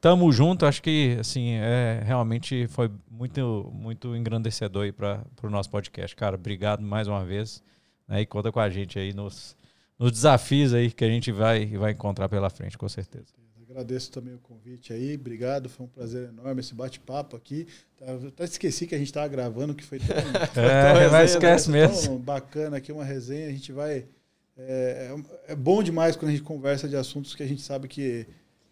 Tamo 0.00 0.32
junto, 0.32 0.64
acho 0.64 0.82
que 0.82 1.18
assim, 1.20 1.50
é, 1.56 2.00
realmente 2.02 2.66
foi 2.68 2.90
muito, 3.10 3.70
muito 3.74 4.16
engrandecedor 4.16 4.84
aí 4.84 4.92
para 4.92 5.22
o 5.42 5.50
nosso 5.50 5.68
podcast. 5.68 6.16
Cara, 6.16 6.36
obrigado 6.36 6.80
mais 6.82 7.06
uma 7.06 7.22
vez. 7.22 7.62
Né, 8.08 8.22
e 8.22 8.26
conta 8.26 8.50
com 8.50 8.58
a 8.58 8.70
gente 8.70 8.98
aí 8.98 9.12
nos, 9.12 9.54
nos 9.98 10.12
desafios 10.12 10.72
aí 10.72 10.90
que 10.90 11.04
a 11.04 11.08
gente 11.08 11.30
vai, 11.30 11.66
vai 11.66 11.92
encontrar 11.92 12.26
pela 12.30 12.48
frente, 12.48 12.78
com 12.78 12.88
certeza. 12.88 13.39
Agradeço 13.70 14.10
também 14.10 14.34
o 14.34 14.38
convite 14.38 14.92
aí, 14.92 15.14
obrigado, 15.14 15.68
foi 15.68 15.86
um 15.86 15.88
prazer 15.88 16.28
enorme 16.28 16.60
esse 16.60 16.74
bate-papo 16.74 17.36
aqui. 17.36 17.68
Tá, 17.96 18.06
eu 18.06 18.26
até 18.26 18.42
esqueci 18.42 18.84
que 18.84 18.96
a 18.96 18.98
gente 18.98 19.06
estava 19.06 19.28
gravando, 19.28 19.76
que 19.76 19.84
foi 19.84 20.00
tão, 20.00 20.08
é, 20.60 21.08
mas 21.08 21.30
esquece 21.30 21.70
né? 21.70 21.86
mesmo. 21.86 22.18
bacana 22.18 22.78
aqui, 22.78 22.90
uma 22.90 23.04
resenha, 23.04 23.46
a 23.46 23.52
gente 23.52 23.70
vai... 23.70 24.06
É, 24.58 25.14
é, 25.46 25.54
bom 25.54 25.84
demais 25.84 26.16
quando 26.16 26.30
a 26.30 26.32
gente 26.32 26.42
conversa 26.42 26.88
de 26.88 26.96
assuntos 26.96 27.32
que 27.32 27.44
a 27.44 27.46
gente 27.46 27.62
sabe 27.62 27.86
que, 27.86 28.26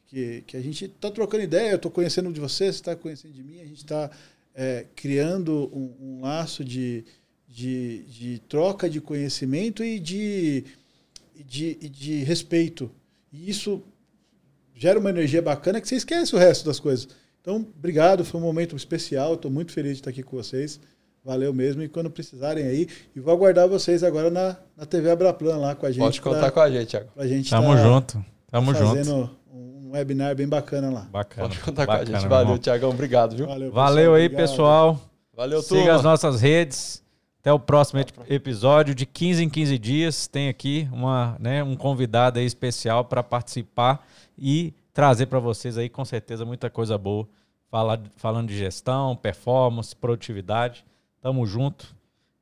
que, 0.09 0.43
que 0.45 0.57
a 0.57 0.61
gente 0.61 0.87
está 0.87 1.13
trocando 1.13 1.45
ideia, 1.45 1.71
eu 1.71 1.77
estou 1.77 1.93
conhecendo 1.93 2.33
de 2.33 2.41
você, 2.41 2.65
você 2.65 2.71
está 2.71 2.97
conhecendo 2.97 3.33
de 3.33 3.45
mim, 3.45 3.61
a 3.61 3.67
gente 3.67 3.85
está 3.85 4.11
é, 4.53 4.85
criando 4.97 5.71
um, 5.73 5.95
um 6.01 6.21
laço 6.23 6.65
de, 6.65 7.05
de, 7.47 8.03
de, 8.03 8.43
troca 8.49 8.91
de 8.91 9.01
conhecimento 9.01 9.85
e 9.85 10.01
de, 10.01 10.65
de, 11.37 11.75
de 11.89 12.25
respeito. 12.25 12.91
E 13.33 13.49
isso 13.49 13.81
gera 14.79 14.99
uma 14.99 15.11
energia 15.11 15.43
bacana 15.43 15.81
que 15.81 15.89
você 15.89 15.97
esquece 15.97 16.35
o 16.35 16.39
resto 16.39 16.65
das 16.65 16.79
coisas. 16.79 17.09
Então, 17.41 17.67
obrigado, 17.77 18.25
foi 18.25 18.41
um 18.41 18.45
momento 18.45 18.77
especial, 18.77 19.35
estou 19.35 19.51
muito 19.51 19.73
feliz 19.73 19.93
de 19.93 19.99
estar 19.99 20.11
aqui 20.11 20.23
com 20.23 20.37
vocês. 20.37 20.81
Valeu 21.25 21.53
mesmo. 21.53 21.83
E 21.83 21.89
quando 21.89 22.09
precisarem 22.09 22.65
aí, 22.65 22.89
e 23.15 23.21
vou 23.21 23.35
aguardar 23.35 23.69
vocês 23.69 24.03
agora 24.03 24.31
na, 24.31 24.57
na 24.77 24.87
TV 24.87 25.11
Abraplan 25.11 25.57
lá 25.57 25.75
com 25.75 25.85
a 25.85 25.91
gente. 25.91 26.01
Pode 26.01 26.21
contar 26.23 26.41
pra, 26.41 26.51
com 26.53 26.61
a 26.61 26.71
gente, 26.71 26.87
Thiago. 26.89 27.11
Pra 27.15 27.27
gente 27.27 27.51
Tamo 27.51 27.75
tá, 27.75 27.83
junto. 27.83 28.25
Tamo 28.51 28.73
fazendo 28.73 29.05
junto. 29.05 29.31
um 29.53 29.91
webinar 29.93 30.35
bem 30.37 30.49
bacana 30.49 30.91
lá. 30.91 31.09
Bacana. 31.11 31.49
Pode 31.49 31.61
contar 31.61 31.87
bacana, 31.87 32.07
com 32.07 32.17
a 32.17 32.21
gente. 32.21 32.29
Valeu, 32.29 32.59
Tiagão. 32.59 32.91
Obrigado, 32.91 33.37
viu? 33.37 33.47
Valeu, 33.47 33.69
pessoal, 33.69 33.85
Valeu 33.85 34.15
aí, 34.15 34.27
obrigado. 34.27 34.49
pessoal. 34.49 35.01
Valeu, 35.35 35.63
turma. 35.63 35.83
Siga 35.83 35.95
as 35.97 36.03
nossas 36.03 36.41
redes. 36.41 37.03
Até 37.41 37.53
o 37.53 37.59
próximo 37.59 38.01
episódio. 38.29 38.95
De 38.95 39.07
15 39.07 39.45
em 39.45 39.49
15 39.49 39.79
dias 39.79 40.27
tem 40.27 40.49
aqui 40.49 40.89
uma, 40.93 41.37
né, 41.39 41.63
um 41.63 41.77
convidado 41.77 42.41
especial 42.41 43.05
para 43.05 43.23
participar 43.23 44.07
e 44.37 44.73
trazer 44.93 45.27
para 45.27 45.39
vocês 45.39 45.79
aí 45.79 45.89
com 45.89 46.05
certeza 46.05 46.45
muita 46.45 46.69
coisa 46.69 46.99
boa, 46.99 47.29
falar, 47.71 48.01
falando 48.17 48.49
de 48.49 48.59
gestão, 48.59 49.15
performance, 49.15 49.95
produtividade. 49.95 50.85
Tamo 51.21 51.47
junto. 51.47 51.95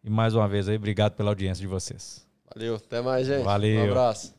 E 0.02 0.10
mais 0.10 0.35
uma 0.35 0.47
vez 0.47 0.68
aí, 0.68 0.77
obrigado 0.77 1.14
pela 1.14 1.31
audiência 1.31 1.60
de 1.60 1.66
vocês. 1.66 2.27
Valeu, 2.55 2.77
até 2.77 3.02
mais, 3.02 3.27
gente. 3.27 3.43
Valeu. 3.43 3.81
Um 3.81 3.90
abraço. 3.90 4.35